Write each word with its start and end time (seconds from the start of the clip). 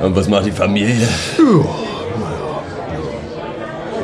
Und 0.00 0.16
was 0.16 0.28
macht 0.28 0.46
die 0.46 0.52
Familie? 0.52 1.08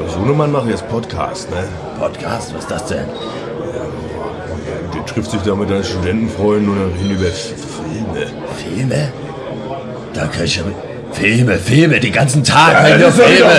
Sohnemann 0.08 0.53
macht 0.53 0.69
jetzt 0.69 0.89
Podcast, 0.89 1.51
ne? 1.51 1.65
Podcast, 1.99 2.55
was 2.55 2.62
ist 2.62 2.71
das 2.71 2.87
denn? 2.87 3.05
Der 4.95 5.07
trifft 5.07 5.31
sich 5.31 5.41
da 5.42 5.55
mit 5.55 5.68
seinen 5.68 5.84
Studentenfreunden 5.84 6.68
und 6.68 6.79
dann 6.81 6.92
reden 6.92 7.10
über 7.21 7.31
Filme. 7.31 8.27
Filme? 8.57 9.12
Da 10.14 10.27
kann 10.27 10.45
ich 10.45 10.57
ja... 10.57 10.63
Filme, 11.12 11.59
Filme, 11.59 12.01
den 12.01 12.12
ganzen 12.12 12.43
Tag. 12.43 12.73
Ja, 12.73 12.89
Ja, 12.89 12.99
das 12.99 13.19
ist 13.19 13.25
Filme. 13.25 13.51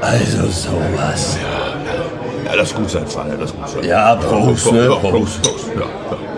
Also 0.00 0.46
sowas. 0.46 1.36
Ja, 2.46 2.54
lass 2.56 2.74
gut 2.74 2.90
sein, 2.90 3.06
Vater, 3.06 3.36
lass 3.38 3.54
gut 3.54 3.68
sein. 3.68 3.84
Ja, 3.84 4.14
Prost, 4.16 4.72
ne? 4.72 4.84
Ja, 4.86 4.94
Prost. 4.96 5.12
Prost, 5.12 5.42
Prost. 5.42 5.66
Ja, 5.74 5.80
ja. 5.82 6.29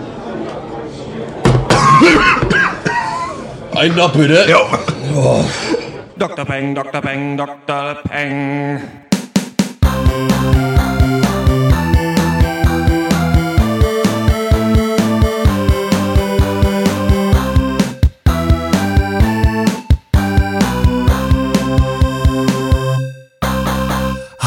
Ein 3.75 3.95
noch 3.95 4.13
bitte. 4.13 4.45
Ja. 4.47 4.59
Dr. 6.17 6.45
Peng, 6.45 6.75
Dr. 6.75 7.01
Peng, 7.01 7.37
Dr. 7.37 7.95
Peng. 8.07 8.81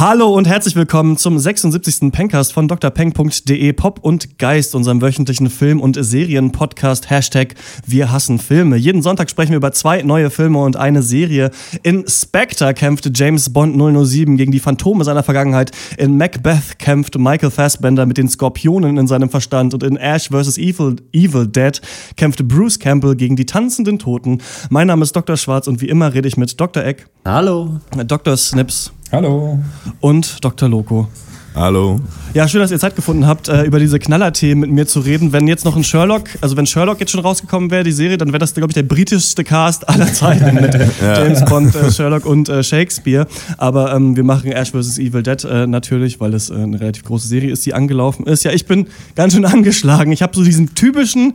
Hallo 0.09 0.33
und 0.33 0.47
herzlich 0.47 0.77
willkommen 0.77 1.17
zum 1.17 1.37
76. 1.37 2.13
Pencast 2.13 2.53
von 2.53 2.69
drpeng.de 2.69 3.73
Pop 3.73 3.99
und 4.05 4.39
Geist, 4.39 4.77
unserem 4.77 5.03
wöchentlichen 5.03 5.51
Film- 5.51 5.81
und 5.81 5.99
Serien-Podcast 6.01 7.11
Hashtag 7.11 7.57
Wir 7.85 8.13
hassen 8.13 8.39
Filme. 8.39 8.77
Jeden 8.77 9.03
Sonntag 9.03 9.29
sprechen 9.31 9.51
wir 9.51 9.57
über 9.57 9.73
zwei 9.73 10.03
neue 10.03 10.31
Filme 10.31 10.63
und 10.63 10.77
eine 10.77 11.03
Serie. 11.03 11.51
In 11.83 12.05
Spectre 12.07 12.73
kämpft 12.73 13.19
James 13.19 13.53
Bond 13.53 13.77
007 13.77 14.37
gegen 14.37 14.53
die 14.53 14.61
Phantome 14.61 15.03
seiner 15.03 15.25
Vergangenheit. 15.25 15.73
In 15.99 16.17
Macbeth 16.17 16.79
kämpft 16.79 17.19
Michael 17.19 17.51
Fassbender 17.51 18.07
mit 18.07 18.17
den 18.17 18.29
Skorpionen 18.29 18.99
in 18.99 19.09
seinem 19.09 19.29
Verstand 19.29 19.75
und 19.75 19.83
in 19.83 19.97
Ash 19.97 20.29
vs. 20.29 20.57
Evil, 20.57 20.95
Evil 21.13 21.49
Dead 21.49 21.81
kämpft 22.17 22.47
Bruce 22.47 22.79
Campbell 22.79 23.17
gegen 23.17 23.35
die 23.35 23.47
tanzenden 23.47 23.99
Toten. 23.99 24.41
Mein 24.71 24.87
Name 24.87 25.03
ist 25.03 25.17
Dr. 25.17 25.37
Schwarz 25.37 25.67
und 25.67 25.81
wie 25.81 25.89
immer 25.89 26.15
rede 26.15 26.29
ich 26.29 26.37
mit 26.37 26.61
Dr. 26.61 26.85
Eck, 26.85 27.09
Hallo. 27.25 27.81
Dr. 28.07 28.37
Snips 28.37 28.93
Hallo. 29.13 29.59
und 30.01 30.45
Dr. 30.45 30.69
Loco. 30.69 31.09
Hallo. 31.55 32.01
Ja, 32.35 32.49
schön, 32.49 32.61
dass 32.61 32.71
ihr 32.71 32.79
Zeit 32.79 32.97
gefunden 32.97 33.27
habt, 33.27 33.49
äh, 33.49 33.63
über 33.63 33.79
diese 33.79 33.99
Knallerthemen 33.99 34.61
mit 34.61 34.71
mir 34.71 34.87
zu 34.87 35.01
reden. 35.01 35.33
Wenn 35.33 35.49
jetzt 35.49 35.65
noch 35.65 35.75
ein 35.75 35.85
Sherlock, 35.85 36.25
also 36.43 36.55
wenn 36.57 36.67
Sherlock 36.67 37.01
jetzt 37.01 37.13
schon 37.13 37.21
rausgekommen 37.21 37.71
wäre, 37.71 37.83
die 37.83 37.93
Serie, 37.93 38.19
dann 38.19 38.29
wäre 38.29 38.41
das, 38.41 38.53
glaube 38.53 38.73
ich, 38.73 38.75
der 38.75 38.83
britischste 38.83 39.43
Cast 39.43 39.89
aller 39.89 40.13
Zeiten 40.13 40.55
mit 40.57 40.75
James 41.01 41.43
Bond, 41.47 41.75
äh, 41.75 41.91
Sherlock 41.91 42.27
und 42.27 42.51
äh, 42.51 42.63
Shakespeare. 42.63 43.27
Aber 43.57 43.95
ähm, 43.95 44.17
wir 44.17 44.25
machen 44.25 44.53
Ash 44.53 44.73
vs. 44.73 44.99
Evil 44.99 45.23
Dead 45.23 45.43
äh, 45.45 45.67
natürlich, 45.67 46.21
weil 46.21 46.35
es 46.35 46.51
äh, 46.51 46.55
eine 46.55 46.79
relativ 46.79 47.05
große 47.05 47.27
Serie 47.27 47.51
ist, 47.51 47.65
die 47.65 47.73
angelaufen 47.73 48.27
ist. 48.27 48.45
Ja, 48.45 48.51
ich 48.51 48.67
bin 48.67 48.89
ganz 49.15 49.33
schön 49.33 49.47
angeschlagen. 49.47 50.13
Ich 50.13 50.21
habe 50.21 50.37
so 50.37 50.45
diesen 50.45 50.75
typischen 50.75 51.35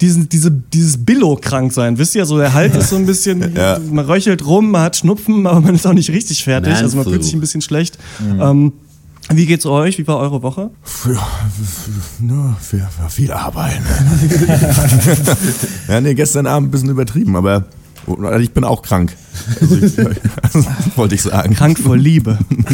diesen, 0.00 0.28
diese, 0.28 0.50
dieses 0.50 1.04
Billo-Kranksein, 1.04 1.98
wisst 1.98 2.14
ihr, 2.14 2.26
so 2.26 2.36
der 2.38 2.52
Hals 2.52 2.76
ist 2.76 2.90
so 2.90 2.96
ein 2.96 3.06
bisschen, 3.06 3.54
Ja. 3.54 3.78
man 3.90 4.04
röchelt 4.04 4.46
rum, 4.46 4.70
man 4.70 4.82
hat 4.82 4.96
Schnupfen, 4.96 5.46
aber 5.46 5.60
man 5.60 5.74
ist 5.74 5.86
auch 5.86 5.94
nicht 5.94 6.10
richtig 6.10 6.44
fertig, 6.44 6.74
Man 6.74 6.82
also 6.82 6.96
man 6.96 7.06
fühlt 7.06 7.24
sich 7.24 7.34
ein 7.34 7.40
bisschen 7.40 7.62
schlecht. 7.62 7.98
Ähm, 8.40 8.72
wie 9.30 9.46
geht's 9.46 9.66
euch? 9.66 9.98
Wie 9.98 10.06
war 10.06 10.18
eure 10.18 10.42
Woche? 10.42 10.70
Ja, 11.06 11.26
für, 12.60 12.78
für 12.78 13.10
viel 13.10 13.32
Arbeit. 13.32 13.80
ja, 15.88 16.00
nee, 16.00 16.14
gestern 16.14 16.46
Abend 16.46 16.68
ein 16.68 16.70
bisschen 16.70 16.90
übertrieben, 16.90 17.34
aber 17.34 17.64
ich 18.40 18.52
bin 18.52 18.64
auch 18.64 18.82
krank. 18.82 19.14
Also 19.60 19.76
ich, 19.76 19.98
also, 20.42 20.66
wollte 20.96 21.14
ich 21.14 21.22
sagen. 21.22 21.54
Krank 21.54 21.78
vor 21.78 21.96
Liebe. 21.96 22.38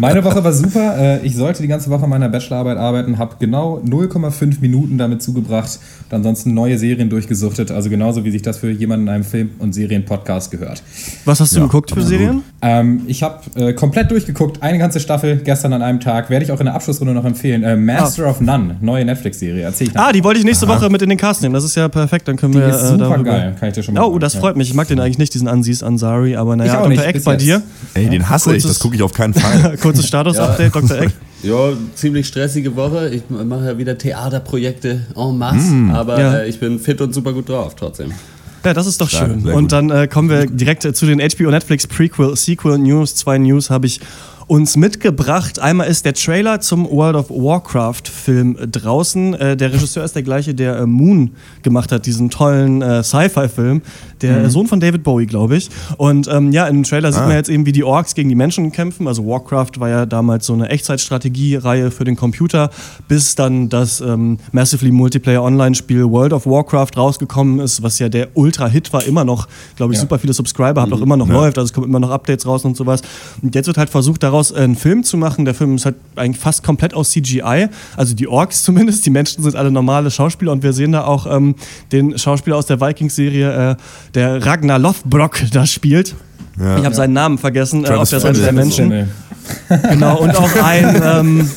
Meine 0.00 0.24
Woche 0.24 0.42
war 0.42 0.52
super. 0.52 0.96
Äh, 0.98 1.26
Ich 1.26 1.36
sollte 1.36 1.62
die 1.62 1.68
ganze 1.68 1.90
Woche 1.90 2.04
an 2.04 2.10
meiner 2.10 2.28
Bachelorarbeit 2.28 2.78
arbeiten, 2.78 3.18
habe 3.18 3.36
genau 3.38 3.80
0,5 3.84 4.60
Minuten 4.60 4.98
damit 4.98 5.22
zugebracht 5.22 5.78
und 6.08 6.14
ansonsten 6.16 6.54
neue 6.54 6.78
Serien 6.78 7.10
durchgesuchtet. 7.10 7.70
Also 7.70 7.90
genauso 7.90 8.24
wie 8.24 8.30
sich 8.30 8.42
das 8.42 8.58
für 8.58 8.70
jemanden 8.70 9.08
in 9.08 9.14
einem 9.14 9.24
Film- 9.24 9.50
und 9.58 9.74
Serien-Podcast 9.74 10.50
gehört. 10.50 10.82
Was 11.24 11.40
hast 11.40 11.54
du 11.56 11.60
geguckt 11.60 11.90
für 11.90 12.02
Serien? 12.02 12.42
Ähm, 12.62 13.02
ich 13.06 13.22
habe 13.22 13.40
äh, 13.56 13.72
komplett 13.74 14.10
durchgeguckt, 14.10 14.62
eine 14.62 14.78
ganze 14.78 15.00
Staffel 15.00 15.38
gestern 15.44 15.72
an 15.72 15.82
einem 15.82 16.00
Tag. 16.00 16.30
Werde 16.30 16.44
ich 16.44 16.52
auch 16.52 16.60
in 16.60 16.66
der 16.66 16.74
Abschlussrunde 16.74 17.12
noch 17.14 17.24
empfehlen. 17.24 17.62
Äh, 17.62 17.76
Master 17.76 18.28
of 18.28 18.40
None, 18.40 18.76
neue 18.80 19.04
Netflix-Serie. 19.04 19.62
Erzähl 19.64 19.88
ich 19.88 19.96
Ah, 19.98 20.12
die 20.12 20.22
wollte 20.24 20.40
ich 20.40 20.44
nächste 20.46 20.68
Woche 20.68 20.88
mit 20.90 21.02
in 21.02 21.08
den 21.08 21.18
Cast 21.18 21.42
nehmen. 21.42 21.54
Das 21.54 21.64
ist 21.64 21.74
ja 21.74 21.88
perfekt. 21.88 22.28
Dann 22.28 22.36
können 22.36 22.52
Die 22.52 22.58
wir 22.58 22.68
ist 22.68 22.90
äh, 22.90 22.96
geil, 23.24 23.56
kann 23.58 23.68
ich 23.70 23.74
dir 23.74 23.82
schon 23.82 23.94
mal 23.94 24.02
Oh, 24.02 24.08
sagen, 24.10 24.20
das 24.20 24.34
ja. 24.34 24.40
freut 24.40 24.56
mich. 24.56 24.68
Ich 24.68 24.74
mag 24.74 24.86
den 24.88 25.00
eigentlich 25.00 25.18
nicht, 25.18 25.34
diesen 25.34 25.48
Ansis 25.48 25.82
Ansari, 25.82 26.36
aber 26.36 26.54
naja, 26.56 26.86
Ich 26.88 26.96
Dr. 26.96 27.04
Eck 27.06 27.24
bei 27.24 27.32
jetzt. 27.32 27.42
dir. 27.42 27.62
Ey, 27.94 28.08
den 28.08 28.28
hasse 28.28 28.50
ich, 28.54 28.62
Kurzes- 28.62 28.68
das 28.76 28.78
gucke 28.80 28.94
ich 28.96 29.02
auf 29.02 29.12
keinen 29.12 29.34
Fall. 29.34 29.76
Kurzes 29.82 30.06
Status-Update, 30.06 30.74
Dr. 30.74 30.98
Eck. 31.02 31.10
Ja, 31.42 31.72
ziemlich 31.94 32.26
stressige 32.26 32.74
Woche. 32.74 33.10
Ich 33.10 33.22
mache 33.28 33.66
ja 33.66 33.76
wieder 33.76 33.98
Theaterprojekte 33.98 35.02
en 35.14 35.36
masse, 35.38 35.74
aber 35.92 36.18
Ja. 36.18 36.36
äh, 36.38 36.48
ich 36.48 36.58
bin 36.58 36.78
fit 36.78 37.02
und 37.02 37.12
super 37.14 37.34
gut 37.34 37.50
drauf 37.50 37.74
trotzdem. 37.76 38.12
Ja, 38.64 38.72
das 38.72 38.86
ist 38.86 38.98
doch 38.98 39.10
Stark, 39.10 39.28
schön. 39.28 39.46
Und 39.52 39.62
gut. 39.64 39.72
dann 39.72 39.90
äh, 39.90 40.08
kommen 40.08 40.30
wir 40.30 40.46
direkt 40.46 40.86
äh, 40.86 40.94
zu 40.94 41.04
den 41.04 41.18
HBO 41.20 41.50
Netflix 41.50 41.86
Prequel, 41.86 42.34
Sequel 42.34 42.78
News. 42.78 43.14
Zwei 43.14 43.36
News 43.36 43.68
habe 43.68 43.86
ich 43.86 44.00
uns 44.46 44.76
mitgebracht. 44.76 45.58
Einmal 45.58 45.88
ist 45.88 46.04
der 46.04 46.14
Trailer 46.14 46.60
zum 46.60 46.88
World 46.90 47.16
of 47.16 47.30
Warcraft 47.30 48.02
Film 48.12 48.56
draußen. 48.70 49.34
Äh, 49.34 49.56
der 49.56 49.72
Regisseur 49.72 50.04
ist 50.04 50.14
der 50.14 50.22
gleiche, 50.22 50.54
der 50.54 50.78
äh, 50.78 50.86
Moon 50.86 51.30
gemacht 51.62 51.90
hat, 51.92 52.06
diesen 52.06 52.30
tollen 52.30 52.82
äh, 52.82 53.02
Sci-Fi-Film. 53.02 53.82
Der 54.22 54.38
Mhm. 54.40 54.44
äh, 54.46 54.50
Sohn 54.50 54.66
von 54.66 54.80
David 54.80 55.02
Bowie, 55.02 55.26
glaube 55.26 55.56
ich. 55.56 55.68
Und 55.96 56.28
ähm, 56.28 56.52
ja, 56.52 56.66
im 56.66 56.82
Trailer 56.82 57.12
sieht 57.12 57.22
Ah. 57.22 57.26
man 57.26 57.36
jetzt 57.36 57.48
eben, 57.48 57.66
wie 57.66 57.72
die 57.72 57.84
Orks 57.84 58.14
gegen 58.14 58.28
die 58.28 58.34
Menschen 58.34 58.70
kämpfen. 58.72 59.08
Also 59.08 59.26
Warcraft 59.26 59.78
war 59.78 59.88
ja 59.88 60.06
damals 60.06 60.46
so 60.46 60.52
eine 60.52 60.68
Echtzeitstrategie-Reihe 60.68 61.90
für 61.90 62.04
den 62.04 62.16
Computer, 62.16 62.70
bis 63.08 63.34
dann 63.34 63.68
das 63.68 64.00
ähm, 64.00 64.38
Massively 64.52 64.90
Multiplayer 64.90 65.42
Online-Spiel 65.42 66.04
World 66.10 66.32
of 66.32 66.46
Warcraft 66.46 66.96
rausgekommen 66.96 67.60
ist, 67.60 67.82
was 67.82 67.98
ja 67.98 68.08
der 68.08 68.28
Ultra-Hit 68.34 68.92
war, 68.92 69.04
immer 69.04 69.24
noch, 69.24 69.48
glaube 69.76 69.92
ich, 69.92 69.98
Ja. 69.98 70.02
super 70.02 70.18
viele 70.18 70.32
Subscriber, 70.32 70.82
hat 70.82 70.92
auch 70.92 71.00
immer 71.00 71.16
noch 71.16 71.28
läuft, 71.28 71.58
also 71.58 71.66
es 71.66 71.72
kommen 71.72 71.86
immer 71.88 72.00
noch 72.00 72.10
Updates 72.10 72.46
raus 72.46 72.64
und 72.64 72.76
sowas. 72.76 73.02
Und 73.42 73.54
jetzt 73.54 73.66
wird 73.66 73.78
halt 73.78 73.90
versucht, 73.90 74.22
daraus 74.22 74.33
einen 74.54 74.76
Film 74.76 75.04
zu 75.04 75.16
machen. 75.16 75.44
Der 75.44 75.54
Film 75.54 75.76
ist 75.76 75.84
halt 75.84 75.96
eigentlich 76.16 76.40
fast 76.40 76.62
komplett 76.62 76.94
aus 76.94 77.10
CGI, 77.10 77.68
also 77.96 78.14
die 78.14 78.28
Orks 78.28 78.62
zumindest, 78.64 79.06
die 79.06 79.10
Menschen 79.10 79.42
sind 79.42 79.56
alle 79.56 79.70
normale 79.70 80.10
Schauspieler 80.10 80.52
und 80.52 80.62
wir 80.62 80.72
sehen 80.72 80.92
da 80.92 81.04
auch 81.04 81.26
ähm, 81.26 81.54
den 81.92 82.18
Schauspieler 82.18 82.56
aus 82.56 82.66
der 82.66 82.80
Vikings-Serie, 82.80 83.72
äh, 83.72 83.76
der 84.14 84.44
Ragnar 84.44 84.78
Lothbrok 84.78 85.38
da 85.52 85.66
spielt. 85.66 86.14
Ja. 86.58 86.78
Ich 86.78 86.84
habe 86.84 86.94
seinen 86.94 87.12
Namen 87.12 87.38
vergessen, 87.38 87.84
äh, 87.84 87.88
auf 87.88 88.08
der 88.08 88.20
Seite 88.20 88.40
der. 88.40 88.52
Menschen. 88.52 88.88
Nee. 88.88 89.04
Genau, 89.90 90.20
und 90.20 90.34
auch 90.36 90.56
ein, 90.64 91.02
ähm, 91.04 91.50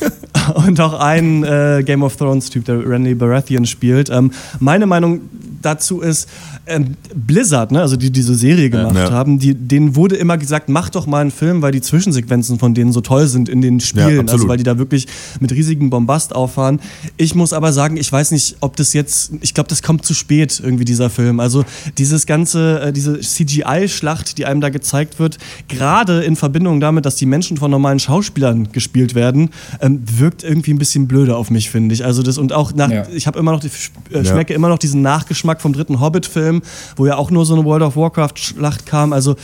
und 0.54 0.78
auch 0.78 1.00
ein 1.00 1.42
äh, 1.42 1.82
Game 1.84 2.02
of 2.02 2.16
Thrones-Typ, 2.16 2.66
der 2.66 2.86
Randy 2.86 3.14
Baratheon 3.14 3.64
spielt. 3.64 4.10
Ähm, 4.10 4.30
meine 4.60 4.86
Meinung 4.86 5.22
dazu 5.62 6.00
ist, 6.00 6.28
ähm, 6.68 6.96
Blizzard, 7.14 7.72
ne, 7.72 7.80
also 7.80 7.96
die 7.96 8.10
diese 8.10 8.34
Serie 8.34 8.70
gemacht 8.70 8.94
Ja. 8.96 9.10
haben, 9.10 9.38
die, 9.38 9.54
denen 9.54 9.96
wurde 9.96 10.16
immer 10.16 10.38
gesagt, 10.38 10.68
mach 10.68 10.88
doch 10.90 11.06
mal 11.06 11.20
einen 11.20 11.30
Film, 11.30 11.62
weil 11.62 11.72
die 11.72 11.80
Zwischensequenzen 11.80 12.58
von 12.58 12.74
denen 12.74 12.92
so 12.92 13.00
toll 13.00 13.26
sind 13.26 13.48
in 13.48 13.60
den 13.62 13.80
Spielen, 13.80 14.26
Ja, 14.26 14.32
also 14.32 14.48
weil 14.48 14.56
die 14.58 14.64
da 14.64 14.78
wirklich 14.78 15.06
mit 15.40 15.52
riesigem 15.52 15.90
Bombast 15.90 16.34
auffahren. 16.34 16.80
Ich 17.16 17.34
muss 17.34 17.52
aber 17.52 17.72
sagen, 17.72 17.96
ich 17.96 18.10
weiß 18.12 18.30
nicht, 18.32 18.56
ob 18.60 18.76
das 18.76 18.92
jetzt, 18.92 19.32
ich 19.40 19.54
glaube, 19.54 19.68
das 19.68 19.82
kommt 19.82 20.04
zu 20.04 20.14
spät 20.14 20.60
irgendwie 20.62 20.84
dieser 20.84 21.10
Film. 21.10 21.40
Also 21.40 21.64
dieses 21.96 22.26
ganze, 22.26 22.80
äh, 22.80 22.92
diese 22.92 23.18
CGI-Schlacht, 23.20 24.38
die 24.38 24.46
einem 24.46 24.60
da 24.60 24.68
gezeigt 24.68 25.18
wird, 25.18 25.38
gerade 25.68 26.22
in 26.22 26.36
Verbindung 26.36 26.80
damit, 26.80 27.06
dass 27.06 27.16
die 27.16 27.26
Menschen 27.26 27.56
von 27.56 27.70
normalen 27.70 27.98
Schauspielern 27.98 28.72
gespielt 28.72 29.14
werden, 29.14 29.50
ähm, 29.80 30.00
wirkt 30.18 30.44
irgendwie 30.44 30.72
ein 30.72 30.78
bisschen 30.78 31.08
blöde 31.08 31.36
auf 31.36 31.50
mich, 31.50 31.70
finde 31.70 31.94
ich. 31.94 32.04
Also 32.04 32.22
das 32.22 32.38
und 32.38 32.52
auch 32.52 32.74
nach, 32.74 32.90
Ja. 32.90 33.06
ich 33.12 33.26
habe 33.26 33.38
immer 33.38 33.52
noch, 33.52 33.60
die, 33.60 33.70
äh, 34.12 34.24
schmecke 34.24 34.54
immer 34.54 34.68
noch 34.68 34.78
diesen 34.78 35.02
Nachgeschmack 35.02 35.60
vom 35.60 35.72
dritten 35.72 36.00
Hobbit-Film, 36.00 36.57
wo 36.96 37.06
ja 37.06 37.16
auch 37.16 37.30
nur 37.30 37.44
so 37.46 37.54
eine 37.54 37.64
World 37.64 37.82
of 37.82 37.96
Warcraft-Schlacht 37.96 38.86
kam. 38.86 39.12
Also 39.12 39.36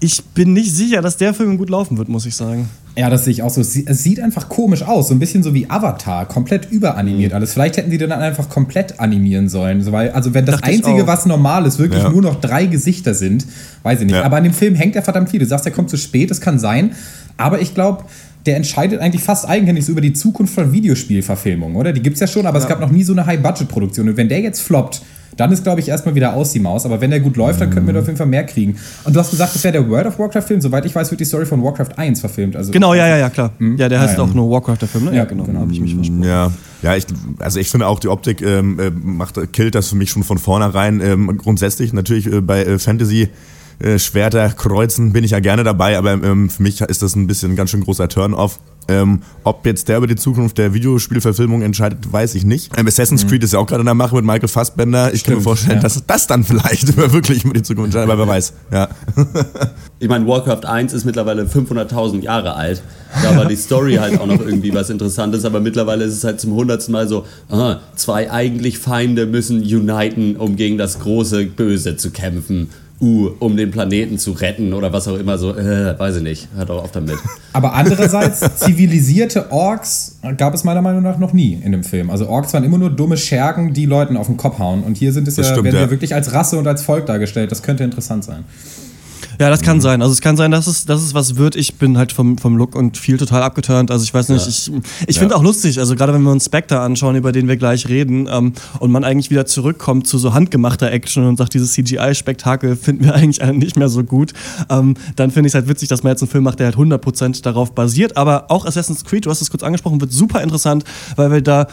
ich 0.00 0.22
bin 0.34 0.52
nicht 0.52 0.74
sicher, 0.74 1.02
dass 1.02 1.16
der 1.16 1.34
Film 1.34 1.58
gut 1.58 1.70
laufen 1.70 1.98
wird, 1.98 2.08
muss 2.08 2.26
ich 2.26 2.34
sagen. 2.34 2.68
Ja, 2.94 3.08
das 3.08 3.24
sehe 3.24 3.32
ich 3.32 3.42
auch 3.42 3.48
so. 3.48 3.62
Es 3.62 3.72
sie- 3.72 3.86
es 3.86 4.02
sieht 4.02 4.20
einfach 4.20 4.50
komisch 4.50 4.82
aus, 4.82 5.08
so 5.08 5.14
ein 5.14 5.18
bisschen 5.18 5.42
so 5.42 5.54
wie 5.54 5.70
Avatar, 5.70 6.26
komplett 6.26 6.70
Mhm. 6.70 6.76
überanimiert 6.76 7.32
alles. 7.32 7.54
Vielleicht 7.54 7.78
hätten 7.78 7.90
die 7.90 7.96
den 7.96 8.10
dann 8.10 8.20
einfach 8.20 8.50
komplett 8.50 9.00
animieren 9.00 9.48
sollen, 9.48 9.82
so, 9.82 9.92
weil 9.92 10.10
also 10.10 10.34
wenn 10.34 10.44
das 10.44 10.56
Dachte 10.60 10.70
ich 10.72 10.84
einzige, 10.86 11.06
was 11.06 11.24
normal 11.24 11.64
ist, 11.64 11.78
wirklich 11.78 12.02
Ja. 12.02 12.10
nur 12.10 12.20
noch 12.20 12.38
drei 12.40 12.66
Gesichter 12.66 13.14
sind, 13.14 13.46
weiß 13.82 14.00
ich 14.00 14.06
nicht. 14.06 14.14
Ja. 14.16 14.24
Aber 14.24 14.36
an 14.36 14.44
dem 14.44 14.52
Film 14.52 14.74
hängt 14.74 14.94
er 14.94 15.02
verdammt 15.02 15.30
viel. 15.30 15.40
Du 15.40 15.46
sagst, 15.46 15.64
er 15.64 15.72
kommt 15.72 15.88
zu 15.88 15.96
spät, 15.96 16.30
das 16.30 16.42
kann 16.42 16.58
sein, 16.58 16.92
aber 17.38 17.62
ich 17.62 17.74
glaube, 17.74 18.04
der 18.44 18.56
entscheidet 18.56 19.00
eigentlich 19.00 19.22
fast 19.22 19.48
eigenhändig 19.48 19.86
so 19.86 19.92
über 19.92 20.00
die 20.02 20.12
Zukunft 20.12 20.52
von 20.54 20.72
Videospielverfilmungen, 20.72 21.76
oder? 21.76 21.92
Die 21.94 22.02
gibt's 22.02 22.20
ja 22.20 22.26
schon, 22.26 22.44
aber 22.44 22.58
es 22.58 22.66
gab 22.68 22.80
noch 22.80 22.90
nie 22.90 23.04
so 23.04 23.12
eine 23.12 23.24
High-Budget-Produktion. 23.24 24.08
Und 24.10 24.16
wenn 24.18 24.28
der 24.28 24.40
jetzt 24.40 24.60
floppt, 24.60 25.00
dann 25.36 25.52
ist, 25.52 25.62
glaube 25.62 25.80
ich, 25.80 25.88
erstmal 25.88 26.14
wieder 26.14 26.34
aus 26.34 26.52
die 26.52 26.60
Maus. 26.60 26.84
Aber 26.84 27.00
wenn 27.00 27.10
der 27.10 27.20
gut 27.20 27.36
läuft, 27.36 27.60
dann 27.60 27.70
könnten 27.70 27.86
wir 27.86 27.94
da 27.94 28.00
auf 28.00 28.06
jeden 28.06 28.18
Fall 28.18 28.26
mehr 28.26 28.44
kriegen. 28.44 28.76
Und 29.04 29.14
du 29.14 29.20
hast 29.20 29.30
gesagt, 29.30 29.54
das 29.54 29.64
wäre 29.64 29.72
der 29.72 29.88
World 29.88 30.06
of 30.06 30.18
Warcraft-Film. 30.18 30.60
Soweit 30.60 30.84
ich 30.84 30.94
weiß, 30.94 31.10
wird 31.10 31.20
die 31.20 31.24
Story 31.24 31.46
von 31.46 31.62
Warcraft 31.62 31.96
1 31.96 32.20
verfilmt. 32.20 32.56
Also 32.56 32.72
Genau, 32.72 32.94
ja, 32.94 33.06
ja, 33.06 33.16
ja, 33.16 33.30
klar. 33.30 33.52
Ja, 33.76 33.88
der 33.88 34.00
heißt 34.00 34.18
Ja, 34.18 34.24
auch 34.24 34.34
nur 34.34 34.50
Warcraft, 34.50 34.78
der 34.80 34.88
Film, 34.88 35.04
ne? 35.06 35.16
Ja, 35.16 35.24
genau. 35.24 35.46
Habe 35.46 35.72
ich 35.72 35.80
mich 35.80 35.94
versprochen. 35.94 36.22
Ja, 36.22 36.50
ja, 36.82 36.96
ich, 36.96 37.06
also 37.38 37.60
ich 37.60 37.70
finde 37.70 37.86
auch 37.86 38.00
die 38.00 38.08
Optik 38.08 38.42
ähm, 38.42 38.78
äh, 38.78 38.90
macht, 38.90 39.52
killt 39.52 39.74
das 39.74 39.88
für 39.88 39.96
mich 39.96 40.10
schon 40.10 40.22
von 40.22 40.38
vornherein. 40.38 41.00
Ähm, 41.00 41.36
grundsätzlich 41.38 41.92
natürlich 41.92 42.26
äh, 42.26 42.40
bei 42.40 42.64
äh, 42.64 42.78
Fantasy 42.78 43.28
äh, 43.78 43.98
Schwerter 43.98 44.50
kreuzen 44.50 45.12
bin 45.12 45.24
ich 45.24 45.30
ja 45.30 45.40
gerne 45.40 45.64
dabei, 45.64 45.96
aber 45.98 46.12
ähm, 46.12 46.50
für 46.50 46.62
mich 46.62 46.80
ist 46.80 47.02
das 47.02 47.16
ein 47.16 47.26
bisschen 47.26 47.52
ein 47.52 47.56
ganz 47.56 47.70
schön 47.70 47.82
großer 47.82 48.08
Turn-off. 48.08 48.60
Ähm, 48.88 49.22
ob 49.44 49.64
jetzt 49.66 49.88
der 49.88 49.98
über 49.98 50.06
die 50.06 50.16
Zukunft 50.16 50.58
der 50.58 50.74
Videospielverfilmung 50.74 51.62
entscheidet, 51.62 52.12
weiß 52.12 52.34
ich 52.34 52.44
nicht. 52.44 52.76
Ähm, 52.76 52.86
Assassin's 52.86 53.26
Creed 53.26 53.42
ist 53.44 53.52
ja 53.52 53.58
auch 53.58 53.66
gerade 53.66 53.80
in 53.80 53.86
der 53.86 53.94
Mache 53.94 54.14
mit 54.16 54.24
Michael 54.24 54.48
Fassbender. 54.48 55.12
Ich 55.14 55.24
kann 55.24 55.34
mir 55.34 55.40
Stimmt, 55.40 55.42
vorstellen, 55.42 55.76
ja. 55.76 55.82
dass 55.82 56.04
das 56.06 56.26
dann 56.26 56.44
vielleicht 56.44 56.88
über 56.88 57.12
wirklich 57.12 57.44
über 57.44 57.54
die 57.54 57.62
Zukunft 57.62 57.86
entscheidet, 57.86 58.10
aber 58.10 58.26
wer 58.26 58.28
weiß. 58.28 58.52
Ja. 58.72 58.88
Ich 60.02 60.08
meine, 60.08 60.26
Warcraft 60.26 60.66
1 60.66 60.94
ist 60.94 61.04
mittlerweile 61.04 61.44
500.000 61.44 62.22
Jahre 62.22 62.56
alt. 62.56 62.82
Da 63.22 63.36
war 63.36 63.44
die 63.44 63.54
Story 63.54 63.94
halt 63.94 64.18
auch 64.18 64.26
noch 64.26 64.40
irgendwie 64.40 64.74
was 64.74 64.90
Interessantes, 64.90 65.44
aber 65.44 65.60
mittlerweile 65.60 66.02
ist 66.02 66.14
es 66.14 66.24
halt 66.24 66.40
zum 66.40 66.54
hundertsten 66.54 66.90
Mal 66.90 67.06
so, 67.06 67.24
ah, 67.48 67.76
zwei 67.94 68.28
eigentlich 68.28 68.80
Feinde 68.80 69.26
müssen 69.26 69.62
uniten, 69.62 70.34
um 70.34 70.56
gegen 70.56 70.76
das 70.76 70.98
große 70.98 71.46
Böse 71.46 71.96
zu 71.96 72.10
kämpfen. 72.10 72.70
Uh, 73.02 73.32
um 73.40 73.56
den 73.56 73.72
Planeten 73.72 74.16
zu 74.16 74.30
retten 74.30 74.72
oder 74.72 74.92
was 74.92 75.08
auch 75.08 75.18
immer 75.18 75.36
so. 75.36 75.56
Äh, 75.56 75.98
weiß 75.98 76.18
ich 76.18 76.22
nicht. 76.22 76.46
Hört 76.54 76.68
doch 76.68 76.84
auf 76.84 76.92
damit. 76.92 77.16
Aber 77.52 77.74
andererseits, 77.74 78.58
zivilisierte 78.60 79.50
Orks 79.50 80.20
gab 80.36 80.54
es 80.54 80.62
meiner 80.62 80.82
Meinung 80.82 81.02
nach 81.02 81.18
noch 81.18 81.32
nie 81.32 81.60
in 81.64 81.72
dem 81.72 81.82
Film. 81.82 82.10
Also 82.10 82.28
Orks 82.28 82.54
waren 82.54 82.62
immer 82.62 82.78
nur 82.78 82.90
dumme 82.90 83.16
Schergen, 83.16 83.72
die 83.74 83.86
Leuten 83.86 84.16
auf 84.16 84.28
den 84.28 84.36
Kopf 84.36 84.60
hauen. 84.60 84.84
Und 84.84 84.96
hier 84.96 85.12
sind 85.12 85.26
es 85.26 85.34
Das 85.34 85.48
ja, 85.48 85.52
stimmt, 85.52 85.64
werden 85.64 85.76
ja. 85.76 85.82
ja 85.82 85.90
wirklich 85.90 86.14
als 86.14 86.32
Rasse 86.32 86.58
und 86.58 86.68
als 86.68 86.82
Volk 86.82 87.06
dargestellt. 87.06 87.50
Das 87.50 87.64
könnte 87.64 87.82
interessant 87.82 88.22
sein. 88.22 88.44
Ja, 89.38 89.50
das 89.50 89.62
kann 89.62 89.80
sein. 89.80 90.02
Also 90.02 90.12
es 90.12 90.20
kann 90.20 90.36
sein, 90.36 90.50
dass 90.50 90.66
es, 90.66 90.84
dass 90.84 91.02
es 91.02 91.14
was 91.14 91.36
wird. 91.36 91.56
Ich 91.56 91.74
bin 91.74 91.98
halt 91.98 92.12
vom, 92.12 92.38
vom 92.38 92.56
Look 92.56 92.74
und 92.74 92.96
viel 92.96 93.16
total 93.16 93.42
abgeturnt. 93.42 93.90
Also 93.90 94.04
ich 94.04 94.12
weiß 94.12 94.28
nicht, 94.28 94.46
ich, 94.46 94.70
ich 95.06 95.18
finde 95.18 95.36
auch 95.36 95.42
lustig, 95.42 95.78
also 95.78 95.94
gerade 95.94 96.12
wenn 96.12 96.22
wir 96.22 96.30
uns 96.30 96.44
Spectre 96.46 96.80
anschauen, 96.80 97.16
über 97.16 97.32
den 97.32 97.48
wir 97.48 97.56
gleich 97.56 97.88
reden, 97.88 98.28
ähm, 98.30 98.52
und 98.78 98.90
man 98.90 99.04
eigentlich 99.04 99.30
wieder 99.30 99.46
zurückkommt 99.46 100.06
zu 100.06 100.18
so 100.18 100.34
handgemachter 100.34 100.90
Action 100.90 101.26
und 101.26 101.36
sagt, 101.36 101.54
dieses 101.54 101.72
CGI-Spektakel 101.72 102.76
finden 102.76 103.04
wir 103.04 103.14
eigentlich 103.14 103.42
nicht 103.52 103.76
mehr 103.76 103.88
so 103.88 104.04
gut, 104.04 104.32
ähm, 104.68 104.94
dann 105.16 105.30
finde 105.30 105.48
ich 105.48 105.52
es 105.52 105.54
halt 105.54 105.68
witzig, 105.68 105.88
dass 105.88 106.02
man 106.02 106.12
jetzt 106.12 106.22
einen 106.22 106.30
Film 106.30 106.44
macht, 106.44 106.60
der 106.60 106.66
halt 106.66 106.76
100% 106.76 107.42
darauf 107.42 107.72
basiert. 107.72 108.16
Aber 108.16 108.50
auch 108.50 108.66
Assassin's 108.66 109.04
Creed, 109.04 109.26
du 109.26 109.30
hast 109.30 109.40
es 109.40 109.50
kurz 109.50 109.62
angesprochen, 109.62 110.00
wird 110.00 110.12
super 110.12 110.42
interessant, 110.42 110.84
weil 111.16 111.30
wir 111.30 111.40
da 111.40 111.66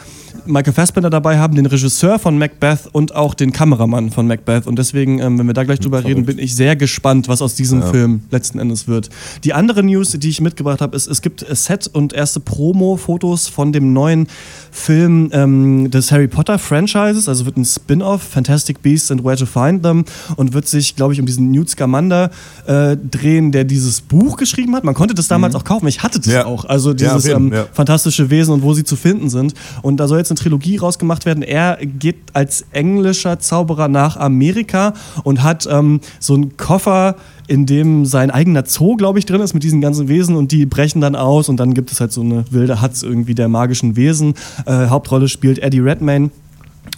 Michael 0.46 0.72
Fassbender 0.72 1.10
dabei 1.10 1.38
haben, 1.38 1.54
den 1.54 1.66
Regisseur 1.66 2.18
von 2.18 2.38
Macbeth 2.38 2.88
und 2.92 3.14
auch 3.14 3.34
den 3.34 3.52
Kameramann 3.52 4.10
von 4.10 4.26
Macbeth. 4.26 4.66
Und 4.66 4.78
deswegen, 4.78 5.18
ähm, 5.18 5.38
wenn 5.38 5.46
wir 5.46 5.54
da 5.54 5.64
gleich 5.64 5.80
drüber 5.80 6.04
reden, 6.04 6.24
bin 6.24 6.38
ich 6.38 6.54
sehr 6.54 6.76
gespannt, 6.76 7.28
was 7.28 7.42
aus 7.42 7.49
diesem 7.54 7.82
Film 7.82 8.22
letzten 8.30 8.58
Endes 8.58 8.88
wird. 8.88 9.10
Die 9.44 9.52
andere 9.52 9.82
News, 9.82 10.12
die 10.12 10.28
ich 10.28 10.40
mitgebracht 10.40 10.80
habe, 10.80 10.96
ist, 10.96 11.06
es 11.06 11.22
gibt 11.22 11.44
Set 11.50 11.88
und 11.92 12.12
erste 12.12 12.40
Promo-Fotos 12.40 13.48
von 13.48 13.72
dem 13.72 13.92
neuen 13.92 14.26
Film 14.70 15.30
ähm, 15.32 15.90
des 15.90 16.12
Harry 16.12 16.28
Potter 16.28 16.58
Franchises. 16.58 17.28
Also 17.28 17.44
wird 17.46 17.56
ein 17.56 17.64
Spin-off, 17.64 18.22
Fantastic 18.22 18.82
Beasts 18.82 19.10
and 19.10 19.24
Where 19.24 19.36
to 19.36 19.46
Find 19.46 19.82
Them, 19.82 20.04
und 20.36 20.52
wird 20.52 20.68
sich, 20.68 20.96
glaube 20.96 21.12
ich, 21.12 21.20
um 21.20 21.26
diesen 21.26 21.50
Newt 21.50 21.70
Scamander 21.70 22.30
äh, 22.66 22.96
drehen, 22.96 23.52
der 23.52 23.64
dieses 23.64 24.00
Buch 24.00 24.36
geschrieben 24.36 24.74
hat. 24.76 24.84
Man 24.84 24.94
konnte 24.94 25.14
das 25.14 25.28
damals 25.28 25.54
auch 25.54 25.64
kaufen. 25.64 25.86
Ich 25.88 26.02
hatte 26.02 26.18
das 26.20 26.32
Ja. 26.32 26.46
auch. 26.46 26.64
Also 26.64 26.90
Ja, 26.90 26.94
dieses 27.14 27.26
ähm, 27.26 27.52
ja. 27.52 27.66
fantastische 27.72 28.30
Wesen 28.30 28.54
und 28.54 28.62
wo 28.62 28.74
sie 28.74 28.84
zu 28.84 28.96
finden 28.96 29.28
sind. 29.30 29.54
Und 29.82 29.98
da 29.98 30.06
soll 30.08 30.18
jetzt 30.18 30.30
eine 30.30 30.38
Trilogie 30.38 30.76
rausgemacht 30.76 31.26
werden. 31.26 31.42
Er 31.42 31.78
geht 31.84 32.16
als 32.32 32.64
englischer 32.72 33.38
Zauberer 33.38 33.88
nach 33.88 34.16
Amerika 34.16 34.94
und 35.24 35.42
hat 35.42 35.66
ähm, 35.70 36.00
so 36.18 36.34
einen 36.34 36.56
Koffer, 36.56 37.16
in 37.50 37.66
dem 37.66 38.06
sein 38.06 38.30
eigener 38.30 38.62
Zoo, 38.64 38.94
glaube 38.94 39.18
ich, 39.18 39.26
drin 39.26 39.40
ist 39.40 39.54
mit 39.54 39.64
diesen 39.64 39.80
ganzen 39.80 40.06
Wesen 40.06 40.36
und 40.36 40.52
die 40.52 40.66
brechen 40.66 41.00
dann 41.00 41.16
aus 41.16 41.48
und 41.48 41.58
dann 41.58 41.74
gibt 41.74 41.90
es 41.90 42.00
halt 42.00 42.12
so 42.12 42.20
eine 42.20 42.44
wilde 42.50 42.80
Hatz 42.80 43.02
irgendwie 43.02 43.34
der 43.34 43.48
magischen 43.48 43.96
Wesen. 43.96 44.34
Äh, 44.66 44.86
Hauptrolle 44.86 45.26
spielt 45.26 45.58
Eddie 45.58 45.80
Redmayne. 45.80 46.30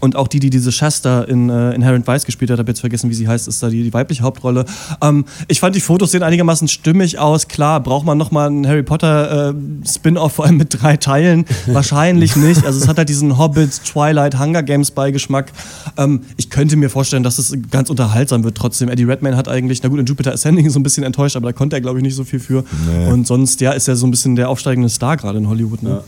Und 0.02 0.16
auch 0.16 0.26
die, 0.26 0.40
die 0.40 0.50
diese 0.50 0.72
Shasta 0.72 1.22
in 1.22 1.48
äh, 1.48 1.74
Inherent 1.76 2.08
Vice 2.08 2.24
gespielt 2.24 2.50
hat, 2.50 2.58
habe 2.58 2.68
jetzt 2.68 2.80
vergessen, 2.80 3.08
wie 3.08 3.14
sie 3.14 3.28
heißt, 3.28 3.46
ist 3.46 3.62
da 3.62 3.68
die, 3.68 3.84
die 3.84 3.94
weibliche 3.94 4.24
Hauptrolle. 4.24 4.64
Ähm, 5.00 5.24
ich 5.46 5.60
fand 5.60 5.76
die 5.76 5.80
Fotos 5.80 6.10
sehen 6.10 6.24
einigermaßen 6.24 6.66
stimmig 6.66 7.20
aus. 7.20 7.46
Klar, 7.46 7.78
braucht 7.78 8.04
man 8.04 8.18
nochmal 8.18 8.48
einen 8.48 8.66
Harry 8.66 8.82
Potter 8.82 9.50
äh, 9.50 9.54
Spin-off, 9.86 10.32
vor 10.32 10.44
allem 10.44 10.56
mit 10.56 10.82
drei 10.82 10.96
Teilen? 10.96 11.44
Wahrscheinlich 11.66 12.34
nicht. 12.34 12.66
Also 12.66 12.80
es 12.80 12.88
hat 12.88 12.98
halt 12.98 13.10
diesen 13.10 13.38
Hobbit, 13.38 13.70
Twilight, 13.84 14.40
Hunger 14.40 14.64
Games 14.64 14.90
Beigeschmack. 14.90 15.52
Ähm, 15.96 16.22
ich 16.36 16.50
könnte 16.50 16.74
mir 16.74 16.90
vorstellen, 16.90 17.22
dass 17.22 17.38
es 17.38 17.56
ganz 17.70 17.88
unterhaltsam 17.88 18.42
wird 18.42 18.56
trotzdem. 18.56 18.88
Eddie 18.88 19.04
Redmayne 19.04 19.36
hat 19.36 19.46
eigentlich, 19.46 19.84
na 19.84 19.88
gut, 19.88 20.00
in 20.00 20.06
Jupiter 20.06 20.32
Ascending 20.32 20.68
so 20.70 20.80
ein 20.80 20.82
bisschen 20.82 21.04
enttäuscht, 21.04 21.36
aber 21.36 21.46
da 21.46 21.52
konnte 21.52 21.76
er, 21.76 21.80
glaube 21.80 22.00
ich, 22.00 22.02
nicht 22.02 22.16
so 22.16 22.24
viel 22.24 22.40
für. 22.40 22.64
Und 23.08 23.28
sonst, 23.28 23.60
ja, 23.60 23.70
ist 23.70 23.86
er 23.86 23.94
so 23.94 24.04
ein 24.04 24.10
bisschen 24.10 24.34
der 24.34 24.48
aufsteigende 24.48 24.88
Star 24.88 25.16
gerade 25.16 25.38
in 25.38 25.48
Hollywood. 25.48 25.84
Ne? 25.84 25.90
Ja, 25.90 26.04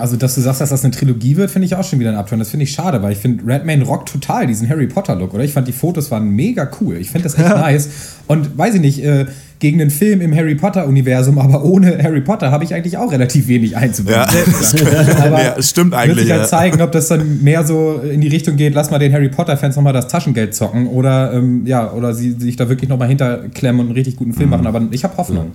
also 0.00 0.16
dass 0.16 0.34
du 0.34 0.40
sagst, 0.40 0.60
dass 0.60 0.70
das 0.70 0.84
eine 0.84 0.92
Trilogie 0.92 1.36
wird, 1.36 1.50
finde 1.50 1.66
ich 1.66 1.74
auch 1.74 1.84
schon 1.84 1.98
wieder 1.98 2.10
ein 2.10 2.16
Abturn. 2.16 2.38
Das 2.38 2.50
finde 2.50 2.64
ich 2.64 2.72
schade, 2.72 3.02
weil 3.02 3.12
ich 3.12 3.18
finde, 3.18 3.44
Redmayne 3.46 3.84
rockt 3.84 4.08
total 4.10 4.46
diesen 4.46 4.68
Harry 4.68 4.86
Potter-Look, 4.86 5.34
oder? 5.34 5.44
Ich 5.44 5.52
fand 5.52 5.68
die 5.68 5.72
Fotos 5.72 6.10
waren 6.10 6.30
mega 6.30 6.70
cool. 6.80 6.96
Ich 6.98 7.10
finde 7.10 7.24
das 7.24 7.34
echt 7.38 7.48
nice. 7.48 7.88
Und 8.28 8.56
weiß 8.56 8.74
ich 8.76 8.80
nicht, 8.80 9.04
äh, 9.04 9.26
gegen 9.58 9.80
einen 9.80 9.90
Film 9.90 10.20
im 10.20 10.34
Harry 10.34 10.56
Potter-Universum, 10.56 11.38
aber 11.38 11.64
ohne 11.64 12.02
Harry 12.02 12.20
Potter 12.20 12.50
habe 12.50 12.64
ich 12.64 12.74
eigentlich 12.74 12.96
auch 12.98 13.12
relativ 13.12 13.46
wenig 13.46 13.76
einzubringen. 13.76 14.20
Ja. 14.74 15.24
aber 15.24 15.42
Ja, 15.42 15.54
es 15.56 15.70
stimmt 15.70 15.92
Wird 15.92 16.00
eigentlich, 16.00 16.20
sich 16.24 16.32
halt 16.32 16.42
ja. 16.42 16.48
zeigen, 16.48 16.80
ob 16.82 16.90
das 16.92 17.08
dann 17.08 17.42
mehr 17.44 17.64
so 17.64 18.00
in 18.00 18.20
die 18.20 18.28
Richtung 18.28 18.56
geht, 18.56 18.74
lass 18.74 18.90
mal 18.90 18.98
den 18.98 19.12
Harry 19.12 19.28
Potter-Fans 19.28 19.76
nochmal 19.76 19.92
das 19.92 20.08
Taschengeld 20.08 20.54
zocken 20.54 20.86
oder 20.88 21.32
ähm, 21.32 21.62
ja, 21.64 21.92
oder 21.92 22.12
sie 22.14 22.32
sich 22.32 22.56
da 22.56 22.68
wirklich 22.68 22.88
nochmal 22.90 23.08
hinterklemmen 23.08 23.80
und 23.80 23.86
einen 23.86 23.94
richtig 23.94 24.16
guten 24.16 24.30
Mhm. 24.30 24.34
Film 24.34 24.50
machen. 24.50 24.66
Aber 24.66 24.82
ich 24.90 25.04
habe 25.04 25.16
Hoffnung. 25.16 25.52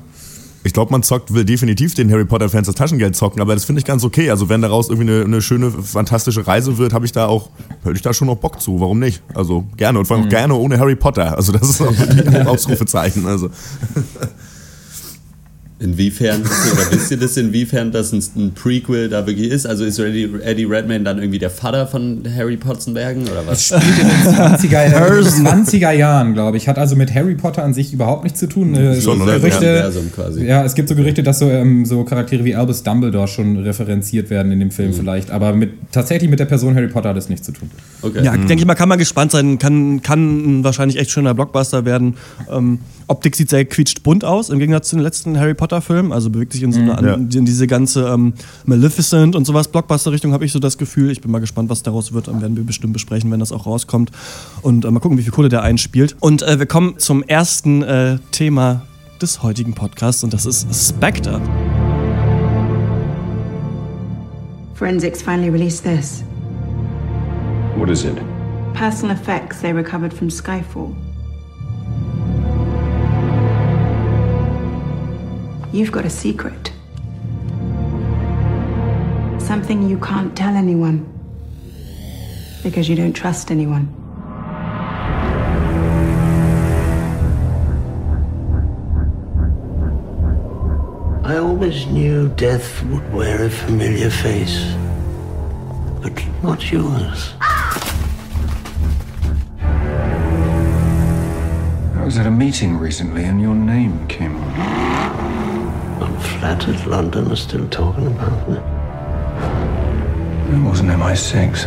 Ich 0.63 0.73
glaube, 0.73 0.91
man 0.91 1.03
zockt, 1.03 1.33
will 1.33 1.45
definitiv 1.45 1.93
den 1.93 2.11
Harry 2.11 2.25
Potter-Fans 2.25 2.67
das 2.67 2.75
Taschengeld 2.75 3.15
zocken, 3.15 3.41
aber 3.41 3.53
das 3.53 3.65
finde 3.65 3.79
ich 3.79 3.85
ganz 3.85 4.03
okay. 4.03 4.29
Also 4.29 4.49
wenn 4.49 4.61
daraus 4.61 4.89
irgendwie 4.89 5.11
eine, 5.11 5.23
eine 5.23 5.41
schöne, 5.41 5.71
fantastische 5.71 6.45
Reise 6.45 6.77
wird, 6.77 6.93
habe 6.93 7.05
ich 7.05 7.11
da 7.11 7.27
auch, 7.27 7.49
hätte 7.83 7.95
ich 7.95 8.01
da 8.01 8.13
schon 8.13 8.27
noch 8.27 8.37
Bock 8.37 8.61
zu. 8.61 8.79
Warum 8.79 8.99
nicht? 8.99 9.21
Also 9.33 9.65
gerne 9.77 9.99
und 9.99 10.05
vor 10.05 10.17
allem 10.17 10.25
auch 10.25 10.29
gerne 10.29 10.55
ohne 10.55 10.77
Harry 10.79 10.95
Potter. 10.95 11.35
Also 11.37 11.51
das 11.51 11.69
ist 11.69 11.81
auch 11.81 11.97
ein 11.97 12.47
Ausrufezeichen. 12.47 13.25
Also 13.25 13.49
Inwiefern, 15.79 16.41
oder 16.41 16.91
wisst 16.91 17.11
ihr 17.11 17.17
das, 17.17 17.37
inwiefern 17.37 17.91
das 17.91 18.11
ein, 18.11 18.23
ein 18.35 18.53
Prequel 18.53 19.09
da 19.09 19.27
wirklich 19.27 19.51
ist? 19.51 19.67
Also 19.67 19.85
ist 19.85 19.99
Eddie, 19.99 20.27
Eddie 20.43 20.63
Redmayne 20.63 21.03
dann 21.03 21.19
irgendwie 21.19 21.37
der 21.37 21.51
Vater 21.51 21.85
von 21.85 22.23
Harry 22.35 22.57
Potzenbergen 22.57 23.27
oder 23.27 23.45
was? 23.45 23.65
Spielt 23.65 23.83
in 23.83 24.07
den 24.07 24.33
20er, 24.33 24.85
äh, 24.85 25.21
20er 25.21 25.91
Jahren, 25.91 26.33
glaube 26.33 26.57
ich. 26.57 26.67
Hat 26.67 26.79
also 26.79 26.95
mit 26.95 27.13
Harry 27.13 27.35
Potter 27.35 27.63
an 27.63 27.75
sich 27.75 27.93
überhaupt 27.93 28.23
nichts 28.23 28.39
zu 28.39 28.47
tun. 28.47 28.73
Äh, 28.73 28.99
Schon, 28.99 29.19
so? 29.19 29.25
Gerüchte, 29.25 29.91
ja, 30.39 30.65
es 30.65 30.73
gibt 30.73 30.89
so 30.89 30.95
Gerüchte, 30.95 31.21
dass 31.21 31.37
so, 31.37 31.47
ähm, 31.47 31.85
so 31.85 32.03
Charaktere 32.05 32.43
wie 32.43 32.55
Albus 32.55 32.81
Dumbledore 32.81 33.27
schon 33.27 33.57
referenziert 33.57 34.31
werden 34.31 34.51
in 34.51 34.59
dem 34.59 34.71
Film 34.71 34.93
vielleicht. 34.93 35.29
Aber 35.29 35.53
mit, 35.53 35.73
tatsächlich 35.91 36.27
mit 36.27 36.39
der 36.39 36.45
Person 36.45 36.73
Harry 36.73 36.87
Potter 36.87 37.09
hat 37.09 37.17
es 37.17 37.29
nichts 37.29 37.45
zu 37.45 37.51
tun. 37.51 37.69
Okay. 38.01 38.23
Ja, 38.23 38.35
denke 38.35 38.55
ich 38.55 38.65
mal, 38.65 38.73
kann 38.73 38.89
man 38.89 38.97
gespannt 38.97 39.31
sein. 39.31 39.59
Kann, 39.59 40.01
kann 40.01 40.59
ein 40.59 40.63
wahrscheinlich 40.63 40.97
echt 40.97 41.11
schöner 41.11 41.35
Blockbuster 41.35 41.85
werden. 41.85 42.15
Ähm, 42.51 42.79
Optik 43.09 43.35
sieht 43.35 43.49
sehr 43.49 43.63
quietscht 43.65 44.03
bunt 44.03 44.25
aus, 44.25 44.49
im 44.49 44.59
Gegensatz 44.59 44.89
zu 44.89 44.97
den 44.97 45.03
letzten 45.03 45.39
Harry 45.39 45.53
Potter-Filmen. 45.53 46.11
Also 46.11 46.29
bewegt 46.29 46.51
sich 46.53 46.63
in 46.63 46.73
so 46.73 46.79
eine, 46.81 47.07
Ja. 47.07 47.13
in 47.15 47.45
diese 47.45 47.65
ganze 47.67 48.07
ähm, 48.07 48.33
Maleficent 48.65 49.35
und 49.35 49.45
sowas 49.45 49.69
Blockbuster-Richtung, 49.69 50.33
habe 50.33 50.43
ich 50.45 50.51
so 50.51 50.59
das 50.59 50.77
Gefühl. 50.77 51.09
Ich 51.11 51.21
bin 51.21 51.31
mal 51.31 51.39
gespannt, 51.39 51.69
was 51.69 51.83
daraus 51.83 52.11
wird. 52.11 52.27
Dann 52.27 52.41
werden 52.41 52.57
wir 52.57 52.63
bestimmt 52.63 52.93
besprechen, 52.93 53.31
wenn 53.31 53.39
das 53.39 53.51
auch 53.51 53.65
rauskommt. 53.65 54.11
Und 54.61 54.83
äh, 54.83 54.91
mal 54.91 54.99
gucken, 54.99 55.17
wie 55.17 55.21
viel 55.23 55.31
Kohle 55.31 55.49
der 55.49 55.63
einspielt. 55.63 56.15
Und 56.19 56.41
äh, 56.41 56.59
wir 56.59 56.65
kommen 56.65 56.95
zum 56.97 57.23
ersten 57.23 57.81
äh, 57.81 58.17
Thema 58.31 58.81
des 59.21 59.41
heutigen 59.41 59.73
Podcasts 59.73 60.23
und 60.23 60.33
das 60.33 60.45
ist 60.45 60.67
Spectre. 60.89 61.41
Forensics 64.75 65.21
finally 65.21 65.49
released 65.49 65.83
this. 65.83 66.23
What 67.77 67.89
is 67.89 68.03
it? 68.03 68.15
Personal 68.73 69.15
effects 69.15 69.61
they 69.61 69.71
recovered 69.73 70.13
from 70.13 70.29
Skyfall. 70.29 70.93
You've 75.73 75.91
got 75.91 76.05
a 76.05 76.09
secret. 76.09 76.71
Something 79.37 79.89
you 79.89 79.99
can't 79.99 80.35
tell 80.35 80.55
anyone. 80.55 81.05
Because 82.63 82.87
you 82.87 82.95
don't 82.95 83.11
trust 83.13 83.51
anyone. 83.51 83.93
I 91.25 91.37
always 91.37 91.85
knew 91.87 92.29
death 92.29 92.81
would 92.85 93.13
wear 93.13 93.43
a 93.43 93.49
familiar 93.49 94.09
face. 94.09 94.73
But 96.01 96.23
not 96.41 96.71
yours. 96.71 97.33
I 101.95 102.01
was 102.05 102.17
at 102.17 102.25
a 102.25 102.31
meeting 102.31 102.77
recently 102.77 103.25
and 103.25 103.41
your 103.41 103.55
name 103.55 104.07
came 104.07 104.37
up. 104.37 104.96
I'm 106.01 106.17
flattered 106.19 106.85
London 106.85 107.31
is 107.31 107.41
still 107.41 107.67
talking 107.69 108.07
about 108.07 108.49
me. 108.49 108.57
It 110.55 110.63
wasn't 110.63 110.89
MI6. 110.89 111.65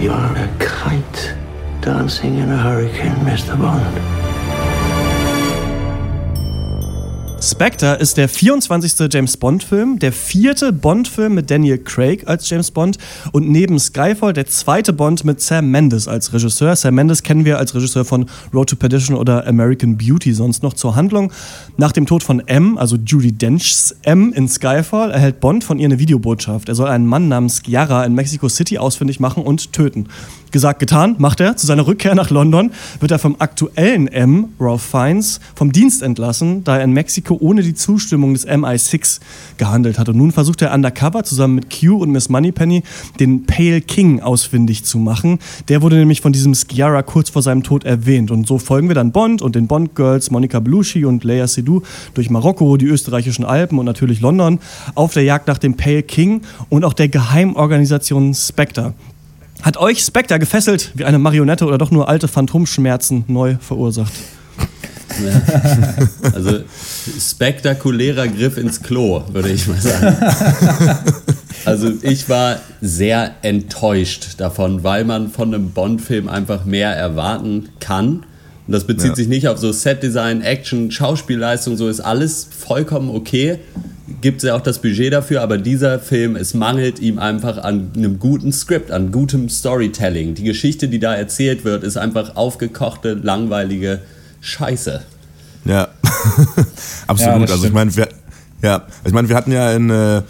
You 0.00 0.10
are 0.10 0.36
a 0.36 0.48
kite 0.58 1.34
dancing 1.80 2.38
in 2.38 2.50
a 2.50 2.56
hurricane, 2.56 3.16
Mr. 3.26 3.60
Bond. 3.60 4.11
Spectre 7.52 7.96
ist 7.96 8.16
der 8.16 8.30
24. 8.30 9.12
James 9.12 9.36
Bond-Film, 9.36 9.98
der 9.98 10.12
vierte 10.12 10.72
Bond-Film 10.72 11.34
mit 11.34 11.50
Daniel 11.50 11.76
Craig 11.76 12.26
als 12.26 12.48
James 12.48 12.70
Bond 12.70 12.96
und 13.32 13.50
neben 13.50 13.78
Skyfall 13.78 14.32
der 14.32 14.46
zweite 14.46 14.94
Bond 14.94 15.26
mit 15.26 15.42
Sam 15.42 15.70
Mendes 15.70 16.08
als 16.08 16.32
Regisseur. 16.32 16.74
Sam 16.76 16.94
Mendes 16.94 17.22
kennen 17.22 17.44
wir 17.44 17.58
als 17.58 17.74
Regisseur 17.74 18.06
von 18.06 18.24
Road 18.54 18.70
to 18.70 18.76
Perdition 18.76 19.18
oder 19.18 19.46
American 19.46 19.98
Beauty 19.98 20.32
sonst 20.32 20.62
noch 20.62 20.72
zur 20.72 20.96
Handlung. 20.96 21.30
Nach 21.76 21.92
dem 21.92 22.06
Tod 22.06 22.22
von 22.22 22.40
M, 22.40 22.78
also 22.78 22.96
Judy 22.96 23.32
Denchs 23.32 23.94
M 24.00 24.32
in 24.32 24.48
Skyfall, 24.48 25.10
erhält 25.10 25.40
Bond 25.40 25.62
von 25.62 25.78
ihr 25.78 25.84
eine 25.84 25.98
Videobotschaft. 25.98 26.70
Er 26.70 26.74
soll 26.74 26.88
einen 26.88 27.06
Mann 27.06 27.28
namens 27.28 27.60
Chiara 27.62 28.04
in 28.04 28.14
Mexico 28.14 28.48
City 28.48 28.78
ausfindig 28.78 29.20
machen 29.20 29.42
und 29.42 29.74
töten. 29.74 30.08
Gesagt, 30.52 30.80
getan, 30.80 31.16
macht 31.18 31.40
er. 31.40 31.56
Zu 31.56 31.66
seiner 31.66 31.86
Rückkehr 31.86 32.14
nach 32.14 32.28
London 32.28 32.72
wird 33.00 33.10
er 33.10 33.18
vom 33.18 33.36
aktuellen 33.38 34.06
M, 34.06 34.48
Ralph 34.60 34.82
Fiennes, 34.82 35.40
vom 35.54 35.72
Dienst 35.72 36.02
entlassen, 36.02 36.62
da 36.62 36.76
er 36.76 36.84
in 36.84 36.92
Mexiko 36.92 37.38
ohne 37.40 37.62
die 37.62 37.72
Zustimmung 37.72 38.34
des 38.34 38.46
MI6 38.46 39.20
gehandelt 39.56 39.98
hat. 39.98 40.10
Und 40.10 40.18
nun 40.18 40.30
versucht 40.30 40.60
er 40.60 40.74
undercover 40.74 41.24
zusammen 41.24 41.54
mit 41.54 41.70
Q 41.70 41.96
und 41.96 42.10
Miss 42.10 42.28
Moneypenny 42.28 42.82
den 43.18 43.46
Pale 43.46 43.80
King 43.80 44.20
ausfindig 44.20 44.84
zu 44.84 44.98
machen. 44.98 45.38
Der 45.68 45.80
wurde 45.80 45.96
nämlich 45.96 46.20
von 46.20 46.34
diesem 46.34 46.54
Sciarra 46.54 47.02
kurz 47.02 47.30
vor 47.30 47.40
seinem 47.40 47.62
Tod 47.62 47.84
erwähnt. 47.84 48.30
Und 48.30 48.46
so 48.46 48.58
folgen 48.58 48.88
wir 48.88 48.94
dann 48.94 49.10
Bond 49.10 49.40
und 49.40 49.54
den 49.54 49.66
Bond 49.66 49.94
Girls 49.94 50.30
Monica 50.30 50.60
Belushi 50.60 51.06
und 51.06 51.24
Leia 51.24 51.46
Seydoux 51.46 51.82
durch 52.12 52.28
Marokko, 52.28 52.76
die 52.76 52.86
österreichischen 52.86 53.46
Alpen 53.46 53.78
und 53.78 53.86
natürlich 53.86 54.20
London 54.20 54.58
auf 54.94 55.14
der 55.14 55.22
Jagd 55.22 55.48
nach 55.48 55.56
dem 55.56 55.78
Pale 55.78 56.02
King 56.02 56.42
und 56.68 56.84
auch 56.84 56.92
der 56.92 57.08
Geheimorganisation 57.08 58.34
Spectre. 58.34 58.92
Hat 59.62 59.76
euch 59.76 60.00
Spectre 60.02 60.38
gefesselt 60.38 60.90
wie 60.94 61.04
eine 61.04 61.18
Marionette 61.18 61.64
oder 61.66 61.78
doch 61.78 61.90
nur 61.90 62.08
alte 62.08 62.28
Phantomschmerzen 62.28 63.24
neu 63.28 63.56
verursacht? 63.60 64.12
Ja. 65.22 65.42
Also 66.34 66.60
spektakulärer 67.20 68.28
Griff 68.28 68.56
ins 68.56 68.82
Klo, 68.82 69.22
würde 69.32 69.50
ich 69.50 69.66
mal 69.68 69.76
sagen. 69.80 70.16
Also 71.64 71.92
ich 72.00 72.28
war 72.28 72.60
sehr 72.80 73.34
enttäuscht 73.42 74.34
davon, 74.38 74.82
weil 74.84 75.04
man 75.04 75.30
von 75.30 75.54
einem 75.54 75.70
Bond-Film 75.70 76.28
einfach 76.28 76.64
mehr 76.64 76.90
erwarten 76.96 77.68
kann. 77.78 78.24
Und 78.66 78.72
das 78.72 78.84
bezieht 78.84 79.10
Ja. 79.10 79.16
sich 79.16 79.28
nicht 79.28 79.48
auf 79.48 79.58
so 79.58 79.70
Setdesign, 79.70 80.40
Action, 80.40 80.90
Schauspielleistung, 80.90 81.76
so 81.76 81.88
ist 81.88 82.00
alles 82.00 82.48
vollkommen 82.58 83.10
okay. 83.10 83.58
Gibt 84.20 84.38
es 84.38 84.48
ja 84.48 84.54
auch 84.54 84.60
das 84.60 84.80
Budget 84.80 85.12
dafür, 85.12 85.42
aber 85.42 85.58
dieser 85.58 85.98
Film, 85.98 86.36
es 86.36 86.54
mangelt 86.54 86.98
ihm 86.98 87.18
einfach 87.18 87.58
an 87.58 87.90
einem 87.96 88.18
guten 88.18 88.52
Skript, 88.52 88.90
an 88.90 89.12
gutem 89.12 89.48
Storytelling. 89.48 90.34
Die 90.34 90.44
Geschichte, 90.44 90.88
die 90.88 90.98
da 90.98 91.14
erzählt 91.14 91.64
wird, 91.64 91.84
ist 91.84 91.96
einfach 91.96 92.36
aufgekochte, 92.36 93.14
langweilige 93.14 94.00
Scheiße. 94.40 95.02
Ja, 95.64 95.88
Ja, 96.56 96.64
absolut. 97.06 97.42
das 97.42 97.52
also 97.52 97.66
ich 97.66 97.72
meine, 97.72 97.94
wir, 97.96 98.08
ja, 98.62 98.82
ich 99.04 99.12
meine, 99.12 99.28
wir 99.28 99.36
hatten 99.36 99.52
ja 99.52 99.72
in, 99.72 99.90
äh, 99.90 100.22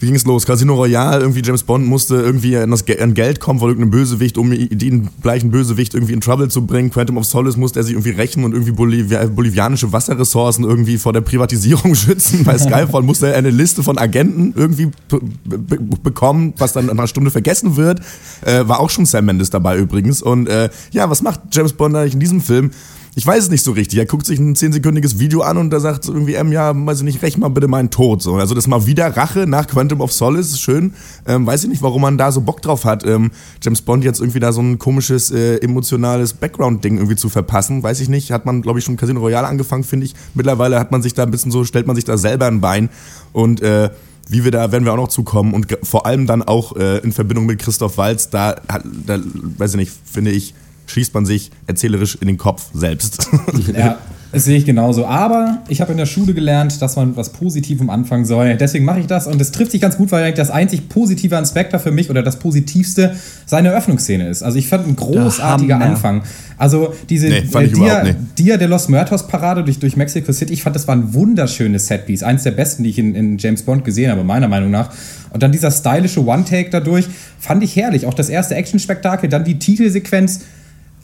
wie 0.00 0.06
ging 0.06 0.14
es 0.14 0.24
los? 0.24 0.46
Casino 0.46 0.74
Royale, 0.74 1.20
irgendwie 1.20 1.42
James 1.42 1.64
Bond 1.64 1.86
musste 1.86 2.16
irgendwie 2.16 2.56
an, 2.56 2.70
das 2.70 2.84
an 3.00 3.14
Geld 3.14 3.40
kommen 3.40 3.58
von 3.58 3.68
irgendeinem 3.68 3.90
Bösewicht, 3.90 4.38
um 4.38 4.50
den 4.50 5.08
gleichen 5.22 5.50
Bösewicht 5.50 5.94
irgendwie 5.94 6.12
in 6.12 6.20
Trouble 6.20 6.48
zu 6.48 6.66
bringen. 6.66 6.90
Quantum 6.90 7.16
of 7.16 7.24
Solace 7.24 7.56
musste 7.56 7.80
er 7.80 7.82
sich 7.82 7.94
irgendwie 7.94 8.10
rächen 8.10 8.44
und 8.44 8.52
irgendwie 8.52 8.72
Bolivia 8.72 9.26
bolivianische 9.26 9.92
Wasserressourcen 9.92 10.64
irgendwie 10.64 10.98
vor 10.98 11.12
der 11.12 11.20
Privatisierung 11.22 11.94
schützen. 11.96 12.44
Bei 12.44 12.56
Skyfall 12.56 13.02
musste 13.02 13.28
er 13.28 13.36
eine 13.36 13.50
Liste 13.50 13.82
von 13.82 13.98
Agenten 13.98 14.52
irgendwie 14.54 14.90
be 15.08 15.20
be 15.44 15.78
bekommen, 16.02 16.54
was 16.58 16.72
dann 16.72 16.86
nach 16.86 16.92
einer 16.92 17.06
Stunde 17.08 17.30
vergessen 17.30 17.76
wird. 17.76 18.00
Äh, 18.42 18.68
war 18.68 18.80
auch 18.80 18.90
schon 18.90 19.04
Sam 19.04 19.24
Mendes 19.24 19.50
dabei 19.50 19.78
übrigens. 19.78 20.22
Und 20.22 20.48
äh, 20.48 20.70
ja, 20.92 21.10
was 21.10 21.22
macht 21.22 21.40
James 21.50 21.72
Bond 21.72 21.96
eigentlich 21.96 22.14
in 22.14 22.20
diesem 22.20 22.40
Film? 22.40 22.70
Ich 23.18 23.26
weiß 23.26 23.42
es 23.42 23.50
nicht 23.50 23.64
so 23.64 23.72
richtig. 23.72 23.98
Er 23.98 24.06
guckt 24.06 24.26
sich 24.26 24.38
ein 24.38 24.54
zehnsekündiges 24.54 25.18
Video 25.18 25.40
an 25.40 25.56
und 25.56 25.70
da 25.70 25.80
sagt 25.80 26.04
so 26.04 26.12
irgendwie, 26.12 26.34
ähm, 26.34 26.52
ja, 26.52 26.72
weiß 26.72 26.98
ich 26.98 27.04
nicht, 27.04 27.20
räch 27.20 27.36
mal 27.36 27.48
bitte 27.48 27.66
meinen 27.66 27.90
Tod. 27.90 28.22
So. 28.22 28.36
Also 28.36 28.54
das 28.54 28.68
mal 28.68 28.86
wieder 28.86 29.08
Rache 29.16 29.48
nach 29.48 29.66
Quantum 29.66 30.02
of 30.02 30.12
Solace, 30.12 30.60
schön. 30.60 30.94
Ähm, 31.26 31.44
weiß 31.44 31.64
ich 31.64 31.68
nicht, 31.68 31.82
warum 31.82 32.02
man 32.02 32.16
da 32.16 32.30
so 32.30 32.42
Bock 32.42 32.62
drauf 32.62 32.84
hat, 32.84 33.04
ähm, 33.04 33.32
James 33.60 33.82
Bond 33.82 34.04
jetzt 34.04 34.20
irgendwie 34.20 34.38
da 34.38 34.52
so 34.52 34.60
ein 34.60 34.78
komisches, 34.78 35.32
äh, 35.32 35.56
emotionales 35.56 36.32
Background-Ding 36.32 36.98
irgendwie 36.98 37.16
zu 37.16 37.28
verpassen. 37.28 37.82
Weiß 37.82 37.98
ich 37.98 38.08
nicht. 38.08 38.30
Hat 38.30 38.46
man, 38.46 38.62
glaube 38.62 38.78
ich, 38.78 38.84
schon 38.84 38.96
Casino 38.96 39.18
Royale 39.18 39.48
angefangen, 39.48 39.82
finde 39.82 40.06
ich. 40.06 40.14
Mittlerweile 40.34 40.78
hat 40.78 40.92
man 40.92 41.02
sich 41.02 41.12
da 41.12 41.24
ein 41.24 41.32
bisschen 41.32 41.50
so, 41.50 41.64
stellt 41.64 41.88
man 41.88 41.96
sich 41.96 42.04
da 42.04 42.16
selber 42.18 42.46
ein 42.46 42.60
Bein. 42.60 42.88
Und 43.32 43.60
äh, 43.62 43.90
wie 44.28 44.44
wir 44.44 44.52
da, 44.52 44.70
werden 44.70 44.84
wir 44.84 44.92
auch 44.92 44.96
noch 44.96 45.08
zukommen 45.08 45.54
und 45.54 45.66
vor 45.82 46.06
allem 46.06 46.28
dann 46.28 46.44
auch 46.44 46.76
äh, 46.76 46.98
in 46.98 47.10
Verbindung 47.10 47.46
mit 47.46 47.58
Christoph 47.58 47.98
Walz, 47.98 48.30
da, 48.30 48.60
da, 49.04 49.18
weiß 49.58 49.72
ich 49.72 49.76
nicht, 49.76 49.92
finde 50.04 50.30
ich, 50.30 50.54
schießt 50.88 51.14
man 51.14 51.26
sich 51.26 51.50
erzählerisch 51.66 52.16
in 52.20 52.26
den 52.26 52.38
Kopf 52.38 52.70
selbst. 52.74 53.28
Ja, 53.74 53.98
das 54.32 54.44
sehe 54.44 54.58
ich 54.58 54.66
genauso. 54.66 55.06
Aber 55.06 55.62
ich 55.68 55.80
habe 55.80 55.92
in 55.92 55.98
der 55.98 56.06
Schule 56.06 56.34
gelernt, 56.34 56.82
dass 56.82 56.96
man 56.96 57.16
was 57.16 57.30
Positivem 57.30 57.88
anfangen 57.88 58.26
soll. 58.26 58.56
Deswegen 58.56 58.84
mache 58.84 59.00
ich 59.00 59.06
das 59.06 59.26
und 59.26 59.40
es 59.40 59.52
trifft 59.52 59.72
sich 59.72 59.80
ganz 59.80 59.96
gut, 59.96 60.12
weil 60.12 60.22
eigentlich 60.22 60.36
das 60.36 60.50
einzig 60.50 60.88
positive 60.88 61.36
an 61.36 61.46
Spectre 61.46 61.78
für 61.78 61.90
mich 61.90 62.10
oder 62.10 62.22
das 62.22 62.38
positivste 62.38 63.16
seine 63.46 63.68
Eröffnungsszene 63.68 64.28
ist. 64.28 64.42
Also 64.42 64.58
ich 64.58 64.68
fand 64.68 64.86
ein 64.86 64.96
großartiger. 64.96 65.78
Anfang. 65.80 66.22
Also 66.58 66.94
diese 67.08 67.28
Nee, 67.28 67.44
ich 67.48 67.72
Dia. 67.72 68.04
Dia 68.36 68.56
de 68.56 68.66
los 68.68 68.88
Muertos 68.88 69.28
Parade 69.28 69.64
durch, 69.64 69.78
durch 69.78 69.96
Mexico 69.96 70.32
City, 70.32 70.52
ich 70.52 70.62
fand, 70.62 70.76
das 70.76 70.86
war 70.88 70.96
ein 70.96 71.14
wunderschönes 71.14 71.86
Setpiece. 71.86 72.22
Eins 72.22 72.42
der 72.42 72.50
besten, 72.50 72.82
die 72.82 72.90
ich 72.90 72.98
in, 72.98 73.14
in 73.14 73.38
James 73.38 73.62
Bond 73.62 73.84
gesehen 73.84 74.10
habe, 74.10 74.24
meiner 74.24 74.48
Meinung 74.48 74.70
nach. 74.70 74.90
Und 75.30 75.42
dann 75.42 75.52
dieser 75.52 75.70
stylische 75.70 76.24
One-Take 76.24 76.70
dadurch, 76.70 77.06
fand 77.38 77.62
ich 77.62 77.76
herrlich. 77.76 78.06
Auch 78.06 78.14
das 78.14 78.28
erste 78.28 78.56
Action-Spektakel, 78.56 79.28
dann 79.28 79.44
die 79.44 79.58
Titelsequenz. 79.58 80.40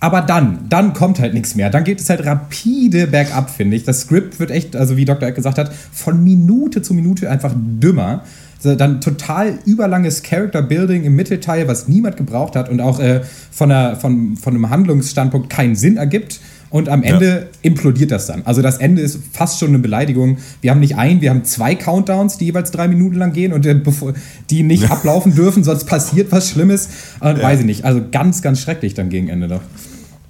Aber 0.05 0.21
dann, 0.21 0.67
dann 0.69 0.93
kommt 0.93 1.19
halt 1.19 1.33
nichts 1.33 1.55
mehr. 1.55 1.71
Dann 1.71 1.83
geht 1.83 1.99
es 1.99 2.11
halt 2.11 2.27
rapide 2.27 3.07
bergab, 3.07 3.49
finde 3.49 3.75
ich. 3.75 3.85
Das 3.85 4.03
Skript 4.03 4.39
wird 4.39 4.51
echt, 4.51 4.77
also 4.77 4.99
wie 4.99 5.07
Dr. 5.07 5.27
Eck 5.27 5.35
gesagt 5.35 5.57
hat, 5.57 5.73
von 5.73 6.23
Minute 6.23 6.83
zu 6.83 6.93
Minute 6.93 7.31
einfach 7.31 7.55
dümmer. 7.57 8.23
Dann 8.63 9.01
total 9.01 9.59
überlanges 9.65 10.23
Character-Building 10.23 11.05
im 11.05 11.17
Mittelteil, 11.17 11.69
was 11.69 11.89
niemand 11.89 12.19
gebraucht 12.19 12.55
hat 12.55 12.69
und 12.69 12.83
auch 12.83 13.01
äh, 13.01 13.23
von, 13.51 13.73
einer, 13.73 13.97
von, 13.97 14.37
von 14.37 14.55
einem 14.55 14.69
Handlungsstandpunkt 14.69 15.49
keinen 15.49 15.75
Sinn 15.75 15.97
ergibt. 15.97 16.39
Und 16.75 16.89
am 16.89 17.05
Ende 17.05 17.51
implodiert 17.63 18.11
das 18.11 18.27
dann. 18.27 18.43
Also 18.45 18.61
das 18.61 18.79
Ende 18.79 19.01
ist 19.01 19.21
fast 19.31 19.61
schon 19.61 19.69
eine 19.69 19.79
Beleidigung. 19.79 20.39
Wir 20.61 20.73
haben 20.73 20.81
nicht 20.81 20.97
ein, 20.97 21.21
wir 21.21 21.31
haben 21.31 21.45
zwei 21.45 21.77
Countdowns, 21.77 22.37
die 22.37 22.47
jeweils 22.47 22.73
drei 22.73 22.89
Minuten 22.89 23.15
lang 23.15 23.33
gehen 23.33 23.53
und 23.53 23.65
äh, 23.65 23.81
die 24.51 24.65
nicht 24.65 24.91
ablaufen 24.91 25.37
dürfen, 25.37 25.63
sonst 25.63 25.85
passiert 25.85 26.33
was 26.33 26.51
Schlimmes. 26.51 26.89
Und 27.21 27.41
weiß 27.41 27.61
ich 27.61 27.67
nicht. 27.67 27.85
Also 27.85 28.03
ganz, 28.11 28.43
ganz 28.43 28.61
schrecklich 28.61 28.95
dann 28.95 29.09
gegen 29.09 29.29
Ende 29.29 29.47
doch. 29.47 29.61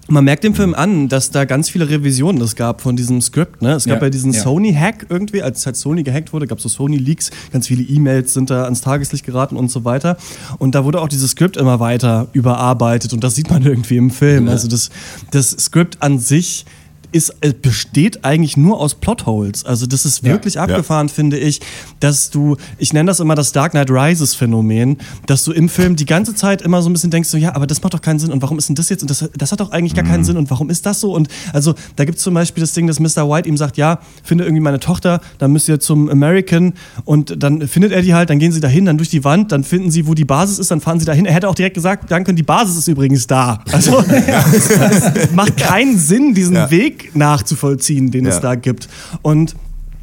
Man 0.06 0.24
merkt 0.24 0.44
dem 0.44 0.54
Film 0.54 0.74
an, 0.74 1.08
dass 1.08 1.30
da 1.30 1.46
ganz 1.46 1.70
viele 1.70 1.88
Revisionen 1.88 2.42
es 2.42 2.56
gab 2.56 2.82
von 2.82 2.94
diesem 2.94 3.20
Skript. 3.22 3.62
Ne? 3.62 3.72
Es 3.72 3.86
gab 3.86 4.00
ja, 4.00 4.06
Ja, 4.06 4.10
diesen 4.10 4.32
ja. 4.32 4.42
Sony-Hack 4.42 5.06
irgendwie, 5.08 5.42
als 5.42 5.64
halt 5.64 5.76
Sony 5.76 6.02
gehackt 6.02 6.32
wurde, 6.32 6.46
gab 6.46 6.58
es 6.58 6.64
so 6.64 6.68
Sony-Leaks, 6.68 7.30
ganz 7.52 7.68
viele 7.68 7.82
E-Mails 7.82 8.34
sind 8.34 8.50
da 8.50 8.64
ans 8.64 8.82
Tageslicht 8.82 9.24
geraten 9.24 9.56
und 9.56 9.70
so 9.70 9.84
weiter. 9.84 10.18
Und 10.58 10.74
da 10.74 10.84
wurde 10.84 11.00
auch 11.00 11.08
dieses 11.08 11.30
Skript 11.30 11.56
immer 11.56 11.80
weiter 11.80 12.28
überarbeitet 12.32 13.12
und 13.14 13.24
das 13.24 13.34
sieht 13.34 13.50
man 13.50 13.62
irgendwie 13.66 13.96
im 13.96 14.10
Film. 14.10 14.48
Also 14.48 14.68
das, 14.68 14.90
das 15.30 15.50
Skript 15.50 16.02
an 16.02 16.18
sich 16.18 16.66
ist, 17.14 17.34
äh, 17.40 17.52
besteht 17.52 18.24
eigentlich 18.24 18.56
nur 18.56 18.80
aus 18.80 18.94
Plotholes. 18.96 19.64
Also 19.64 19.86
das 19.86 20.04
ist 20.04 20.22
Ja, 20.22 20.32
wirklich 20.32 20.54
ja. 20.54 20.62
abgefahren, 20.62 21.08
finde 21.08 21.38
ich, 21.38 21.60
dass 22.00 22.30
du, 22.30 22.56
ich 22.78 22.92
nenne 22.92 23.06
das 23.06 23.20
immer 23.20 23.34
das 23.34 23.52
Dark 23.52 23.72
Knight 23.72 23.90
Rises 23.90 24.34
Phänomen, 24.34 24.98
dass 25.26 25.44
du 25.44 25.52
im 25.52 25.68
Film 25.68 25.96
die 25.96 26.06
ganze 26.06 26.34
Zeit 26.34 26.60
immer 26.62 26.82
so 26.82 26.90
ein 26.90 26.92
bisschen 26.92 27.10
denkst, 27.10 27.28
so, 27.28 27.36
ja, 27.38 27.54
aber 27.54 27.66
das 27.66 27.82
macht 27.82 27.94
doch 27.94 28.00
keinen 28.00 28.18
Sinn 28.18 28.32
und 28.32 28.42
warum 28.42 28.58
ist 28.58 28.68
denn 28.68 28.74
das 28.74 28.88
jetzt 28.88 29.02
und 29.02 29.10
das, 29.10 29.28
das 29.36 29.52
hat 29.52 29.60
doch 29.60 29.70
eigentlich 29.70 29.94
gar 29.94 30.04
keinen 30.04 30.24
Sinn 30.24 30.36
und 30.36 30.50
warum 30.50 30.70
ist 30.70 30.84
das 30.86 31.00
so 31.00 31.14
und 31.14 31.28
also 31.52 31.74
da 31.96 32.04
gibt 32.04 32.18
es 32.18 32.24
zum 32.24 32.34
Beispiel 32.34 32.60
das 32.62 32.72
Ding, 32.72 32.86
dass 32.86 32.98
Mr. 33.00 33.28
White 33.30 33.48
ihm 33.48 33.56
sagt, 33.56 33.76
ja, 33.76 34.00
finde 34.22 34.44
irgendwie 34.44 34.60
meine 34.62 34.80
Tochter, 34.80 35.20
dann 35.38 35.52
müsst 35.52 35.68
ihr 35.68 35.78
zum 35.80 36.08
American 36.10 36.74
und 37.04 37.42
dann 37.42 37.66
findet 37.68 37.92
er 37.92 38.02
die 38.02 38.12
halt, 38.14 38.28
dann 38.30 38.38
gehen 38.40 38.50
sie 38.52 38.60
dahin, 38.60 38.84
dann 38.86 38.96
durch 38.98 39.08
die 39.10 39.22
Wand, 39.24 39.52
dann 39.52 39.62
finden 39.64 39.90
sie, 39.90 40.06
wo 40.06 40.14
die 40.14 40.24
Basis 40.24 40.58
ist, 40.58 40.70
dann 40.70 40.80
fahren 40.80 40.98
sie 40.98 41.06
dahin. 41.06 41.26
Er 41.26 41.34
hätte 41.34 41.48
auch 41.48 41.54
direkt 41.54 41.74
gesagt, 41.74 42.10
danke, 42.10 42.34
die 42.34 42.42
Basis 42.42 42.76
ist 42.76 42.88
übrigens 42.88 43.26
da. 43.26 43.62
Also 43.70 44.02
das 44.02 45.30
macht 45.32 45.56
keinen 45.56 45.98
Sinn, 45.98 46.34
diesen 46.34 46.54
Ja. 46.56 46.70
Weg 46.70 47.03
nachzuvollziehen, 47.14 48.10
den 48.10 48.26
es 48.26 48.36
Ja. 48.36 48.40
da 48.40 48.54
gibt. 48.54 48.88
Und 49.22 49.54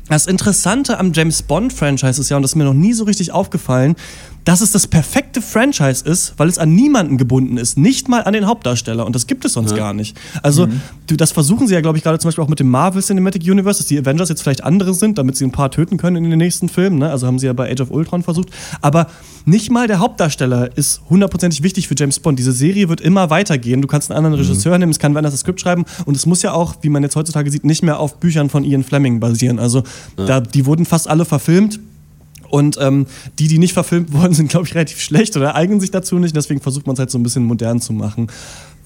das 0.09 0.25
Interessante 0.27 0.99
am 0.99 1.13
James 1.13 1.41
Bond-Franchise 1.41 2.19
ist 2.19 2.29
ja, 2.29 2.35
und 2.35 2.43
das 2.43 2.51
ist 2.51 2.55
mir 2.55 2.65
noch 2.65 2.73
nie 2.73 2.93
so 2.93 3.05
richtig 3.05 3.31
aufgefallen, 3.31 3.95
dass 4.43 4.61
es 4.61 4.71
das 4.71 4.87
perfekte 4.87 5.41
Franchise 5.41 6.03
ist, 6.03 6.33
weil 6.37 6.49
es 6.49 6.57
an 6.57 6.73
niemanden 6.73 7.17
gebunden 7.17 7.57
ist, 7.57 7.77
nicht 7.77 8.09
mal 8.09 8.23
an 8.23 8.33
den 8.33 8.47
Hauptdarsteller. 8.47 9.05
Und 9.05 9.15
das 9.15 9.27
gibt 9.27 9.45
es 9.45 9.53
sonst 9.53 9.75
gar 9.75 9.93
nicht. 9.93 10.17
Also, 10.41 10.67
du, 11.07 11.15
das 11.15 11.31
versuchen 11.31 11.67
sie 11.67 11.73
ja, 11.73 11.81
glaube 11.81 11.97
ich, 11.97 12.03
gerade 12.03 12.17
zum 12.17 12.29
Beispiel 12.29 12.43
auch 12.43 12.49
mit 12.49 12.59
dem 12.59 12.69
Marvel 12.69 13.01
Cinematic 13.01 13.43
Universe, 13.43 13.79
dass 13.79 13.87
die 13.87 13.99
Avengers 13.99 14.29
jetzt 14.29 14.41
vielleicht 14.41 14.63
andere 14.63 14.93
sind, 14.93 15.17
damit 15.17 15.37
sie 15.37 15.45
ein 15.45 15.51
paar 15.51 15.69
töten 15.69 15.97
können 15.97 16.17
in 16.17 16.29
den 16.29 16.39
nächsten 16.39 16.69
Filmen. 16.69 16.99
Ne? 16.99 17.09
Also 17.09 17.27
haben 17.27 17.39
sie 17.39 17.45
ja 17.45 17.53
bei 17.53 17.71
Age 17.71 17.81
of 17.81 17.91
Ultron 17.91 18.23
versucht. 18.23 18.49
Aber 18.81 19.07
nicht 19.45 19.71
mal 19.71 19.87
der 19.87 19.99
Hauptdarsteller 19.99 20.75
ist 20.75 21.01
hundertprozentig 21.09 21.63
wichtig 21.63 21.87
für 21.87 21.95
James 21.97 22.19
Bond. 22.19 22.39
Diese 22.39 22.51
Serie 22.51 22.89
wird 22.89 23.01
immer 23.01 23.29
weitergehen. 23.29 23.81
Du 23.81 23.87
kannst 23.87 24.09
einen 24.09 24.17
anderen 24.17 24.35
Regisseur 24.35 24.77
nehmen, 24.77 24.91
es 24.91 24.99
kann 24.99 25.13
wer 25.13 25.19
anders 25.19 25.33
das 25.33 25.41
Skript 25.41 25.61
schreiben. 25.61 25.85
Und 26.05 26.15
es 26.15 26.25
muss 26.25 26.41
ja 26.41 26.53
auch, 26.53 26.75
wie 26.81 26.89
man 26.89 27.03
jetzt 27.03 27.15
heutzutage 27.15 27.51
sieht, 27.51 27.63
nicht 27.63 27.83
mehr 27.83 27.99
auf 27.99 28.19
Büchern 28.19 28.49
von 28.49 28.63
Ian 28.63 28.83
Fleming 28.83 29.19
basieren. 29.19 29.59
Also 29.59 29.83
da, 30.15 30.41
die 30.41 30.65
wurden 30.65 30.85
fast 30.85 31.07
alle 31.07 31.25
verfilmt. 31.25 31.79
Und 32.51 32.77
ähm, 32.79 33.07
die, 33.39 33.47
die 33.47 33.57
nicht 33.57 33.73
verfilmt 33.73 34.13
wurden, 34.13 34.33
sind, 34.33 34.49
glaube 34.49 34.67
ich, 34.67 34.75
relativ 34.75 34.99
schlecht 34.99 35.35
oder 35.35 35.55
eignen 35.55 35.79
sich 35.79 35.91
dazu 35.91 36.19
nicht. 36.19 36.35
Deswegen 36.35 36.61
versucht 36.61 36.85
man 36.85 36.93
es 36.93 36.99
halt 36.99 37.09
so 37.09 37.17
ein 37.17 37.23
bisschen 37.23 37.45
modern 37.45 37.81
zu 37.81 37.93
machen. 37.93 38.27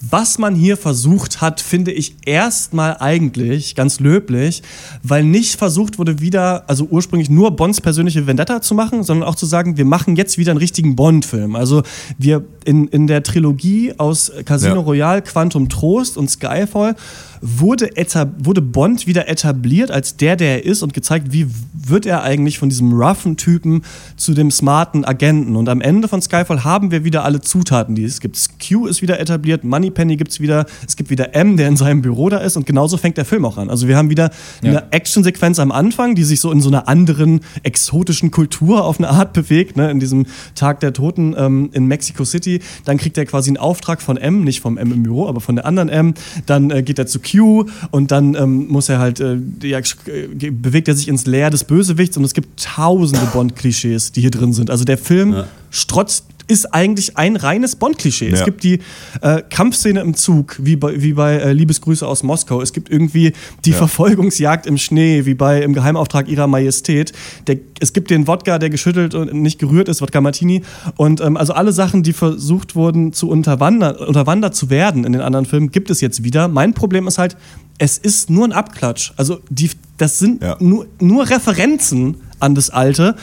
Was 0.01 0.37
man 0.37 0.55
hier 0.55 0.77
versucht 0.77 1.41
hat, 1.41 1.61
finde 1.61 1.91
ich 1.91 2.15
erstmal 2.25 2.97
eigentlich 2.99 3.75
ganz 3.75 3.99
löblich, 3.99 4.61
weil 5.01 5.23
nicht 5.23 5.55
versucht 5.55 5.97
wurde, 5.97 6.19
wieder, 6.19 6.69
also 6.69 6.85
ursprünglich 6.91 7.29
nur 7.29 7.55
Bonds 7.55 7.81
persönliche 7.81 8.27
Vendetta 8.27 8.61
zu 8.61 8.75
machen, 8.75 9.03
sondern 9.03 9.27
auch 9.27 9.35
zu 9.35 9.45
sagen, 9.45 9.77
wir 9.77 9.85
machen 9.85 10.15
jetzt 10.15 10.37
wieder 10.37 10.51
einen 10.51 10.59
richtigen 10.59 10.95
Bond-Film. 10.95 11.55
Also 11.55 11.81
wir 12.17 12.43
in, 12.65 12.87
in 12.89 13.07
der 13.07 13.23
Trilogie 13.23 13.93
aus 13.97 14.31
Casino 14.43 14.75
Ja. 14.75 14.81
Royale, 14.81 15.21
Quantum 15.21 15.69
Trost 15.69 16.17
und 16.17 16.29
Skyfall 16.29 16.95
wurde, 17.41 17.95
etab 17.97 18.29
wurde 18.37 18.61
Bond 18.61 19.07
wieder 19.07 19.27
etabliert 19.29 19.91
als 19.91 20.17
der, 20.17 20.35
der 20.35 20.57
er 20.57 20.65
ist 20.65 20.83
und 20.83 20.93
gezeigt, 20.93 21.31
wie 21.31 21.47
wird 21.73 22.05
er 22.05 22.23
eigentlich 22.23 22.57
von 22.59 22.69
diesem 22.69 22.93
roughen 22.93 23.37
Typen 23.37 23.83
zu 24.15 24.33
dem 24.33 24.51
smarten 24.51 25.05
Agenten. 25.05 25.55
Und 25.55 25.69
am 25.69 25.81
Ende 25.81 26.07
von 26.07 26.21
Skyfall 26.21 26.63
haben 26.63 26.91
wir 26.91 27.03
wieder 27.03 27.23
alle 27.23 27.41
Zutaten, 27.41 27.95
die 27.95 28.03
es 28.03 28.19
gibt. 28.19 28.39
Q 28.65 28.87
ist 28.87 29.01
wieder 29.01 29.19
etabliert, 29.19 29.63
Moneypenny 29.63 30.17
gibt 30.17 30.31
es 30.31 30.39
wieder, 30.39 30.65
es 30.87 30.95
gibt 30.95 31.09
wieder 31.09 31.35
M, 31.35 31.57
der 31.57 31.67
in 31.67 31.77
seinem 31.77 32.01
Büro 32.01 32.29
da 32.29 32.37
ist 32.37 32.57
und 32.57 32.65
genauso 32.65 32.97
fängt 32.97 33.17
der 33.17 33.25
Film 33.25 33.45
auch 33.45 33.57
an. 33.57 33.69
Also 33.69 33.87
wir 33.87 33.97
haben 33.97 34.09
wieder 34.09 34.31
Ja. 34.61 34.69
eine 34.71 34.91
Actionsequenz 34.91 35.59
am 35.59 35.71
Anfang, 35.71 36.15
die 36.15 36.23
sich 36.23 36.39
so 36.39 36.51
in 36.51 36.61
so 36.61 36.69
einer 36.69 36.87
anderen 36.87 37.41
exotischen 37.63 38.31
Kultur 38.31 38.83
auf 38.83 38.97
eine 38.99 39.09
Art 39.09 39.33
bewegt, 39.33 39.77
ne? 39.77 39.91
in 39.91 39.99
diesem 39.99 40.25
Tag 40.55 40.79
der 40.79 40.93
Toten 40.93 41.35
ähm, 41.37 41.69
in 41.73 41.85
Mexico 41.85 42.25
City. 42.25 42.61
Dann 42.85 42.97
kriegt 42.97 43.17
er 43.17 43.25
quasi 43.25 43.49
einen 43.49 43.57
Auftrag 43.57 44.01
von 44.01 44.17
M, 44.17 44.43
nicht 44.43 44.61
vom 44.61 44.77
M 44.77 44.91
im 44.91 45.03
Büro, 45.03 45.27
aber 45.27 45.41
von 45.41 45.55
der 45.55 45.65
anderen 45.65 45.89
M. 45.89 46.13
Dann 46.45 46.71
äh, 46.71 46.81
geht 46.83 46.99
er 46.99 47.07
zu 47.07 47.19
Q 47.29 47.65
und 47.91 48.11
dann 48.11 48.35
ähm, 48.35 48.67
muss 48.67 48.89
er 48.89 48.99
halt, 48.99 49.19
äh, 49.19 49.37
ja, 49.63 49.79
äh, 49.79 50.51
bewegt 50.51 50.87
er 50.87 50.95
sich 50.95 51.07
ins 51.07 51.25
Leer 51.25 51.49
des 51.49 51.63
Bösewichts 51.63 52.17
und 52.17 52.23
es 52.23 52.33
gibt 52.33 52.63
tausende 52.63 53.25
Bond-Klischees, 53.33 54.11
die 54.11 54.21
hier 54.21 54.31
drin 54.31 54.53
sind. 54.53 54.69
Also 54.69 54.85
der 54.85 54.97
Film 54.97 55.33
Ja. 55.33 55.47
strotzt 55.69 56.25
ist 56.47 56.73
eigentlich 56.73 57.17
ein 57.17 57.35
reines 57.35 57.75
Bond-Klischee. 57.75 58.29
Es 58.29 58.39
Ja. 58.39 58.45
gibt 58.45 58.63
die 58.63 58.79
äh, 59.21 59.41
Kampfszene 59.49 59.99
im 60.01 60.13
Zug, 60.13 60.57
wie 60.61 60.75
bei, 60.75 61.01
wie 61.01 61.13
bei 61.13 61.35
äh, 61.37 61.53
Liebesgrüße 61.53 62.05
aus 62.07 62.23
Moskau. 62.23 62.61
Es 62.61 62.71
gibt 62.73 62.89
irgendwie 62.89 63.33
die 63.65 63.71
Verfolgungsjagd 63.73 64.65
im 64.67 64.77
Schnee, 64.77 65.25
wie 65.25 65.33
bei 65.33 65.61
Im 65.61 65.73
Geheimauftrag 65.73 66.27
ihrer 66.27 66.47
Majestät. 66.47 67.13
Der, 67.47 67.57
es 67.79 67.93
gibt 67.93 68.09
den 68.11 68.27
Wodka, 68.27 68.59
der 68.59 68.69
geschüttelt 68.69 69.15
und 69.15 69.33
nicht 69.33 69.59
gerührt 69.59 69.89
ist, 69.89 70.01
Wodka 70.01 70.21
Martini. 70.21 70.61
Und 70.97 71.21
ähm, 71.21 71.37
also 71.37 71.53
alle 71.53 71.71
Sachen, 71.71 72.03
die 72.03 72.13
versucht 72.13 72.75
wurden 72.75 73.13
zu 73.13 73.29
unterwandern, 73.29 73.95
unterwandert 73.95 74.55
zu 74.55 74.69
werden 74.69 75.03
in 75.03 75.13
den 75.13 75.21
anderen 75.21 75.45
Filmen, 75.45 75.71
gibt 75.71 75.89
es 75.89 76.01
jetzt 76.01 76.23
wieder. 76.23 76.47
Mein 76.47 76.73
Problem 76.73 77.07
ist 77.07 77.17
halt, 77.17 77.35
es 77.77 77.97
ist 77.97 78.29
nur 78.29 78.45
ein 78.47 78.53
Abklatsch. 78.53 79.11
Also 79.17 79.39
die, 79.49 79.69
das 79.97 80.19
sind 80.19 80.41
Ja. 80.43 80.57
nur, 80.59 80.85
nur 80.99 81.29
Referenzen 81.29 82.17
an 82.39 82.53
das 82.55 82.69
Alte. 82.69 83.15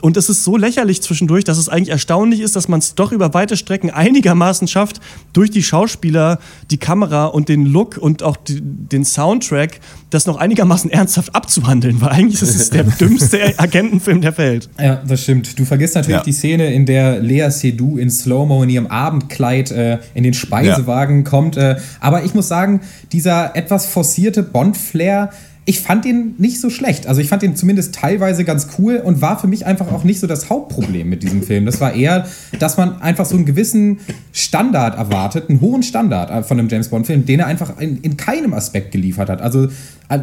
Und 0.00 0.16
es 0.16 0.28
ist 0.28 0.44
so 0.44 0.56
lächerlich 0.56 1.02
zwischendurch, 1.02 1.42
dass 1.44 1.58
es 1.58 1.68
eigentlich 1.68 1.88
erstaunlich 1.90 2.40
ist, 2.40 2.54
dass 2.54 2.68
man 2.68 2.78
es 2.78 2.94
doch 2.94 3.10
über 3.10 3.34
weite 3.34 3.56
Strecken 3.56 3.90
einigermaßen 3.90 4.68
schafft, 4.68 5.00
durch 5.32 5.50
die 5.50 5.62
Schauspieler, 5.62 6.38
die 6.70 6.76
Kamera 6.78 7.26
und 7.26 7.48
den 7.48 7.66
Look 7.66 7.96
und 7.98 8.22
auch 8.22 8.36
die, 8.36 8.60
den 8.62 9.04
Soundtrack, 9.04 9.80
das 10.10 10.26
noch 10.26 10.36
einigermaßen 10.36 10.90
ernsthaft 10.90 11.34
abzuhandeln. 11.34 12.00
Weil 12.00 12.10
eigentlich 12.10 12.40
ist 12.40 12.54
es 12.54 12.70
der 12.70 12.84
dümmste 13.00 13.58
Agentenfilm 13.58 14.20
der 14.20 14.38
Welt. 14.38 14.68
Ja, 14.78 14.96
das 15.06 15.22
stimmt. 15.24 15.58
Du 15.58 15.64
vergisst 15.64 15.96
natürlich 15.96 16.18
Ja. 16.18 16.22
die 16.22 16.32
Szene, 16.32 16.72
in 16.72 16.86
der 16.86 17.18
Lea 17.20 17.50
Seydoux 17.50 17.98
in 17.98 18.10
Slow-Mo 18.10 18.62
in 18.62 18.70
ihrem 18.70 18.86
Abendkleid 18.86 19.70
äh, 19.72 19.98
in 20.14 20.22
den 20.22 20.34
Speisewagen 20.34 21.24
kommt. 21.24 21.56
Äh, 21.56 21.76
aber 22.00 22.24
ich 22.24 22.34
muss 22.34 22.46
sagen, 22.48 22.80
dieser 23.10 23.56
etwas 23.56 23.86
forcierte 23.86 24.42
Bond-Flair, 24.44 25.30
ich 25.68 25.80
fand 25.80 26.06
ihn 26.06 26.34
nicht 26.38 26.62
so 26.62 26.70
schlecht. 26.70 27.06
Also 27.06 27.20
ich 27.20 27.28
fand 27.28 27.42
ihn 27.42 27.54
zumindest 27.54 27.94
teilweise 27.94 28.42
ganz 28.44 28.68
cool 28.78 29.02
und 29.04 29.20
war 29.20 29.38
für 29.38 29.48
mich 29.48 29.66
einfach 29.66 29.92
auch 29.92 30.02
nicht 30.02 30.18
so 30.18 30.26
das 30.26 30.48
Hauptproblem 30.48 31.06
mit 31.06 31.22
diesem 31.22 31.42
Film. 31.42 31.66
Das 31.66 31.78
war 31.78 31.92
eher, 31.92 32.26
dass 32.58 32.78
man 32.78 33.02
einfach 33.02 33.26
so 33.26 33.36
einen 33.36 33.44
gewissen 33.44 33.98
Standard 34.32 34.96
erwartet, 34.96 35.50
einen 35.50 35.60
hohen 35.60 35.82
Standard 35.82 36.46
von 36.46 36.58
einem 36.58 36.70
James 36.70 36.88
Bond-Film, 36.88 37.26
den 37.26 37.40
er 37.40 37.46
einfach 37.48 37.78
in, 37.80 37.98
in 38.00 38.16
keinem 38.16 38.54
Aspekt 38.54 38.92
geliefert 38.92 39.28
hat. 39.28 39.42
Also 39.42 39.68
äh, 40.08 40.20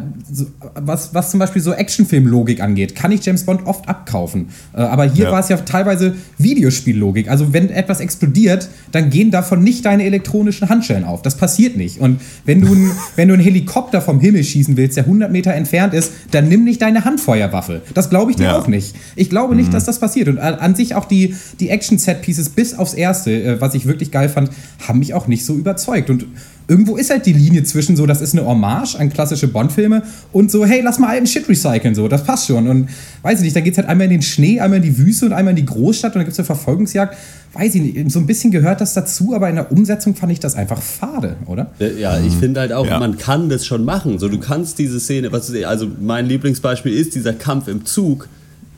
was, 0.74 1.14
was 1.14 1.30
zum 1.30 1.38
Beispiel 1.38 1.62
so 1.62 1.72
Actionfilm-Logik 1.72 2.60
angeht, 2.60 2.96
kann 2.96 3.12
ich 3.12 3.24
James 3.24 3.44
Bond 3.44 3.66
oft 3.68 3.88
abkaufen. 3.88 4.48
Äh, 4.74 4.78
aber 4.80 5.04
hier 5.04 5.26
Ja. 5.26 5.30
war 5.30 5.38
es 5.38 5.48
ja 5.48 5.58
teilweise 5.58 6.16
Videospiellogik. 6.38 7.30
Also 7.30 7.52
wenn 7.52 7.70
etwas 7.70 8.00
explodiert, 8.00 8.68
dann 8.90 9.10
gehen 9.10 9.30
davon 9.30 9.62
nicht 9.62 9.84
deine 9.84 10.02
elektronischen 10.06 10.68
Handschellen 10.68 11.04
auf. 11.04 11.22
Das 11.22 11.36
passiert 11.36 11.76
nicht. 11.76 12.00
Und 12.00 12.20
wenn 12.44 12.62
du, 12.62 12.74
ein, 12.74 12.90
wenn 13.14 13.28
du 13.28 13.34
einen 13.34 13.44
Helikopter 13.44 14.00
vom 14.00 14.18
Himmel 14.18 14.42
schießen 14.42 14.76
willst, 14.76 14.96
der 14.96 15.04
100 15.04 15.30
Meter 15.36 15.52
entfernt 15.54 15.92
ist, 15.94 16.12
dann 16.30 16.48
nimm 16.48 16.64
nicht 16.64 16.80
deine 16.80 17.04
Handfeuerwaffe. 17.04 17.82
Das 17.94 18.08
glaube 18.10 18.30
ich 18.30 18.36
dir 18.36 18.44
Ja. 18.44 18.58
auch 18.58 18.68
nicht. 18.68 18.94
Ich 19.16 19.28
glaube 19.30 19.54
nicht, 19.54 19.72
dass 19.74 19.84
das 19.84 19.98
passiert. 20.00 20.28
Und 20.28 20.38
an 20.38 20.54
an 20.54 20.74
sich 20.74 20.94
auch 20.94 21.04
die, 21.04 21.34
die 21.60 21.68
Action-Set-Pieces 21.68 22.48
bis 22.50 22.74
aufs 22.78 22.94
Erste, 22.94 23.30
äh, 23.32 23.60
was 23.60 23.74
ich 23.74 23.86
wirklich 23.86 24.10
geil 24.10 24.28
fand, 24.28 24.50
haben 24.88 24.98
mich 24.98 25.12
auch 25.14 25.26
nicht 25.28 25.44
so 25.44 25.54
überzeugt. 25.54 26.08
Und 26.10 26.26
irgendwo 26.68 26.96
ist 26.96 27.10
halt 27.10 27.26
die 27.26 27.32
Linie 27.32 27.62
zwischen 27.64 27.96
so, 27.96 28.06
das 28.06 28.20
ist 28.20 28.32
eine 28.34 28.44
Hommage 28.46 28.96
an 28.98 29.08
klassische 29.08 29.48
Bond-Filme 29.48 30.02
und 30.32 30.50
so, 30.50 30.64
hey, 30.64 30.80
lass 30.82 30.98
mal 30.98 31.08
alten 31.08 31.26
Shit 31.26 31.48
recyceln, 31.48 31.94
so, 31.94 32.08
das 32.08 32.24
passt 32.24 32.46
schon. 32.48 32.68
Und 32.68 32.88
weiß 33.22 33.38
ich 33.38 33.44
nicht, 33.44 33.56
da 33.56 33.60
geht's 33.60 33.78
halt 33.78 33.88
einmal 33.88 34.06
in 34.06 34.10
den 34.12 34.22
Schnee, 34.22 34.60
einmal 34.60 34.78
in 34.78 34.82
die 34.82 34.98
Wüste 34.98 35.26
und 35.26 35.32
einmal 35.32 35.52
in 35.52 35.56
die 35.56 35.66
Großstadt 35.66 36.12
und 36.12 36.16
dann 36.20 36.24
gibt's 36.24 36.38
eine 36.38 36.46
Verfolgungsjagd. 36.46 37.16
Weiß 37.52 37.74
ich 37.74 37.82
nicht, 37.82 38.10
so 38.10 38.18
ein 38.18 38.26
bisschen 38.26 38.50
gehört 38.50 38.80
das 38.80 38.92
dazu, 38.94 39.34
aber 39.34 39.48
in 39.48 39.54
der 39.54 39.72
Umsetzung 39.72 40.14
fand 40.14 40.30
ich 40.32 40.40
das 40.40 40.56
einfach 40.56 40.82
fade, 40.82 41.36
oder? 41.46 41.70
Ja, 41.98 42.18
ich 42.20 42.34
finde 42.34 42.60
halt 42.60 42.72
auch, 42.72 42.86
Ja. 42.86 42.98
man 42.98 43.16
kann 43.16 43.48
das 43.48 43.64
schon 43.64 43.84
machen. 43.84 44.18
So, 44.18 44.28
du 44.28 44.38
kannst 44.38 44.78
diese 44.78 45.00
Szene, 45.00 45.32
was 45.32 45.48
ist, 45.48 45.64
also 45.64 45.86
mein 46.00 46.26
Lieblingsbeispiel 46.26 46.92
ist 46.92 47.14
dieser 47.14 47.32
Kampf 47.32 47.68
im 47.68 47.84
Zug. 47.86 48.28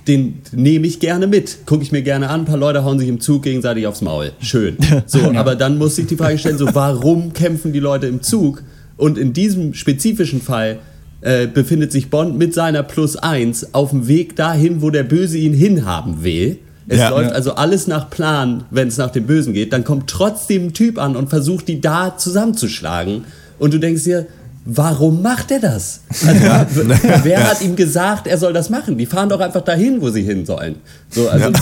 Den 0.09 0.39
nehme 0.53 0.87
ich 0.87 1.01
gerne 1.01 1.27
mit, 1.27 1.67
gucke 1.67 1.83
ich 1.83 1.93
mir 1.93 2.03
gerne 2.03 2.31
an. 2.31 2.41
Ein 2.41 2.47
paar 2.47 2.57
Leute 2.57 2.83
hauen 2.83 2.99
sich 2.99 3.09
im 3.09 3.21
Zug 3.21 3.43
gegenseitig 3.43 3.87
aufs 3.87 4.01
Maul. 4.01 4.33
Schön. 4.41 4.77
So, 5.07 5.33
aber 5.35 5.55
dann 5.55 5.79
muss 5.79 5.97
sich 5.97 6.07
die 6.07 6.17
Frage 6.17 6.39
stellen: 6.39 6.59
So, 6.59 6.75
warum 6.75 7.33
kämpfen 7.35 7.73
die 7.73 7.79
Leute 7.81 8.07
im 8.07 8.23
Zug? 8.23 8.63
Und 8.97 9.19
in 9.19 9.33
diesem 9.33 9.75
spezifischen 9.75 10.41
Fall 10.43 10.79
äh, 11.21 11.47
befindet 11.47 11.93
sich 11.93 12.11
Bond 12.11 12.37
mit 12.39 12.55
seiner 12.55 12.83
Plus 12.83 13.17
1 13.17 13.75
auf 13.75 13.91
dem 13.91 14.09
Weg 14.09 14.35
dahin, 14.35 14.83
wo 14.83 14.91
der 14.91 15.05
Böse 15.05 15.37
ihn 15.39 15.53
hinhaben 15.55 16.25
will. 16.25 16.59
Es 16.89 16.99
Ja. 16.99 17.11
läuft 17.11 17.31
Ja. 17.31 17.35
also 17.37 17.55
alles 17.55 17.87
nach 17.87 18.09
Plan, 18.09 18.65
wenn 18.71 18.89
es 18.89 18.97
nach 18.97 19.11
dem 19.11 19.27
Bösen 19.27 19.53
geht. 19.53 19.73
Dann 19.75 19.85
kommt 19.85 20.09
trotzdem 20.09 20.69
ein 20.69 20.73
Typ 20.73 20.99
an 20.99 21.17
und 21.17 21.29
versucht, 21.29 21.69
die 21.69 21.81
da 21.83 22.17
zusammenzuschlagen. 22.17 23.25
Und 23.59 23.75
du 23.75 23.79
denkst 23.79 24.05
dir, 24.05 24.27
warum 24.65 25.23
macht 25.23 25.51
er 25.51 25.61
das? 25.61 26.01
Also, 26.27 26.45
w- 26.89 26.95
wer 27.25 27.49
hat 27.51 27.61
ihm 27.63 27.77
gesagt, 27.77 28.27
er 28.27 28.39
soll 28.39 28.53
das 28.53 28.71
machen? 28.71 28.99
Die 28.99 29.07
fahren 29.07 29.29
doch 29.29 29.41
einfach 29.41 29.63
dahin, 29.63 30.01
wo 30.01 30.11
sie 30.11 30.23
hin 30.23 30.45
sollen. 30.47 30.77
So, 31.11 31.29
also, 31.29 31.51
Ja, 31.51 31.53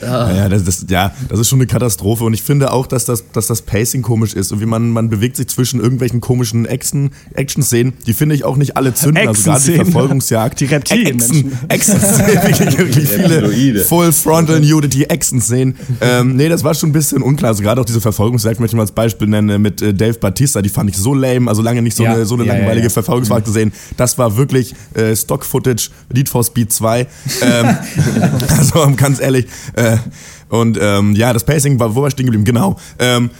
das, 0.00 0.64
das, 0.64 0.86
ja, 0.88 1.12
das 1.28 1.40
ist 1.40 1.48
schon 1.48 1.58
eine 1.58 1.66
Katastrophe 1.66 2.24
und 2.24 2.34
ich 2.34 2.42
finde 2.42 2.72
auch, 2.72 2.86
dass 2.86 3.04
das, 3.04 3.24
dass 3.32 3.46
das 3.46 3.62
Pacing 3.62 4.02
komisch 4.02 4.34
ist 4.34 4.52
und 4.52 4.60
wie 4.60 4.66
man, 4.66 4.90
man 4.90 5.08
bewegt 5.08 5.36
sich 5.36 5.48
zwischen 5.48 5.80
irgendwelchen 5.80 6.20
komischen 6.20 6.66
Action- 6.66 7.10
Action-Szenen, 7.34 7.92
die 8.06 8.12
finde 8.14 8.34
ich 8.34 8.44
auch 8.44 8.56
nicht 8.56 8.76
alle 8.76 8.94
zünden, 8.94 9.26
also 9.28 9.42
gerade 9.42 9.64
die. 9.64 9.74
Verfolgungsjagd. 9.74 10.60
Die 10.60 10.66
Reptilienmenschen. 10.66 11.52
Action- 11.68 11.96
Action-Szenen, 11.96 12.42
wirklich, 12.42 12.78
wirklich 12.78 13.08
viele. 13.08 13.84
Full 13.84 14.12
Frontal 14.12 14.60
Nudity 14.60 15.04
Action-Szenen. 15.04 15.76
Ähm, 16.00 16.36
nee, 16.36 16.48
das 16.48 16.62
war 16.64 16.74
schon 16.74 16.90
ein 16.90 16.92
bisschen 16.92 17.22
unklar, 17.22 17.50
also 17.50 17.62
gerade 17.62 17.80
auch 17.80 17.84
diese 17.84 18.00
Verfolgungsjagd, 18.00 18.60
möchte 18.60 18.74
ich 18.74 18.76
mal 18.76 18.82
als 18.82 18.92
Beispiel 18.92 19.28
nennen, 19.28 19.60
mit 19.62 19.82
äh, 19.82 19.92
Dave 19.94 20.14
Batista, 20.18 20.62
die 20.62 20.68
fand 20.68 20.90
ich 20.90 20.96
so 20.96 21.14
lame, 21.14 21.48
also 21.48 21.62
lange 21.62 21.82
nicht 21.82 21.96
so 21.96 22.04
Ja. 22.04 22.14
eine, 22.14 22.26
so 22.26 22.34
eine 22.34 22.44
ja, 22.46 22.54
langweilige 22.54 22.86
ja. 22.86 22.90
Verfolgungsjagd 22.90 23.44
gesehen. 23.46 23.72
Das 23.96 24.18
war 24.18 24.36
wirklich 24.36 24.74
äh, 24.94 25.14
Stock-Footage, 25.16 25.90
Need 26.12 26.28
for 26.28 26.44
Speed 26.44 26.72
2. 26.72 27.06
Ähm, 27.42 27.76
also 28.58 28.92
ganz 28.96 29.20
ehrlich. 29.20 29.46
Äh, 29.74 29.96
und 30.48 30.78
ähm, 30.80 31.14
ja, 31.14 31.32
das 31.32 31.44
Pacing 31.44 31.78
war, 31.80 31.94
wo 31.94 32.00
war 32.00 32.08
ich 32.08 32.12
stehen 32.12 32.26
geblieben? 32.26 32.44
Genau. 32.44 32.76
Ähm, 32.98 33.30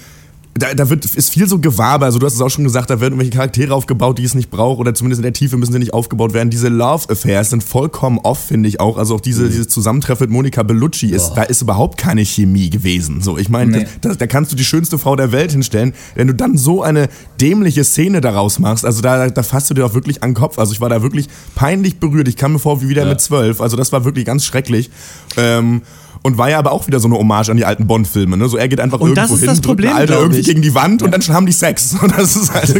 da, 0.54 0.74
da 0.74 0.90
wird, 0.90 1.06
ist 1.06 1.30
viel 1.30 1.48
so 1.48 1.58
Gewaber, 1.58 2.04
also 2.04 2.18
du 2.18 2.26
hast 2.26 2.34
es 2.34 2.40
auch 2.42 2.50
schon 2.50 2.64
gesagt, 2.64 2.90
da 2.90 3.00
werden 3.00 3.14
irgendwelche 3.14 3.30
Charaktere 3.32 3.74
aufgebaut, 3.74 4.18
die 4.18 4.24
es 4.24 4.34
nicht 4.34 4.50
braucht, 4.50 4.80
oder 4.80 4.94
zumindest 4.94 5.20
in 5.20 5.22
der 5.22 5.32
Tiefe 5.32 5.56
müssen 5.56 5.72
sie 5.72 5.78
nicht 5.78 5.94
aufgebaut 5.94 6.34
werden. 6.34 6.50
Diese 6.50 6.68
Love-Affairs 6.68 7.50
sind 7.50 7.64
vollkommen 7.64 8.18
off, 8.18 8.38
finde 8.38 8.68
ich 8.68 8.78
auch. 8.78 8.98
Also 8.98 9.14
auch 9.14 9.20
diese, 9.22 9.48
dieses 9.48 9.68
Zusammentreffen 9.68 10.24
mit 10.26 10.30
Monica 10.32 10.62
Bellucci, 10.62 11.06
ist, 11.08 11.32
da 11.34 11.42
ist 11.42 11.62
überhaupt 11.62 11.98
keine 11.98 12.22
Chemie 12.24 12.68
gewesen. 12.68 13.22
So, 13.22 13.38
ich 13.38 13.48
meine, 13.48 13.78
Nee. 13.78 13.86
da, 14.02 14.14
da 14.14 14.26
kannst 14.26 14.52
du 14.52 14.56
die 14.56 14.64
schönste 14.64 14.98
Frau 14.98 15.16
der 15.16 15.32
Welt 15.32 15.52
hinstellen, 15.52 15.94
wenn 16.16 16.26
du 16.26 16.34
dann 16.34 16.58
so 16.58 16.82
eine 16.82 17.08
dämliche 17.40 17.82
Szene 17.84 18.20
daraus 18.20 18.58
machst, 18.58 18.84
also 18.84 19.00
da, 19.00 19.30
da 19.30 19.42
fasst 19.42 19.70
du 19.70 19.74
dir 19.74 19.80
doch 19.80 19.94
wirklich 19.94 20.22
an 20.22 20.30
den 20.30 20.34
Kopf. 20.34 20.58
Also 20.58 20.72
ich 20.72 20.80
war 20.82 20.90
da 20.90 21.02
wirklich 21.02 21.28
peinlich 21.54 21.98
berührt. 21.98 22.28
Ich 22.28 22.36
kam 22.36 22.52
mir 22.52 22.58
vor 22.58 22.82
wie 22.82 22.88
wieder 22.90 23.06
mit 23.06 23.20
zwölf. 23.22 23.60
Also 23.62 23.76
das 23.78 23.90
war 23.92 24.04
wirklich 24.04 24.26
ganz 24.26 24.44
schrecklich. 24.44 24.90
Ähm, 25.38 25.80
und 26.22 26.38
war 26.38 26.48
ja 26.50 26.58
aber 26.58 26.72
auch 26.72 26.86
wieder 26.86 27.00
so 27.00 27.08
eine 27.08 27.16
Hommage 27.18 27.50
an 27.50 27.56
die 27.56 27.64
alten 27.64 27.86
Bond-Filme. 27.86 28.36
Ne? 28.36 28.48
So 28.48 28.56
er 28.56 28.68
geht 28.68 28.80
einfach 28.80 29.00
Und 29.00 29.14
das 29.16 29.30
irgendwo 29.30 29.34
ist 29.34 29.40
hin, 29.40 29.46
das 29.48 29.56
drückt 29.60 29.66
Problem, 29.66 29.90
eine 29.90 29.98
Alte 30.00 30.12
glaub 30.12 30.22
irgendwie 30.22 30.42
gegen 30.42 30.62
die 30.62 30.74
Wand 30.74 31.02
und 31.02 31.10
dann 31.10 31.20
schon 31.22 31.34
haben 31.34 31.46
die 31.46 31.52
Sex. 31.52 31.94
Und 32.02 32.16
das 32.16 32.36
ist 32.36 32.52
halt 32.54 32.70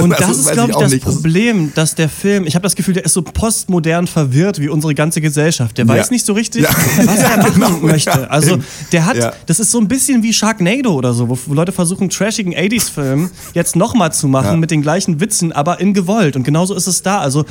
Und 0.00 0.12
also 0.14 0.26
das 0.26 0.38
ist, 0.38 0.52
glaube 0.52 0.72
ich, 0.72 0.76
das 0.78 0.90
nicht. 0.92 1.04
Problem, 1.04 1.72
dass 1.74 1.94
der 1.94 2.08
Film, 2.08 2.44
ich 2.46 2.54
habe 2.54 2.62
das 2.64 2.74
Gefühl, 2.74 2.94
der 2.94 3.04
ist 3.04 3.12
so 3.14 3.22
postmodern 3.22 4.06
verwirrt 4.06 4.60
wie 4.60 4.68
unsere 4.68 4.94
ganze 4.94 5.20
Gesellschaft. 5.20 5.78
Der 5.78 5.86
weiß 5.86 6.10
nicht 6.10 6.26
so 6.26 6.32
richtig, 6.32 6.62
Ja. 6.64 6.70
was 7.04 7.18
er 7.20 7.36
machen 7.36 7.54
Genau, 7.54 7.70
möchte. 7.92 8.10
ja, 8.10 8.24
also 8.24 8.58
der 8.90 9.06
hat, 9.06 9.16
Ja. 9.16 9.32
das 9.46 9.60
ist 9.60 9.70
so 9.70 9.78
ein 9.78 9.88
bisschen 9.88 10.22
wie 10.22 10.32
Sharknado 10.32 10.92
oder 10.92 11.12
so, 11.14 11.28
wo, 11.28 11.38
Leute 11.54 11.72
versuchen, 11.72 12.10
trashigen 12.10 12.52
80s-Film 12.54 13.30
jetzt 13.54 13.76
nochmal 13.76 14.12
zu 14.12 14.26
machen 14.28 14.46
Ja. 14.52 14.56
mit 14.56 14.70
den 14.70 14.82
gleichen 14.82 15.20
Witzen, 15.20 15.52
aber 15.52 15.80
in 15.80 15.94
gewollt. 15.94 16.34
Und 16.36 16.42
genauso 16.42 16.74
ist 16.74 16.86
es 16.86 17.02
da. 17.02 17.18
Also 17.20 17.44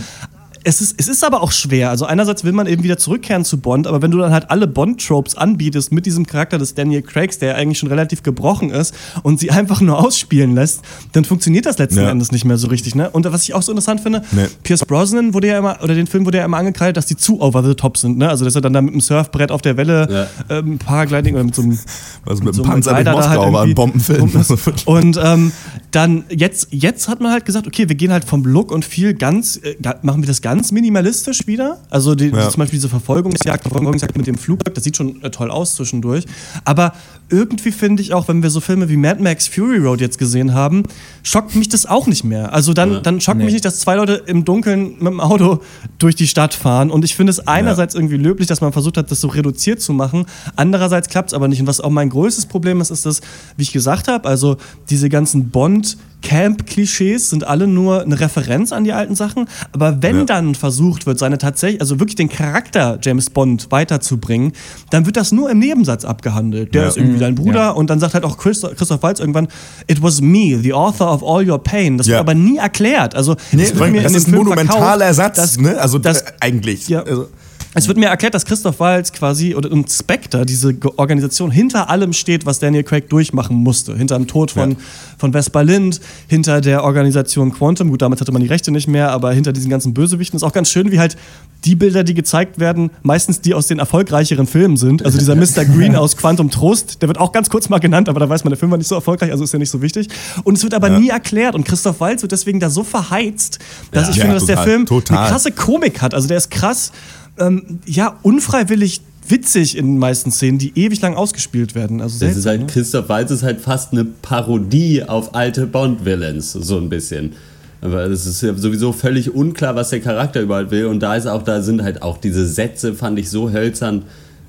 es 0.63 0.81
ist, 0.81 0.95
es 0.97 1.07
ist 1.07 1.23
aber 1.23 1.41
auch 1.41 1.51
schwer. 1.51 1.89
Also 1.89 2.05
einerseits 2.05 2.43
will 2.43 2.51
man 2.51 2.67
eben 2.67 2.83
wieder 2.83 2.97
zurückkehren 2.97 3.43
zu 3.45 3.59
Bond, 3.59 3.87
aber 3.87 4.01
wenn 4.01 4.11
du 4.11 4.17
dann 4.17 4.31
halt 4.31 4.49
alle 4.51 4.67
Bond-Tropes 4.67 5.35
anbietest 5.35 5.91
mit 5.91 6.05
diesem 6.05 6.25
Charakter 6.25 6.57
des 6.57 6.75
Daniel 6.75 7.01
Craigs, 7.01 7.39
der 7.39 7.55
eigentlich 7.55 7.79
schon 7.79 7.89
relativ 7.89 8.23
gebrochen 8.23 8.69
ist 8.69 8.93
und 9.23 9.39
sie 9.39 9.51
einfach 9.51 9.81
nur 9.81 9.99
ausspielen 9.99 10.53
lässt, 10.55 10.81
dann 11.13 11.25
funktioniert 11.25 11.65
das 11.65 11.77
letzten 11.77 12.01
Ja. 12.01 12.09
Endes 12.09 12.31
nicht 12.31 12.45
mehr 12.45 12.57
so 12.57 12.67
richtig. 12.67 12.95
Ne? 12.95 13.09
Und 13.09 13.31
was 13.31 13.43
ich 13.43 13.53
auch 13.53 13.61
so 13.61 13.71
interessant 13.71 14.01
finde, 14.01 14.21
Nee. 14.31 14.47
Pierce 14.63 14.85
Brosnan 14.85 15.33
wurde 15.33 15.47
ja 15.47 15.57
immer, 15.57 15.77
oder 15.83 15.95
den 15.95 16.07
Film 16.07 16.25
wurde 16.25 16.37
ja 16.37 16.45
immer 16.45 16.57
angekreidet, 16.57 16.97
dass 16.97 17.05
die 17.05 17.17
zu 17.17 17.41
over 17.41 17.63
the 17.63 17.73
top 17.73 17.97
sind. 17.97 18.17
Ne? 18.17 18.29
Also 18.29 18.45
dass 18.45 18.55
er 18.55 18.61
dann 18.61 18.73
da 18.73 18.81
mit 18.81 18.93
dem 18.93 19.01
Surfbrett 19.01 19.51
auf 19.51 19.61
der 19.61 19.77
Welle 19.77 20.27
ähm, 20.49 20.77
Paragliding 20.77 21.35
oder 21.35 21.43
mit 21.43 21.55
so 21.55 21.61
einem 21.63 21.77
Also 22.25 22.43
mit 22.43 22.53
so 22.53 22.63
einem 22.63 22.71
Panzer 22.71 22.93
Glider 22.93 23.13
da 23.13 23.29
halt 23.29 23.37
Moskau 23.39 23.53
war 23.53 23.63
ein 23.63 23.73
Bombenfilm. 23.73 24.31
Und 24.85 25.19
ähm, 25.23 25.51
dann 25.91 26.23
jetzt, 26.29 26.67
jetzt 26.71 27.07
hat 27.07 27.19
man 27.19 27.31
halt 27.31 27.45
gesagt, 27.45 27.67
okay, 27.67 27.89
wir 27.89 27.95
gehen 27.95 28.11
halt 28.11 28.23
vom 28.23 28.43
Look 28.43 28.71
und 28.71 28.85
viel 28.85 29.13
ganz, 29.13 29.57
äh, 29.57 29.75
machen 30.03 30.21
wir 30.21 30.27
das 30.27 30.41
ganz 30.41 30.50
minimalistisch 30.71 31.47
wieder. 31.47 31.79
Also 31.89 32.15
die, 32.15 32.27
Ja. 32.27 32.49
zum 32.49 32.59
Beispiel 32.59 32.77
diese 32.77 32.89
Verfolgungsjagd, 32.89 33.63
Verfolgungsjagd 33.63 34.17
mit 34.17 34.27
dem 34.27 34.37
Flugzeug, 34.37 34.73
das 34.75 34.83
sieht 34.83 34.97
schon 34.97 35.21
äh, 35.23 35.29
toll 35.31 35.49
aus 35.51 35.75
zwischendurch. 35.75 36.25
Aber 36.65 36.93
irgendwie 37.29 37.71
finde 37.71 38.01
ich 38.01 38.13
auch, 38.13 38.27
wenn 38.27 38.43
wir 38.43 38.49
so 38.49 38.59
Filme 38.59 38.89
wie 38.89 38.97
Mad 38.97 39.21
Max 39.23 39.47
Fury 39.47 39.77
Road 39.77 40.01
jetzt 40.01 40.17
gesehen 40.17 40.53
haben, 40.53 40.83
schockt 41.23 41.55
mich 41.55 41.69
das 41.69 41.85
auch 41.85 42.07
nicht 42.07 42.23
mehr. 42.25 42.53
Also 42.53 42.73
dann, 42.73 43.01
dann 43.03 43.21
schockt 43.21 43.37
mich 43.39 43.53
nicht, 43.53 43.63
dass 43.65 43.79
zwei 43.79 43.95
Leute 43.95 44.21
im 44.25 44.43
Dunkeln 44.43 44.95
mit 44.99 45.07
dem 45.07 45.19
Auto 45.21 45.61
durch 45.97 46.15
die 46.15 46.27
Stadt 46.27 46.53
fahren. 46.53 46.91
Und 46.91 47.05
ich 47.05 47.15
finde 47.15 47.31
es 47.31 47.39
einerseits 47.47 47.95
irgendwie 47.95 48.17
löblich, 48.17 48.47
dass 48.47 48.59
man 48.61 48.73
versucht 48.73 48.97
hat, 48.97 49.09
das 49.11 49.21
so 49.21 49.29
reduziert 49.29 49.81
zu 49.81 49.93
machen. 49.93 50.25
Andererseits 50.57 51.07
klappt 51.07 51.29
es 51.29 51.33
aber 51.33 51.47
nicht. 51.47 51.61
Und 51.61 51.67
was 51.67 51.79
auch 51.79 51.89
mein 51.89 52.09
größtes 52.09 52.47
Problem 52.47 52.81
ist, 52.81 52.89
ist 52.91 53.05
das, 53.05 53.21
wie 53.55 53.63
ich 53.63 53.71
gesagt 53.71 54.07
habe, 54.09 54.27
also 54.27 54.57
diese 54.89 55.07
ganzen 55.07 55.49
Bond- 55.49 55.97
Camp-Klischees 56.21 57.29
sind 57.29 57.45
alle 57.45 57.67
nur 57.67 58.01
eine 58.01 58.19
Referenz 58.19 58.71
an 58.71 58.83
die 58.83 58.93
alten 58.93 59.15
Sachen. 59.15 59.47
Aber 59.71 60.01
wenn 60.01 60.19
Ja. 60.19 60.23
dann 60.25 60.55
versucht 60.55 61.05
wird, 61.05 61.19
seine 61.19 61.37
tatsächlich, 61.37 61.81
also 61.81 61.99
wirklich 61.99 62.15
den 62.15 62.29
Charakter 62.29 62.99
James 63.01 63.29
Bond 63.29 63.67
weiterzubringen, 63.71 64.53
dann 64.89 65.05
wird 65.05 65.17
das 65.17 65.31
nur 65.31 65.49
im 65.49 65.59
Nebensatz 65.59 66.05
abgehandelt. 66.05 66.73
Der 66.73 66.83
Ja. 66.83 66.87
ist 66.89 66.97
irgendwie 66.97 67.19
dein 67.19 67.35
Bruder 67.35 67.59
Ja. 67.59 67.69
und 67.71 67.89
dann 67.89 67.99
sagt 67.99 68.13
halt 68.13 68.23
auch 68.23 68.37
Christoph, 68.37 68.75
Christoph 68.75 69.01
Waltz 69.03 69.19
irgendwann, 69.19 69.47
it 69.87 70.01
was 70.01 70.21
me, 70.21 70.59
the 70.61 70.73
author 70.73 71.11
of 71.13 71.23
all 71.23 71.47
your 71.49 71.61
pain. 71.61 71.97
Das 71.97 72.07
Ja. 72.07 72.13
wird 72.13 72.19
aber 72.21 72.33
nie 72.35 72.57
erklärt. 72.57 73.15
Also 73.15 73.35
Nee, 73.51 73.63
das 73.63 73.71
in 73.71 73.95
ist 74.15 74.27
ein 74.27 74.35
monumentaler 74.35 75.13
verkauft, 75.13 75.15
Satz, 75.15 75.35
dass- 75.35 75.57
ne? 75.57 75.77
Also 75.79 75.97
dass- 75.99 76.21
äh, 76.21 76.31
eigentlich. 76.39 76.87
Ja. 76.87 77.03
Also, 77.03 77.27
es 77.73 77.87
wird 77.87 77.97
mir 77.97 78.07
erklärt, 78.07 78.33
dass 78.33 78.43
Christoph 78.45 78.79
Waltz 78.79 79.11
quasi 79.13 79.55
oder 79.55 79.71
und 79.71 79.89
Spectre, 79.89 80.45
diese 80.45 80.75
Organisation, 80.97 81.51
hinter 81.51 81.89
allem 81.89 82.11
steht, 82.13 82.45
was 82.45 82.59
Daniel 82.59 82.83
Craig 82.83 83.09
durchmachen 83.09 83.55
musste. 83.55 83.95
Hinter 83.95 84.17
dem 84.17 84.27
Tod 84.27 84.51
von, 84.51 84.71
Ja. 84.71 84.77
von 85.17 85.31
Vespa 85.31 85.61
Lind, 85.61 86.01
hinter 86.27 86.59
der 86.61 86.83
Organisation 86.83 87.53
Quantum. 87.53 87.89
Gut, 87.89 88.01
damals 88.01 88.19
hatte 88.19 88.31
man 88.33 88.41
die 88.41 88.47
Rechte 88.49 88.71
nicht 88.71 88.87
mehr, 88.87 89.11
aber 89.11 89.31
hinter 89.31 89.53
diesen 89.53 89.69
ganzen 89.69 89.93
Bösewichten 89.93 90.35
ist 90.37 90.43
auch 90.43 90.51
ganz 90.53 90.69
schön, 90.69 90.91
wie 90.91 90.99
halt 90.99 91.15
die 91.63 91.75
Bilder, 91.75 92.03
die 92.03 92.13
gezeigt 92.15 92.59
werden, 92.59 92.89
meistens 93.03 93.39
die 93.39 93.53
aus 93.53 93.67
den 93.67 93.79
erfolgreicheren 93.79 94.47
Filmen 94.47 94.77
sind. 94.77 95.05
Also 95.05 95.17
dieser 95.19 95.35
Mr. 95.35 95.63
Green 95.63 95.95
aus 95.95 96.17
Quantum 96.17 96.49
Trost, 96.49 97.01
der 97.01 97.07
wird 97.07 97.19
auch 97.19 97.31
ganz 97.31 97.49
kurz 97.49 97.69
mal 97.69 97.77
genannt, 97.79 98.09
aber 98.09 98.19
da 98.19 98.27
weiß 98.27 98.43
man, 98.43 98.49
der 98.51 98.57
Film 98.57 98.71
war 98.71 98.79
nicht 98.79 98.87
so 98.87 98.95
erfolgreich, 98.95 99.31
also 99.31 99.43
ist 99.43 99.53
ja 99.53 99.59
nicht 99.59 99.69
so 99.69 99.81
wichtig. 99.81 100.07
Und 100.43 100.57
es 100.57 100.63
wird 100.63 100.73
aber 100.73 100.89
Ja. 100.89 100.99
nie 100.99 101.09
erklärt 101.09 101.55
und 101.55 101.63
Christoph 101.63 101.99
Waltz 101.99 102.21
wird 102.23 102.31
deswegen 102.31 102.59
da 102.59 102.69
so 102.69 102.83
verheizt, 102.83 103.59
dass 103.91 104.05
Ja. 104.07 104.11
ich 104.11 104.19
finde, 104.19 104.33
dass 104.35 104.45
der 104.45 104.55
total, 104.55 104.69
Film 104.69 104.85
total. 104.87 105.17
eine 105.19 105.27
krasse 105.29 105.51
Komik 105.51 106.01
hat. 106.01 106.13
Also 106.15 106.27
der 106.27 106.37
ist 106.37 106.49
krass, 106.51 106.91
ähm, 107.39 107.79
ja, 107.85 108.17
unfreiwillig 108.21 109.01
witzig 109.27 109.77
in 109.77 109.85
den 109.85 109.97
meisten 109.97 110.31
Szenen, 110.31 110.57
die 110.57 110.73
ewig 110.75 111.01
lang 111.01 111.15
ausgespielt 111.15 111.75
werden. 111.75 112.01
Also 112.01 112.19
Das 112.19 112.35
ist 112.35 112.43
seltsam, 112.43 112.49
halt, 112.49 112.61
ne? 112.61 112.67
Christoph 112.67 113.09
Waltz 113.09 113.31
ist 113.31 113.43
halt 113.43 113.61
fast 113.61 113.93
eine 113.93 114.05
Parodie 114.05 115.03
auf 115.03 115.35
alte 115.35 115.67
Bond-Villains, 115.67 116.51
so 116.51 116.77
ein 116.77 116.89
bisschen. 116.89 117.33
Aber 117.81 118.03
es 118.05 118.25
ist 118.25 118.41
ja 118.41 118.53
sowieso 118.55 118.93
völlig 118.93 119.33
unklar, 119.33 119.75
was 119.75 119.89
der 119.89 120.01
Charakter 120.01 120.41
überhaupt 120.41 120.71
will. 120.71 120.85
Und 120.85 120.99
da 120.99 121.15
ist 121.15 121.25
auch, 121.25 121.41
da 121.41 121.61
sind 121.61 121.81
halt 121.81 122.01
auch 122.03 122.17
diese 122.17 122.45
Sätze, 122.45 122.93
fand 122.93 123.17
ich 123.17 123.29
so 123.29 123.51
hölzern. 123.51 124.03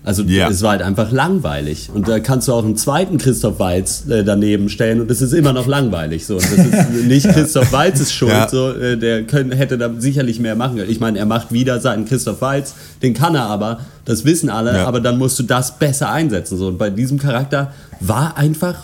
Also 0.04 0.22
Ja. 0.24 0.48
es 0.48 0.62
war 0.62 0.72
halt 0.72 0.82
einfach 0.82 1.12
langweilig. 1.12 1.88
Und 1.94 2.08
da 2.08 2.18
kannst 2.18 2.48
du 2.48 2.52
auch 2.54 2.64
einen 2.64 2.76
zweiten 2.76 3.18
Christoph 3.18 3.60
Waltz 3.60 4.04
äh, 4.08 4.24
daneben 4.24 4.68
stellen 4.68 5.00
und 5.00 5.10
es 5.10 5.22
ist 5.22 5.32
immer 5.32 5.52
noch 5.52 5.66
langweilig. 5.68 6.26
So. 6.26 6.34
Und 6.36 6.42
das 6.44 6.66
ist 6.66 6.92
nicht 7.06 7.28
Christoph 7.28 7.70
Waltzes 7.72 8.12
Schuld. 8.12 8.32
Ja. 8.32 8.48
So, 8.48 8.70
äh, 8.72 8.96
der 8.96 9.22
können, 9.24 9.52
hätte 9.52 9.78
da 9.78 9.90
sicherlich 9.98 10.40
mehr 10.40 10.56
machen 10.56 10.76
können. 10.78 10.90
Ich 10.90 10.98
meine, 11.00 11.18
er 11.20 11.26
macht 11.26 11.52
wieder 11.52 11.80
seinen 11.80 12.04
Christoph 12.04 12.40
Waltz, 12.40 12.74
den 13.02 13.14
kann 13.14 13.34
er 13.36 13.44
aber, 13.44 13.78
das 14.04 14.24
wissen 14.24 14.50
alle, 14.50 14.74
Ja. 14.76 14.86
aber 14.86 15.00
dann 15.00 15.18
musst 15.18 15.38
du 15.38 15.44
das 15.44 15.78
besser 15.78 16.10
einsetzen. 16.10 16.58
So. 16.58 16.66
Und 16.68 16.78
bei 16.78 16.90
diesem 16.90 17.18
Charakter 17.18 17.72
war 18.00 18.36
einfach 18.36 18.74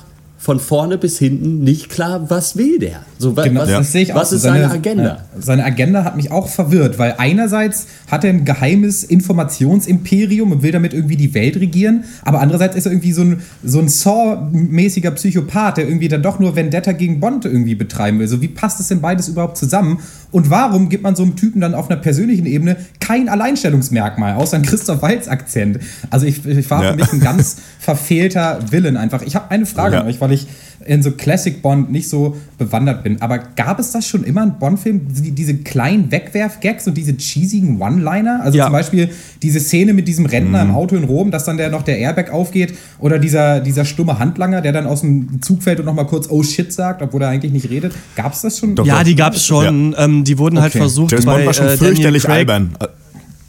von 0.41 0.61
vorne 0.61 0.99
bis 0.99 1.19
hinten 1.19 1.65
nicht 1.65 1.89
klar, 1.91 2.31
was 2.31 2.57
will 2.57 2.79
der? 2.79 3.03
So, 3.19 3.37
wa- 3.37 3.43
Genau, 3.43 3.63
was, 3.63 3.69
das 3.71 3.93
sehe 3.93 4.03
ich 4.03 4.13
auch. 4.13 4.21
was 4.21 4.31
so. 4.31 4.37
ist 4.37 4.43
seine, 4.43 4.71
Agenda? 4.71 5.05
ja, 5.05 5.19
seine 5.39 5.65
Agenda 5.65 6.05
hat 6.05 6.17
mich 6.17 6.31
auch 6.31 6.49
verwirrt, 6.49 6.99
weil 6.99 7.17
einerseits 7.19 7.87
hat 8.09 8.23
er 8.25 8.31
ein 8.31 8.45
geheimes 8.45 9.03
Informationsimperium 9.05 10.53
und 10.53 10.63
will 10.63 10.73
damit 10.73 10.95
irgendwie 10.95 11.17
die 11.17 11.35
Welt 11.35 11.57
regieren, 11.57 12.05
aber 12.25 12.41
andererseits 12.41 12.77
ist 12.77 12.87
er 12.87 12.93
irgendwie 12.93 13.13
so 13.13 13.23
ein, 13.23 13.41
so 13.65 13.81
ein 13.81 13.89
Saw-mäßiger 13.89 15.11
Psychopath, 15.11 15.79
der 15.79 15.89
irgendwie 15.89 16.09
dann 16.09 16.23
doch 16.23 16.39
nur 16.39 16.55
Vendetta 16.57 16.93
gegen 16.93 17.21
Bond 17.21 17.45
irgendwie 17.45 17.75
betreiben 17.75 18.19
will. 18.21 18.29
So, 18.29 18.41
wie 18.41 18.49
passt 18.49 18.79
das 18.81 18.89
denn 18.89 19.01
beides 19.01 19.29
überhaupt 19.29 19.57
zusammen? 19.57 19.99
Und 20.31 20.51
warum 20.51 20.89
gibt 20.91 21.03
man 21.03 21.17
so 21.17 21.23
einem 21.23 21.37
Typen 21.37 21.61
dann 21.61 21.75
auf 21.75 21.91
einer 21.91 21.99
persönlichen 22.01 22.47
Ebene 22.47 22.77
kein 23.01 23.29
Alleinstellungsmerkmal, 23.29 24.35
außer 24.35 24.57
ein 24.57 24.63
Christoph 24.63 25.01
Waltz-Akzent? 25.03 25.79
Also 26.11 26.27
ich, 26.27 26.45
ich 26.47 26.71
war 26.71 26.85
Ja. 26.85 26.91
für 26.91 26.97
mich 26.97 27.13
ein 27.13 27.21
ganz 27.21 27.57
verfehlter 27.97 28.59
Villain 28.71 28.99
einfach. 28.99 29.23
Ich 29.23 29.35
habe 29.35 29.51
eine 29.51 29.65
Frage 29.65 29.95
Ja. 29.95 30.01
an 30.03 30.07
euch, 30.09 30.21
weil 30.21 30.33
ich 30.33 30.47
in 30.87 31.03
so 31.03 31.11
Classic 31.11 31.61
Bond 31.63 31.91
nicht 31.91 32.09
so 32.09 32.37
bewandert 32.59 33.03
bin. 33.03 33.21
Aber 33.21 33.39
gab 33.39 33.79
es 33.81 33.91
das 33.93 34.07
schon 34.07 34.25
immer 34.25 34.43
in 34.43 34.59
Bond-Filmen, 34.59 35.09
die, 35.11 35.33
diese 35.33 35.55
kleinen 35.57 36.11
Wegwerf-Gags 36.13 36.87
und 36.87 36.97
diese 36.97 37.13
cheesigen 37.17 37.81
One-Liner? 37.81 38.41
Also 38.43 38.59
Ja. 38.59 38.65
zum 38.65 38.73
Beispiel 38.75 39.09
diese 39.43 39.59
Szene 39.61 39.93
mit 39.95 40.07
diesem 40.07 40.27
Rentner 40.27 40.63
im 40.63 40.71
Auto 40.71 40.97
in 40.97 41.05
Rom, 41.05 41.31
dass 41.31 41.45
dann 41.45 41.57
der 41.57 41.71
noch 41.71 41.83
der 41.83 41.99
Airbag 41.99 42.31
aufgeht 42.31 42.75
oder 43.01 43.19
dieser, 43.19 43.61
dieser 43.61 43.85
stumme 43.85 44.19
Handlanger, 44.19 44.61
der 44.61 44.73
dann 44.73 44.87
aus 44.87 45.01
dem 45.01 45.41
Zug 45.43 45.63
fällt 45.63 45.81
und 45.81 45.87
noch 45.87 45.95
mal 45.95 46.05
kurz 46.05 46.29
Oh 46.31 46.43
shit 46.43 46.73
sagt, 46.73 47.01
obwohl 47.03 47.23
er 47.23 47.29
eigentlich 47.31 47.53
nicht 47.53 47.71
redet. 47.71 47.93
Gab 48.17 48.33
es 48.35 48.43
das 48.43 48.59
schon? 48.59 48.75
Doch, 48.75 48.87
Ja, 48.87 48.99
doch. 48.99 49.05
die 49.05 49.15
gab 49.17 49.35
es 49.35 49.45
schon. 49.45 49.95
Ähm, 49.99 50.25
die 50.25 50.39
wurden 50.39 50.61
halt 50.61 50.73
Okay. 50.73 50.79
versucht 50.81 51.11
James 51.13 51.25
bei 51.25 51.33
Bond 51.35 51.47
war 51.47 51.55
schon 51.55 51.67
äh, 51.67 51.77
Daniel 51.77 51.87
fürchterlich 51.95 52.23
Craig, 52.23 52.35
albern. 52.39 52.71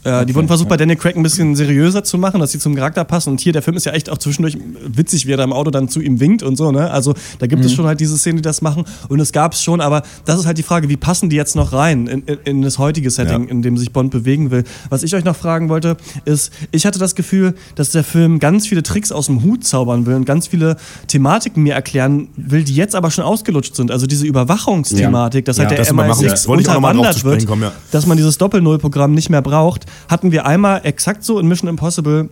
Äh, 0.02 0.24
die 0.24 0.34
wurden 0.34 0.46
versucht, 0.46 0.68
bei 0.68 0.76
Daniel 0.78 0.96
Craig 0.96 1.14
ein 1.16 1.22
bisschen 1.22 1.54
seriöser 1.56 2.02
zu 2.04 2.16
machen, 2.16 2.40
dass 2.40 2.52
sie 2.52 2.58
zum 2.58 2.74
Charakter 2.74 3.04
passen. 3.04 3.30
Und 3.30 3.40
hier, 3.40 3.52
der 3.52 3.60
Film 3.62 3.76
ist 3.76 3.84
ja 3.84 3.92
echt 3.92 4.08
auch 4.08 4.16
zwischendurch 4.18 4.56
witzig, 4.86 5.26
wie 5.26 5.32
er 5.32 5.36
da 5.36 5.44
im 5.44 5.52
Auto 5.52 5.70
dann 5.70 5.88
zu 5.88 6.00
ihm 6.00 6.20
winkt 6.20 6.42
und 6.42 6.56
so. 6.56 6.72
Ne? 6.72 6.90
Also 6.90 7.14
da 7.38 7.46
gibt 7.46 7.64
es 7.64 7.72
schon 7.74 7.84
halt 7.86 8.00
diese 8.00 8.16
Szenen, 8.16 8.36
die 8.36 8.42
das 8.42 8.62
machen. 8.62 8.84
Und 9.08 9.20
es 9.20 9.32
gab 9.32 9.52
es 9.52 9.62
schon, 9.62 9.80
aber 9.82 10.02
das 10.24 10.38
ist 10.40 10.46
halt 10.46 10.56
die 10.56 10.62
Frage, 10.62 10.88
wie 10.88 10.96
passen 10.96 11.28
die 11.28 11.36
jetzt 11.36 11.54
noch 11.54 11.72
rein 11.72 12.06
in, 12.06 12.22
in, 12.22 12.38
in 12.44 12.62
das 12.62 12.78
heutige 12.78 13.10
Setting, 13.10 13.44
Ja. 13.44 13.50
in 13.50 13.62
dem 13.62 13.76
sich 13.76 13.92
Bond 13.92 14.10
bewegen 14.10 14.50
will. 14.50 14.64
Was 14.88 15.02
ich 15.02 15.14
euch 15.14 15.24
noch 15.24 15.36
fragen 15.36 15.68
wollte, 15.68 15.96
ist, 16.24 16.50
ich 16.70 16.86
hatte 16.86 16.98
das 16.98 17.14
Gefühl, 17.14 17.54
dass 17.74 17.90
der 17.90 18.04
Film 18.04 18.38
ganz 18.38 18.66
viele 18.66 18.82
Tricks 18.82 19.12
aus 19.12 19.26
dem 19.26 19.42
Hut 19.42 19.64
zaubern 19.64 20.06
will 20.06 20.14
und 20.14 20.24
ganz 20.24 20.46
viele 20.46 20.76
Thematiken 21.08 21.62
mir 21.62 21.74
erklären 21.74 22.28
will, 22.36 22.64
die 22.64 22.74
jetzt 22.74 22.94
aber 22.94 23.10
schon 23.10 23.24
ausgelutscht 23.24 23.74
sind. 23.76 23.90
Also 23.90 24.06
diese 24.06 24.26
Überwachungsthematik, 24.26 25.44
dass 25.44 25.58
halt 25.58 25.70
Ja, 25.70 25.76
der 25.76 25.84
das 25.84 25.92
Überwachungs- 25.92 26.24
MI6 26.24 26.46
wollte 26.48 26.62
ich 26.62 26.68
auch 26.68 26.74
noch 26.74 26.80
mal 26.80 26.94
drauf 26.94 27.06
unterwandert 27.06 27.24
wird, 27.24 27.46
kommen, 27.46 27.62
ja. 27.62 27.72
dass 27.90 28.06
man 28.06 28.16
dieses 28.16 28.38
Doppel-Null-Programm 28.38 29.12
nicht 29.12 29.30
mehr 29.30 29.42
braucht, 29.42 29.86
hatten 30.08 30.32
wir 30.32 30.46
einmal 30.46 30.80
exakt 30.84 31.24
so 31.24 31.38
in 31.38 31.46
Mission 31.48 31.68
Impossible 31.68 32.28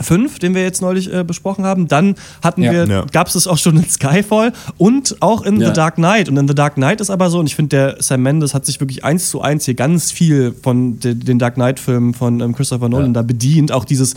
5, 0.00 0.38
den 0.38 0.54
wir 0.54 0.62
jetzt 0.62 0.80
neulich 0.80 1.12
äh, 1.12 1.24
besprochen 1.24 1.64
haben. 1.66 1.86
Dann 1.86 2.14
hatten 2.42 2.62
Ja. 2.62 2.72
wir, 2.72 2.86
Ja. 2.86 3.04
gab 3.12 3.26
es 3.26 3.34
es 3.34 3.46
auch 3.46 3.58
schon 3.58 3.76
in 3.76 3.84
Skyfall 3.88 4.52
und 4.78 5.16
auch 5.20 5.42
in 5.42 5.60
Ja. 5.60 5.68
The 5.68 5.72
Dark 5.74 5.96
Knight. 5.96 6.30
Und 6.30 6.38
in 6.38 6.48
The 6.48 6.54
Dark 6.54 6.76
Knight 6.76 7.02
ist 7.02 7.10
aber 7.10 7.28
so, 7.28 7.38
und 7.38 7.46
ich 7.46 7.54
finde, 7.54 7.76
der 7.76 7.96
Sam 8.02 8.22
Mendes 8.22 8.54
hat 8.54 8.64
sich 8.64 8.80
wirklich 8.80 9.04
eins 9.04 9.28
zu 9.28 9.42
eins 9.42 9.66
hier 9.66 9.74
ganz 9.74 10.10
viel 10.10 10.54
von 10.62 10.98
de, 11.00 11.14
den 11.14 11.38
Dark 11.38 11.54
Knight-Filmen 11.56 12.14
von 12.14 12.40
ähm, 12.40 12.54
Christopher 12.54 12.88
Nolan 12.88 13.08
Ja. 13.08 13.12
da 13.12 13.22
bedient. 13.22 13.72
Auch 13.72 13.84
dieses 13.84 14.14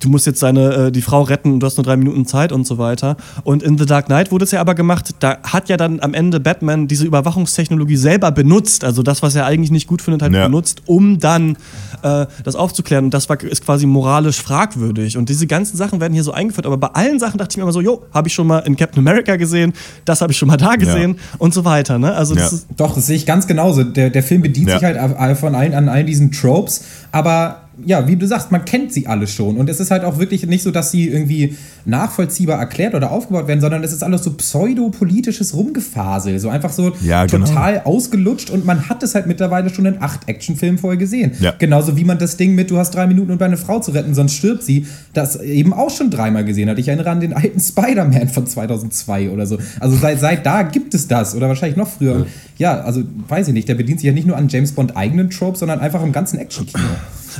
du 0.00 0.08
musst 0.08 0.26
jetzt 0.26 0.42
deine, 0.42 0.86
äh, 0.86 0.92
die 0.92 1.02
Frau 1.02 1.22
retten 1.22 1.52
und 1.54 1.60
du 1.60 1.66
hast 1.66 1.76
nur 1.76 1.84
drei 1.84 1.96
Minuten 1.96 2.26
Zeit 2.26 2.52
und 2.52 2.66
so 2.66 2.78
weiter. 2.78 3.16
Und 3.44 3.62
in 3.62 3.78
The 3.78 3.86
Dark 3.86 4.06
Knight 4.06 4.30
wurde 4.32 4.44
es 4.44 4.50
ja 4.50 4.60
aber 4.60 4.74
gemacht, 4.74 5.10
da 5.20 5.38
hat 5.42 5.68
ja 5.68 5.76
dann 5.76 6.00
am 6.00 6.14
Ende 6.14 6.40
Batman 6.40 6.88
diese 6.88 7.04
Überwachungstechnologie 7.06 7.96
selber 7.96 8.30
benutzt, 8.32 8.84
also 8.84 9.02
das, 9.02 9.22
was 9.22 9.34
er 9.34 9.46
eigentlich 9.46 9.70
nicht 9.70 9.86
gut 9.86 10.02
findet, 10.02 10.22
halt 10.22 10.32
Ja. 10.34 10.44
benutzt, 10.46 10.82
um 10.86 11.18
dann 11.18 11.56
äh, 12.02 12.26
das 12.44 12.54
aufzuklären. 12.56 13.06
Und 13.06 13.14
das 13.14 13.28
war, 13.28 13.42
ist 13.42 13.64
quasi 13.64 13.86
moralisch 13.86 14.40
fragwürdig. 14.40 15.16
Und 15.16 15.28
diese 15.28 15.46
ganzen 15.46 15.76
Sachen 15.76 16.00
werden 16.00 16.12
hier 16.14 16.24
so 16.24 16.32
eingeführt. 16.32 16.66
Aber 16.66 16.76
bei 16.76 16.88
allen 16.88 17.18
Sachen 17.18 17.38
dachte 17.38 17.52
ich 17.52 17.56
mir 17.56 17.62
immer 17.62 17.72
so, 17.72 17.80
jo, 17.80 18.02
habe 18.12 18.28
ich 18.28 18.34
schon 18.34 18.46
mal 18.46 18.58
in 18.60 18.76
Captain 18.76 18.98
America 19.06 19.36
gesehen, 19.36 19.72
das 20.04 20.20
habe 20.20 20.32
ich 20.32 20.38
schon 20.38 20.48
mal 20.48 20.56
da 20.56 20.76
gesehen 20.76 21.18
und 21.38 21.54
so 21.54 21.64
weiter. 21.64 21.98
Ne? 21.98 22.12
Also 22.14 22.34
das 22.34 22.50
Ja. 22.52 22.56
ist 22.58 22.66
Doch, 22.76 22.94
das 22.94 23.06
sehe 23.06 23.16
ich 23.16 23.26
ganz 23.26 23.46
genauso. 23.46 23.82
Der, 23.84 24.10
der 24.10 24.22
Film 24.22 24.42
bedient 24.42 24.68
Ja. 24.68 24.78
sich 24.78 24.84
halt 24.84 25.38
von 25.38 25.54
allen, 25.54 25.74
an 25.74 25.88
all 25.88 26.04
diesen 26.04 26.32
Tropes, 26.32 26.82
aber 27.12 27.62
ja, 27.84 28.08
wie 28.08 28.16
du 28.16 28.26
sagst, 28.26 28.50
man 28.50 28.64
kennt 28.64 28.92
sie 28.92 29.06
alle 29.06 29.26
schon. 29.26 29.56
Und 29.56 29.68
es 29.68 29.80
ist 29.80 29.90
halt 29.90 30.04
auch 30.04 30.18
wirklich 30.18 30.46
nicht 30.46 30.62
so, 30.62 30.70
dass 30.70 30.90
sie 30.90 31.08
irgendwie 31.08 31.56
nachvollziehbar 31.84 32.58
erklärt 32.58 32.94
oder 32.94 33.10
aufgebaut 33.10 33.48
werden, 33.48 33.60
sondern 33.60 33.84
es 33.84 33.92
ist 33.92 34.02
alles 34.02 34.24
so 34.24 34.32
pseudopolitisches 34.32 35.54
Rumgefasel. 35.54 36.38
So 36.38 36.48
einfach 36.48 36.72
so 36.72 36.92
Ja, 37.02 37.26
genau. 37.26 37.46
total 37.46 37.82
ausgelutscht 37.84 38.50
und 38.50 38.64
man 38.64 38.88
hat 38.88 39.02
es 39.02 39.14
halt 39.14 39.26
mittlerweile 39.26 39.68
schon 39.70 39.84
in 39.84 40.00
acht 40.00 40.28
Actionfilmen 40.28 40.78
vorher 40.78 40.96
gesehen. 40.96 41.32
Ja. 41.40 41.52
Genauso 41.58 41.96
wie 41.96 42.04
man 42.04 42.18
das 42.18 42.36
Ding 42.36 42.54
mit, 42.54 42.70
du 42.70 42.78
hast 42.78 42.94
drei 42.94 43.06
Minuten, 43.06 43.32
um 43.32 43.38
deine 43.38 43.56
Frau 43.58 43.78
zu 43.80 43.90
retten, 43.90 44.14
sonst 44.14 44.34
stirbt 44.34 44.62
sie, 44.62 44.86
das 45.12 45.36
eben 45.36 45.72
auch 45.74 45.90
schon 45.90 46.10
dreimal 46.10 46.44
gesehen 46.44 46.70
hat. 46.70 46.78
Ich 46.78 46.88
erinnere 46.88 47.10
an 47.10 47.20
den 47.20 47.34
alten 47.34 47.60
Spider-Man 47.60 48.28
von 48.28 48.46
2002 48.46 49.30
oder 49.30 49.46
so. 49.46 49.58
Also 49.80 49.96
seit, 49.96 50.18
seit 50.20 50.46
da 50.46 50.62
gibt 50.62 50.94
es 50.94 51.08
das 51.08 51.34
oder 51.34 51.48
wahrscheinlich 51.48 51.76
noch 51.76 51.88
früher. 51.88 52.14
Und 52.14 52.26
ja, 52.56 52.80
also 52.80 53.02
weiß 53.28 53.48
ich 53.48 53.54
nicht, 53.54 53.68
der 53.68 53.74
bedient 53.74 54.00
sich 54.00 54.06
ja 54.06 54.12
nicht 54.14 54.26
nur 54.26 54.36
an 54.36 54.48
James 54.48 54.72
Bond 54.72 54.96
eigenen 54.96 55.28
Tropes, 55.30 55.60
sondern 55.60 55.80
einfach 55.80 56.02
im 56.02 56.12
ganzen 56.12 56.38
Actionkino. 56.38 56.82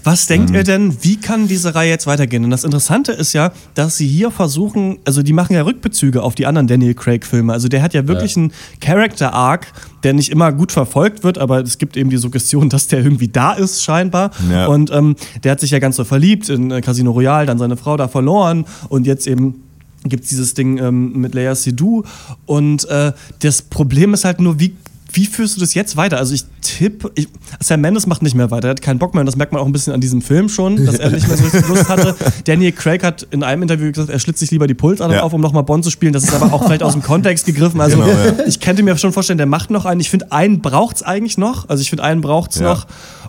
Was 0.05 0.27
denkt 0.27 0.51
ihr 0.51 0.65
denn, 0.65 0.97
wie 1.03 1.17
kann 1.17 1.49
diese 1.49 1.75
Reihe 1.75 1.91
jetzt 1.91 2.07
weitergehen? 2.07 2.45
Und 2.45 2.51
das 2.51 2.65
Interessante 2.65 3.13
ist 3.13 3.33
ja, 3.33 3.53
dass 3.75 3.97
sie 3.97 4.07
hier 4.07 4.31
versuchen, 4.31 4.99
also 5.05 5.23
die 5.23 5.33
machen 5.33 5.55
ja 5.55 5.63
Rückbezüge 5.63 6.23
auf 6.23 6.35
die 6.35 6.47
anderen 6.47 6.67
Daniel 6.67 6.95
Craig-Filme. 6.95 7.53
Also 7.53 7.69
der 7.69 7.83
hat 7.83 7.95
ja 7.95 8.07
wirklich 8.07 8.37
einen 8.37 8.53
Character-Arc, 8.81 9.73
der 10.03 10.15
nicht 10.15 10.31
immer 10.31 10.53
gut 10.53 10.73
verfolgt 10.73 11.25
wird, 11.25 11.39
aber 11.39 11.61
es 11.61 11.79
gibt 11.79 11.97
eben 11.97 12.11
die 12.11 12.17
Suggestion, 12.17 12.69
dass 12.77 12.89
der 12.89 13.01
irgendwie 13.01 13.29
da 13.29 13.53
ist, 13.53 13.83
scheinbar. 13.83 14.31
Ja. 14.51 14.67
Und 14.67 14.91
ähm, 14.91 15.17
der 15.45 15.53
hat 15.53 15.61
sich 15.61 15.71
ja 15.71 15.79
ganz 15.79 15.97
so 15.97 16.05
verliebt 16.05 16.49
in 16.49 16.71
äh, 16.71 16.81
Casino 16.81 17.11
Royale, 17.11 17.47
dann 17.47 17.59
seine 17.59 17.77
Frau 17.77 17.97
da 17.97 18.09
verloren 18.09 18.65
und 18.89 19.07
jetzt 19.07 19.27
eben 19.27 19.63
gibt 20.09 20.25
es 20.25 20.29
dieses 20.31 20.55
Ding 20.55 20.79
ähm, 20.79 21.13
mit 21.21 21.35
Leia 21.35 21.55
Seydoux. 21.55 22.05
Und 22.45 22.89
äh, 22.89 23.13
das 23.41 23.63
Problem 23.63 24.15
ist 24.15 24.25
halt 24.25 24.41
nur, 24.41 24.61
wie, 24.61 24.75
wie 25.17 25.27
führst 25.27 25.57
du 25.57 25.61
das 25.61 25.75
jetzt 25.75 25.97
weiter? 25.97 26.19
Also 26.19 26.35
ich 26.35 26.45
tippe, 26.63 27.11
ich, 27.15 27.29
Sam 27.61 27.81
Mendes 27.81 28.07
macht 28.07 28.23
nicht 28.23 28.35
mehr 28.35 28.51
weiter, 28.51 28.69
er 28.69 28.71
hat 28.73 28.83
keinen 28.83 28.99
Bock 28.99 29.15
mehr 29.15 29.21
und 29.21 29.27
das 29.27 29.37
merkt 29.37 29.53
man 29.53 29.61
auch 29.63 29.67
ein 29.67 29.73
bisschen 29.73 29.93
an 29.93 30.01
diesem 30.01 30.21
Film 30.23 30.49
schon, 30.49 30.85
dass 30.85 30.97
er 30.97 31.11
nicht 31.13 31.27
mehr 31.27 31.37
so 31.37 31.45
richtig 31.45 31.67
Lust 31.69 31.89
hatte. 31.89 32.15
Daniel 32.45 32.73
Craig 32.73 33.03
hat 33.03 33.27
in 33.31 33.43
einem 33.43 33.63
Interview 33.63 33.91
gesagt, 33.91 34.11
er 34.11 34.19
schlitzt 34.19 34.41
sich 34.41 34.51
lieber 34.51 34.67
die 34.67 34.75
Pulsadern 34.75 35.17
Ja. 35.17 35.23
auf, 35.23 35.33
um 35.33 35.41
nochmal 35.41 35.63
Bond 35.63 35.85
zu 35.85 35.91
spielen. 35.91 36.13
Das 36.13 36.25
ist 36.25 36.35
aber 36.35 36.53
auch 36.53 36.65
vielleicht 36.65 36.83
aus 36.83 36.93
dem 36.93 37.03
Kontext 37.03 37.47
gegriffen. 37.47 37.81
Also 37.81 37.97
Genau, 37.97 38.09
ja. 38.09 38.47
ich 38.47 38.61
könnte 38.61 38.83
mir 38.83 38.97
schon 38.99 39.13
vorstellen, 39.13 39.39
der 39.39 39.47
macht 39.47 39.71
noch 39.71 39.85
einen. 39.87 40.01
Ich 40.01 40.11
finde, 40.11 40.31
einen 40.33 40.61
braucht 40.61 40.97
es 40.97 41.03
eigentlich 41.03 41.39
noch. 41.39 41.69
Also 41.69 41.81
ich 41.81 41.89
finde, 41.91 42.05
einen 42.05 42.21
braucht 42.21 42.51
es 42.53 42.59
Ja. 42.61 42.69
noch, 42.69 42.87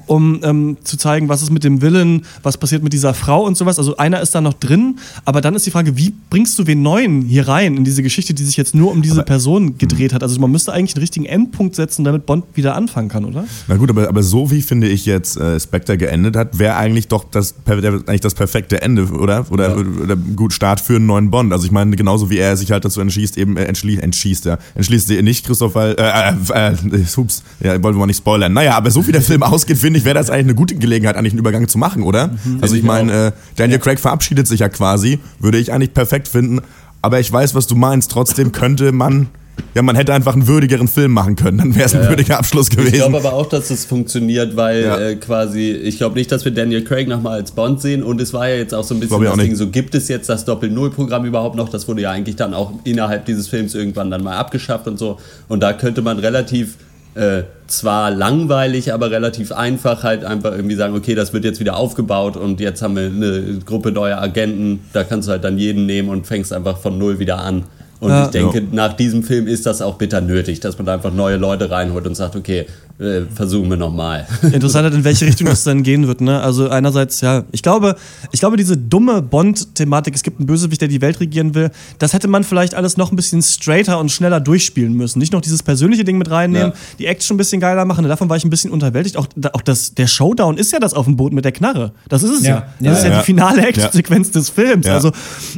um 0.07 0.39
ähm, 0.43 0.77
zu 0.83 0.97
zeigen, 0.97 1.29
was 1.29 1.41
ist 1.41 1.51
mit 1.51 1.63
dem 1.63 1.81
Willen, 1.81 2.25
was 2.43 2.57
passiert 2.57 2.83
mit 2.83 2.93
dieser 2.93 3.13
Frau 3.13 3.45
und 3.45 3.57
sowas. 3.57 3.77
Also 3.77 3.97
einer 3.97 4.21
ist 4.21 4.33
da 4.33 4.41
noch 4.41 4.53
drin, 4.53 4.97
aber 5.25 5.41
dann 5.41 5.55
ist 5.55 5.65
die 5.65 5.71
Frage, 5.71 5.97
wie 5.97 6.13
bringst 6.29 6.57
du 6.57 6.67
wen 6.67 6.81
Neuen 6.81 7.21
hier 7.23 7.47
rein 7.47 7.77
in 7.77 7.83
diese 7.83 8.03
Geschichte, 8.03 8.33
die 8.33 8.43
sich 8.43 8.57
jetzt 8.57 8.73
nur 8.73 8.91
um 8.91 9.01
diese 9.01 9.23
Person 9.23 9.77
gedreht 9.77 10.13
hat? 10.13 10.23
Also 10.23 10.39
man 10.39 10.51
müsste 10.51 10.73
eigentlich 10.73 10.95
einen 10.95 11.01
richtigen 11.01 11.25
Endpunkt 11.25 11.75
setzen, 11.75 12.03
damit 12.03 12.25
Bond 12.25 12.45
wieder 12.55 12.75
anfangen 12.75 13.09
kann, 13.09 13.25
oder? 13.25 13.45
Na 13.67 13.75
gut, 13.75 13.89
aber, 13.89 14.07
aber 14.07 14.23
so 14.23 14.51
wie 14.51 14.61
finde 14.61 14.87
ich 14.87 15.05
jetzt 15.05 15.37
äh, 15.37 15.59
Spectre 15.59 15.97
geendet 15.97 16.35
hat, 16.35 16.57
wäre 16.57 16.75
eigentlich 16.75 17.07
doch 17.07 17.25
das, 17.29 17.55
eigentlich 17.65 18.21
das 18.21 18.33
perfekte 18.33 18.81
Ende, 18.81 19.05
oder? 19.05 19.45
Oder, 19.49 19.77
oder 19.77 20.15
gut 20.15 20.53
Start 20.53 20.79
für 20.79 20.95
einen 20.95 21.05
neuen 21.05 21.29
Bond. 21.29 21.51
Also 21.53 21.65
ich 21.65 21.71
meine, 21.71 21.95
genauso 21.95 22.29
wie 22.29 22.37
er 22.37 22.55
sich 22.57 22.71
halt 22.71 22.85
dazu 22.85 23.01
entschließt, 23.01 23.37
eben 23.37 23.57
äh, 23.57 23.65
entschließt, 23.65 24.01
entschließt, 24.01 24.45
ja. 24.45 24.57
Entschließt 24.75 25.07
sie 25.07 25.21
nicht, 25.21 25.45
Christoph, 25.45 25.75
weil, 25.75 25.95
äh, 25.97 26.33
äh, 26.53 26.71
äh, 26.71 27.05
hups, 27.15 27.43
ja, 27.59 27.71
wollen 27.83 27.95
wir 27.95 27.99
mal 27.99 28.05
nicht 28.05 28.17
spoilern. 28.17 28.53
Naja, 28.53 28.75
aber 28.75 28.91
so 28.91 29.05
wie 29.05 29.11
der 29.11 29.21
Film 29.21 29.43
ausgeht, 29.43 29.77
finde 29.77 29.96
ich, 29.97 30.05
wäre 30.05 30.15
das 30.15 30.29
eigentlich 30.29 30.45
eine 30.45 30.55
gute 30.55 30.75
Gelegenheit, 30.75 31.15
eigentlich 31.15 31.33
einen 31.33 31.39
Übergang 31.39 31.67
zu 31.67 31.77
machen, 31.77 32.03
oder? 32.03 32.31
Also 32.61 32.75
ich 32.75 32.83
meine, 32.83 33.27
äh, 33.27 33.31
Daniel 33.55 33.79
Craig 33.79 33.99
verabschiedet 33.99 34.47
sich 34.47 34.61
ja 34.61 34.69
quasi, 34.69 35.19
würde 35.39 35.57
ich 35.57 35.71
eigentlich 35.73 35.93
perfekt 35.93 36.27
finden. 36.27 36.61
Aber 37.01 37.19
ich 37.19 37.31
weiß, 37.31 37.53
was 37.55 37.67
du 37.67 37.75
meinst. 37.75 38.11
Trotzdem 38.11 38.51
könnte 38.51 38.91
man, 38.91 39.27
ja, 39.75 39.81
man 39.81 39.95
hätte 39.95 40.13
einfach 40.13 40.33
einen 40.33 40.47
würdigeren 40.47 40.87
Film 40.87 41.13
machen 41.13 41.35
können. 41.35 41.59
Dann 41.59 41.75
wäre 41.75 41.85
es 41.85 41.95
ein 41.95 42.07
würdiger 42.09 42.37
Abschluss 42.39 42.69
gewesen. 42.69 42.87
Ich 42.87 42.99
glaube 42.99 43.17
aber 43.17 43.33
auch, 43.33 43.47
dass 43.47 43.67
das 43.69 43.85
funktioniert, 43.85 44.55
weil 44.55 44.81
Ja. 44.83 44.97
äh, 44.99 45.15
quasi, 45.15 45.71
ich 45.71 45.97
glaube 45.97 46.15
nicht, 46.15 46.31
dass 46.31 46.43
wir 46.43 46.51
Daniel 46.51 46.83
Craig 46.83 47.07
nochmal 47.07 47.33
als 47.39 47.51
Bond 47.51 47.81
sehen 47.81 48.03
und 48.03 48.19
es 48.19 48.33
war 48.33 48.49
ja 48.49 48.55
jetzt 48.55 48.73
auch 48.73 48.83
so 48.83 48.93
ein 48.95 48.99
bisschen 48.99 49.21
das 49.23 49.37
Ding, 49.37 49.55
so 49.55 49.69
gibt 49.69 49.93
es 49.95 50.07
jetzt 50.07 50.27
das 50.27 50.43
Doppel-Null-Programm 50.45 51.25
überhaupt 51.25 51.55
noch? 51.55 51.69
Das 51.69 51.87
wurde 51.87 52.01
ja 52.01 52.11
eigentlich 52.11 52.35
dann 52.35 52.53
auch 52.53 52.73
innerhalb 52.83 53.25
dieses 53.25 53.47
Films 53.47 53.75
irgendwann 53.75 54.09
dann 54.11 54.23
mal 54.23 54.35
abgeschafft 54.37 54.87
und 54.87 54.97
so. 54.97 55.19
Und 55.47 55.61
da 55.61 55.73
könnte 55.73 56.01
man 56.01 56.17
relativ, 56.19 56.75
äh, 57.17 57.43
zwar 57.67 58.11
langweilig, 58.11 58.93
aber 58.93 59.11
relativ 59.11 59.51
einfach 59.51 60.03
halt 60.03 60.23
einfach 60.23 60.51
irgendwie 60.53 60.75
sagen, 60.75 60.95
okay, 60.95 61.15
das 61.15 61.33
wird 61.33 61.43
jetzt 61.43 61.59
wieder 61.59 61.75
aufgebaut 61.75 62.37
und 62.37 62.59
jetzt 62.59 62.81
haben 62.81 62.95
wir 62.95 63.05
eine 63.07 63.59
Gruppe 63.65 63.91
neuer 63.91 64.19
Agenten, 64.21 64.79
da 64.93 65.03
kannst 65.03 65.27
du 65.27 65.31
halt 65.33 65.43
dann 65.43 65.57
jeden 65.57 65.85
nehmen 65.85 66.09
und 66.09 66.25
fängst 66.27 66.53
einfach 66.53 66.77
von 66.77 66.97
Null 66.97 67.19
wieder 67.19 67.39
an. 67.39 67.63
Und 67.99 68.11
Ja. 68.11 68.25
ich 68.25 68.29
denke, 68.29 68.63
nach 68.71 68.93
diesem 68.93 69.23
Film 69.23 69.47
ist 69.47 69.65
das 69.65 69.81
auch 69.81 69.95
bitter 69.95 70.21
nötig, 70.21 70.59
dass 70.59 70.77
man 70.77 70.85
da 70.85 70.93
einfach 70.93 71.11
neue 71.11 71.37
Leute 71.37 71.71
reinholt 71.71 72.05
und 72.05 72.15
sagt, 72.15 72.35
okay, 72.35 72.67
äh, 72.99 73.21
versuchen 73.33 73.69
wir 73.69 73.77
nochmal. 73.77 74.27
Interessant 74.41 74.85
halt, 74.85 74.93
in 74.93 75.03
welche 75.03 75.25
Richtung 75.25 75.47
das 75.47 75.63
dann 75.63 75.83
gehen 75.83 76.07
wird. 76.07 76.21
Ne? 76.21 76.41
Also 76.41 76.69
einerseits, 76.69 77.21
ja, 77.21 77.43
ich 77.51 77.61
glaube, 77.61 77.95
ich 78.31 78.39
glaube, 78.39 78.57
diese 78.57 78.75
dumme 78.77 79.21
Bond-Thematik, 79.21 80.15
es 80.15 80.23
gibt 80.23 80.39
einen 80.39 80.47
Bösewicht, 80.47 80.81
der 80.81 80.87
die 80.87 81.01
Welt 81.01 81.19
regieren 81.19 81.53
will, 81.53 81.69
das 81.99 82.13
hätte 82.13 82.27
man 82.27 82.43
vielleicht 82.43 82.73
alles 82.75 82.97
noch 82.97 83.11
ein 83.11 83.15
bisschen 83.15 83.41
straighter 83.41 83.99
und 83.99 84.11
schneller 84.11 84.39
durchspielen 84.39 84.93
müssen. 84.93 85.19
Nicht 85.19 85.33
noch 85.33 85.41
dieses 85.41 85.61
persönliche 85.63 86.03
Ding 86.03 86.17
mit 86.17 86.31
reinnehmen, 86.31 86.71
Ja. 86.71 86.77
die 86.97 87.05
Action 87.05 87.35
ein 87.35 87.37
bisschen 87.37 87.61
geiler 87.61 87.85
machen. 87.85 88.07
Davon 88.07 88.29
war 88.29 88.37
ich 88.37 88.43
ein 88.45 88.49
bisschen 88.49 88.71
unterwältigt. 88.71 89.17
Auch, 89.17 89.27
auch 89.53 89.61
das, 89.61 89.93
der 89.93 90.07
Showdown 90.07 90.57
ist 90.57 90.71
ja 90.71 90.79
das 90.79 90.93
auf 90.93 91.05
dem 91.05 91.15
Boot 91.17 91.33
mit 91.33 91.45
der 91.45 91.51
Knarre. 91.51 91.91
Das 92.09 92.23
ist 92.23 92.31
es 92.31 92.43
ja. 92.43 92.47
Ja. 92.47 92.67
Das 92.79 92.85
Ja, 92.85 92.91
ist 92.93 93.03
ja, 93.03 93.09
ja. 93.11 93.19
die 93.19 93.25
finale 93.25 93.67
Actionsequenz 93.67 94.31
des 94.31 94.49
Films. 94.49 94.87
Ja. 94.87 94.93
Also 94.95 95.11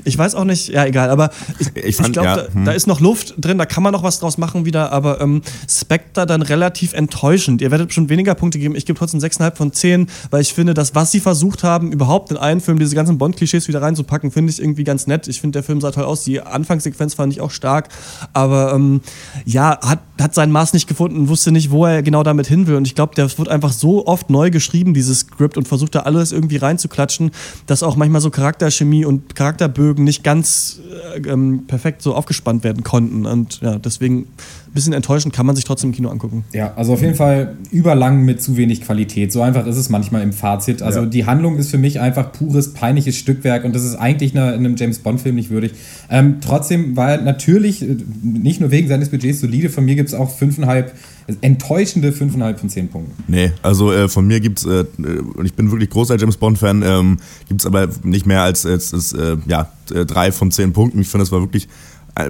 ich 0.04 0.17
weiß 0.17 0.36
auch 0.36 0.43
nicht, 0.43 0.69
ja 0.69 0.86
egal, 0.86 1.10
aber 1.10 1.30
ich, 1.60 1.67
Ich 1.75 1.99
ich, 1.99 2.12
glaube, 2.12 2.28
ja, 2.28 2.36
da, 2.38 2.54
hm. 2.54 2.65
da 2.65 2.71
ist 2.73 2.88
noch 2.88 2.99
Luft 2.99 3.36
drin, 3.38 3.58
da 3.58 3.65
kann 3.65 3.84
man 3.84 3.93
noch 3.93 4.04
was 4.04 4.19
draus 4.19 4.38
machen 4.38 4.65
wieder, 4.65 4.91
aber 4.91 5.21
ähm, 5.21 5.41
Spectre 5.69 6.25
dann 6.25 6.41
relativ 6.41 6.93
enttäuschend. 7.29 7.61
Ihr 7.61 7.71
werdet 7.71 7.87
bestimmt 7.87 8.09
weniger 8.09 8.33
Punkte 8.35 8.59
geben. 8.59 8.75
Ich 8.75 8.85
gebe 8.85 8.97
trotzdem 8.97 9.19
6,5 9.19 9.55
von 9.55 9.71
10, 9.71 10.07
weil 10.31 10.41
ich 10.41 10.53
finde, 10.53 10.73
das, 10.73 10.95
was 10.95 11.11
sie 11.11 11.19
versucht 11.19 11.63
haben, 11.63 11.91
überhaupt 11.91 12.31
in 12.31 12.37
einen 12.37 12.59
Film 12.59 12.79
diese 12.79 12.95
ganzen 12.95 13.17
Bond-Klischees 13.17 13.67
wieder 13.67 13.81
reinzupacken, 13.81 14.31
finde 14.31 14.51
ich 14.51 14.59
irgendwie 14.59 14.83
ganz 14.83 15.05
nett. 15.07 15.27
Ich 15.27 15.39
finde, 15.41 15.57
der 15.57 15.63
Film 15.63 15.79
sah 15.79 15.91
toll 15.91 16.05
aus. 16.05 16.23
Die 16.23 16.41
Anfangssequenz 16.41 17.13
fand 17.13 17.33
ich 17.33 17.41
auch 17.41 17.51
stark, 17.51 17.89
aber 18.33 18.73
ähm, 18.73 19.01
ja, 19.45 19.79
hat, 19.81 19.99
hat 20.19 20.33
sein 20.33 20.51
Maß 20.51 20.73
nicht 20.73 20.87
gefunden, 20.87 21.29
wusste 21.29 21.51
nicht, 21.51 21.71
wo 21.71 21.85
er 21.85 22.01
genau 22.01 22.23
damit 22.23 22.47
hin 22.47 22.67
will. 22.67 22.75
Und 22.75 22.87
ich 22.87 22.95
glaube, 22.95 23.13
der 23.15 23.29
wird 23.37 23.49
einfach 23.49 23.71
so 23.71 24.07
oft 24.07 24.29
neu 24.29 24.49
geschrieben, 24.49 24.93
dieses 24.93 25.19
Skript, 25.19 25.57
und 25.57 25.67
versucht 25.67 25.95
da 25.95 26.01
alles 26.01 26.31
irgendwie 26.31 26.57
reinzuklatschen, 26.57 27.31
dass 27.67 27.83
auch 27.83 27.95
manchmal 27.95 28.21
so 28.21 28.29
Charakterchemie 28.29 29.05
und 29.05 29.35
Charakterbögen 29.35 30.03
nicht 30.03 30.23
ganz 30.23 30.79
äh, 31.15 31.29
ähm, 31.29 31.65
perfekt 31.67 32.01
so 32.01 32.15
aufgespannt 32.15 32.63
werden 32.63 32.83
konnten. 32.83 33.25
Und 33.25 33.61
ja, 33.61 33.77
deswegen 33.77 34.27
bisschen 34.73 34.93
enttäuschend 34.93 35.34
kann 35.34 35.45
man 35.45 35.55
sich 35.55 35.65
trotzdem 35.65 35.89
im 35.89 35.95
Kino 35.95 36.10
angucken. 36.10 36.43
Ja, 36.53 36.73
also 36.75 36.93
auf 36.93 37.01
jeden 37.01 37.15
Fall 37.15 37.58
überlang 37.71 38.23
mit 38.23 38.41
zu 38.41 38.58
wenig 38.58 38.82
Qualität. 38.82 39.32
So 39.32 39.41
einfach 39.41 39.65
ist 39.65 39.77
es 39.77 39.89
manchmal 39.89 40.21
im 40.21 40.34
Fazit. 40.34 40.82
Also 40.82 41.01
Ja. 41.01 41.05
die 41.05 41.25
Handlung 41.25 41.58
ist 41.58 41.69
für 41.71 41.77
mich 41.77 41.99
einfach 41.99 42.32
pures, 42.32 42.73
peinliches 42.73 43.15
Stückwerk 43.17 43.63
und 43.65 43.75
das 43.75 43.84
ist 43.84 43.95
eigentlich 43.95 44.36
einer, 44.36 44.53
einem 44.53 44.75
James 44.75 44.99
Bond-Film 44.99 45.36
nicht 45.36 45.49
würdig. 45.49 45.73
Ähm, 46.10 46.38
trotzdem 46.41 46.95
war 46.95 47.12
er 47.12 47.21
natürlich, 47.21 47.82
äh, 47.82 47.95
nicht 48.23 48.60
nur 48.62 48.71
wegen 48.71 48.88
seines 48.88 49.10
Budgets 49.10 49.39
solide, 49.39 49.69
von 49.69 49.86
mir 49.86 49.95
gibt 49.95 50.10
es 50.10 50.15
auch 50.15 50.29
fünfeinhalb, 50.36 50.93
enttäuschende 51.41 52.12
fünfeinhalb 52.12 52.60
von 52.60 52.69
zehn 52.69 52.88
Punkten. 52.89 53.23
Nee, 53.27 53.51
also 53.62 53.91
äh, 53.91 54.10
von 54.10 54.25
mir 54.25 54.39
gibt's, 54.39 54.65
äh, 54.65 54.86
und 54.97 55.45
ich 55.45 55.53
bin 55.53 55.71
wirklich 55.71 55.89
großer 55.89 56.17
James 56.17 56.38
Bond-Fan, 56.38 56.82
ähm, 56.84 57.17
gibt's 57.47 57.65
aber 57.65 57.88
nicht 58.03 58.25
mehr 58.25 58.41
als, 58.41 58.65
als, 58.65 58.93
als 58.93 59.13
äh, 59.13 59.38
ja, 59.47 59.71
äh, 59.93 60.05
drei 60.05 60.32
von 60.32 60.51
zehn 60.51 60.73
Punkten. 60.73 60.99
Ich 61.01 61.08
finde, 61.08 61.23
das 61.23 61.32
war 61.32 61.41
wirklich, 61.41 61.67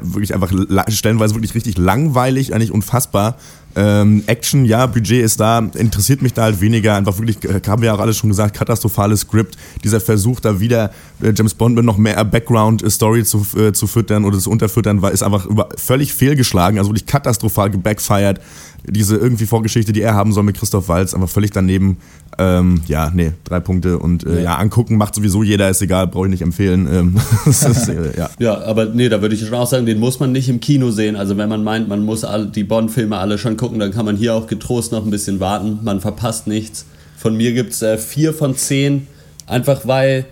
wirklich 0.01 0.33
einfach 0.33 0.51
stellenweise 0.89 1.35
wirklich 1.35 1.55
richtig 1.55 1.77
langweilig, 1.77 2.53
eigentlich 2.53 2.71
unfassbar. 2.71 3.37
Ähm, 3.75 4.23
Action, 4.25 4.65
ja, 4.65 4.87
Budget 4.87 5.23
ist 5.23 5.39
da, 5.39 5.59
interessiert 5.59 6.21
mich 6.21 6.33
da 6.33 6.43
halt 6.43 6.59
weniger. 6.59 6.95
Einfach 6.95 7.17
wirklich, 7.19 7.43
äh, 7.45 7.61
haben 7.67 7.81
wir 7.81 7.87
ja 7.87 7.95
auch 7.95 7.99
alles 7.99 8.17
schon 8.17 8.29
gesagt, 8.29 8.55
katastrophales 8.55 9.21
Skript. 9.21 9.57
Dieser 9.83 10.01
Versuch, 10.01 10.39
da 10.39 10.59
wieder 10.59 10.91
äh, 11.21 11.33
James 11.35 11.53
Bond 11.53 11.75
mit 11.75 11.85
noch 11.85 11.97
mehr 11.97 12.23
Background-Story 12.25 13.23
zu, 13.23 13.45
äh, 13.57 13.71
zu 13.71 13.85
füttern 13.85 14.25
oder 14.25 14.39
zu 14.39 14.49
unterfüttern, 14.49 15.01
war, 15.01 15.11
ist 15.11 15.21
einfach 15.21 15.45
über, 15.45 15.69
völlig 15.77 16.13
fehlgeschlagen, 16.13 16.79
also 16.79 16.89
wirklich 16.89 17.05
katastrophal 17.05 17.69
gebackfired. 17.69 18.41
Diese 18.85 19.17
irgendwie 19.17 19.45
Vorgeschichte, 19.45 19.93
die 19.93 20.01
er 20.01 20.15
haben 20.15 20.31
soll 20.31 20.43
mit 20.43 20.57
Christoph 20.57 20.87
Waltz, 20.87 21.13
einfach 21.13 21.29
völlig 21.29 21.51
daneben. 21.51 21.97
Ähm, 22.39 22.81
ja, 22.87 23.11
nee, 23.13 23.33
drei 23.43 23.59
Punkte 23.59 23.99
und 23.99 24.25
äh, 24.25 24.43
ja. 24.43 24.55
angucken 24.55 24.95
macht 24.95 25.13
sowieso 25.13 25.43
jeder, 25.43 25.69
ist 25.69 25.81
egal, 25.81 26.07
brauche 26.07 26.27
ich 26.27 26.31
nicht 26.31 26.41
empfehlen. 26.41 26.87
Ähm, 26.91 27.15
ist, 27.45 27.89
äh, 27.89 28.17
ja. 28.17 28.29
Ja, 28.39 28.61
aber 28.61 28.85
nee, 28.85 29.09
da 29.09 29.21
würde 29.21 29.35
ich 29.35 29.45
schon 29.45 29.53
auch 29.53 29.67
sagen, 29.67 29.85
den 29.85 29.99
muss 29.99 30.19
man 30.21 30.31
nicht 30.31 30.47
im 30.47 30.61
Kino 30.61 30.89
sehen. 30.91 31.17
Also 31.17 31.37
wenn 31.37 31.49
man 31.49 31.63
meint, 31.63 31.89
man 31.89 32.05
muss 32.05 32.23
alle, 32.23 32.45
die 32.45 32.63
Bond-Filme 32.63 33.17
alle 33.17 33.37
schon 33.37 33.57
gucken, 33.57 33.79
dann 33.79 33.91
kann 33.91 34.05
man 34.05 34.15
hier 34.15 34.33
auch 34.33 34.47
getrost 34.47 34.93
noch 34.93 35.03
ein 35.03 35.11
bisschen 35.11 35.39
warten. 35.41 35.79
Man 35.83 35.99
verpasst 35.99 36.47
nichts. 36.47 36.85
Von 37.17 37.35
mir 37.35 37.51
gibt 37.51 37.73
es 37.73 37.81
äh, 37.81 37.97
vier 37.97 38.33
von 38.33 38.55
zehn, 38.55 39.07
einfach 39.45 39.85
weil 39.85 40.25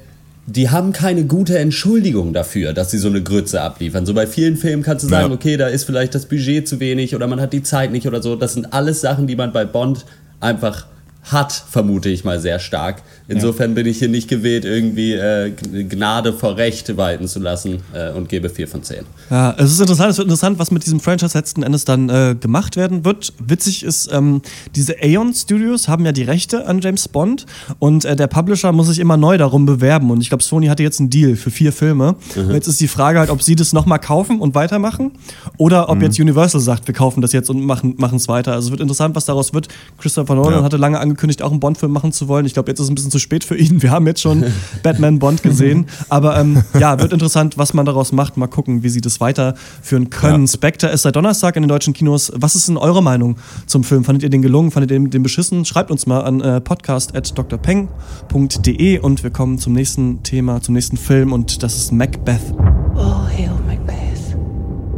die 0.46 0.70
haben 0.70 0.94
keine 0.94 1.26
gute 1.26 1.60
Entschuldigung 1.60 2.32
dafür, 2.32 2.72
dass 2.72 2.90
sie 2.90 2.98
so 3.00 3.10
eine 3.10 3.22
Grütze 3.22 3.62
abliefern. 3.62 4.06
So 4.06 4.14
bei 4.14 4.26
vielen 4.26 4.56
Filmen 4.56 4.82
kannst 4.82 5.04
du 5.04 5.10
sagen, 5.10 5.28
Ja. 5.28 5.36
okay, 5.36 5.58
da 5.58 5.68
ist 5.68 5.84
vielleicht 5.84 6.16
das 6.16 6.26
Budget 6.26 6.66
zu 6.66 6.80
wenig 6.80 7.14
oder 7.14 7.28
man 7.28 7.42
hat 7.42 7.52
die 7.52 7.64
Zeit 7.64 7.92
nicht 7.92 8.08
oder 8.08 8.22
so. 8.22 8.38
Das 8.38 8.54
sind 8.54 8.72
alles 8.72 9.02
Sachen, 9.02 9.28
die 9.28 9.36
man 9.36 9.52
bei 9.52 9.66
Bond 9.66 10.06
einfach 10.40 10.88
hat, 11.32 11.52
vermute 11.52 12.10
ich 12.10 12.24
mal 12.24 12.40
sehr 12.40 12.60
stark. 12.60 13.02
Insofern 13.28 13.76
bin 13.76 13.86
ich 13.86 14.00
hier 14.00 14.08
nicht 14.08 14.30
gewählt, 14.30 14.64
irgendwie 14.64 15.14
äh, 15.14 15.52
Gnade 15.52 16.32
vor 16.32 16.56
Recht 16.56 16.96
walten 16.96 17.28
zu 17.28 17.40
lassen 17.40 17.82
äh, 17.94 18.12
und 18.12 18.30
gebe 18.30 18.50
4 18.50 18.68
von 18.68 18.84
10. 18.84 19.00
Ja, 19.30 19.54
es 19.58 19.72
ist 19.72 19.82
interessant, 19.82 20.12
es 20.12 20.18
wird 20.18 20.28
interessant, 20.28 20.60
was 20.60 20.72
mit 20.72 20.86
diesem 20.86 21.02
Franchise 21.02 21.38
letzten 21.38 21.64
Endes 21.64 21.84
dann 21.84 22.08
äh, 22.10 22.36
gemacht 22.40 22.78
werden 22.78 23.04
wird. 23.04 23.34
Witzig 23.46 23.84
ist, 23.84 24.10
ähm, 24.14 24.42
diese 24.76 24.96
Aeon 25.02 25.34
Studios 25.34 25.90
haben 25.90 26.06
ja 26.06 26.14
die 26.14 26.24
Rechte 26.24 26.66
an 26.66 26.80
James 26.80 27.10
Bond 27.10 27.46
und 27.80 28.06
äh, 28.06 28.16
der 28.16 28.28
Publisher 28.28 28.72
muss 28.72 28.88
sich 28.88 29.00
immer 29.00 29.18
neu 29.18 29.38
darum 29.38 29.66
bewerben. 29.66 30.10
Und 30.10 30.22
ich 30.22 30.30
glaube, 30.30 30.44
Sony 30.44 30.68
hatte 30.68 30.84
jetzt 30.84 31.02
einen 31.02 31.10
Deal 31.10 31.36
für 31.36 31.52
vier 31.52 31.74
Filme. 31.74 32.16
Mhm. 32.36 32.52
Jetzt 32.52 32.68
ist 32.68 32.80
die 32.80 32.88
Frage 32.88 33.20
halt, 33.20 33.30
ob 33.30 33.42
sie 33.42 33.56
das 33.56 33.74
nochmal 33.74 34.00
kaufen 34.00 34.40
und 34.40 34.56
weitermachen 34.56 35.12
oder 35.58 35.90
ob 35.90 36.02
jetzt 36.02 36.18
Universal 36.20 36.62
sagt, 36.62 36.88
wir 36.88 36.94
kaufen 36.94 37.22
das 37.22 37.34
jetzt 37.34 37.50
und 37.50 37.62
machen 37.66 38.16
es 38.16 38.28
weiter. 38.30 38.54
Also 38.54 38.68
es 38.68 38.72
wird 38.72 38.80
interessant, 38.80 39.16
was 39.16 39.26
daraus 39.26 39.54
wird. 39.54 39.68
Christopher 39.98 40.36
Nolan 40.36 40.60
Ja. 40.60 40.64
hatte 40.64 40.78
lange 40.78 40.98
angekündigt, 41.00 41.17
auch 41.42 41.52
einen 41.52 41.60
Bond-Film 41.60 41.92
machen 41.92 42.12
zu 42.12 42.28
wollen. 42.28 42.46
Ich 42.46 42.54
glaube, 42.54 42.70
jetzt 42.70 42.80
ist 42.80 42.86
es 42.86 42.92
ein 42.92 42.96
bisschen 42.96 43.12
zu 43.12 43.20
spät 43.20 43.44
für 43.44 43.58
ihn. 43.58 43.82
Wir 43.82 43.92
haben 43.92 44.08
jetzt 44.08 44.22
schon 44.22 44.46
Batman 44.84 45.20
Bond 45.20 45.44
gesehen. 45.44 45.88
Aber 46.10 46.40
ähm, 46.40 46.64
ja, 46.80 47.00
wird 47.00 47.14
interessant, 47.14 47.58
was 47.58 47.74
man 47.74 47.86
daraus 47.86 48.12
macht. 48.12 48.38
Mal 48.38 48.48
gucken, 48.48 48.84
wie 48.84 48.90
sie 48.90 49.02
das 49.02 49.20
weiterführen 49.20 50.10
können. 50.10 50.46
Ja. 50.46 50.54
Spectre 50.54 50.88
ist 50.88 51.04
seit 51.04 51.16
Donnerstag 51.16 51.56
in 51.56 51.64
den 51.64 51.70
deutschen 51.70 51.94
Kinos. 51.94 52.32
Was 52.36 52.56
ist 52.56 52.68
denn 52.68 52.78
eure 52.78 53.04
Meinung 53.04 53.38
zum 53.66 53.84
Film? 53.84 54.04
Fandet 54.04 54.24
ihr 54.24 54.30
den 54.30 54.42
gelungen? 54.42 54.72
Fandet 54.72 54.92
ihr 54.92 55.00
den, 55.00 55.10
den 55.10 55.24
beschissen? 55.24 55.66
Schreibt 55.66 55.92
uns 55.92 56.06
mal 56.06 56.22
an 56.22 56.42
äh, 56.42 56.62
podcast.drpeng.de 56.62 59.00
und 59.00 59.24
wir 59.24 59.32
kommen 59.32 59.60
zum 59.60 59.74
nächsten 59.74 60.24
Thema, 60.24 60.62
zum 60.62 60.74
nächsten 60.74 60.96
Film 60.98 61.34
und 61.34 61.64
das 61.64 61.76
ist 61.76 61.92
Macbeth. 61.92 62.54
All 62.96 63.28
hail 63.30 63.52
Macbeth. 63.68 64.38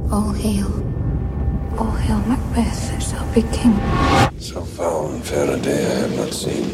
All 0.10 0.34
hail. 0.42 0.89
All 1.80 1.92
hail 1.92 2.20
Macbeth, 2.28 2.90
there 2.90 3.00
shall 3.00 3.34
be 3.34 3.42
king. 3.56 3.74
So 4.38 4.62
foul 4.62 5.12
and 5.12 5.24
fair 5.24 5.50
a 5.50 5.58
day 5.60 5.86
I 5.86 6.00
have 6.02 6.16
not 6.18 6.34
seen. 6.34 6.68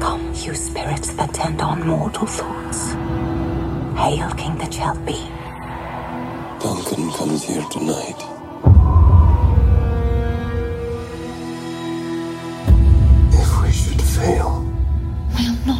Come, 0.00 0.34
you 0.34 0.52
spirits 0.54 1.12
that 1.14 1.32
tend 1.32 1.60
on 1.60 1.86
mortal 1.86 2.26
thoughts. 2.26 2.92
Hail, 4.00 4.30
king 4.32 4.58
that 4.58 4.74
shall 4.74 4.98
be. 5.06 5.18
Duncan 6.58 7.10
comes 7.12 7.44
here 7.44 7.64
tonight. 7.70 8.20
If 13.32 13.62
we 13.62 13.70
should 13.70 14.02
fail, 14.02 14.66
Will 15.36 15.56
not 15.66 15.79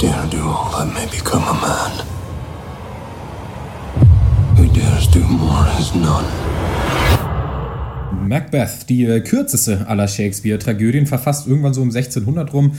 dare 0.00 0.26
do 0.30 0.38
all 0.38 0.70
that 0.72 0.94
may 0.94 1.06
become 1.06 1.42
a 1.42 1.54
man. 1.60 1.92
Who 4.56 4.66
dares 4.72 5.10
do 5.10 5.20
more 5.20 5.66
is 5.78 5.94
none. 5.94 6.24
Macbeth, 8.26 8.88
die 8.88 9.04
äh, 9.04 9.20
kürzeste 9.20 9.86
aller 9.88 10.08
Shakespeare-Tragödien, 10.08 11.06
verfasst 11.06 11.46
irgendwann 11.46 11.74
so 11.74 11.82
um 11.82 11.88
1600 11.88 12.52
rum, 12.54 12.72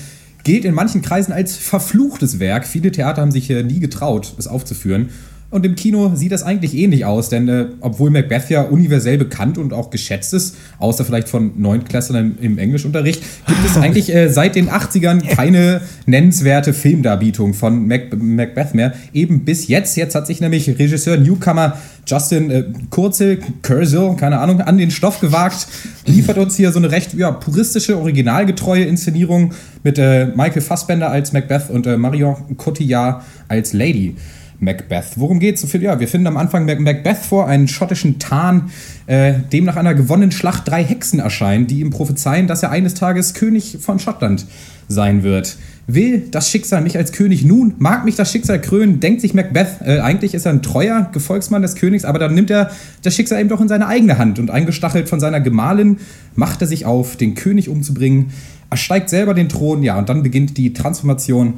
gilt 0.43 0.65
in 0.65 0.73
manchen 0.73 1.03
Kreisen 1.03 1.31
als 1.31 1.57
verfluchtes 1.57 2.39
Werk. 2.39 2.65
Viele 2.65 2.91
Theater 2.91 3.21
haben 3.21 3.31
sich 3.31 3.49
äh, 3.51 3.62
nie 3.62 3.79
getraut, 3.79 4.34
es 4.39 4.47
aufzuführen. 4.47 5.10
Und 5.51 5.65
im 5.65 5.75
Kino 5.75 6.13
sieht 6.15 6.31
das 6.31 6.43
eigentlich 6.43 6.73
ähnlich 6.75 7.03
aus, 7.03 7.27
denn 7.27 7.49
äh, 7.49 7.65
obwohl 7.81 8.09
Macbeth 8.09 8.49
ja 8.49 8.61
universell 8.61 9.17
bekannt 9.17 9.57
und 9.57 9.73
auch 9.73 9.89
geschätzt 9.89 10.33
ist, 10.33 10.55
außer 10.79 11.03
vielleicht 11.03 11.27
von 11.27 11.51
Neuntklässlern 11.57 12.37
im, 12.39 12.51
im 12.53 12.57
Englischunterricht, 12.57 13.21
gibt 13.45 13.65
es 13.65 13.75
eigentlich 13.75 14.15
äh, 14.15 14.29
seit 14.29 14.55
den 14.55 14.69
80ern 14.69 15.27
keine 15.27 15.81
nennenswerte 16.05 16.73
Filmdarbietung 16.73 17.53
von 17.53 17.85
Mac 17.85 18.17
Macbeth 18.17 18.73
mehr. 18.73 18.93
Eben 19.11 19.43
bis 19.43 19.67
jetzt. 19.67 19.97
Jetzt 19.97 20.15
hat 20.15 20.25
sich 20.25 20.39
nämlich 20.39 20.69
Regisseur 20.79 21.17
Newcomer 21.17 21.77
Justin 22.07 22.49
äh, 22.49 22.63
Kurzel, 22.89 23.39
Curzel, 23.61 24.15
keine 24.15 24.39
Ahnung, 24.39 24.61
an 24.61 24.77
den 24.77 24.89
Stoff 24.89 25.19
gewagt, 25.19 25.67
liefert 26.05 26.37
uns 26.37 26.55
hier 26.55 26.71
so 26.71 26.79
eine 26.79 26.91
recht 26.91 27.13
ja, 27.13 27.31
puristische, 27.31 27.97
originalgetreue 27.97 28.85
Inszenierung 28.85 29.53
mit 29.83 29.97
äh, 29.97 30.27
Michael 30.27 30.61
Fassbender 30.61 31.11
als 31.11 31.33
Macbeth 31.33 31.69
und 31.69 31.85
äh, 31.87 31.97
Marion 31.97 32.57
Cotillard 32.57 33.23
als 33.47 33.73
Lady. 33.73 34.15
Macbeth. 34.62 35.13
Worum 35.15 35.39
geht's? 35.39 35.65
Ja, 35.74 36.00
wir 36.00 36.08
finden 36.08 36.28
am 36.28 36.38
Anfang 36.38 36.65
Mac 36.65 36.80
Macbeth 36.80 37.17
vor, 37.17 37.47
einen 37.47 37.67
schottischen 37.67 38.19
Tarn, 38.19 38.69
äh, 39.08 39.34
dem 39.52 39.65
nach 39.65 39.76
einer 39.76 39.95
gewonnenen 39.95 40.32
Schlacht 40.32 40.67
drei 40.67 40.84
Hexen 40.84 41.19
erscheinen, 41.19 41.65
die 41.65 41.80
ihm 41.80 41.89
prophezeien, 41.89 42.45
dass 42.45 42.62
er 42.62 42.69
eines 42.69 42.93
Tages 42.93 43.34
König 43.34 43.80
von 43.82 43.97
Schottland 43.97 44.45
sein 44.88 45.24
wird. 45.24 45.58
Will 45.88 46.28
das 46.30 46.50
Schicksal 46.50 46.82
mich 46.82 46.95
als 46.95 47.12
König 47.12 47.43
nun? 47.43 47.74
Mag 47.80 48.06
mich 48.06 48.15
das 48.15 48.32
Schicksal 48.32 48.62
krönen? 48.62 49.00
Denkt 49.00 49.21
sich 49.21 49.34
Macbeth, 49.34 49.82
äh, 49.84 50.00
eigentlich 50.00 50.36
ist 50.36 50.45
er 50.45 50.54
ein 50.54 50.62
treuer 50.62 51.10
Gefolgsmann 51.12 51.63
des 51.63 51.76
Königs, 51.76 52.06
aber 52.06 52.19
dann 52.19 52.36
nimmt 52.36 52.52
er 52.52 52.69
das 53.02 53.15
Schicksal 53.15 53.39
eben 53.39 53.50
doch 53.50 53.62
in 53.62 53.67
seine 53.67 53.88
eigene 53.88 54.19
Hand 54.19 54.38
und 54.38 54.52
eingestachelt 54.52 55.10
von 55.10 55.19
seiner 55.19 55.41
Gemahlin 55.41 55.97
macht 56.36 56.62
er 56.62 56.67
sich 56.67 56.86
auf, 56.86 57.15
den 57.15 57.34
König 57.34 57.67
umzubringen, 57.67 58.32
ersteigt 58.69 59.10
selber 59.10 59.34
den 59.34 59.50
Thron, 59.50 59.82
ja, 59.82 59.97
und 59.97 60.08
dann 60.08 60.21
beginnt 60.21 60.56
die 60.58 60.71
Transformation 60.74 61.56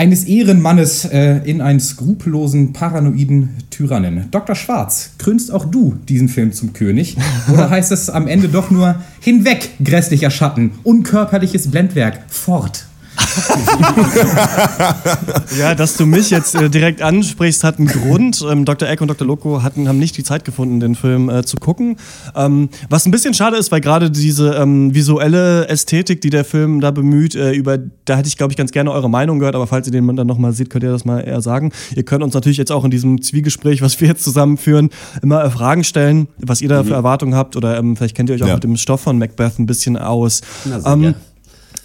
eines 0.00 0.24
Ehrenmannes 0.24 1.04
äh, 1.04 1.42
in 1.44 1.60
einen 1.60 1.78
skrupellosen, 1.78 2.72
paranoiden 2.72 3.50
Tyrannen. 3.68 4.28
Dr. 4.30 4.54
Schwarz, 4.54 5.10
krönst 5.18 5.52
auch 5.52 5.66
du 5.66 5.94
diesen 6.08 6.30
Film 6.30 6.54
zum 6.54 6.72
König? 6.72 7.18
Oder 7.52 7.68
heißt 7.68 7.92
es 7.92 8.08
am 8.08 8.26
Ende 8.26 8.48
doch 8.48 8.70
nur 8.70 8.94
hinweg, 9.20 9.68
grässlicher 9.84 10.30
Schatten, 10.30 10.70
unkörperliches 10.84 11.70
Blendwerk, 11.70 12.20
fort? 12.28 12.86
Ja, 15.58 15.74
dass 15.74 15.96
du 15.96 16.06
mich 16.06 16.30
jetzt 16.30 16.54
äh, 16.54 16.68
direkt 16.70 17.02
ansprichst, 17.02 17.64
hat 17.64 17.78
einen 17.78 17.88
Grund. 17.88 18.44
Ähm, 18.48 18.64
Dr. 18.64 18.88
Eck 18.88 19.00
und 19.00 19.08
Dr. 19.08 19.26
Loco 19.26 19.62
hatten, 19.62 19.88
haben 19.88 19.98
nicht 19.98 20.16
die 20.16 20.22
Zeit 20.24 20.44
gefunden, 20.44 20.80
den 20.80 20.94
Film 20.94 21.28
äh, 21.28 21.44
zu 21.44 21.56
gucken. 21.56 21.96
Ähm, 22.34 22.68
was 22.88 23.06
ein 23.06 23.10
bisschen 23.10 23.34
schade 23.34 23.56
ist, 23.56 23.72
weil 23.72 23.80
gerade 23.80 24.10
diese 24.10 24.54
ähm, 24.54 24.94
visuelle 24.94 25.68
Ästhetik, 25.68 26.20
die 26.20 26.30
der 26.30 26.44
Film 26.44 26.80
da 26.80 26.90
bemüht, 26.90 27.34
äh, 27.34 27.52
über, 27.52 27.78
da 28.04 28.16
hätte 28.16 28.28
ich, 28.28 28.36
glaube 28.36 28.52
ich, 28.52 28.56
ganz 28.56 28.70
gerne 28.72 28.92
eure 28.92 29.10
Meinung 29.10 29.38
gehört, 29.38 29.54
aber 29.54 29.66
falls 29.66 29.86
ihr 29.86 29.92
den 29.92 30.06
dann 30.16 30.26
nochmal 30.26 30.52
seht, 30.52 30.70
könnt 30.70 30.84
ihr 30.84 30.90
das 30.92 31.04
mal 31.04 31.20
eher 31.20 31.40
sagen. 31.40 31.72
Ihr 31.94 32.04
könnt 32.04 32.22
uns 32.22 32.34
natürlich 32.34 32.58
jetzt 32.58 32.72
auch 32.72 32.84
in 32.84 32.90
diesem 32.90 33.22
Zwiegespräch, 33.22 33.82
was 33.82 34.00
wir 34.00 34.08
jetzt 34.08 34.24
zusammenführen, 34.24 34.90
immer 35.22 35.44
äh, 35.44 35.50
Fragen 35.50 35.84
stellen, 35.84 36.28
was 36.38 36.60
ihr 36.62 36.68
da 36.68 36.84
für 36.84 36.94
Erwartungen 36.94 37.34
habt 37.34 37.56
oder 37.56 37.78
ähm, 37.78 37.96
vielleicht 37.96 38.16
kennt 38.16 38.30
ihr 38.30 38.36
euch 38.36 38.42
auch 38.42 38.48
Ja. 38.48 38.54
mit 38.54 38.64
dem 38.64 38.76
Stoff 38.76 39.02
von 39.02 39.18
Macbeth 39.18 39.58
ein 39.58 39.66
bisschen 39.66 39.96
aus. 39.96 40.40
Na. 40.64 40.92
Ähm, 40.92 41.14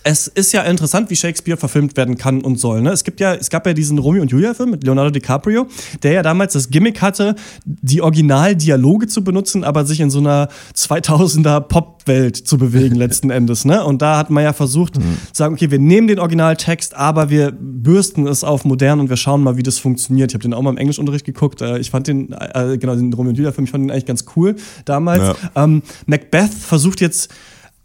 es 0.08 0.28
ist 0.28 0.54
ja 0.54 0.62
interessant, 0.62 1.10
wie 1.10 1.16
Shakespeare 1.16 1.58
verfilmt 1.58 1.98
werden 1.98 2.16
kann 2.16 2.42
und 2.42 2.60
soll. 2.60 2.80
Ne? 2.84 2.92
Es 2.92 3.04
gibt 3.04 3.20
ja, 3.20 3.34
es 3.34 3.50
gab 3.50 3.66
ja 3.66 3.74
diesen 3.74 3.98
Romeo 3.98 4.22
und 4.22 4.30
Julia-Film 4.30 4.70
mit 4.70 4.84
Leonardo 4.84 5.10
DiCaprio, 5.10 5.66
der 6.04 6.12
ja 6.12 6.22
damals 6.22 6.54
das 6.54 6.70
Gimmick 6.70 7.02
hatte, 7.02 7.34
die 7.66 8.04
Originaldialoge 8.04 9.08
zu 9.08 9.24
benutzen, 9.24 9.64
aber 9.64 9.84
sich 9.84 10.00
in 10.02 10.12
so 10.12 10.20
einer 10.20 10.50
2000er 10.76 11.60
Popwelt 11.62 12.38
zu 12.38 12.60
bewegen 12.60 12.94
letzten 13.06 13.32
Endes. 13.32 13.66
Ne? 13.66 13.84
Und 13.84 14.04
da 14.04 14.20
hat 14.20 14.30
man 14.30 14.44
ja 14.44 14.54
versucht 14.54 14.94
zu 14.96 15.02
sagen, 15.34 15.56
okay, 15.56 15.72
wir 15.72 15.80
nehmen 15.80 16.08
den 16.08 16.20
Originaltext, 16.20 16.96
aber 16.96 17.32
wir 17.32 17.52
bürsten 17.52 18.28
es 18.28 18.44
auf 18.44 18.64
modern 18.64 19.00
und 19.00 19.10
wir 19.10 19.18
schauen 19.18 19.42
mal, 19.42 19.58
wie 19.58 19.64
das 19.64 19.80
funktioniert. 19.80 20.30
Ich 20.30 20.36
habe 20.36 20.44
den 20.44 20.54
auch 20.54 20.62
mal 20.62 20.70
im 20.70 20.78
Englischunterricht 20.78 21.26
geguckt. 21.26 21.64
Äh, 21.64 21.80
Ich 21.80 21.90
fand 21.90 22.06
den, 22.06 22.32
äh, 22.32 22.78
genau, 22.78 22.96
den 22.96 23.12
Romeo 23.12 23.32
und 23.32 23.38
Julia-Film, 23.38 23.66
ich 23.66 23.72
fand 23.72 23.86
den 23.86 23.90
eigentlich 23.90 24.06
ganz 24.06 24.26
cool 24.36 24.56
damals. 24.86 25.36
Ähm, 25.56 25.82
Macbeth 26.06 26.54
versucht 26.54 27.02
jetzt 27.02 27.32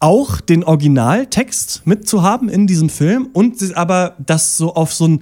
auch 0.01 0.41
den 0.41 0.65
Originaltext 0.65 1.87
mitzuhaben 1.87 2.49
in 2.49 2.67
diesem 2.67 2.89
Film 2.89 3.29
und 3.33 3.77
aber 3.77 4.17
das 4.19 4.57
so 4.57 4.75
auf 4.75 4.93
so 4.95 5.07
ein 5.07 5.21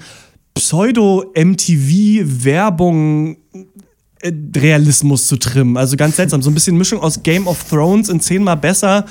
Pseudo-MTV-Werbung 0.55 3.37
Realismus 4.57 5.27
zu 5.27 5.37
trimmen. 5.37 5.77
Also 5.77 5.97
ganz 5.97 6.17
seltsam. 6.17 6.43
So 6.43 6.51
ein 6.51 6.55
bisschen 6.55 6.77
Mischung 6.77 7.01
aus 7.01 7.23
Game 7.23 7.47
of 7.47 7.65
Thrones 7.65 8.09
in 8.09 8.21
zehnmal 8.21 8.57
besser 8.57 9.05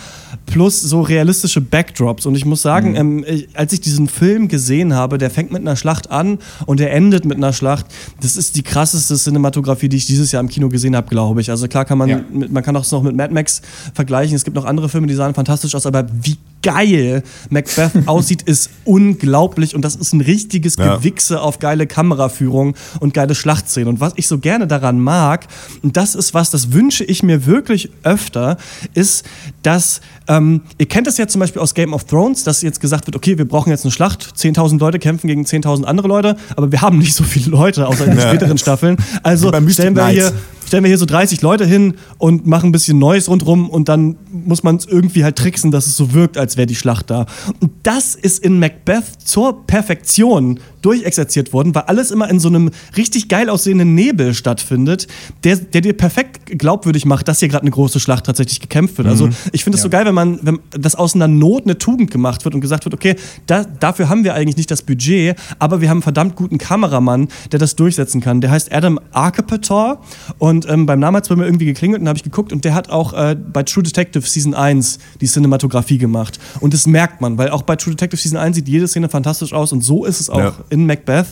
plus 0.45 0.81
so 0.81 1.01
realistische 1.01 1.61
Backdrops. 1.61 2.25
Und 2.25 2.35
ich 2.35 2.45
muss 2.45 2.61
sagen, 2.61 2.95
ähm, 2.95 3.25
ich, 3.27 3.47
als 3.53 3.73
ich 3.73 3.81
diesen 3.81 4.07
Film 4.07 4.47
gesehen 4.47 4.93
habe, 4.93 5.17
der 5.17 5.29
fängt 5.29 5.51
mit 5.51 5.61
einer 5.61 5.75
Schlacht 5.75 6.11
an 6.11 6.39
und 6.65 6.79
der 6.79 6.93
endet 6.93 7.25
mit 7.25 7.37
einer 7.37 7.53
Schlacht. 7.53 7.85
Das 8.21 8.35
ist 8.37 8.55
die 8.55 8.63
krasseste 8.63 9.15
Cinematografie, 9.15 9.89
die 9.89 9.97
ich 9.97 10.05
dieses 10.07 10.31
Jahr 10.31 10.41
im 10.41 10.49
Kino 10.49 10.69
gesehen 10.69 10.95
habe, 10.95 11.07
glaube 11.09 11.41
ich. 11.41 11.49
Also 11.49 11.67
klar 11.67 11.85
kann 11.85 11.97
man, 11.97 12.09
Ja. 12.09 12.21
man 12.31 12.63
kann 12.63 12.75
auch 12.75 12.89
noch 12.91 13.03
mit 13.03 13.15
Mad 13.15 13.33
Max 13.33 13.61
vergleichen. 13.93 14.35
Es 14.35 14.43
gibt 14.43 14.55
noch 14.55 14.65
andere 14.65 14.89
Filme, 14.89 15.07
die 15.07 15.15
sahen 15.15 15.33
fantastisch 15.33 15.73
aus, 15.75 15.85
aber 15.85 16.05
wie 16.21 16.37
geil 16.63 17.23
Macbeth 17.49 17.91
aussieht, 18.07 18.41
ist 18.43 18.69
unglaublich. 18.85 19.75
Und 19.75 19.83
das 19.83 19.95
ist 19.95 20.13
ein 20.13 20.21
richtiges 20.21 20.75
Ja. 20.77 20.97
Gewichse 20.97 21.41
auf 21.41 21.59
geile 21.59 21.87
Kameraführung 21.87 22.75
und 22.99 23.13
geile 23.13 23.35
Schlachtszenen. 23.35 23.89
Und 23.89 23.99
was 23.99 24.13
ich 24.15 24.27
so 24.27 24.39
gerne 24.39 24.67
daran 24.67 24.99
mag, 24.99 25.47
und 25.81 25.97
das 25.97 26.15
ist 26.15 26.33
was, 26.33 26.51
das 26.51 26.71
wünsche 26.71 27.03
ich 27.03 27.23
mir 27.23 27.45
wirklich 27.45 27.89
öfter, 28.03 28.57
ist, 28.93 29.25
dass, 29.63 30.01
ähm, 30.27 30.61
ihr 30.77 30.87
kennt 30.87 31.07
das 31.07 31.17
ja 31.17 31.27
zum 31.27 31.39
Beispiel 31.39 31.61
aus 31.61 31.73
Game 31.73 31.93
of 31.93 32.03
Thrones, 32.05 32.43
dass 32.43 32.61
jetzt 32.61 32.79
gesagt 32.79 33.07
wird, 33.07 33.15
okay, 33.15 33.37
wir 33.37 33.47
brauchen 33.47 33.69
jetzt 33.69 33.85
eine 33.85 33.91
Schlacht, 33.91 34.33
10.000 34.37 34.79
Leute 34.79 34.99
kämpfen 34.99 35.27
gegen 35.27 35.43
10.000 35.43 35.83
andere 35.85 36.07
Leute, 36.07 36.35
aber 36.55 36.71
wir 36.71 36.81
haben 36.81 36.97
nicht 36.97 37.13
so 37.13 37.23
viele 37.23 37.49
Leute, 37.51 37.87
außer 37.87 38.05
in 38.05 38.11
den 38.11 38.21
späteren 38.27 38.57
Staffeln. 38.57 38.97
Also 39.23 39.51
stellen 39.69 39.95
wir 39.95 40.07
hier 40.07 40.33
stellen 40.67 40.83
wir 40.83 40.89
hier 40.89 40.97
so 40.97 41.05
30 41.05 41.41
Leute 41.41 41.65
hin 41.65 41.95
und 42.17 42.45
machen 42.45 42.69
ein 42.69 42.71
bisschen 42.71 42.99
Neues 42.99 43.29
rundrum 43.29 43.69
und 43.69 43.87
dann 43.87 44.17
muss 44.31 44.63
man 44.63 44.75
es 44.75 44.85
irgendwie 44.85 45.23
halt 45.23 45.37
tricksen, 45.37 45.71
dass 45.71 45.87
es 45.87 45.95
so 45.95 46.13
wirkt, 46.13 46.37
als 46.37 46.57
wäre 46.57 46.67
die 46.67 46.75
Schlacht 46.75 47.09
da. 47.09 47.25
Und 47.61 47.71
das 47.83 48.15
ist 48.15 48.39
in 48.43 48.59
Macbeth 48.59 49.05
zur 49.23 49.65
Perfektion 49.65 50.59
durchexerziert 50.81 51.53
wurden, 51.53 51.73
weil 51.75 51.83
alles 51.83 52.11
immer 52.11 52.29
in 52.29 52.39
so 52.39 52.47
einem 52.49 52.71
richtig 52.95 53.27
geil 53.29 53.49
aussehenden 53.49 53.95
Nebel 53.95 54.33
stattfindet, 54.33 55.07
der, 55.43 55.57
der 55.57 55.81
dir 55.81 55.93
perfekt 55.93 56.57
glaubwürdig 56.59 57.05
macht, 57.05 57.27
dass 57.27 57.39
hier 57.39 57.47
gerade 57.49 57.63
eine 57.63 57.71
große 57.71 57.99
Schlacht 57.99 58.25
tatsächlich 58.25 58.59
gekämpft 58.59 58.97
wird. 58.97 59.07
Also 59.07 59.29
ich 59.51 59.63
finde 59.63 59.77
es 59.77 59.83
so 59.83 59.89
geil, 59.89 60.05
wenn 60.05 60.13
man, 60.15 60.39
wenn 60.41 60.59
das 60.71 60.95
aus 60.95 61.15
einer 61.15 61.27
Not 61.27 61.63
eine 61.63 61.77
Tugend 61.77 62.11
gemacht 62.11 62.45
wird 62.45 62.55
und 62.55 62.61
gesagt 62.61 62.85
wird, 62.85 62.93
okay, 62.93 63.15
da, 63.45 63.63
dafür 63.63 64.09
haben 64.09 64.23
wir 64.23 64.33
eigentlich 64.33 64.57
nicht 64.57 64.71
das 64.71 64.81
Budget, 64.81 65.35
aber 65.59 65.81
wir 65.81 65.89
haben 65.89 65.97
einen 65.97 66.03
verdammt 66.03 66.35
guten 66.35 66.57
Kameramann, 66.57 67.27
der 67.51 67.59
das 67.59 67.75
durchsetzen 67.75 68.21
kann. 68.21 68.41
Der 68.41 68.51
heißt 68.51 68.71
Adam 68.73 68.99
Archipator 69.11 70.01
und 70.37 70.67
ähm, 70.69 70.85
beim 70.85 70.99
Namen 70.99 71.17
hat 71.17 71.23
es 71.23 71.29
bei 71.29 71.35
mir 71.35 71.45
irgendwie 71.45 71.65
geklingelt 71.65 72.01
und 72.01 72.07
habe 72.07 72.17
ich 72.17 72.23
geguckt 72.23 72.51
und 72.53 72.65
der 72.65 72.73
hat 72.73 72.89
auch 72.89 73.13
äh, 73.13 73.35
bei 73.35 73.63
True 73.63 73.83
Detective 73.83 74.25
Season 74.27 74.53
1 74.53 74.99
die 75.21 75.25
Cinematografie 75.27 75.97
gemacht. 75.97 76.39
Und 76.59 76.73
das 76.73 76.87
merkt 76.87 77.21
man, 77.21 77.37
weil 77.37 77.49
auch 77.49 77.61
bei 77.63 77.75
True 77.75 77.93
Detective 77.95 78.19
Season 78.21 78.37
1 78.37 78.55
sieht 78.55 78.67
jede 78.67 78.87
Szene 78.87 79.09
fantastisch 79.09 79.53
aus 79.53 79.71
und 79.71 79.81
so 79.83 80.05
ist 80.05 80.19
es 80.19 80.29
auch 80.29 80.37
Ja. 80.39 80.53
in 80.69 80.76
Macbeth. 80.85 81.27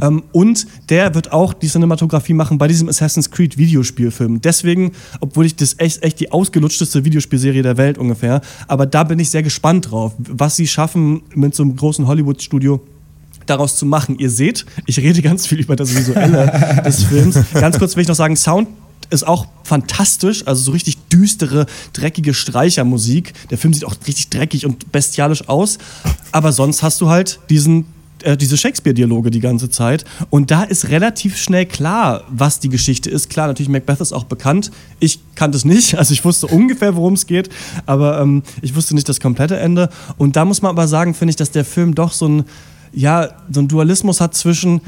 Ähm, 0.00 0.22
und 0.32 0.66
der 0.88 1.14
wird 1.14 1.32
auch 1.32 1.52
die 1.52 1.68
Cinematografie 1.68 2.34
machen 2.34 2.58
bei 2.58 2.68
diesem 2.68 2.88
Assassin's 2.88 3.30
Creed 3.30 3.56
Videospielfilm. 3.56 4.40
Deswegen, 4.40 4.92
obwohl 5.20 5.46
ich 5.46 5.56
das 5.56 5.76
echt, 5.78 6.02
echt 6.02 6.20
die 6.20 6.32
ausgelutschteste 6.32 7.04
Videospielserie 7.04 7.62
der 7.62 7.76
Welt 7.76 7.98
ungefähr, 7.98 8.40
aber 8.68 8.86
da 8.86 9.04
bin 9.04 9.18
ich 9.18 9.30
sehr 9.30 9.42
gespannt 9.42 9.90
drauf, 9.90 10.12
was 10.18 10.56
sie 10.56 10.66
schaffen 10.66 11.22
mit 11.34 11.54
so 11.54 11.62
einem 11.62 11.76
großen 11.76 12.06
Hollywood-Studio 12.06 12.80
daraus 13.46 13.76
zu 13.76 13.86
machen. 13.86 14.18
Ihr 14.18 14.30
seht, 14.30 14.66
ich 14.86 14.98
rede 14.98 15.22
ganz 15.22 15.46
viel 15.46 15.60
über 15.60 15.76
das 15.76 15.94
Visuelle 15.94 16.82
des 16.84 17.04
Films. 17.04 17.38
Ganz 17.52 17.78
kurz 17.78 17.96
will 17.96 18.02
ich 18.02 18.08
noch 18.08 18.14
sagen, 18.14 18.36
Sound 18.36 18.68
ist 19.10 19.26
auch 19.26 19.46
fantastisch, 19.64 20.46
also 20.46 20.62
so 20.62 20.70
richtig 20.72 20.98
düstere, 21.08 21.66
dreckige 21.92 22.32
Streichermusik. 22.32 23.32
Der 23.50 23.58
Film 23.58 23.74
sieht 23.74 23.84
auch 23.84 23.96
richtig 24.06 24.30
dreckig 24.30 24.66
und 24.66 24.92
bestialisch 24.92 25.48
aus, 25.48 25.78
aber 26.32 26.52
sonst 26.52 26.82
hast 26.82 27.00
du 27.00 27.08
halt 27.08 27.40
diesen 27.50 27.86
äh, 28.22 28.36
diese 28.36 28.56
Shakespeare-Dialoge 28.56 29.30
die 29.30 29.40
ganze 29.40 29.70
Zeit. 29.70 30.04
Und 30.30 30.50
da 30.50 30.62
ist 30.62 30.88
relativ 30.88 31.36
schnell 31.36 31.66
klar, 31.66 32.24
was 32.28 32.60
die 32.60 32.68
Geschichte 32.68 33.10
ist. 33.10 33.30
Klar, 33.30 33.46
natürlich, 33.48 33.68
Macbeth 33.68 34.00
ist 34.00 34.12
auch 34.12 34.24
bekannt. 34.24 34.70
Ich 34.98 35.20
kannte 35.34 35.56
es 35.56 35.64
nicht. 35.64 35.94
Also 36.00 36.14
ich 36.14 36.24
wusste 36.24 36.46
ungefähr, 36.46 36.96
worum 36.96 37.12
es 37.12 37.26
geht, 37.26 37.50
aber 37.84 38.20
ähm, 38.20 38.42
ich 38.62 38.74
wusste 38.74 38.94
nicht 38.94 39.06
das 39.06 39.20
komplette 39.20 39.58
Ende. 39.58 39.90
Und 40.16 40.34
da 40.34 40.46
muss 40.46 40.62
man 40.62 40.70
aber 40.70 40.88
sagen, 40.88 41.12
finde 41.12 41.30
ich, 41.30 41.36
dass 41.36 41.50
der 41.50 41.64
Film 41.64 41.94
doch 41.94 42.12
so 42.12 42.26
ein, 42.26 42.44
ja, 42.92 43.28
so 43.50 43.60
ein 43.60 43.68
Dualismus 43.68 44.20
hat 44.22 44.34
zwischen, 44.34 44.80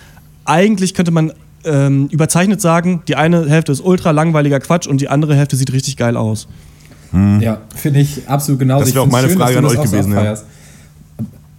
eigentlich 0.46 0.94
könnte 0.94 1.10
man 1.10 1.32
ähm, 1.64 2.08
überzeichnet 2.10 2.62
sagen, 2.62 3.02
die 3.08 3.16
eine 3.16 3.46
Hälfte 3.46 3.72
ist 3.72 3.80
ultra 3.80 4.10
langweiliger 4.10 4.58
Quatsch 4.58 4.86
und 4.86 5.02
die 5.02 5.08
andere 5.08 5.34
Hälfte 5.34 5.56
sieht 5.56 5.70
richtig 5.72 5.98
geil 5.98 6.16
aus. 6.16 6.48
Ja, 7.12 7.60
finde 7.74 8.00
ich 8.00 8.26
absolut 8.26 8.58
genauso. 8.58 8.86
Das 8.86 8.94
wäre 8.94 9.04
auch 9.04 9.10
meine 9.10 9.28
schön, 9.28 9.38
Frage 9.38 9.58
an 9.58 9.66
euch 9.66 9.78
auch 9.78 9.84
so 9.84 9.90
gewesen, 9.90 10.12
ja. 10.14 10.34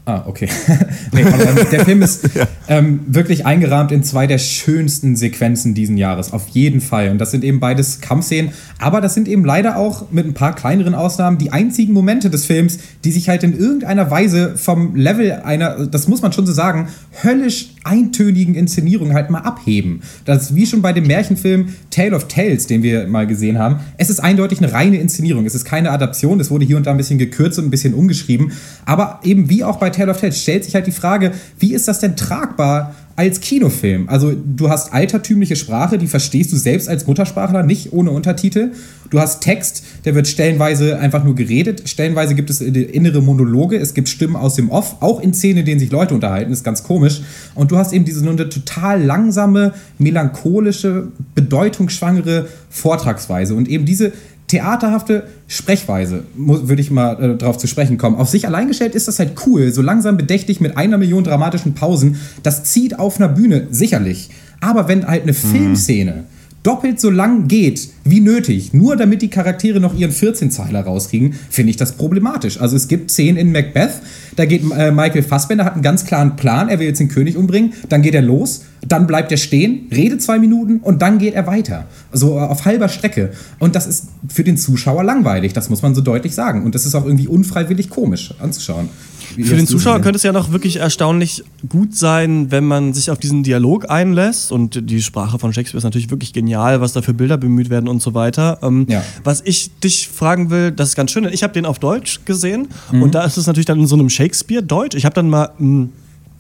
Ah, 0.06 0.24
okay. 0.28 0.49
nee, 1.14 1.24
der 1.72 1.86
Film 1.86 2.01
ist 2.01 2.30
ähm, 2.68 2.99
wirklich 3.08 3.45
eingerahmt 3.45 3.93
in 3.93 4.04
zwei 4.04 4.28
der 4.28 4.38
schönsten 4.38 5.16
Sequenzen 5.16 5.74
diesen 5.76 5.95
Jahres, 5.95 6.34
auf 6.34 6.49
jeden 6.49 6.82
Fall. 6.82 7.10
Und 7.10 7.20
das 7.20 7.32
sind 7.32 7.45
eben 7.45 7.62
beides 7.62 8.01
Kampfszenen, 8.01 8.51
aber 8.80 8.99
das 8.99 9.14
sind 9.14 9.30
eben 9.30 9.45
leider 9.45 9.78
auch 9.78 10.12
mit 10.12 10.26
ein 10.26 10.34
paar 10.34 10.56
kleineren 10.56 10.93
Ausnahmen 10.93 11.38
die 11.38 11.54
einzigen 11.54 11.93
Momente 11.93 12.30
des 12.30 12.45
Films, 12.45 12.80
die 13.06 13.14
sich 13.14 13.30
halt 13.30 13.43
in 13.43 13.58
irgendeiner 13.58 14.12
Weise 14.12 14.58
vom 14.58 14.93
Level 14.95 15.32
einer, 15.43 15.88
das 15.88 16.10
muss 16.10 16.22
man 16.22 16.34
schon 16.34 16.45
so 16.45 16.51
sagen, 16.51 16.89
höllisch 17.24 17.72
eintönigen 17.84 18.56
Inszenierung 18.56 19.14
halt 19.14 19.30
mal 19.30 19.40
abheben. 19.40 20.02
Das 20.26 20.44
ist 20.44 20.56
wie 20.56 20.66
schon 20.66 20.82
bei 20.82 20.94
dem 20.94 21.08
Märchenfilm 21.08 21.70
Tale 21.90 22.16
of 22.16 22.28
Tales, 22.28 22.68
den 22.68 22.84
wir 22.84 23.08
mal 23.08 23.28
gesehen 23.28 23.60
haben. 23.60 23.80
Es 23.98 24.10
ist 24.10 24.20
eindeutig 24.20 24.60
eine 24.60 24.72
reine 24.72 24.98
Inszenierung. 24.98 25.46
Es 25.46 25.56
ist 25.56 25.66
keine 25.66 25.92
Adaption. 25.92 26.40
Es 26.40 26.50
wurde 26.50 26.66
hier 26.66 26.78
und 26.78 26.88
da 26.88 26.92
ein 26.92 26.98
bisschen 26.98 27.20
gekürzt 27.20 27.60
und 27.60 27.66
ein 27.66 27.72
bisschen 27.72 27.94
umgeschrieben. 27.94 28.52
Aber 28.86 29.20
eben 29.24 29.50
wie 29.50 29.64
auch 29.64 29.78
bei 29.78 29.90
Tale 29.90 30.12
of 30.12 30.20
Tales 30.20 30.42
stellt 30.42 30.64
sich 30.64 30.76
halt 30.76 30.88
die 30.88 30.92
Frage, 30.92 31.32
wie 31.60 31.74
ist 31.74 31.88
das 31.88 32.00
denn 32.00 32.16
tragbar 32.16 32.96
als 33.16 33.41
Kinofilm? 33.41 34.09
Also 34.09 34.34
du 34.34 34.70
hast 34.70 34.91
altertümliche 34.91 35.55
Sprache, 35.55 35.97
die 35.97 36.07
verstehst 36.07 36.51
du 36.51 36.57
selbst 36.57 36.89
als 36.89 37.05
Muttersprachler 37.05 37.64
nicht 37.64 37.93
ohne 37.93 38.11
Untertitel. 38.11 38.72
Du 39.09 39.20
hast 39.20 39.41
Text, 39.41 39.84
der 40.05 40.16
wird 40.16 40.28
stellenweise 40.28 40.97
einfach 40.99 41.24
nur 41.24 41.36
geredet. 41.36 41.88
Stellenweise 41.88 42.34
gibt 42.34 42.49
es 42.49 42.61
innere 42.61 43.22
Monologe. 43.22 43.78
Es 43.78 43.93
gibt 43.93 44.09
Stimmen 44.09 44.36
aus 44.36 44.55
dem 44.55 44.72
Off, 44.72 44.97
auch 45.01 45.22
in 45.22 45.34
Szenen, 45.34 45.59
in 45.59 45.66
denen 45.66 45.80
sich 45.80 45.91
Leute 45.91 46.16
unterhalten. 46.16 46.51
Ist 46.51 46.64
ganz 46.64 46.84
komisch. 46.84 47.22
Und 47.53 47.72
du 47.72 47.78
hast 47.78 47.93
eben 47.93 48.05
diese 48.05 48.28
eine 48.28 48.49
total 48.49 49.03
langsame, 49.03 49.74
melancholische, 49.99 51.09
bedeutungsschwangere 51.36 52.47
Vortragsweise. 52.70 53.53
Und 53.53 53.68
eben 53.68 53.86
diese 53.86 54.14
theaterhafte 54.54 55.24
Sprechweise, 55.47 56.26
würde 56.36 56.80
ich 56.80 56.91
mal 56.91 57.14
äh, 57.24 57.38
darauf 57.38 57.58
zu 57.58 57.66
sprechen 57.66 57.97
kommen. 57.97 58.18
Auf 58.18 58.30
sich 58.30 58.45
allein 58.45 58.68
gestellt 58.68 58.93
ist 58.93 59.08
das 59.08 59.18
halt 59.18 59.32
cool, 59.47 59.72
so 59.72 59.82
langsam 59.82 60.16
bedächtig 60.16 60.62
mit 60.62 60.78
einer 60.78 60.99
Million 60.99 61.24
dramatischen 61.24 61.74
Pausen. 61.74 62.18
Das 62.43 62.64
zieht 62.64 62.99
auf 62.99 63.18
einer 63.18 63.30
Bühne, 63.30 63.68
sicherlich. 63.72 64.30
Aber 64.62 64.88
wenn 64.88 65.08
halt 65.08 65.24
eine 65.24 65.34
Filmszene 65.34 66.26
doppelt 66.64 66.99
so 66.99 67.09
lang 67.09 67.47
geht 67.47 67.89
wie 68.05 68.22
nötig, 68.22 68.74
nur 68.74 68.95
damit 68.95 69.22
die 69.22 69.30
Charaktere 69.30 69.80
noch 69.80 69.95
ihren 69.95 70.11
14-Zeiler 70.11 70.82
rauskriegen, 70.82 71.34
finde 71.49 71.70
ich 71.70 71.78
das 71.78 71.93
problematisch. 71.93 72.59
Also 72.59 72.76
es 72.76 72.88
gibt 72.88 73.11
Szenen 73.11 73.38
in 73.38 73.51
Macbeth, 73.51 74.01
da 74.36 74.45
geht 74.45 74.64
äh, 74.76 74.91
Michael 74.91 75.24
Fassbender, 75.24 75.66
hat 75.66 75.74
einen 75.74 75.84
ganz 75.84 76.05
klaren 76.05 76.36
Plan, 76.36 76.70
er 76.70 76.80
will 76.80 76.88
jetzt 76.88 76.99
den 76.99 77.09
König 77.09 77.38
umbringen, 77.38 77.74
dann 77.89 78.01
geht 78.01 78.16
er 78.16 78.22
los, 78.22 78.64
dann 78.88 79.07
bleibt 79.07 79.32
er 79.32 79.38
stehen, 79.38 79.88
redet 79.91 80.22
zwei 80.22 80.39
Minuten 80.39 80.80
und 80.80 81.01
dann 81.01 81.18
geht 81.20 81.34
er 81.34 81.47
weiter. 81.47 81.86
So 82.11 82.38
äh, 82.38 82.41
auf 82.41 82.66
halber 82.66 82.89
Strecke. 82.89 83.32
Und 83.59 83.76
das 83.76 83.88
ist 83.88 84.07
für 84.28 84.43
den 84.43 84.57
Zuschauer 84.57 85.03
langweilig, 85.03 85.53
das 85.53 85.70
muss 85.70 85.82
man 85.82 85.93
so 85.95 86.01
deutlich 86.01 86.34
sagen. 86.34 86.64
Und 86.64 86.76
das 86.76 86.86
ist 86.86 86.95
auch 86.95 87.05
irgendwie 87.05 87.28
unfreiwillig 87.28 87.89
komisch 87.89 88.34
anzuschauen. 88.39 88.89
Für 89.36 89.56
den 89.56 89.68
Zuschauer 89.68 90.00
könnte 90.02 90.18
es 90.18 90.24
ja 90.24 90.32
noch 90.32 90.52
wirklich 90.52 90.78
erstaunlich 90.78 91.44
gut 91.70 91.96
sein, 91.96 92.52
wenn 92.52 92.66
man 92.66 92.94
sich 92.94 93.10
auf 93.12 93.18
diesen 93.20 93.44
Dialog 93.44 93.90
einlässt. 93.90 94.52
Und 94.52 94.90
die 94.90 95.02
Sprache 95.02 95.40
von 95.40 95.54
Shakespeare 95.54 95.78
ist 95.80 95.84
natürlich 95.84 96.10
wirklich 96.12 96.34
genial, 96.34 96.82
was 96.82 96.94
da 96.94 97.02
für 97.02 97.14
Bilder 97.14 97.38
bemüht 97.38 97.70
werden 97.70 97.88
und 97.90 98.02
so 98.02 98.14
weiter. 98.14 98.60
Ähm, 98.62 98.86
Ja. 98.90 99.04
Was 99.24 99.42
ich 99.46 99.72
dich 99.80 100.08
fragen 100.10 100.50
will, 100.50 100.72
das 100.72 100.90
ist 100.90 100.96
ganz 100.96 101.12
schön, 101.12 101.24
denn 101.24 101.34
ich 101.34 101.44
habe 101.44 101.54
den 101.54 101.66
auf 101.66 101.80
Deutsch 101.80 102.22
gesehen 102.26 102.68
Mhm. 102.92 103.02
und 103.04 103.16
da 103.16 103.24
ist 103.24 103.38
es 103.38 103.48
natürlich 103.48 103.66
dann 103.66 103.80
in 103.80 103.88
so 103.88 103.96
einem 103.96 104.10
Shakespeare-Deutsch. 104.10 104.96
Ich 104.96 105.06
habe 105.06 105.16
dann 105.16 105.30
mal. 105.30 105.50
mh, 105.58 105.88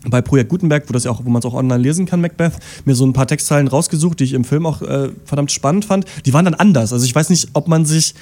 bei 0.09 0.21
Projekt 0.21 0.49
Gutenberg, 0.49 0.83
wo 0.89 0.91
das 0.91 1.05
ja 1.05 1.11
auch, 1.11 1.23
wo 1.23 1.29
man 1.29 1.39
es 1.39 1.45
auch 1.45 1.53
online 1.53 1.81
lesen 1.81 2.05
kann, 2.05 2.19
Macbeth, 2.19 2.51
mir 2.83 2.93
so 2.93 3.05
ein 3.05 3.13
paar 3.13 3.25
Textzeilen 3.25 3.69
rausgesucht, 3.69 4.19
die 4.19 4.25
ich 4.25 4.33
im 4.33 4.43
Film 4.43 4.65
auch 4.65 4.81
äh, 4.81 5.07
verdammt 5.23 5.49
spannend 5.53 5.85
fand. 5.85 6.03
Die 6.25 6.33
waren 6.33 6.43
dann 6.43 6.55
anders. 6.55 6.91
Also 6.91 7.05
ich 7.05 7.15
weiß 7.15 7.29
nicht, 7.29 7.47
ob 7.53 7.69
man 7.69 7.85
sich, 7.85 8.13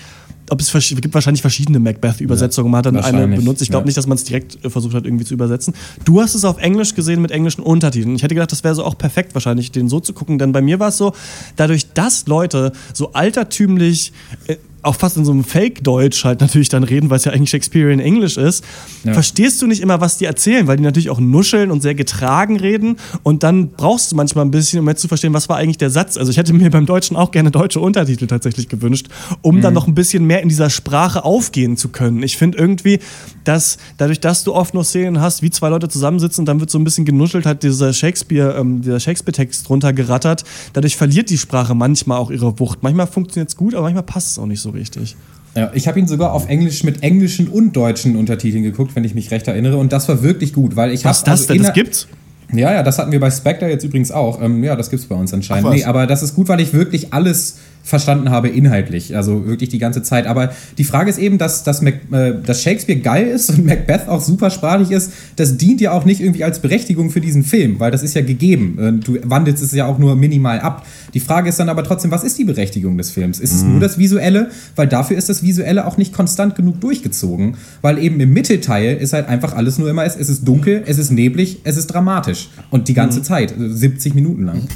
ob 0.52 0.60
es 0.60 0.72
gibt 0.74 1.14
wahrscheinlich 1.14 1.42
verschiedene 1.42 1.80
Macbeth-Übersetzungen. 1.80 2.70
Man 2.70 2.80
hat 2.80 2.86
dann 2.88 2.98
eine 2.98 3.38
benutzt. 3.38 3.62
Ich 3.62 3.70
glaube 3.70 3.84
ja. 3.84 3.86
nicht, 3.86 3.98
dass 3.98 4.06
man 4.06 4.18
es 4.18 4.26
direkt 4.26 4.64
äh, 4.66 4.70
versucht 4.70 4.94
hat, 4.94 5.06
irgendwie 5.06 5.24
zu 5.24 5.34
übersetzen. 5.34 5.74
Du 6.04 6.22
hast 6.22 6.36
es 6.36 6.44
auf 6.44 6.58
Englisch 6.58 6.94
gesehen 6.94 7.22
mit 7.22 7.32
englischen 7.32 7.62
Untertiteln. 7.62 8.16
Ich 8.16 8.24
hätte 8.24 8.36
gedacht, 8.36 8.52
das 8.52 8.62
wäre 8.66 8.76
so 8.76 8.84
auch 8.84 8.98
perfekt, 8.98 9.34
wahrscheinlich, 9.34 9.72
den 9.72 9.88
so 9.88 10.02
zu 10.02 10.12
gucken. 10.12 10.40
Denn 10.40 10.52
bei 10.52 10.62
mir 10.62 10.78
war 10.80 10.90
es 10.90 10.98
so, 10.98 11.14
dadurch, 11.56 11.94
dass 11.94 12.28
Leute 12.28 12.74
so 12.94 13.14
altertümlich 13.14 14.12
äh, 14.48 14.58
auch 14.84 14.96
fast 14.96 15.18
in 15.18 15.26
so 15.26 15.32
einem 15.32 15.44
Fake-Deutsch 15.44 16.24
halt 16.26 16.42
natürlich 16.42 16.70
dann 16.70 16.84
reden, 16.84 17.10
weil 17.10 17.18
es 17.18 17.26
ja 17.26 17.32
eigentlich 17.32 17.50
Shakespearean 17.52 18.00
English 18.00 18.38
ist, 18.38 18.64
Ja. 19.04 19.14
verstehst 19.14 19.62
du 19.62 19.68
nicht 19.68 19.82
immer, 19.82 20.02
was 20.02 20.18
die 20.18 20.26
erzählen, 20.26 20.68
weil 20.68 20.78
die 20.78 20.84
natürlich 20.84 21.10
auch 21.10 21.20
nuscheln 21.20 21.72
und 21.72 21.82
sehr 21.82 21.96
getragen 21.96 22.60
reden 22.60 22.98
und 23.24 23.44
dann 23.44 23.70
brauchst 23.70 24.12
du 24.12 24.16
manchmal 24.16 24.46
ein 24.46 24.52
bisschen, 24.52 24.80
um 24.80 24.88
jetzt 24.90 25.02
zu 25.02 25.08
verstehen, 25.08 25.34
was 25.34 25.50
war 25.50 25.58
eigentlich 25.58 25.78
der 25.78 25.90
Satz. 25.90 26.18
Also 26.18 26.32
ich 26.32 26.38
hätte 26.38 26.54
mir 26.54 26.70
beim 26.70 26.86
Deutschen 26.86 27.16
auch 27.16 27.32
gerne 27.32 27.52
deutsche 27.52 27.80
Untertitel 27.80 28.28
tatsächlich 28.28 28.70
gewünscht, 28.70 29.08
um 29.42 29.62
dann 29.62 29.74
noch 29.74 29.88
ein 29.88 29.96
bisschen 29.96 30.26
mehr 30.26 30.42
in 30.42 30.50
dieser 30.50 30.70
Sprache 30.70 31.24
aufgehen 31.24 31.78
zu 31.78 31.90
können. 31.90 32.24
Ich 32.24 32.38
finde 32.38 32.58
irgendwie, 32.58 33.00
dass 33.44 33.78
dadurch, 33.98 34.20
dass 34.20 34.44
du 34.44 34.54
oft 34.54 34.74
nur 34.74 34.84
Szenen 34.84 35.22
hast, 35.22 35.42
wie 35.42 35.50
zwei 35.50 35.70
Leute 35.70 35.88
zusammensitzen, 35.88 36.46
dann 36.46 36.60
wird 36.60 36.70
so 36.70 36.78
ein 36.78 36.84
bisschen 36.84 37.06
genuschelt, 37.06 37.46
hat 37.46 37.64
dieser 37.64 37.94
Shakespeare, 37.94 38.56
ähm, 38.58 38.82
dieser 38.82 39.00
Shakespeare-Text 39.00 39.70
runtergerattert. 39.70 40.44
Dadurch 40.74 40.96
verliert 40.96 41.30
die 41.30 41.38
Sprache 41.38 41.76
manchmal 41.76 42.18
auch 42.18 42.32
ihre 42.32 42.60
Wucht. 42.60 42.84
Manchmal 42.84 43.08
funktioniert 43.08 43.50
es 43.50 43.56
gut, 43.56 43.74
aber 43.74 43.84
manchmal 43.84 44.04
passt 44.04 44.32
es 44.32 44.40
auch 44.40 44.46
nicht 44.46 44.62
so 44.62 44.70
richtig. 44.70 45.16
Ja, 45.56 45.70
ich 45.74 45.88
habe 45.88 46.00
ihn 46.00 46.08
sogar 46.08 46.32
auf 46.32 46.48
Englisch 46.48 46.84
mit 46.84 47.04
englischen 47.04 47.50
und 47.50 47.76
deutschen 47.76 48.16
Untertiteln 48.16 48.64
geguckt, 48.64 48.96
wenn 48.96 49.04
ich 49.04 49.16
mich 49.16 49.32
recht 49.32 49.48
erinnere. 49.48 49.78
Und 49.78 49.92
das 49.92 50.08
war 50.08 50.24
wirklich 50.24 50.54
gut, 50.54 50.76
weil 50.76 50.92
ich 50.92 51.04
Was 51.04 51.20
ist 51.20 51.28
habe. 51.28 51.38
das 51.38 51.48
denn? 51.48 51.64
Das 51.64 51.74
gibt's? 51.74 52.08
Ja, 52.54 52.74
ja, 52.74 52.84
das 52.84 52.98
hatten 52.98 53.12
wir 53.12 53.20
bei 53.20 53.32
Spectre 53.32 53.70
jetzt 53.70 53.84
übrigens 53.84 54.12
auch. 54.12 54.42
Ähm, 54.42 54.64
ja, 54.64 54.76
das 54.76 54.90
gibt's 54.90 55.06
bei 55.06 55.16
uns 55.16 55.34
anscheinend. 55.34 55.68
Ach 55.68 55.74
nee, 55.74 55.84
aber 55.84 56.08
das 56.08 56.22
ist 56.24 56.36
gut, 56.36 56.48
weil 56.50 56.60
ich 56.60 56.74
wirklich 56.74 57.14
alles 57.14 57.58
verstanden 57.84 58.30
habe 58.30 58.50
inhaltlich, 58.50 59.16
also 59.16 59.46
wirklich 59.48 59.70
die 59.70 59.80
ganze 59.80 60.04
Zeit. 60.04 60.28
Aber 60.28 60.52
die 60.78 60.84
Frage 60.84 61.10
ist 61.10 61.18
eben, 61.18 61.38
dass, 61.38 61.64
dass, 61.64 61.82
Mac, 61.82 61.96
äh, 62.12 62.34
dass 62.46 62.62
Shakespeare 62.62 63.00
geil 63.00 63.28
ist 63.28 63.50
und 63.50 63.66
Macbeth 63.72 64.08
auch 64.08 64.22
super 64.22 64.50
sprachlich 64.50 64.92
ist, 64.92 65.12
das 65.36 65.58
dient 65.58 65.82
ja 65.82 65.92
auch 65.92 66.06
nicht 66.06 66.22
irgendwie 66.22 66.44
als 66.44 66.60
Berechtigung 66.60 67.10
für 67.10 67.22
diesen 67.22 67.44
Film, 67.44 67.80
weil 67.80 67.92
das 67.92 68.04
ist 68.04 68.14
ja 68.14 68.22
gegeben. 68.22 68.78
Äh, 68.80 68.92
Du 69.02 69.18
wandelst 69.24 69.64
es 69.64 69.72
ja 69.72 69.86
auch 69.86 69.98
nur 69.98 70.16
minimal 70.16 70.60
ab. 70.60 70.86
Die 71.14 71.20
Frage 71.20 71.50
ist 71.50 71.60
dann 71.60 71.70
aber 71.70 71.84
trotzdem, 71.84 72.12
was 72.12 72.24
ist 72.24 72.38
die 72.38 72.44
Berechtigung 72.44 72.98
des 72.98 73.10
Films? 73.12 73.40
Ist 73.40 73.54
es 73.54 73.64
nur 73.64 73.80
das 73.80 73.98
Visuelle? 73.98 74.50
Weil 74.76 74.88
dafür 74.88 75.18
ist 75.18 75.28
das 75.28 75.44
Visuelle 75.44 75.88
auch 75.88 75.98
nicht 75.98 76.14
konstant 76.14 76.56
genug 76.56 76.80
durchgezogen, 76.82 77.58
weil 77.82 77.98
eben 77.98 78.20
im 78.20 78.32
Mittelteil 78.32 78.98
ist 78.98 79.14
halt 79.14 79.28
einfach 79.28 79.54
alles 79.54 79.78
nur 79.78 79.90
immer, 79.90 80.06
es, 80.06 80.16
ist 80.16 80.48
dunkel, 80.48 80.84
es 80.86 80.98
ist 80.98 81.12
neblig, 81.12 81.60
es 81.64 81.78
ist 81.78 81.88
dramatisch. 81.88 82.50
Und 82.70 82.88
die 82.88 82.94
ganze 82.94 83.22
Zeit, 83.24 83.52
äh, 83.52 83.70
70 83.70 84.16
Minuten 84.16 84.46
lang. 84.46 84.68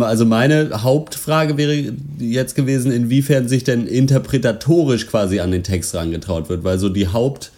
Also 0.00 0.26
meine 0.26 0.70
Hauptfrage 0.82 1.56
wäre 1.56 1.92
jetzt 2.18 2.47
gewesen, 2.54 2.92
inwiefern 2.92 3.48
sich 3.48 3.64
denn 3.64 3.86
interpretatorisch 3.86 5.06
quasi 5.06 5.40
an 5.40 5.50
den 5.50 5.62
Text 5.62 5.94
rangetraut 5.94 6.48
wird, 6.48 6.64
weil 6.64 6.78
so 6.78 6.88
die 6.88 7.08
Haupt 7.08 7.52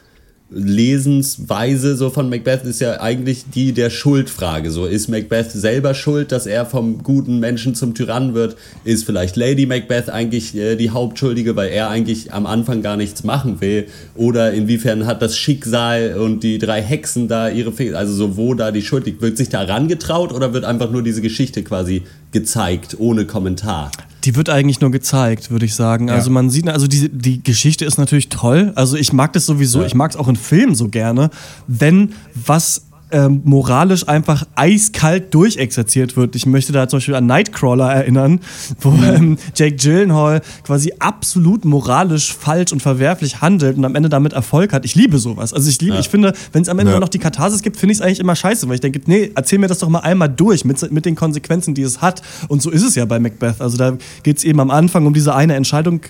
Lesensweise 0.53 1.97
so 1.97 2.11
von 2.11 2.29
Macbeth 2.29 2.65
ist 2.65 2.81
ja 2.81 3.01
eigentlich 3.01 3.45
die 3.55 3.73
der 3.73 3.89
Schuldfrage. 3.89 4.73
So 4.73 4.85
ist 4.85 5.09
Macbeth 5.09 5.53
selber 5.53 5.95
schuld, 5.95 6.33
dass 6.33 6.47
er 6.47 6.67
vom 6.67 7.05
guten 7.05 7.39
Menschen 7.39 7.77
zum 7.77 7.95
Tyrannen 7.95 8.35
wird? 8.35 8.57
Ist 8.83 9.05
vielleicht 9.05 9.37
Lady 9.37 9.67
Macbeth 9.67 10.11
eigentlich 10.11 10.57
äh, 10.57 10.75
die 10.75 10.91
Hauptschuldige, 10.91 11.55
weil 11.55 11.71
er 11.71 11.89
eigentlich 11.89 12.33
am 12.33 12.47
Anfang 12.47 12.83
gar 12.83 12.97
nichts 12.97 13.23
machen 13.23 13.61
will? 13.61 13.87
Oder 14.17 14.53
inwiefern 14.53 15.07
hat 15.07 15.23
das 15.23 15.39
Schicksal 15.39 16.17
und 16.19 16.43
die 16.43 16.59
drei 16.59 16.83
Hexen 16.83 17.29
da 17.29 17.49
ihre 17.49 17.71
Fehler? 17.71 17.99
Also 17.99 18.13
so 18.13 18.37
wo 18.37 18.55
da 18.55 18.73
die 18.73 18.83
Schuld 18.83 19.07
liegt? 19.07 19.23
Wird 19.23 19.37
sich 19.37 19.51
da 19.51 19.63
rangetraut 19.63 20.33
oder 20.33 20.53
wird 20.53 20.65
einfach 20.65 20.91
nur 20.91 21.05
diese 21.05 21.23
Geschichte 21.23 21.63
quasi 21.63 22.03
gezeigt 22.33 22.97
ohne 22.99 23.25
Kommentar? 23.25 23.93
Die 24.25 24.37
wird 24.37 24.51
eigentlich 24.51 24.81
nur 24.81 24.91
gezeigt, 24.91 25.51
würde 25.51 25.65
ich 25.65 25.75
sagen. 25.75 26.09
Ja. 26.09 26.15
Also 26.15 26.31
man 26.31 26.51
sieht, 26.51 26.69
also 26.69 26.87
die, 26.87 27.09
die 27.09 27.43
Geschichte 27.43 27.85
ist 27.85 27.99
natürlich 27.99 28.29
toll. 28.29 28.73
Also 28.75 28.97
ich 28.97 29.13
mag 29.13 29.33
das 29.33 29.47
sowieso, 29.47 29.81
ja. 29.81 29.87
ich 29.87 29.95
mag 29.95 30.11
es 30.11 30.17
auch 30.17 30.29
in 30.29 30.37
Filmen 30.37 30.75
so 30.75 30.89
gerne, 30.89 31.31
wenn 31.67 32.13
was 32.35 32.83
ähm, 33.13 33.43
moralisch 33.45 34.09
einfach 34.09 34.45
eiskalt 34.55 35.35
durchexerziert 35.35 36.17
wird. 36.17 36.37
Ich 36.37 36.47
möchte 36.47 36.73
da 36.73 36.89
zum 36.89 36.99
Beispiel 36.99 37.15
an 37.15 37.27
Nightcrawler 37.27 37.93
erinnern, 37.93 38.41
wo 38.81 38.91
ähm, 38.91 39.37
Jake 39.55 39.77
Gyllenhaal 39.77 40.41
quasi 40.65 40.93
absolut 40.99 41.65
moralisch 41.65 42.35
falsch 42.35 42.73
und 42.73 42.81
verwerflich 42.81 43.41
handelt 43.41 43.77
und 43.77 43.85
am 43.85 43.95
Ende 43.95 44.09
damit 44.09 44.33
Erfolg 44.33 44.73
hat. 44.73 44.85
Ich 44.85 44.95
liebe 44.95 45.19
sowas. 45.19 45.53
Also 45.53 45.69
ich 45.69 45.81
liebe, 45.81 45.95
ja. 45.95 46.01
ich 46.01 46.09
finde, 46.09 46.33
wenn 46.53 46.63
es 46.63 46.69
am 46.69 46.79
Ende 46.79 46.93
ja. 46.93 47.01
noch 47.01 47.09
die 47.09 47.19
Katharsis 47.19 47.63
gibt, 47.63 47.77
finde 47.77 47.93
ich 47.93 47.99
es 47.99 48.03
eigentlich 48.03 48.21
immer 48.21 48.37
scheiße, 48.37 48.69
weil 48.69 48.75
ich 48.75 48.81
denke, 48.81 49.01
nee, 49.07 49.31
erzähl 49.35 49.59
mir 49.59 49.69
das 49.69 49.79
doch 49.79 49.89
mal 49.89 50.01
einmal 50.01 50.29
durch 50.29 50.65
mit, 50.65 50.91
mit 50.93 51.05
den 51.05 51.15
Konsequenzen, 51.15 51.75
die 51.75 51.83
es 51.83 52.01
hat. 52.01 52.23
Und 52.49 52.63
so 52.63 52.71
ist 52.71 52.83
es 52.83 52.95
ja 52.95 53.05
bei 53.05 53.19
Macbeth. 53.19 53.61
Also 53.61 53.77
da 53.77 53.97
geht 54.23 54.39
es 54.39 54.45
eben 54.45 54.61
am 54.61 54.71
Anfang 54.71 55.07
um 55.07 55.15
diese 55.15 55.35
eine 55.35 55.55
Entscheidung, 55.55 56.01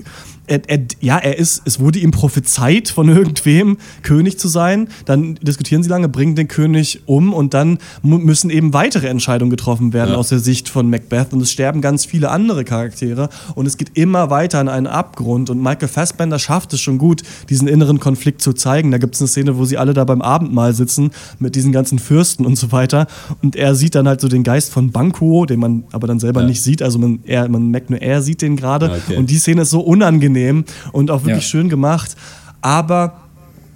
er, 0.51 0.69
er, 0.69 0.81
ja, 1.01 1.17
er 1.19 1.39
ist, 1.39 1.63
es 1.65 1.79
wurde 1.79 2.01
ihm 2.01 2.11
prophezeit 2.11 2.89
von 2.89 3.09
irgendwem, 3.17 3.79
König 4.03 4.39
zu 4.39 4.49
sein. 4.49 4.89
Dann 5.05 5.37
diskutieren 5.37 5.83
sie 5.83 5.89
lange, 5.89 6.09
bringen 6.09 6.35
den 6.35 6.49
König 6.49 6.90
um 7.07 7.33
und 7.33 7.55
dann 7.55 7.79
müssen 8.03 8.51
eben 8.51 8.73
weitere 8.73 9.09
Entscheidungen 9.09 9.51
getroffen 9.51 9.93
werden 9.93 10.11
ja. 10.11 10.17
aus 10.17 10.29
der 10.29 10.39
Sicht 10.39 10.69
von 10.69 10.89
Macbeth. 10.89 11.33
Und 11.33 11.41
es 11.41 11.51
sterben 11.51 11.81
ganz 11.81 12.05
viele 12.05 12.31
andere 12.31 12.65
Charaktere 12.65 13.29
und 13.55 13.67
es 13.67 13.77
geht 13.77 13.97
immer 13.97 14.31
weiter 14.31 14.61
in 14.61 14.69
einen 14.69 14.87
Abgrund. 14.87 15.51
Und 15.51 15.63
Michael 15.63 15.89
Fassbender 15.89 16.39
schafft 16.39 16.73
es 16.73 16.81
schon 16.81 16.99
gut, 16.99 17.23
diesen 17.49 17.69
inneren 17.69 18.01
Konflikt 18.01 18.43
zu 18.43 18.53
zeigen. 18.53 18.91
Da 18.91 18.99
gibt 18.99 19.15
es 19.15 19.21
eine 19.21 19.29
Szene, 19.29 19.59
wo 19.59 19.65
sie 19.65 19.79
alle 19.79 19.95
da 19.95 20.05
beim 20.05 20.23
Abendmahl 20.23 20.75
sitzen 20.75 21.11
mit 21.39 21.55
diesen 21.55 21.73
ganzen 21.73 21.99
Fürsten 21.99 22.47
und 22.47 22.57
so 22.57 22.73
weiter. 22.73 23.07
Und 23.43 23.57
er 23.57 23.75
sieht 23.75 23.95
dann 23.95 24.07
halt 24.07 24.21
so 24.21 24.29
den 24.29 24.43
Geist 24.43 24.73
von 24.73 24.91
Banquo, 24.91 25.47
den 25.47 25.61
man 25.61 25.85
aber 25.93 26.07
dann 26.07 26.21
selber 26.21 26.43
ja. 26.43 26.47
nicht 26.47 26.63
sieht. 26.63 26.83
Also 26.83 26.99
man, 26.99 27.21
er, 27.25 27.49
man 27.49 27.69
merkt 27.69 27.91
nur, 27.91 28.01
er 28.01 28.23
sieht 28.23 28.43
den 28.43 28.57
gerade. 28.57 28.91
Okay. 29.07 29.17
Und 29.17 29.31
die 29.31 29.39
Szene 29.39 29.63
ist 29.63 29.71
so 29.71 29.81
unangenehm 29.81 30.21
angenehm 30.21 30.65
und 30.93 31.11
auch 31.11 31.23
wirklich 31.25 31.45
ja. 31.45 31.51
schön 31.51 31.69
gemacht. 31.69 32.17
Aber 32.61 33.15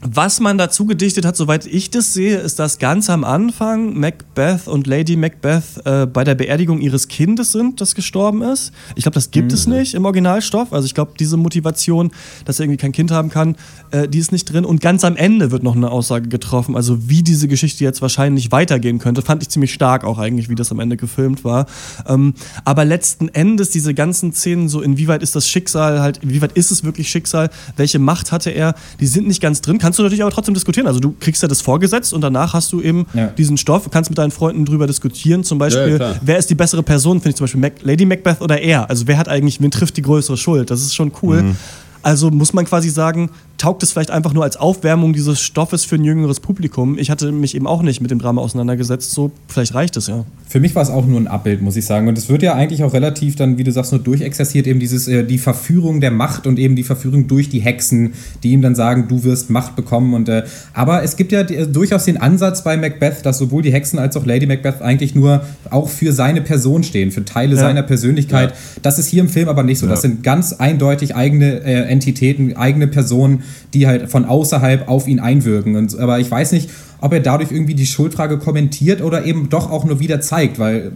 was 0.06 0.38
man 0.38 0.58
dazu 0.58 0.84
gedichtet 0.84 1.24
hat, 1.24 1.34
soweit 1.34 1.66
ich 1.66 1.90
das 1.90 2.12
sehe, 2.12 2.36
ist, 2.36 2.58
dass 2.58 2.78
ganz 2.78 3.08
am 3.08 3.24
Anfang 3.24 3.98
Macbeth 3.98 4.68
und 4.68 4.86
Lady 4.86 5.16
Macbeth 5.16 5.62
äh, 5.86 6.06
bei 6.06 6.24
der 6.24 6.34
Beerdigung 6.34 6.80
ihres 6.82 7.08
Kindes 7.08 7.52
sind, 7.52 7.80
das 7.80 7.94
gestorben 7.94 8.42
ist. 8.42 8.72
Ich 8.96 9.04
glaube, 9.04 9.14
das 9.14 9.30
gibt 9.30 9.48
mhm. 9.48 9.54
es 9.54 9.66
nicht 9.66 9.94
im 9.94 10.04
Originalstoff. 10.04 10.74
Also 10.74 10.84
ich 10.84 10.94
glaube, 10.94 11.12
diese 11.18 11.38
Motivation, 11.38 12.10
dass 12.44 12.60
er 12.60 12.64
irgendwie 12.64 12.76
kein 12.76 12.92
Kind 12.92 13.12
haben 13.12 13.30
kann, 13.30 13.56
äh, 13.92 14.06
die 14.06 14.18
ist 14.18 14.30
nicht 14.30 14.44
drin. 14.44 14.66
Und 14.66 14.82
ganz 14.82 15.04
am 15.04 15.16
Ende 15.16 15.50
wird 15.50 15.62
noch 15.62 15.74
eine 15.74 15.90
Aussage 15.90 16.28
getroffen, 16.28 16.76
also 16.76 17.08
wie 17.08 17.22
diese 17.22 17.48
Geschichte 17.48 17.82
jetzt 17.82 18.02
wahrscheinlich 18.02 18.52
weitergehen 18.52 18.98
könnte. 18.98 19.22
Fand 19.22 19.42
ich 19.42 19.48
ziemlich 19.48 19.72
stark 19.72 20.04
auch 20.04 20.18
eigentlich, 20.18 20.50
wie 20.50 20.54
das 20.54 20.70
am 20.70 20.80
Ende 20.80 20.98
gefilmt 20.98 21.44
war. 21.44 21.64
Ähm, 22.06 22.34
aber 22.66 22.84
letzten 22.84 23.28
Endes 23.28 23.70
diese 23.70 23.94
ganzen 23.94 24.34
Szenen, 24.34 24.68
so 24.68 24.82
inwieweit 24.82 25.22
ist 25.22 25.34
das 25.34 25.48
Schicksal 25.48 26.02
halt, 26.02 26.18
inwieweit 26.18 26.52
ist 26.52 26.70
es 26.70 26.84
wirklich 26.84 27.08
Schicksal, 27.08 27.48
welche 27.76 27.98
Macht 27.98 28.32
hatte 28.32 28.50
er, 28.50 28.74
die 29.00 29.06
sind 29.06 29.26
nicht 29.26 29.40
ganz 29.40 29.62
drin. 29.62 29.78
Kannst 29.78 29.93
kannst 29.94 30.00
du 30.00 30.02
natürlich 30.02 30.22
aber 30.22 30.32
trotzdem 30.32 30.54
diskutieren. 30.54 30.88
Also 30.88 30.98
du 30.98 31.14
kriegst 31.20 31.40
ja 31.40 31.48
das 31.48 31.60
vorgesetzt 31.60 32.12
und 32.12 32.20
danach 32.20 32.52
hast 32.52 32.72
du 32.72 32.80
eben 32.80 33.06
ja. 33.14 33.28
diesen 33.28 33.56
Stoff, 33.56 33.88
kannst 33.90 34.10
mit 34.10 34.18
deinen 34.18 34.32
Freunden 34.32 34.64
drüber 34.64 34.88
diskutieren. 34.88 35.44
Zum 35.44 35.58
Beispiel, 35.58 35.98
ja, 36.00 36.16
wer 36.20 36.36
ist 36.36 36.50
die 36.50 36.56
bessere 36.56 36.82
Person, 36.82 37.20
finde 37.20 37.30
ich 37.30 37.36
zum 37.36 37.44
Beispiel 37.44 37.60
Mac 37.60 37.74
Lady 37.82 38.04
Macbeth 38.04 38.40
oder 38.40 38.60
er? 38.60 38.90
Also 38.90 39.06
wer 39.06 39.16
hat 39.16 39.28
eigentlich, 39.28 39.60
wen 39.60 39.70
trifft 39.70 39.96
die 39.96 40.02
größere 40.02 40.36
Schuld? 40.36 40.70
Das 40.70 40.80
ist 40.80 40.94
schon 40.94 41.12
cool. 41.22 41.42
Mhm. 41.42 41.56
Also 42.02 42.30
muss 42.30 42.52
man 42.52 42.64
quasi 42.64 42.90
sagen, 42.90 43.30
taugt 43.58 43.82
es 43.82 43.92
vielleicht 43.92 44.10
einfach 44.10 44.32
nur 44.32 44.44
als 44.44 44.56
Aufwärmung 44.56 45.12
dieses 45.12 45.40
Stoffes 45.40 45.84
für 45.84 45.96
ein 45.96 46.04
jüngeres 46.04 46.40
Publikum. 46.40 46.98
Ich 46.98 47.10
hatte 47.10 47.32
mich 47.32 47.54
eben 47.54 47.66
auch 47.66 47.82
nicht 47.82 48.00
mit 48.00 48.10
dem 48.10 48.18
Drama 48.18 48.42
auseinandergesetzt, 48.42 49.12
so 49.12 49.30
vielleicht 49.48 49.74
reicht 49.74 49.96
es 49.96 50.06
ja. 50.06 50.24
Für 50.48 50.60
mich 50.60 50.74
war 50.74 50.82
es 50.82 50.90
auch 50.90 51.06
nur 51.06 51.20
ein 51.20 51.26
Abbild, 51.26 51.62
muss 51.62 51.76
ich 51.76 51.86
sagen. 51.86 52.06
Und 52.08 52.18
es 52.18 52.28
wird 52.28 52.42
ja 52.42 52.54
eigentlich 52.54 52.82
auch 52.84 52.92
relativ 52.92 53.36
dann, 53.36 53.58
wie 53.58 53.64
du 53.64 53.72
sagst, 53.72 53.92
nur 53.92 54.00
durchexerziert, 54.00 54.66
eben 54.66 54.80
dieses, 54.80 55.08
äh, 55.08 55.24
die 55.24 55.38
Verführung 55.38 56.00
der 56.00 56.10
Macht 56.10 56.46
und 56.46 56.58
eben 56.58 56.76
die 56.76 56.82
Verführung 56.82 57.26
durch 57.26 57.48
die 57.48 57.60
Hexen, 57.60 58.12
die 58.42 58.50
ihm 58.50 58.62
dann 58.62 58.74
sagen, 58.74 59.06
du 59.08 59.24
wirst 59.24 59.50
Macht 59.50 59.76
bekommen. 59.76 60.14
Und, 60.14 60.28
äh, 60.28 60.44
aber 60.72 61.02
es 61.02 61.16
gibt 61.16 61.32
ja 61.32 61.42
die, 61.42 61.56
äh, 61.56 61.66
durchaus 61.66 62.04
den 62.04 62.18
Ansatz 62.18 62.62
bei 62.64 62.76
Macbeth, 62.76 63.24
dass 63.24 63.38
sowohl 63.38 63.62
die 63.62 63.72
Hexen 63.72 63.98
als 63.98 64.16
auch 64.16 64.26
Lady 64.26 64.46
Macbeth 64.46 64.82
eigentlich 64.82 65.14
nur 65.14 65.44
auch 65.70 65.88
für 65.88 66.12
seine 66.12 66.40
Person 66.40 66.82
stehen, 66.82 67.10
für 67.10 67.24
Teile 67.24 67.56
ja. 67.56 67.62
seiner 67.62 67.82
Persönlichkeit. 67.82 68.50
Ja. 68.50 68.56
Das 68.82 68.98
ist 68.98 69.08
hier 69.08 69.22
im 69.22 69.28
Film 69.28 69.48
aber 69.48 69.62
nicht 69.62 69.78
so. 69.78 69.86
Ja. 69.86 69.90
Das 69.90 70.02
sind 70.02 70.22
ganz 70.22 70.52
eindeutig 70.52 71.16
eigene 71.16 71.64
äh, 71.64 71.84
Entitäten, 71.84 72.56
eigene 72.56 72.86
Personen, 72.88 73.43
die 73.72 73.86
halt 73.86 74.10
von 74.10 74.24
außerhalb 74.24 74.88
auf 74.88 75.08
ihn 75.08 75.20
einwirken. 75.20 75.76
Und, 75.76 75.98
aber 75.98 76.20
ich 76.20 76.30
weiß 76.30 76.52
nicht, 76.52 76.70
ob 77.00 77.12
er 77.12 77.20
dadurch 77.20 77.52
irgendwie 77.52 77.74
die 77.74 77.84
Schuldfrage 77.84 78.38
kommentiert 78.38 79.02
oder 79.02 79.26
eben 79.26 79.50
doch 79.50 79.70
auch 79.70 79.84
nur 79.84 80.00
wieder 80.00 80.22
zeigt, 80.22 80.58
weil 80.58 80.92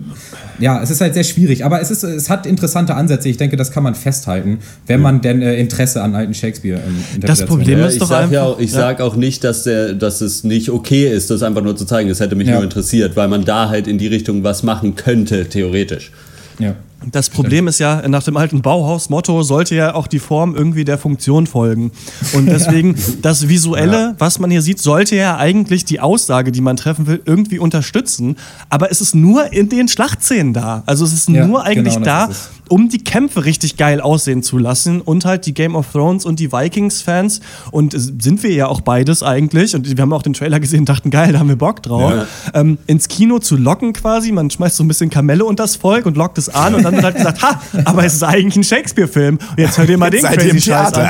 ja, 0.59 0.82
es 0.82 0.90
ist 0.90 1.03
halt 1.03 1.12
sehr 1.12 1.24
schwierig. 1.24 1.66
Aber 1.66 1.82
es, 1.82 1.90
ist, 1.90 2.03
es 2.03 2.30
hat 2.30 2.46
interessante 2.46 2.94
Ansätze. 2.94 3.28
Ich 3.28 3.36
denke, 3.36 3.57
das 3.57 3.72
kann 3.72 3.82
man 3.82 3.94
festhalten, 3.94 4.61
wenn 4.86 5.03
man 5.03 5.20
denn 5.20 5.42
äh, 5.42 5.57
Interesse 5.57 6.03
an 6.03 6.14
alten 6.14 6.32
Shakespeare 6.32 6.80
ähm, 6.80 7.20
Das 7.20 7.44
Problem 7.44 7.80
ist 7.80 7.94
ja, 7.94 8.01
doch 8.01 8.09
sag 8.09 8.18
einfach. 8.22 8.32
Ja 8.32 8.44
auch, 8.44 8.59
ich 8.59 8.72
ja. 8.72 8.78
sage 8.78 9.05
auch 9.05 9.16
nicht, 9.16 9.44
dass, 9.44 9.64
der, 9.64 9.92
dass 9.92 10.22
es 10.22 10.44
nicht 10.44 10.70
okay 10.70 11.12
ist, 11.12 11.30
das 11.30 11.42
einfach 11.42 11.62
nur 11.62 11.76
zu 11.76 11.84
zeigen. 11.84 12.09
Das 12.09 12.20
hätte 12.20 12.36
mich 12.36 12.49
ja. 12.49 12.55
nur 12.55 12.64
interessiert, 12.64 13.14
weil 13.14 13.28
man 13.28 13.44
da 13.44 13.68
halt 13.68 13.86
in 13.86 13.99
die 13.99 14.07
Richtung 14.07 14.42
was 14.44 14.62
machen 14.62 14.94
könnte, 14.94 15.46
theoretisch. 15.46 16.11
Ja. 16.59 16.74
Das 17.07 17.30
Problem 17.30 17.68
ist 17.68 17.78
ja, 17.78 18.07
nach 18.09 18.24
dem 18.24 18.36
alten 18.36 18.61
Bauhaus-Motto 18.61 19.42
sollte 19.44 19.76
ja 19.76 19.94
auch 19.94 20.09
die 20.09 20.18
Form 20.18 20.57
irgendwie 20.57 20.84
der 20.84 20.99
Funktion 20.99 21.46
folgen. 21.46 21.92
Und 22.32 22.46
deswegen, 22.51 22.96
das 23.22 23.49
Visuelle, 23.49 24.16
was 24.18 24.40
man 24.40 24.51
hier 24.51 24.62
sieht, 24.62 24.80
sollte 24.80 25.14
ja 25.14 25.36
eigentlich 25.36 25.84
die 25.84 26.01
Aussage, 26.01 26.51
die 26.51 26.61
man 26.61 26.76
treffen 26.76 27.07
will, 27.07 27.22
irgendwie 27.24 27.61
unterstützen. 27.61 28.36
Aber 28.68 28.90
es 28.90 29.01
ist 29.01 29.14
nur 29.14 29.53
in 29.53 29.68
den 29.68 29.86
Schlachtszenen 29.86 30.53
da. 30.53 30.82
Also 30.86 31.05
es 31.05 31.12
ist 31.12 31.28
ja, 31.28 31.46
nur 31.46 31.64
eigentlich 31.64 31.94
genau 31.94 32.05
da, 32.05 32.30
um 32.68 32.88
die 32.88 33.03
Kämpfe 33.03 33.44
richtig 33.44 33.76
geil 33.76 34.01
aussehen 34.01 34.42
zu 34.42 34.59
lassen 34.59 35.01
und 35.01 35.24
halt 35.24 35.46
die 35.46 35.55
Game 35.55 35.76
of 35.76 35.92
Thrones 35.92 36.24
und 36.24 36.40
die 36.40 36.53
Vikings-Fans 36.53 37.40
und 37.70 37.94
sind 37.96 38.42
wir 38.42 38.53
ja 38.53 38.66
auch 38.66 38.80
beides 38.80 39.22
eigentlich 39.22 39.74
und 39.74 39.96
wir 39.96 40.03
haben 40.03 40.12
auch 40.12 40.22
den 40.22 40.34
Trailer 40.34 40.61
gesehen 40.61 40.80
und 40.80 40.88
dachten, 40.88 41.11
geil, 41.11 41.32
da 41.32 41.38
haben 41.38 41.49
wir 41.49 41.57
Bock 41.57 41.82
drauf, 41.82 42.12
ja. 42.12 42.26
ähm, 42.55 42.78
ins 42.86 43.09
Kino 43.09 43.38
zu 43.38 43.57
locken 43.57 43.92
quasi. 43.92 44.32
Man 44.32 44.51
schmeißt 44.51 44.76
so 44.76 44.84
ein 44.84 44.88
bisschen 44.88 45.11
Kamelle 45.11 45.44
und 45.44 45.59
das 45.61 45.76
Volk 45.76 46.07
und 46.07 46.16
lockt 46.16 46.38
es 46.38 46.49
an 46.49 46.74
und 46.74 46.88
dann 46.93 47.03
wird 47.03 47.05
halt 47.05 47.16
gesagt, 47.16 47.43
ha, 47.43 47.61
aber 47.84 48.05
es 48.05 48.14
ist 48.14 48.22
eigentlich 48.22 48.57
ein 48.57 48.64
Shakespeare-Film 48.64 49.39
und 49.39 49.59
jetzt 49.59 49.78
hört 49.78 49.89
ihr 49.89 49.99
mal 49.99 50.11
den 50.11 50.22
crazy 50.22 50.61
Scheiß 50.61 50.93
an. 50.95 51.09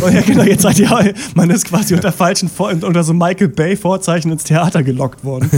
Und 0.00 0.14
ja, 0.14 0.20
genau, 0.20 0.42
jetzt 0.44 0.62
seid 0.62 0.78
ihr, 0.78 1.14
man 1.34 1.50
ist 1.50 1.64
quasi 1.66 1.94
unter 1.94 2.12
falschen, 2.12 2.50
unter 2.58 3.02
so 3.02 3.12
Michael 3.12 3.48
Bay-Vorzeichen 3.48 4.30
ins 4.30 4.44
Theater 4.44 4.82
gelockt 4.82 5.24
worden. 5.24 5.50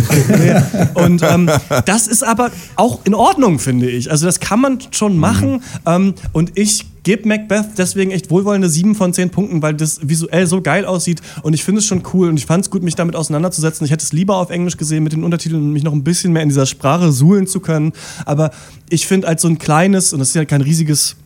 und 0.94 1.22
ähm, 1.22 1.50
das 1.84 2.06
ist 2.06 2.22
aber 2.22 2.50
auch 2.76 3.00
in 3.04 3.14
Ordnung, 3.14 3.58
finde 3.58 3.88
ich. 3.88 4.10
Also 4.10 4.26
das 4.26 4.40
kann 4.40 4.60
man 4.60 4.78
schon 4.90 5.16
machen 5.18 5.32
machen. 5.42 5.62
Ähm, 5.86 6.14
und 6.32 6.52
ich 6.54 6.86
gebe 7.02 7.28
Macbeth 7.28 7.78
deswegen 7.78 8.10
echt 8.10 8.30
wohlwollende 8.30 8.68
7 8.68 8.94
von 8.94 9.12
10 9.12 9.30
Punkten, 9.30 9.62
weil 9.62 9.74
das 9.74 10.00
visuell 10.02 10.46
so 10.46 10.60
geil 10.62 10.84
aussieht 10.84 11.20
und 11.42 11.52
ich 11.54 11.64
finde 11.64 11.80
es 11.80 11.86
schon 11.86 12.02
cool 12.12 12.28
und 12.28 12.36
ich 12.36 12.46
fand 12.46 12.64
es 12.64 12.70
gut, 12.70 12.82
mich 12.82 12.94
damit 12.94 13.16
auseinanderzusetzen. 13.16 13.84
Ich 13.84 13.90
hätte 13.90 14.04
es 14.04 14.12
lieber 14.12 14.36
auf 14.36 14.50
Englisch 14.50 14.76
gesehen 14.76 15.02
mit 15.02 15.12
den 15.12 15.24
Untertiteln 15.24 15.62
und 15.62 15.72
mich 15.72 15.82
noch 15.82 15.92
ein 15.92 16.04
bisschen 16.04 16.32
mehr 16.32 16.42
in 16.42 16.48
dieser 16.48 16.66
Sprache 16.66 17.12
suhlen 17.12 17.46
zu 17.46 17.60
können. 17.60 17.92
Aber 18.24 18.50
ich 18.88 19.06
finde 19.06 19.28
als 19.28 19.42
so 19.42 19.48
ein 19.48 19.58
kleines, 19.58 20.12
und 20.12 20.18
das 20.18 20.28
ist 20.28 20.34
ja 20.34 20.44
kein 20.44 20.60
riesiges 20.60 21.16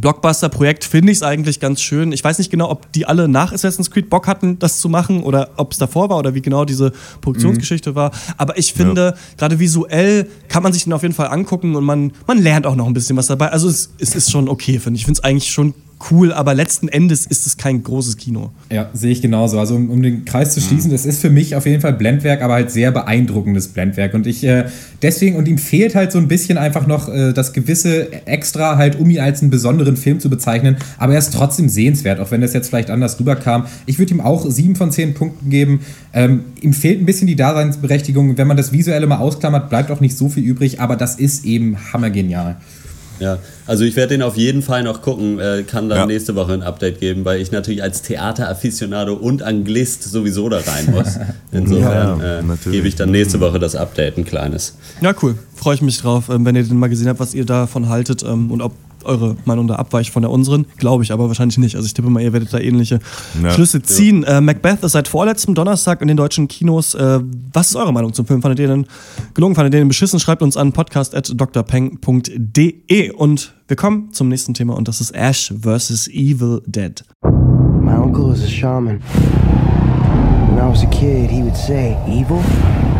Blockbuster-Projekt 0.00 0.84
finde 0.84 1.12
ich 1.12 1.18
es 1.18 1.22
eigentlich 1.22 1.60
ganz 1.60 1.80
schön. 1.80 2.12
Ich 2.12 2.24
weiß 2.24 2.38
nicht 2.38 2.50
genau, 2.50 2.70
ob 2.70 2.90
die 2.92 3.06
alle 3.06 3.28
nach 3.28 3.52
Assassin's 3.52 3.90
Creed 3.90 4.08
Bock 4.08 4.26
hatten, 4.26 4.58
das 4.58 4.80
zu 4.80 4.88
machen 4.88 5.22
oder 5.22 5.50
ob 5.56 5.72
es 5.72 5.78
davor 5.78 6.08
war 6.08 6.18
oder 6.18 6.34
wie 6.34 6.42
genau 6.42 6.64
diese 6.64 6.92
Produktionsgeschichte 7.20 7.90
mhm. 7.90 7.94
war. 7.94 8.10
Aber 8.36 8.56
ich 8.56 8.72
finde, 8.72 9.14
ja. 9.16 9.36
gerade 9.36 9.58
visuell 9.58 10.28
kann 10.48 10.62
man 10.62 10.72
sich 10.72 10.84
den 10.84 10.92
auf 10.92 11.02
jeden 11.02 11.14
Fall 11.14 11.28
angucken 11.28 11.76
und 11.76 11.84
man, 11.84 12.12
man 12.26 12.38
lernt 12.38 12.66
auch 12.66 12.74
noch 12.74 12.86
ein 12.86 12.94
bisschen 12.94 13.16
was 13.16 13.26
dabei. 13.26 13.48
Also 13.48 13.68
es, 13.68 13.90
es 13.98 14.14
ist 14.14 14.30
schon 14.30 14.48
okay, 14.48 14.78
finde 14.78 14.96
ich. 14.96 15.02
Ich 15.02 15.04
finde 15.04 15.18
es 15.18 15.24
eigentlich 15.24 15.50
schon 15.50 15.74
cool, 16.10 16.32
aber 16.32 16.54
letzten 16.54 16.88
Endes 16.88 17.26
ist 17.26 17.46
es 17.46 17.56
kein 17.56 17.82
großes 17.82 18.16
Kino. 18.16 18.50
Ja, 18.70 18.90
sehe 18.92 19.12
ich 19.12 19.22
genauso. 19.22 19.58
Also 19.58 19.74
um, 19.74 19.90
um 19.90 20.02
den 20.02 20.24
Kreis 20.24 20.54
zu 20.54 20.60
schließen, 20.60 20.90
mhm. 20.90 20.94
das 20.94 21.06
ist 21.06 21.20
für 21.20 21.30
mich 21.30 21.54
auf 21.54 21.66
jeden 21.66 21.80
Fall 21.80 21.92
Blendwerk, 21.92 22.42
aber 22.42 22.54
halt 22.54 22.70
sehr 22.70 22.90
beeindruckendes 22.90 23.68
Blendwerk. 23.68 24.14
Und 24.14 24.26
ich 24.26 24.44
äh, 24.44 24.64
deswegen, 25.02 25.36
und 25.36 25.48
ihm 25.48 25.58
fehlt 25.58 25.94
halt 25.94 26.12
so 26.12 26.18
ein 26.18 26.28
bisschen 26.28 26.58
einfach 26.58 26.86
noch 26.86 27.08
äh, 27.08 27.32
das 27.32 27.52
gewisse 27.52 28.12
Extra, 28.26 28.76
halt, 28.76 28.98
um 28.98 29.08
ihn 29.10 29.20
als 29.20 29.42
einen 29.42 29.50
besonderen 29.50 29.96
Film 29.96 30.20
zu 30.20 30.30
bezeichnen. 30.30 30.76
Aber 30.98 31.12
er 31.12 31.18
ist 31.18 31.32
trotzdem 31.32 31.68
sehenswert, 31.68 32.20
auch 32.20 32.30
wenn 32.30 32.40
das 32.40 32.52
jetzt 32.52 32.68
vielleicht 32.68 32.90
anders 32.90 33.18
rüberkam. 33.18 33.66
Ich 33.86 33.98
würde 33.98 34.14
ihm 34.14 34.20
auch 34.20 34.48
sieben 34.50 34.76
von 34.76 34.90
zehn 34.90 35.14
Punkten 35.14 35.50
geben. 35.50 35.80
Ähm, 36.12 36.44
ihm 36.60 36.72
fehlt 36.72 37.00
ein 37.00 37.06
bisschen 37.06 37.26
die 37.26 37.36
Daseinsberechtigung. 37.36 38.36
Wenn 38.38 38.46
man 38.46 38.56
das 38.56 38.72
Visuelle 38.72 39.06
mal 39.06 39.18
ausklammert, 39.18 39.68
bleibt 39.70 39.90
auch 39.90 40.00
nicht 40.00 40.16
so 40.16 40.28
viel 40.28 40.44
übrig, 40.44 40.80
aber 40.80 40.96
das 40.96 41.16
ist 41.16 41.44
eben 41.44 41.76
hammergenial. 41.92 42.56
Ja, 43.22 43.38
also 43.66 43.84
ich 43.84 43.94
werde 43.94 44.14
den 44.14 44.22
auf 44.22 44.36
jeden 44.36 44.62
Fall 44.62 44.82
noch 44.82 45.00
gucken, 45.00 45.38
äh, 45.38 45.62
kann 45.62 45.88
dann 45.88 45.98
Ja. 45.98 46.06
nächste 46.06 46.34
Woche 46.34 46.52
ein 46.54 46.62
Update 46.62 46.98
geben, 46.98 47.24
weil 47.24 47.40
ich 47.40 47.52
natürlich 47.52 47.82
als 47.82 48.02
Theaterafficionado 48.02 49.14
und 49.14 49.42
Anglist 49.42 50.02
sowieso 50.02 50.48
da 50.48 50.58
rein 50.58 50.90
muss. 50.90 51.18
Insofern 51.52 52.18
Ja, 52.20 52.38
äh, 52.40 52.42
gebe 52.70 52.88
ich 52.88 52.96
dann 52.96 53.10
nächste 53.12 53.38
Woche 53.40 53.58
das 53.60 53.76
Update, 53.76 54.18
ein 54.18 54.24
kleines. 54.24 54.76
Ja, 55.00 55.14
cool. 55.22 55.36
Freue 55.54 55.76
ich 55.76 55.82
mich 55.82 55.98
drauf, 56.00 56.28
ähm, 56.30 56.44
wenn 56.44 56.56
ihr 56.56 56.64
den 56.64 56.76
mal 56.78 56.88
gesehen 56.88 57.08
habt, 57.08 57.20
was 57.20 57.32
ihr 57.34 57.44
davon 57.44 57.88
haltet 57.88 58.24
ähm, 58.24 58.50
und 58.50 58.60
ob 58.60 58.72
eure 59.04 59.36
Meinung 59.44 59.66
da 59.68 59.74
abweicht 59.76 60.10
von 60.12 60.22
der 60.22 60.30
unseren. 60.30 60.66
Glaube 60.78 61.04
ich 61.04 61.12
aber 61.12 61.28
wahrscheinlich 61.28 61.58
nicht. 61.58 61.76
Also 61.76 61.86
ich 61.86 61.94
tippe 61.94 62.10
mal, 62.10 62.22
ihr 62.22 62.32
werdet 62.32 62.52
da 62.52 62.58
ähnliche 62.58 62.98
Ja. 63.42 63.50
Schlüsse 63.50 63.82
ziehen. 63.82 64.24
Äh, 64.24 64.40
Macbeth 64.40 64.82
ist 64.84 64.92
seit 64.92 65.08
vorletztem 65.08 65.54
Donnerstag 65.54 66.00
in 66.02 66.08
den 66.08 66.16
deutschen 66.16 66.48
Kinos. 66.48 66.94
Äh, 66.94 67.20
was 67.52 67.68
ist 67.70 67.76
eure 67.76 67.92
Meinung 67.92 68.12
zum 68.12 68.26
Film? 68.26 68.42
Fandet 68.42 68.58
ihr 68.60 68.68
den 68.68 68.86
gelungen? 69.34 69.54
Fandet 69.54 69.74
ihr 69.74 69.80
den 69.80 69.88
beschissen? 69.88 70.18
Schreibt 70.20 70.42
uns 70.42 70.56
an 70.56 70.72
podcast.drpeng.de 70.72 73.10
und 73.12 73.54
wir 73.68 73.76
kommen 73.76 74.12
zum 74.12 74.28
nächsten 74.28 74.54
Thema 74.54 74.74
und 74.76 74.88
das 74.88 75.00
ist 75.00 75.12
Ash 75.14 75.52
vs. 75.60 76.08
Evil 76.08 76.60
Dead. 76.66 77.02
My 77.80 77.92
uncle 77.94 78.32
is 78.34 78.42
a 78.42 78.48
shaman. 78.48 79.00
When 80.48 80.58
I 80.58 80.68
was 80.70 80.82
a 80.82 80.86
kid, 80.88 81.30
he 81.30 81.42
would 81.42 81.56
say, 81.56 81.96
Evil 82.06 82.40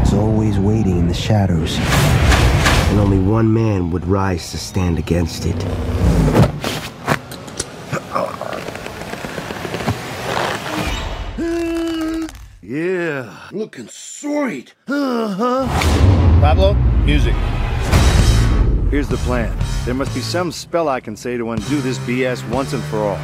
is 0.04 0.12
always 0.14 0.56
waiting 0.58 0.98
in 0.98 1.08
the 1.08 1.14
shadows. 1.14 1.78
And 2.92 3.00
only 3.00 3.18
one 3.18 3.50
man 3.50 3.90
would 3.90 4.06
rise 4.06 4.50
to 4.50 4.58
stand 4.58 4.98
against 4.98 5.46
it. 5.46 5.56
Yeah, 12.60 13.48
looking 13.50 13.88
sweet. 13.88 14.74
Uh-huh. 14.86 15.66
Pablo, 16.42 16.74
music. 17.06 17.32
Here's 18.90 19.08
the 19.08 19.16
plan. 19.24 19.56
There 19.86 19.94
must 19.94 20.14
be 20.14 20.20
some 20.20 20.52
spell 20.52 20.90
I 20.90 21.00
can 21.00 21.16
say 21.16 21.38
to 21.38 21.50
undo 21.50 21.80
this 21.80 21.96
BS 22.00 22.46
once 22.50 22.74
and 22.74 22.82
for 22.84 22.98
all. 22.98 23.18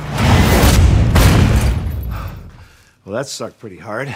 Well, 3.04 3.14
that 3.16 3.26
sucked 3.26 3.58
pretty 3.58 3.76
hard. 3.76 4.08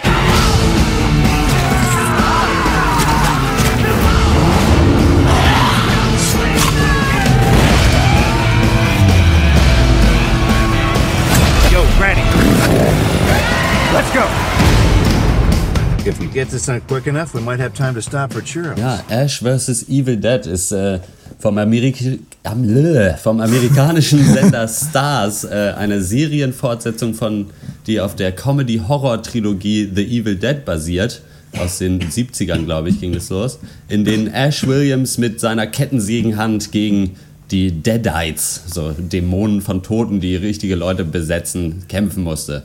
If 16.13 16.21
we 16.21 16.27
get 16.27 16.51
this 16.51 16.67
done 16.67 16.83
quick 16.89 17.07
enough, 17.07 17.33
we 17.33 17.41
might 17.41 17.59
have 17.59 17.73
time 17.73 17.95
to 17.95 18.03
stop 18.03 18.35
for 18.35 18.43
churros. 18.43 18.79
Ja, 18.79 19.03
Ash 19.09 19.41
vs. 19.41 19.89
Evil 19.89 20.19
Dead 20.19 20.45
ist 20.47 20.71
äh, 20.71 20.99
vom, 21.39 21.57
Amerik 21.57 22.21
am- 22.43 22.65
lö, 22.65 23.15
vom 23.17 23.41
amerikanischen 23.41 24.23
Sender 24.35 24.69
Stars 24.69 25.45
äh, 25.45 25.73
eine 25.79 26.03
Serienfortsetzung 26.03 27.15
von, 27.15 27.47
die 27.87 27.99
auf 27.99 28.15
der 28.15 28.33
Comedy-Horror-Trilogie 28.33 29.91
The 29.95 30.03
Evil 30.19 30.37
Dead 30.37 30.63
basiert. 30.67 31.23
Aus 31.59 31.79
den 31.79 32.01
70ern, 32.01 32.65
glaube 32.67 32.91
ich, 32.91 33.01
ging 33.01 33.15
es 33.15 33.31
los. 33.31 33.59
In 33.89 34.05
denen 34.05 34.27
Ash 34.29 34.67
Williams 34.67 35.17
mit 35.17 35.41
seiner 35.41 35.67
Kettensägenhand 35.67 36.73
gegen 36.73 37.17
die 37.51 37.71
Deadites, 37.71 38.63
so 38.67 38.93
Dämonen 38.93 39.63
von 39.63 39.83
Toten, 39.83 40.21
die 40.21 40.37
richtige 40.37 40.75
Leute 40.75 41.05
besetzen, 41.05 41.85
kämpfen 41.89 42.23
musste. 42.23 42.65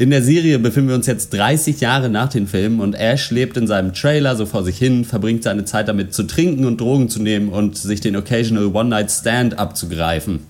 In 0.00 0.08
der 0.08 0.22
Serie 0.22 0.58
befinden 0.58 0.88
wir 0.88 0.96
uns 0.96 1.06
jetzt 1.06 1.34
30 1.34 1.82
Jahre 1.82 2.08
nach 2.08 2.30
den 2.30 2.46
Filmen 2.46 2.80
und 2.80 2.94
Ash 2.94 3.30
lebt 3.30 3.58
in 3.58 3.66
seinem 3.66 3.92
Trailer 3.92 4.34
so 4.34 4.46
vor 4.46 4.64
sich 4.64 4.78
hin, 4.78 5.04
verbringt 5.04 5.42
seine 5.42 5.66
Zeit 5.66 5.88
damit 5.88 6.14
zu 6.14 6.22
trinken 6.22 6.64
und 6.64 6.80
Drogen 6.80 7.10
zu 7.10 7.20
nehmen 7.20 7.50
und 7.50 7.76
sich 7.76 8.00
den 8.00 8.16
Occasional 8.16 8.74
One-Night-Stand 8.74 9.58
abzugreifen. 9.58 10.46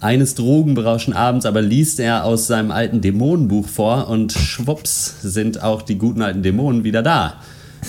Eines 0.00 0.34
drogenberauschen 0.34 1.14
Abends 1.14 1.46
aber 1.46 1.62
liest 1.62 2.00
er 2.00 2.24
aus 2.24 2.48
seinem 2.48 2.72
alten 2.72 3.00
Dämonenbuch 3.00 3.68
vor 3.68 4.08
und 4.08 4.32
schwupps 4.32 5.22
sind 5.22 5.62
auch 5.62 5.82
die 5.82 5.96
guten 5.96 6.22
alten 6.22 6.42
Dämonen 6.42 6.82
wieder 6.82 7.04
da. 7.04 7.34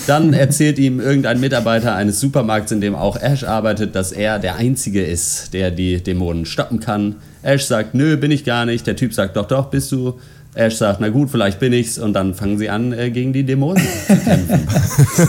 Dann 0.05 0.33
erzählt 0.35 0.77
ihm 0.77 0.99
irgendein 0.99 1.39
Mitarbeiter 1.39 1.95
eines 1.95 2.19
Supermarkts, 2.19 2.73
in 2.73 2.79
dem 2.79 2.93
auch 2.93 3.19
Ash 3.19 3.43
arbeitet, 3.43 3.95
dass 3.95 4.11
er 4.11 4.37
der 4.37 4.57
Einzige 4.57 5.03
ist, 5.03 5.55
der 5.55 5.71
die 5.71 6.03
Dämonen 6.03 6.45
stoppen 6.45 6.79
kann. 6.79 7.15
Ash 7.41 7.63
sagt, 7.63 7.95
nö, 7.95 8.17
bin 8.17 8.29
ich 8.29 8.45
gar 8.45 8.67
nicht. 8.67 8.85
Der 8.85 8.95
Typ 8.95 9.15
sagt, 9.15 9.35
doch, 9.35 9.47
doch, 9.47 9.71
bist 9.71 9.91
du. 9.91 10.19
Ash 10.53 10.75
sagt, 10.75 10.99
na 10.99 11.09
gut, 11.09 11.29
vielleicht 11.29 11.59
bin 11.59 11.71
ich's. 11.71 11.97
Und 11.97 12.13
dann 12.13 12.33
fangen 12.33 12.57
sie 12.57 12.69
an, 12.69 12.91
äh, 12.91 13.09
gegen 13.09 13.31
die 13.31 13.43
Dämonen 13.43 13.81
zu 14.07 14.17
kämpfen. 14.17 14.67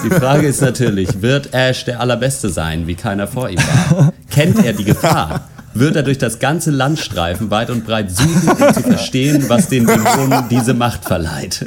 Die 0.05 0.11
Frage 0.11 0.49
ist 0.49 0.61
natürlich, 0.61 1.23
wird 1.23 1.55
Ash 1.55 1.85
der 1.85 2.01
Allerbeste 2.01 2.49
sein, 2.49 2.87
wie 2.87 2.95
keiner 2.95 3.27
vor 3.29 3.49
ihm 3.49 3.59
war? 3.59 4.13
Kennt 4.31 4.65
er 4.65 4.73
die 4.73 4.85
Gefahr? 4.85 5.49
Wird 5.75 5.97
er 5.97 6.03
durch 6.03 6.19
das 6.19 6.39
ganze 6.39 6.71
Land 6.71 6.99
streifen, 6.99 7.51
weit 7.51 7.71
und 7.71 7.87
breit 7.87 8.11
suchen, 8.11 8.49
um 8.51 8.75
zu 8.75 8.83
verstehen, 8.83 9.45
was 9.49 9.69
den 9.69 9.87
Dämonen 9.87 10.45
diese 10.51 10.75
Macht 10.75 11.05
verleiht? 11.05 11.65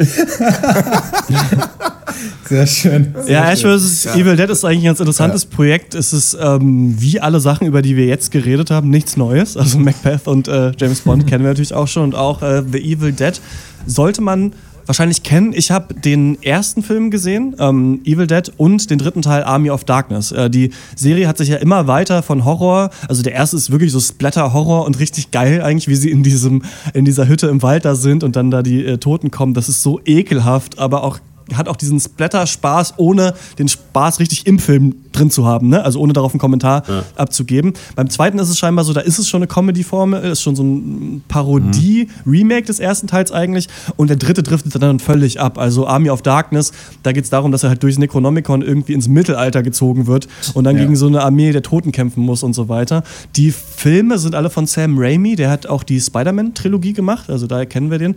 Sehr 2.47 2.67
schön. 2.67 3.15
Sehr 3.23 3.33
Ja, 3.33 3.51
Ash 3.51 3.61
vs. 3.61 4.05
Evil 4.15 4.35
Dead 4.35 4.49
ist 4.49 4.63
eigentlich 4.63 4.81
ein 4.81 4.85
ganz 4.85 4.99
interessantes 4.99 5.45
Projekt. 5.45 5.95
Es 5.95 6.13
ist 6.13 6.37
ähm, 6.39 6.95
wie 6.99 7.19
alle 7.19 7.39
Sachen, 7.39 7.65
über 7.65 7.81
die 7.81 7.95
wir 7.95 8.05
jetzt 8.05 8.31
geredet 8.31 8.69
haben, 8.69 8.89
nichts 8.89 9.17
Neues. 9.17 9.57
Also 9.57 9.79
Macbeth 9.79 10.27
und 10.27 10.47
äh, 10.47 10.71
James 10.77 11.01
Bond 11.01 11.25
kennen 11.27 11.43
wir 11.43 11.49
natürlich 11.49 11.73
auch 11.73 11.87
schon 11.87 12.03
und 12.03 12.15
auch 12.15 12.41
äh, 12.43 12.63
The 12.71 12.79
Evil 12.79 13.11
Dead 13.11 13.41
sollte 13.87 14.21
man 14.21 14.53
wahrscheinlich 14.85 15.23
kennen. 15.23 15.53
Ich 15.53 15.71
habe 15.71 15.93
den 15.93 16.41
ersten 16.43 16.83
Film 16.83 17.11
gesehen, 17.11 17.55
ähm, 17.59 18.01
Evil 18.05 18.27
Dead, 18.27 18.51
und 18.57 18.89
den 18.89 18.97
dritten 18.97 19.21
Teil 19.21 19.43
Army 19.43 19.69
of 19.69 19.83
Darkness. 19.83 20.31
Äh, 20.31 20.49
die 20.49 20.71
Serie 20.95 21.27
hat 21.27 21.37
sich 21.37 21.49
ja 21.49 21.57
immer 21.57 21.87
weiter 21.87 22.23
von 22.23 22.45
Horror, 22.45 22.89
also 23.07 23.23
der 23.23 23.33
erste 23.33 23.57
ist 23.57 23.71
wirklich 23.71 23.91
so 23.91 23.99
Splatter-Horror 23.99 24.85
und 24.85 24.99
richtig 24.99 25.31
geil 25.31 25.61
eigentlich, 25.61 25.87
wie 25.87 25.95
sie 25.95 26.11
in, 26.11 26.23
diesem, 26.23 26.63
in 26.93 27.05
dieser 27.05 27.27
Hütte 27.27 27.47
im 27.47 27.61
Wald 27.61 27.85
da 27.85 27.95
sind 27.95 28.23
und 28.23 28.35
dann 28.35 28.51
da 28.51 28.61
die 28.61 28.85
äh, 28.85 28.97
Toten 28.97 29.31
kommen. 29.31 29.53
Das 29.53 29.69
ist 29.69 29.81
so 29.81 29.99
ekelhaft, 30.05 30.79
aber 30.79 31.03
auch 31.03 31.19
hat 31.53 31.67
auch 31.67 31.75
diesen 31.75 31.99
Splatter-Spaß, 31.99 32.95
ohne 32.97 33.33
den 33.59 33.67
Spaß 33.67 34.19
richtig 34.19 34.47
im 34.47 34.57
Film 34.59 34.95
drin 35.11 35.29
zu 35.29 35.45
haben, 35.45 35.69
ne? 35.69 35.83
also 35.83 35.99
ohne 35.99 36.11
darauf 36.13 36.31
einen 36.33 36.39
Kommentar 36.39 36.83
abzugeben. 37.15 37.73
Beim 37.95 38.09
zweiten 38.09 38.39
ist 38.39 38.49
es 38.49 38.57
scheinbar 38.57 38.83
so, 38.83 38.93
da 38.93 39.01
ist 39.01 39.19
es 39.19 39.27
schon 39.29 39.39
eine 39.39 39.47
Comedy-Formel, 39.47 40.23
ist 40.23 40.41
schon 40.41 40.55
so 40.55 40.63
ein 40.63 41.23
Parodie-Remake 41.27 42.63
des 42.65 42.79
ersten 42.79 43.07
Teils 43.07 43.31
eigentlich 43.31 43.67
und 43.95 44.09
der 44.09 44.17
dritte 44.17 44.43
driftet 44.43 44.81
dann 44.81 44.99
völlig 44.99 45.39
ab. 45.39 45.57
Also 45.57 45.87
Army 45.87 46.09
of 46.09 46.21
Darkness, 46.21 46.71
da 47.03 47.11
geht 47.11 47.23
es 47.25 47.29
darum, 47.29 47.51
dass 47.51 47.63
er 47.63 47.69
halt 47.69 47.83
durchs 47.83 47.97
Necronomicon 47.97 48.61
irgendwie 48.61 48.93
ins 48.93 49.07
Mittelalter 49.07 49.63
gezogen 49.63 50.07
wird 50.07 50.27
und 50.53 50.63
dann 50.63 50.75
Ja. 50.75 50.83
gegen 50.83 50.95
so 50.95 51.07
eine 51.07 51.21
Armee 51.23 51.51
der 51.51 51.61
Toten 51.61 51.91
kämpfen 51.91 52.21
muss 52.23 52.43
und 52.43 52.53
so 52.53 52.67
weiter. 52.69 53.03
Die 53.35 53.51
Filme 53.51 54.17
sind 54.17 54.35
alle 54.35 54.49
von 54.49 54.65
Sam 54.67 54.97
Raimi, 54.97 55.35
der 55.35 55.49
hat 55.49 55.67
auch 55.67 55.83
die 55.83 55.99
Spider-Man-Trilogie 56.01 56.93
gemacht, 56.93 57.29
also 57.29 57.47
daher 57.47 57.65
kennen 57.65 57.91
wir 57.91 57.97
den 57.99 58.15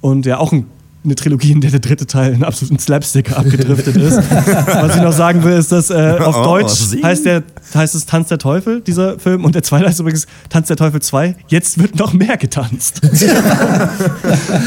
und 0.00 0.24
der 0.24 0.40
auch 0.40 0.52
ein 0.52 0.66
eine 1.08 1.14
Trilogie, 1.16 1.52
in 1.52 1.60
der 1.60 1.70
der 1.70 1.80
dritte 1.80 2.06
Teil 2.06 2.32
in 2.34 2.44
absoluten 2.44 2.78
Slapstick 2.78 3.32
abgedriftet 3.36 3.96
ist. 3.96 4.16
Was 4.18 4.96
ich 4.96 5.02
noch 5.02 5.12
sagen 5.12 5.42
will, 5.44 5.52
ist, 5.54 5.72
dass 5.72 5.90
äh, 5.90 6.16
auf 6.20 6.36
Oh, 6.38 6.44
Deutsch 6.44 6.70
sie. 6.72 7.02
heißt, 7.02 7.24
der, 7.24 7.42
heißt 7.74 7.94
es 7.94 8.06
Tanz 8.06 8.28
der 8.28 8.38
Teufel, 8.38 8.80
dieser 8.80 9.18
Film. 9.18 9.44
Und 9.44 9.54
der 9.54 9.62
zweite 9.62 9.86
heißt 9.88 10.00
übrigens 10.00 10.26
Tanz 10.48 10.68
der 10.68 10.76
Teufel 10.76 11.00
2. 11.02 11.34
Jetzt 11.48 11.78
wird 11.80 11.96
noch 11.98 12.12
mehr 12.12 12.36
getanzt. 12.36 13.00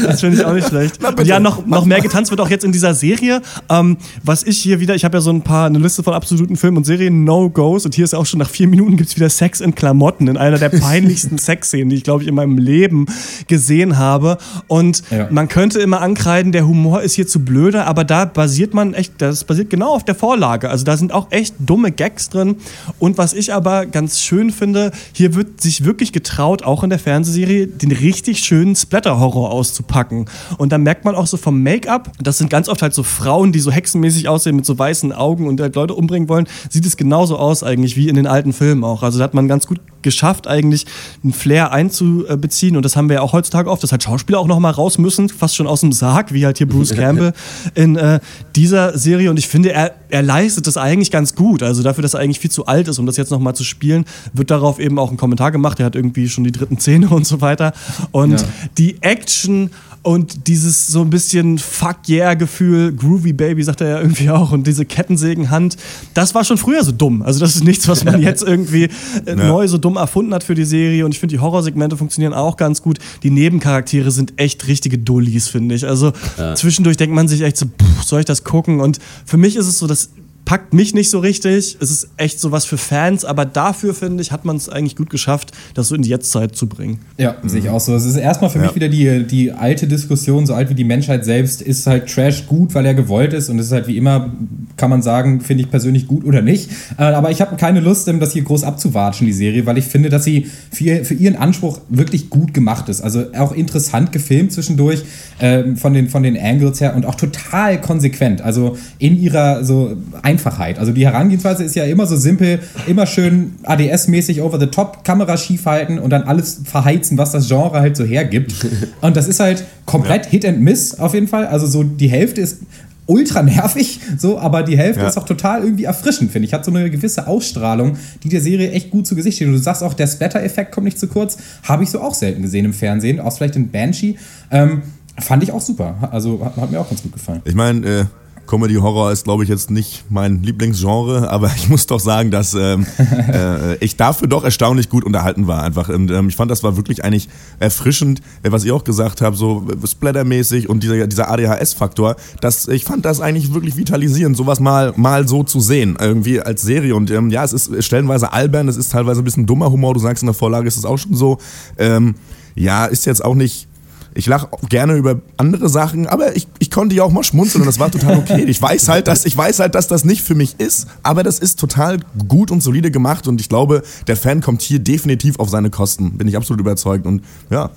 das 0.04 0.20
finde 0.20 0.36
ich 0.38 0.44
auch 0.44 0.52
nicht 0.54 0.68
schlecht. 0.68 0.98
Und 1.04 1.26
ja, 1.26 1.40
noch, 1.40 1.66
noch 1.66 1.84
mehr 1.84 2.00
getanzt 2.00 2.30
wird 2.30 2.40
auch 2.40 2.50
jetzt 2.50 2.64
in 2.64 2.72
dieser 2.72 2.94
Serie. 2.94 3.40
Ähm, 3.68 3.96
was 4.22 4.42
ich 4.42 4.58
hier 4.58 4.80
wieder, 4.80 4.94
ich 4.94 5.04
habe 5.04 5.16
ja 5.16 5.20
so 5.20 5.30
ein 5.30 5.42
paar, 5.42 5.66
eine 5.66 5.78
Liste 5.78 6.02
von 6.02 6.14
absoluten 6.14 6.56
Filmen 6.56 6.78
und 6.78 6.84
Serien, 6.84 7.24
No-Gos. 7.24 7.84
Und 7.84 7.94
hier 7.94 8.04
ist 8.04 8.14
auch 8.14 8.26
schon 8.26 8.38
nach 8.38 8.50
vier 8.50 8.68
Minuten 8.68 8.96
gibt 8.96 9.08
es 9.10 9.16
wieder 9.16 9.28
Sex 9.30 9.60
in 9.60 9.74
Klamotten 9.74 10.28
in 10.28 10.36
einer 10.36 10.58
der 10.58 10.68
peinlichsten 10.80 11.38
Sexszenen, 11.38 11.88
die 11.90 11.96
ich, 11.96 12.04
glaube 12.04 12.22
ich, 12.22 12.28
in 12.28 12.34
meinem 12.34 12.58
Leben 12.58 13.06
gesehen 13.48 13.98
habe. 13.98 14.38
Und 14.66 15.02
Ja. 15.10 15.28
man 15.30 15.48
könnte 15.48 15.80
immer 15.80 16.00
ankreiden, 16.32 16.52
der 16.52 16.66
Humor 16.66 17.02
ist 17.02 17.14
hier 17.14 17.26
zu 17.26 17.44
blöde, 17.44 17.84
aber 17.84 18.04
da 18.04 18.24
basiert 18.24 18.72
man 18.72 18.94
echt, 18.94 19.20
das 19.20 19.44
basiert 19.44 19.68
genau 19.68 19.94
auf 19.94 20.04
der 20.04 20.14
Vorlage. 20.14 20.70
Also 20.70 20.82
da 20.82 20.96
sind 20.96 21.12
auch 21.12 21.26
echt 21.30 21.54
dumme 21.58 21.92
Gags 21.92 22.30
drin. 22.30 22.56
Und 22.98 23.18
was 23.18 23.34
ich 23.34 23.52
aber 23.52 23.84
ganz 23.84 24.20
schön 24.20 24.50
finde, 24.50 24.92
hier 25.12 25.34
wird 25.34 25.60
sich 25.60 25.84
wirklich 25.84 26.12
getraut, 26.12 26.62
auch 26.62 26.84
in 26.84 26.90
der 26.90 26.98
Fernsehserie, 26.98 27.66
den 27.66 27.92
richtig 27.92 28.40
schönen 28.40 28.74
Splatter-Horror 28.74 29.50
auszupacken. 29.50 30.24
Und 30.56 30.72
da 30.72 30.78
merkt 30.78 31.04
man 31.04 31.14
auch 31.14 31.26
so 31.26 31.36
vom 31.36 31.62
Make-up, 31.62 32.10
das 32.22 32.38
sind 32.38 32.48
ganz 32.48 32.70
oft 32.70 32.80
halt 32.80 32.94
so 32.94 33.02
Frauen, 33.02 33.52
die 33.52 33.60
so 33.60 33.70
hexenmäßig 33.70 34.28
aussehen 34.28 34.56
mit 34.56 34.64
so 34.64 34.78
weißen 34.78 35.12
Augen 35.12 35.48
und 35.48 35.60
halt 35.60 35.74
Leute 35.74 35.94
umbringen 35.94 36.30
wollen, 36.30 36.48
sieht 36.70 36.86
es 36.86 36.96
genauso 36.96 37.36
aus 37.36 37.62
eigentlich 37.62 37.96
wie 37.96 38.08
in 38.08 38.16
den 38.16 38.26
alten 38.26 38.54
Filmen 38.54 38.84
auch. 38.84 39.02
Also 39.02 39.18
da 39.18 39.24
hat 39.24 39.34
man 39.34 39.48
ganz 39.48 39.66
gut 39.66 39.80
geschafft, 40.02 40.46
eigentlich 40.46 40.86
einen 41.22 41.32
Flair 41.32 41.72
einzubeziehen. 41.72 42.76
Und 42.76 42.84
das 42.84 42.96
haben 42.96 43.08
wir 43.08 43.16
ja 43.16 43.22
auch 43.22 43.32
heutzutage 43.32 43.70
oft, 43.70 43.82
dass 43.82 43.92
halt 43.92 44.02
Schauspieler 44.02 44.38
auch 44.40 44.46
noch 44.46 44.58
mal 44.58 44.70
raus 44.70 44.98
müssen, 44.98 45.28
fast 45.28 45.56
schon 45.56 45.66
aus 45.66 45.80
dem 45.80 45.92
Sarg, 46.12 46.32
wie 46.32 46.44
halt 46.44 46.58
hier 46.58 46.68
Bruce 46.68 46.90
Campbell 46.94 47.32
in 47.74 47.96
äh, 47.96 48.20
dieser 48.54 48.96
Serie. 48.98 49.30
Und 49.30 49.38
ich 49.38 49.48
finde, 49.48 49.72
er, 49.72 49.92
er 50.10 50.22
leistet 50.22 50.66
das 50.66 50.76
eigentlich 50.76 51.10
ganz 51.10 51.34
gut. 51.34 51.62
Also 51.62 51.82
dafür, 51.82 52.02
dass 52.02 52.14
er 52.14 52.20
eigentlich 52.20 52.38
viel 52.40 52.50
zu 52.50 52.66
alt 52.66 52.88
ist, 52.88 52.98
um 52.98 53.06
das 53.06 53.16
jetzt 53.16 53.30
noch 53.30 53.38
mal 53.40 53.54
zu 53.54 53.64
spielen, 53.64 54.04
wird 54.32 54.50
darauf 54.50 54.78
eben 54.78 54.98
auch 54.98 55.10
ein 55.10 55.16
Kommentar 55.16 55.50
gemacht. 55.52 55.80
Er 55.80 55.86
hat 55.86 55.96
irgendwie 55.96 56.28
schon 56.28 56.44
die 56.44 56.52
dritten 56.52 56.78
Zähne 56.78 57.08
und 57.08 57.26
so 57.26 57.40
weiter. 57.40 57.72
Und 58.10 58.40
Ja. 58.40 58.46
die 58.78 58.96
Action 59.02 59.70
Und 60.04 60.48
dieses 60.48 60.88
so 60.88 61.00
ein 61.02 61.10
bisschen 61.10 61.58
Fuck 61.58 62.08
yeah-Gefühl, 62.08 62.92
Groovy 62.92 63.32
Baby, 63.32 63.62
sagt 63.62 63.82
er 63.82 63.88
ja 63.88 64.00
irgendwie 64.00 64.30
auch, 64.30 64.50
und 64.50 64.66
diese 64.66 64.84
Kettensägenhand, 64.84 65.76
das 66.12 66.34
war 66.34 66.44
schon 66.44 66.58
früher 66.58 66.82
so 66.82 66.90
dumm. 66.90 67.22
Also, 67.22 67.38
das 67.38 67.54
ist 67.54 67.62
nichts, 67.62 67.86
was 67.86 68.02
man 68.04 68.20
jetzt 68.20 68.42
irgendwie 68.42 68.84
äh, 68.84 68.88
Ja. 69.28 69.34
neu 69.36 69.68
so 69.68 69.78
dumm 69.78 69.96
erfunden 69.96 70.34
hat 70.34 70.42
für 70.42 70.56
die 70.56 70.64
Serie. 70.64 71.04
Und 71.04 71.12
ich 71.12 71.20
finde, 71.20 71.36
die 71.36 71.40
Horrorsegmente 71.40 71.96
funktionieren 71.96 72.32
auch 72.34 72.56
ganz 72.56 72.82
gut. 72.82 72.98
Die 73.22 73.30
Nebencharaktere 73.30 74.10
sind 74.10 74.32
echt 74.38 74.66
richtige 74.66 74.98
Dullis, 74.98 75.46
finde 75.46 75.76
ich. 75.76 75.86
Also, 75.86 76.12
zwischendurch 76.56 76.96
denkt 76.96 77.14
man 77.14 77.28
sich 77.28 77.42
echt 77.42 77.56
so, 77.56 77.66
pff, 77.66 78.02
soll 78.04 78.18
ich 78.20 78.26
das 78.26 78.42
gucken? 78.42 78.80
Und 78.80 78.98
für 79.24 79.36
mich 79.36 79.54
ist 79.54 79.68
es 79.68 79.78
so, 79.78 79.86
das 79.86 80.10
packt 80.44 80.74
mich 80.74 80.94
nicht 80.94 81.10
so 81.10 81.18
richtig. 81.18 81.76
Es 81.80 81.90
ist 81.90 82.08
echt 82.16 82.40
so 82.40 82.52
was 82.52 82.64
für 82.64 82.78
Fans, 82.78 83.24
aber 83.24 83.44
dafür, 83.44 83.94
finde 83.94 84.22
ich, 84.22 84.32
hat 84.32 84.44
man 84.44 84.56
es 84.56 84.68
eigentlich 84.68 84.96
gut 84.96 85.10
geschafft, 85.10 85.52
das 85.74 85.88
so 85.88 85.94
in 85.94 86.02
die 86.02 86.10
Jetztzeit 86.10 86.56
zu 86.56 86.66
bringen. 86.68 87.00
Ja, 87.18 87.36
sehe 87.44 87.60
ich 87.60 87.68
auch 87.68 87.80
so. 87.80 87.94
Es 87.94 88.04
ist 88.04 88.16
erstmal 88.16 88.50
für 88.50 88.58
mich 88.58 88.74
wieder 88.74 88.88
die, 88.88 89.24
die 89.24 89.52
alte 89.52 89.86
Diskussion, 89.86 90.46
so 90.46 90.54
alt 90.54 90.68
wie 90.70 90.74
die 90.74 90.84
Menschheit 90.84 91.24
selbst, 91.24 91.62
ist 91.62 91.86
halt 91.86 92.12
Trash 92.12 92.46
gut, 92.46 92.74
weil 92.74 92.86
er 92.86 92.94
gewollt 92.94 93.32
ist 93.32 93.48
und 93.48 93.58
es 93.58 93.66
ist 93.66 93.72
halt 93.72 93.86
wie 93.86 93.96
immer, 93.96 94.32
kann 94.76 94.90
man 94.90 95.02
sagen, 95.02 95.40
finde 95.40 95.64
ich 95.64 95.70
persönlich 95.70 96.06
gut 96.06 96.24
oder 96.24 96.42
nicht. 96.42 96.70
Äh, 96.98 97.04
aber 97.04 97.30
ich 97.30 97.40
habe 97.40 97.56
keine 97.56 97.80
Lust, 97.80 98.08
das 98.08 98.32
hier 98.32 98.42
groß 98.42 98.64
abzuwatschen, 98.64 99.26
die 99.26 99.32
Serie, 99.32 99.64
weil 99.66 99.78
ich 99.78 99.84
finde, 99.84 100.08
dass 100.08 100.24
sie 100.24 100.46
für, 100.70 101.04
für 101.04 101.14
ihren 101.14 101.36
Anspruch 101.36 101.80
wirklich 101.88 102.30
gut 102.30 102.52
gemacht 102.52 102.88
ist. 102.88 103.00
Also 103.00 103.26
auch 103.36 103.52
interessant 103.52 104.12
gefilmt 104.12 104.52
zwischendurch 104.52 105.02
ähm, 105.40 105.76
von, 105.76 105.94
den, 105.94 106.08
von 106.08 106.22
den 106.22 106.38
Angles 106.38 106.80
her 106.80 106.94
und 106.94 107.06
auch 107.06 107.14
total 107.14 107.80
konsequent. 107.80 108.42
Also 108.42 108.76
in 108.98 109.20
ihrer 109.20 109.64
so 109.64 109.96
Einfachheit. 110.32 110.78
Also 110.78 110.92
die 110.92 111.04
Herangehensweise 111.04 111.62
ist 111.64 111.74
ja 111.76 111.84
immer 111.84 112.06
so 112.06 112.16
simpel, 112.16 112.60
immer 112.86 113.06
schön 113.06 113.52
ADS-mäßig 113.64 114.40
over 114.42 114.58
the 114.58 114.66
top, 114.66 115.04
Kamera 115.04 115.36
schief 115.36 115.66
halten 115.66 115.98
und 115.98 116.10
dann 116.10 116.22
alles 116.24 116.60
verheizen, 116.64 117.18
was 117.18 117.32
das 117.32 117.48
Genre 117.48 117.80
halt 117.80 117.96
so 117.96 118.04
hergibt. 118.04 118.54
Und 119.00 119.16
das 119.16 119.28
ist 119.28 119.40
halt 119.40 119.64
komplett 119.86 120.26
Hit 120.26 120.44
and 120.46 120.60
Miss 120.60 120.98
auf 120.98 121.14
jeden 121.14 121.28
Fall. 121.28 121.46
Also 121.46 121.66
so 121.66 121.82
die 121.82 122.08
Hälfte 122.08 122.40
ist 122.40 122.58
ultra 123.06 123.42
nervig, 123.42 123.98
so, 124.16 124.38
aber 124.38 124.62
die 124.62 124.78
Hälfte 124.78 125.02
Ja. 125.02 125.08
ist 125.08 125.18
auch 125.18 125.26
total 125.26 125.64
irgendwie 125.64 125.84
erfrischend, 125.84 126.30
finde 126.30 126.46
ich. 126.46 126.54
Hat 126.54 126.64
so 126.64 126.70
eine 126.70 126.88
gewisse 126.88 127.26
Ausstrahlung, 127.26 127.96
die 128.22 128.28
der 128.28 128.40
Serie 128.40 128.70
echt 128.70 128.90
gut 128.90 129.06
zu 129.06 129.14
Gesicht 129.16 129.36
steht. 129.36 129.48
Und 129.48 129.54
du 129.54 129.58
sagst 129.58 129.82
auch, 129.82 129.92
der 129.94 130.06
Splatter-Effekt 130.06 130.72
kommt 130.72 130.84
nicht 130.84 130.98
zu 130.98 131.08
kurz. 131.08 131.36
Habe 131.64 131.82
ich 131.82 131.90
so 131.90 132.00
auch 132.00 132.14
selten 132.14 132.42
gesehen 132.42 132.64
im 132.64 132.72
Fernsehen, 132.72 133.20
auch 133.20 133.36
vielleicht 133.36 133.56
in 133.56 133.70
Banshee. 133.70 134.14
Ähm, 134.50 134.82
fand 135.18 135.42
ich 135.42 135.52
auch 135.52 135.60
super. 135.60 136.08
Also 136.12 136.42
hat, 136.44 136.56
hat 136.56 136.70
mir 136.70 136.80
auch 136.80 136.88
ganz 136.88 137.02
gut 137.02 137.12
gefallen. 137.12 137.42
Ich 137.44 137.54
meine, 137.54 137.86
äh, 137.86 138.04
Comedy 138.46 138.74
Horror 138.74 139.12
ist, 139.12 139.24
glaube 139.24 139.44
ich, 139.44 139.48
jetzt 139.48 139.70
nicht 139.70 140.04
mein 140.10 140.42
Lieblingsgenre, 140.42 141.30
aber 141.30 141.50
ich 141.56 141.68
muss 141.68 141.86
doch 141.86 142.00
sagen, 142.00 142.30
dass 142.30 142.54
ähm, 142.54 142.86
äh, 142.98 143.76
ich 143.76 143.96
dafür 143.96 144.28
doch 144.28 144.44
erstaunlich 144.44 144.88
gut 144.88 145.04
unterhalten 145.04 145.46
war. 145.46 145.62
Einfach. 145.62 145.88
Und 145.88 146.10
ähm, 146.10 146.28
ich 146.28 146.36
fand, 146.36 146.50
das 146.50 146.62
war 146.62 146.76
wirklich 146.76 147.04
eigentlich 147.04 147.28
erfrischend, 147.58 148.20
äh, 148.42 148.52
was 148.52 148.64
ich 148.64 148.72
auch 148.72 148.84
gesagt 148.84 149.20
habe, 149.20 149.36
so 149.36 149.66
äh, 149.70 149.86
splattermäßig 149.86 150.68
und 150.68 150.82
dieser, 150.82 151.06
dieser 151.06 151.30
ADHS-Faktor. 151.30 152.16
dass 152.40 152.68
Ich 152.68 152.84
fand 152.84 153.04
das 153.04 153.20
eigentlich 153.20 153.54
wirklich 153.54 153.76
vitalisierend, 153.76 154.36
sowas 154.36 154.60
mal, 154.60 154.92
mal 154.96 155.26
so 155.26 155.44
zu 155.44 155.60
sehen, 155.60 155.96
irgendwie 156.00 156.40
als 156.40 156.62
Serie. 156.62 156.94
Und 156.94 157.10
ähm, 157.10 157.30
ja, 157.30 157.44
es 157.44 157.52
ist 157.52 157.84
stellenweise 157.84 158.32
albern, 158.32 158.68
es 158.68 158.76
ist 158.76 158.92
teilweise 158.92 159.22
ein 159.22 159.24
bisschen 159.24 159.46
dummer 159.46 159.70
Humor. 159.70 159.94
Du 159.94 160.00
sagst 160.00 160.22
in 160.22 160.26
der 160.26 160.34
Vorlage 160.34 160.68
ist 160.68 160.76
es 160.76 160.84
auch 160.84 160.98
schon 160.98 161.14
so. 161.14 161.38
Ähm, 161.78 162.14
ja, 162.54 162.84
ist 162.86 163.06
jetzt 163.06 163.24
auch 163.24 163.34
nicht 163.34 163.68
ich 164.14 164.26
lache 164.26 164.48
gerne 164.68 164.96
über 164.96 165.20
andere 165.36 165.68
Sachen, 165.68 166.06
aber 166.06 166.36
ich, 166.36 166.46
ich 166.58 166.70
konnte 166.70 166.94
ja 166.94 167.02
auch 167.02 167.12
mal 167.12 167.24
schmunzeln 167.24 167.62
und 167.62 167.66
das 167.66 167.78
war 167.78 167.90
total 167.90 168.18
okay. 168.18 168.44
Ich 168.46 168.60
weiß 168.60 168.88
halt, 168.88 169.08
dass 169.08 169.24
ich 169.24 169.36
weiß 169.36 169.60
halt, 169.60 169.74
dass 169.74 169.88
das 169.88 170.04
nicht 170.04 170.22
für 170.22 170.34
mich 170.34 170.56
ist, 170.58 170.86
aber 171.02 171.22
das 171.22 171.38
ist 171.38 171.58
total 171.58 171.98
gut 172.28 172.50
und 172.50 172.62
solide 172.62 172.90
gemacht 172.90 173.26
und 173.28 173.40
ich 173.40 173.48
glaube, 173.48 173.82
der 174.06 174.16
Fan 174.16 174.40
kommt 174.40 174.62
hier 174.62 174.78
definitiv 174.78 175.38
auf 175.38 175.48
seine 175.48 175.70
Kosten. 175.70 176.18
Bin 176.18 176.28
ich 176.28 176.36
absolut 176.36 176.60
überzeugt 176.60 177.06
und 177.06 177.22
ja, 177.50 177.70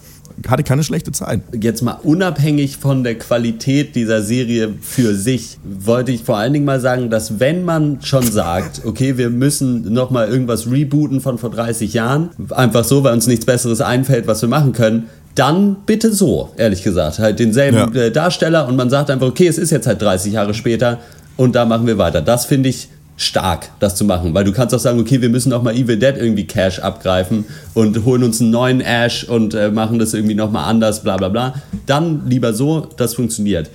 hatte 0.47 0.63
keine 0.63 0.83
schlechte 0.83 1.11
Zeit. 1.11 1.41
Jetzt 1.59 1.81
mal 1.81 1.97
unabhängig 2.03 2.77
von 2.77 3.03
der 3.03 3.17
Qualität 3.17 3.95
dieser 3.95 4.21
Serie 4.21 4.73
für 4.81 5.15
sich, 5.15 5.57
wollte 5.63 6.11
ich 6.11 6.23
vor 6.23 6.37
allen 6.37 6.53
Dingen 6.53 6.65
mal 6.65 6.81
sagen, 6.81 7.09
dass 7.09 7.39
wenn 7.39 7.63
man 7.63 8.01
schon 8.01 8.29
sagt, 8.29 8.81
okay, 8.85 9.17
wir 9.17 9.29
müssen 9.29 9.93
nochmal 9.93 10.27
irgendwas 10.27 10.69
rebooten 10.69 11.21
von 11.21 11.37
vor 11.37 11.51
30 11.51 11.93
Jahren, 11.93 12.29
einfach 12.51 12.83
so, 12.83 13.03
weil 13.03 13.13
uns 13.13 13.27
nichts 13.27 13.45
Besseres 13.45 13.81
einfällt, 13.81 14.27
was 14.27 14.41
wir 14.41 14.49
machen 14.49 14.73
können, 14.73 15.05
dann 15.35 15.77
bitte 15.85 16.13
so, 16.13 16.49
ehrlich 16.57 16.83
gesagt. 16.83 17.19
Halt 17.19 17.39
denselben 17.39 17.93
Ja. 17.93 18.01
äh, 18.01 18.11
Darsteller 18.11 18.67
und 18.67 18.75
man 18.75 18.89
sagt 18.89 19.09
einfach, 19.09 19.27
okay, 19.27 19.47
es 19.47 19.57
ist 19.57 19.71
jetzt 19.71 19.85
halt 19.87 20.01
30 20.01 20.33
Jahre 20.33 20.53
später 20.53 20.99
und 21.37 21.55
da 21.55 21.65
machen 21.65 21.85
wir 21.87 21.97
weiter. 21.97 22.21
Das 22.21 22.45
finde 22.45 22.69
ich 22.69 22.87
stark, 23.17 23.69
das 23.79 23.95
zu 23.95 24.03
machen, 24.03 24.33
weil 24.33 24.43
du 24.43 24.51
kannst 24.51 24.75
auch 24.75 24.79
sagen, 24.79 24.99
okay, 24.99 25.21
wir 25.21 25.29
müssen 25.29 25.53
auch 25.53 25.61
mal 25.63 25.73
Evil 25.73 25.97
Dead 25.97 26.15
irgendwie 26.17 26.45
Cash 26.45 26.79
abgreifen 26.79 27.45
und 27.73 28.03
holen 28.03 28.23
uns 28.23 28.41
einen 28.41 28.49
neuen 28.49 28.81
Ash 28.81 29.23
und 29.23 29.53
äh, 29.53 29.71
machen 29.71 29.99
das 29.99 30.13
irgendwie 30.13 30.35
nochmal 30.35 30.69
anders, 30.69 31.01
bla 31.01 31.15
bla 31.15 31.29
bla. 31.29 31.53
Dann 31.85 32.23
lieber 32.27 32.53
so, 32.53 32.89
das 32.97 33.13
funktioniert. 33.13 33.69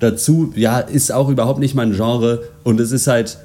Dazu, 0.00 0.52
ja, 0.56 0.78
ist 0.80 1.12
auch 1.12 1.28
überhaupt 1.28 1.58
nicht 1.58 1.74
mein 1.74 1.92
Genre 1.92 2.42
und 2.64 2.80
es 2.80 2.90
ist 2.92 3.06
halt 3.06 3.38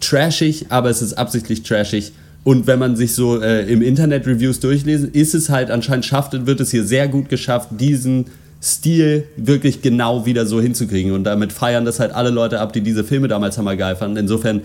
trashig, 0.00 0.66
aber 0.68 0.90
es 0.90 1.02
ist 1.02 1.14
absichtlich 1.18 1.62
trashig. 1.62 2.12
Und 2.48 2.66
wenn 2.66 2.78
man 2.78 2.96
sich 2.96 3.12
so 3.12 3.42
äh, 3.42 3.70
im 3.70 3.82
Internet 3.82 4.26
Reviews 4.26 4.58
durchlesen, 4.58 5.12
ist 5.12 5.34
es 5.34 5.50
halt 5.50 5.70
anscheinend 5.70 6.06
schafft, 6.06 6.46
wird 6.46 6.60
es 6.60 6.70
hier 6.70 6.82
sehr 6.82 7.06
gut 7.06 7.28
geschafft, 7.28 7.68
diesen 7.72 8.24
Stil 8.62 9.24
wirklich 9.36 9.82
genau 9.82 10.24
wieder 10.24 10.46
so 10.46 10.58
hinzukriegen. 10.58 11.12
Und 11.12 11.24
damit 11.24 11.52
feiern 11.52 11.84
das 11.84 12.00
halt 12.00 12.12
alle 12.12 12.30
Leute 12.30 12.58
ab, 12.60 12.72
die 12.72 12.80
diese 12.80 13.04
Filme 13.04 13.28
damals 13.28 13.58
hammer 13.58 13.76
geil 13.76 13.96
fanden. 13.96 14.16
Insofern 14.16 14.62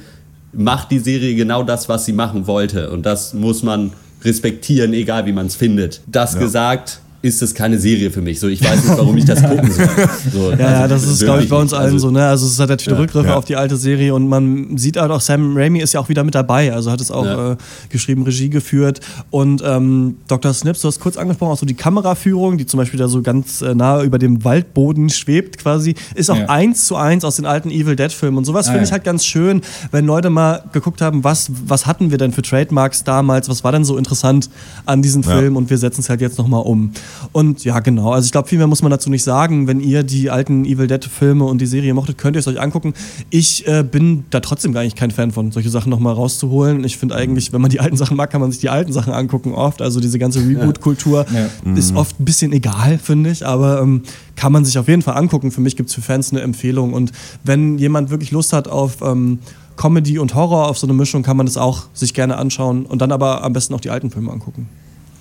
macht 0.54 0.92
die 0.92 1.00
Serie 1.00 1.36
genau 1.36 1.62
das, 1.64 1.90
was 1.90 2.06
sie 2.06 2.14
machen 2.14 2.48
wollte. 2.48 2.90
Und 2.90 3.06
das 3.06 3.34
muss 3.34 3.64
man 3.64 3.92
respektieren, 4.24 4.94
egal 4.94 5.26
wie 5.26 5.34
man 5.34 5.48
es 5.48 5.58
findet. 5.58 6.00
Das 6.08 6.40
gesagt, 6.40 7.02
ist 7.24 7.42
es 7.42 7.56
keine 7.56 7.80
Serie 7.80 8.12
für 8.12 8.22
mich. 8.22 8.40
So, 8.40 8.48
ich 8.50 8.62
weiß 8.62 8.84
nicht, 8.84 8.98
warum 8.98 9.16
ich 9.18 9.24
das 9.26 9.42
gucken 9.42 9.72
soll. 9.72 9.88
So, 10.32 10.52
Ja, 10.52 10.58
ja, 10.58 10.82
also 10.82 10.94
das 10.96 11.04
ist, 11.08 11.24
glaube 11.24 11.42
ich, 11.42 11.50
bei 11.50 11.56
uns 11.56 11.72
nicht. 11.72 11.80
allen 11.80 11.94
Also, 11.94 12.08
so, 12.10 12.12
ne? 12.12 12.28
Also 12.28 12.46
es 12.46 12.52
ist 12.52 12.60
halt 12.60 12.70
natürlich 12.70 12.94
der 12.94 13.00
Rückgriffe 13.02 13.30
ja. 13.30 13.36
auf 13.38 13.46
die 13.46 13.56
alte 13.56 13.78
Serie 13.78 14.14
und 14.14 14.28
man 14.28 14.78
sieht 14.78 14.98
halt 14.98 15.10
auch, 15.10 15.22
Sam 15.22 15.56
Raimi 15.58 15.80
ist 15.80 15.94
ja 15.94 16.02
auch 16.02 16.10
wieder 16.10 16.26
mit 16.26 16.36
dabei, 16.36 16.74
also 16.74 16.92
hat 16.92 17.00
es 17.00 17.10
auch 17.12 17.26
Ja. 17.26 17.52
äh, 17.54 17.58
geschrieben, 17.90 18.24
Regie 18.24 18.50
geführt 18.50 19.00
und 19.32 19.64
ähm, 19.66 20.18
Dr. 20.28 20.54
Snips, 20.54 20.82
du 20.82 20.90
hast 20.90 21.00
kurz 21.00 21.16
angesprochen, 21.16 21.54
auch 21.54 21.58
so 21.58 21.66
die 21.66 21.76
Kameraführung, 21.76 22.58
die 22.58 22.66
zum 22.66 22.78
Beispiel 22.78 23.00
da 23.00 23.08
so 23.08 23.22
ganz 23.22 23.62
äh, 23.62 23.74
nahe 23.74 24.04
über 24.04 24.20
dem 24.20 24.44
Waldboden 24.44 25.10
schwebt 25.10 25.58
quasi, 25.58 25.96
ist 26.16 26.30
auch 26.30 26.38
Ja. 26.38 26.50
eins 26.50 26.84
zu 26.86 26.98
eins 26.98 27.24
aus 27.24 27.38
den 27.38 27.46
alten 27.46 27.72
Evil 27.72 27.96
Dead 27.96 28.12
Filmen 28.12 28.38
und 28.38 28.44
sowas 28.46 28.68
Ah, 28.68 28.72
finde 28.72 28.80
ja. 28.84 28.88
ich 28.88 28.92
halt 28.92 29.06
ganz 29.06 29.24
schön, 29.26 29.62
wenn 29.92 30.06
Leute 30.06 30.30
mal 30.30 30.64
geguckt 30.74 31.00
haben, 31.02 31.24
was, 31.24 31.50
was 31.68 31.86
hatten 31.86 32.12
wir 32.12 32.18
denn 32.18 32.34
für 32.34 32.42
Trademarks 32.42 33.06
damals, 33.06 33.48
was 33.48 33.64
war 33.64 33.72
denn 33.72 33.86
so 33.86 33.98
interessant 33.98 34.50
an 34.86 35.02
diesen 35.02 35.24
Ja. 35.24 35.38
Film 35.38 35.56
und 35.56 35.70
wir 35.70 35.78
setzen 35.78 36.02
es 36.02 36.10
halt 36.10 36.20
jetzt 36.20 36.38
nochmal 36.38 36.64
um. 36.64 36.92
Und 37.32 37.64
ja, 37.64 37.80
genau. 37.80 38.12
Also 38.12 38.26
ich 38.26 38.32
glaube, 38.32 38.48
viel 38.48 38.58
mehr 38.58 38.68
muss 38.68 38.82
man 38.82 38.92
dazu 38.92 39.10
nicht 39.10 39.24
sagen. 39.24 39.68
Wenn 39.68 39.80
ihr 39.80 40.04
die 40.04 40.30
alten 40.30 40.66
Evil 40.66 40.88
Dead-Filme 40.88 41.44
und 41.44 41.60
die 41.60 41.66
Serie 41.66 41.94
mochtet, 41.94 42.18
könnt 42.18 42.36
ihr 42.36 42.40
es 42.40 42.48
euch 42.48 42.60
angucken. 42.60 42.94
Ich 43.30 43.68
äh, 43.68 43.84
bin 43.84 44.26
da 44.30 44.40
trotzdem 44.40 44.74
gar 44.74 44.84
nicht 44.84 44.96
kein 44.96 45.12
Fan 45.12 45.32
von, 45.32 45.52
solche 45.52 45.70
Sachen 45.70 45.90
nochmal 45.90 46.14
rauszuholen. 46.14 46.84
Ich 46.84 46.98
finde 46.98 47.16
eigentlich, 47.16 47.54
wenn 47.54 47.62
man 47.62 47.70
die 47.70 47.80
alten 47.80 47.98
Sachen 47.98 48.18
mag, 48.18 48.30
kann 48.30 48.42
man 48.42 48.52
sich 48.52 48.62
die 48.62 48.70
alten 48.70 48.94
Sachen 48.94 49.14
angucken 49.14 49.54
oft. 49.54 49.82
Also 49.82 50.00
diese 50.00 50.20
ganze 50.20 50.40
Reboot-Kultur 50.40 51.26
Ja. 51.34 51.74
ist 51.76 51.96
oft 51.96 52.20
ein 52.20 52.26
bisschen 52.26 52.52
egal, 52.52 52.98
finde 52.98 53.32
ich. 53.32 53.46
Aber 53.46 53.82
ähm, 53.82 54.04
kann 54.36 54.52
man 54.52 54.66
sich 54.66 54.78
auf 54.78 54.88
jeden 54.88 55.02
Fall 55.02 55.16
angucken. 55.18 55.52
Für 55.52 55.62
mich 55.62 55.76
gibt 55.76 55.90
es 55.90 55.96
für 55.96 56.02
Fans 56.02 56.32
eine 56.32 56.42
Empfehlung. 56.42 56.94
Und 56.94 57.12
wenn 57.44 57.78
jemand 57.78 58.10
wirklich 58.10 58.32
Lust 58.32 58.54
hat 58.54 58.68
auf... 58.68 58.98
Ähm, 59.02 59.40
Comedy 59.76 60.20
und 60.20 60.36
Horror 60.36 60.68
auf 60.68 60.78
so 60.78 60.86
eine 60.86 60.94
Mischung 60.94 61.24
kann 61.24 61.36
man 61.36 61.48
das 61.48 61.58
auch 61.58 61.86
sich 61.94 62.14
gerne 62.14 62.38
anschauen 62.38 62.86
und 62.86 63.02
dann 63.02 63.12
aber 63.12 63.44
am 63.44 63.54
besten 63.54 63.74
auch 63.74 63.82
die 63.82 63.90
alten 63.90 64.12
Filme 64.12 64.32
angucken. 64.32 64.70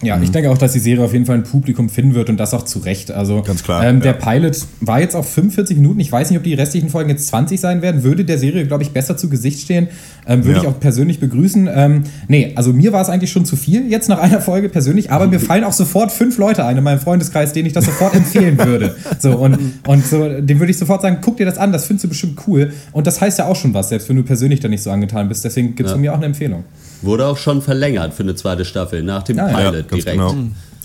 Ja, 0.03 0.20
ich 0.20 0.32
denke 0.32 0.50
auch, 0.50 0.59
dass 0.59 0.72
die 0.72 0.80
Serie 0.80 1.05
auf 1.05 1.12
jeden 1.12 1.26
Fall 1.26 1.36
ein 1.36 1.44
Publikum 1.44 1.88
finden 1.88 2.14
wird 2.14 2.28
und 2.28 2.36
das 2.36 2.53
auch 2.55 2.64
zu 2.64 2.80
Recht. 2.80 3.12
Also 3.12 3.42
Ganz 3.42 3.62
klar, 3.62 3.84
Ähm, 3.84 3.98
ja. 3.98 4.03
Der 4.03 4.12
Pilot 4.14 4.59
war 4.80 5.00
jetzt 5.00 5.14
auf 5.14 5.30
45 5.30 5.76
Minuten. 5.76 6.00
Ich 6.00 6.11
weiß 6.11 6.28
nicht, 6.30 6.38
ob 6.38 6.42
die 6.44 6.55
restlichen 6.55 6.88
Folgen 6.88 7.09
jetzt 7.11 7.28
20 7.28 7.61
sein 7.61 7.82
werden. 7.82 8.03
Würde 8.03 8.24
der 8.24 8.36
Serie, 8.38 8.66
glaube 8.66 8.82
ich, 8.82 8.90
besser 8.90 9.16
zu 9.16 9.28
Gesicht 9.28 9.61
stehen. 9.61 9.88
Ähm, 10.26 10.44
würde 10.44 10.57
Ja. 10.57 10.62
ich 10.62 10.68
auch 10.68 10.80
persönlich 10.80 11.20
begrüßen. 11.20 11.68
Ähm, 11.72 12.03
nee, 12.26 12.53
also 12.57 12.72
mir 12.72 12.92
war 12.92 13.00
es 13.00 13.09
eigentlich 13.09 13.30
schon 13.30 13.44
zu 13.44 13.55
viel 13.55 13.88
jetzt 13.90 14.09
nach 14.09 14.18
einer 14.18 14.40
Folge 14.40 14.68
persönlich, 14.68 15.11
aber 15.12 15.26
mir 15.28 15.38
fallen 15.40 15.62
auch 15.64 15.72
sofort 15.72 16.11
fünf 16.11 16.36
Leute 16.36 16.64
ein 16.64 16.76
in 16.76 16.82
meinem 16.84 16.98
Freundeskreis, 17.00 17.53
denen 17.53 17.66
ich 17.66 17.72
das 17.72 17.84
sofort 17.84 18.14
empfehlen 18.14 18.59
würde. 18.59 18.96
So, 19.20 19.36
und, 19.38 19.57
und 19.86 20.05
so, 20.07 20.28
dem 20.40 20.59
würde 20.59 20.72
ich 20.72 20.78
sofort 20.78 21.03
sagen, 21.03 21.18
guck 21.22 21.36
dir 21.36 21.46
das 21.46 21.59
an, 21.59 21.70
das 21.72 21.84
findest 21.86 22.05
du 22.05 22.09
bestimmt 22.09 22.40
cool. 22.48 22.72
Und 22.90 23.07
das 23.07 23.20
heißt 23.20 23.38
ja 23.38 23.46
auch 23.46 23.57
schon 23.57 23.72
was, 23.72 23.88
selbst 23.90 24.09
wenn 24.09 24.16
du 24.16 24.24
persönlich 24.24 24.59
da 24.61 24.66
nicht 24.68 24.82
so 24.82 24.90
angetan 24.90 25.28
bist. 25.28 25.44
Deswegen 25.44 25.68
gibt 25.76 25.82
es 25.86 25.90
Ja. 25.90 25.94
von 25.94 26.00
mir 26.00 26.12
auch 26.12 26.16
eine 26.16 26.26
Empfehlung. 26.26 26.64
Wurde 27.03 27.26
auch 27.26 27.36
schon 27.38 27.62
verlängert 27.62 28.14
für 28.14 28.22
eine 28.22 28.34
zweite 28.34 28.64
Staffel, 28.64 29.03
nach 29.03 29.22
dem 29.22 29.36
Ja, 29.36 29.48
ja. 29.48 29.70
Pilot 29.70 29.88
ganz 29.88 30.05
direkt. 30.05 30.20
genau. 30.20 30.34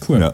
Cool. 0.07 0.19
Ja. 0.19 0.33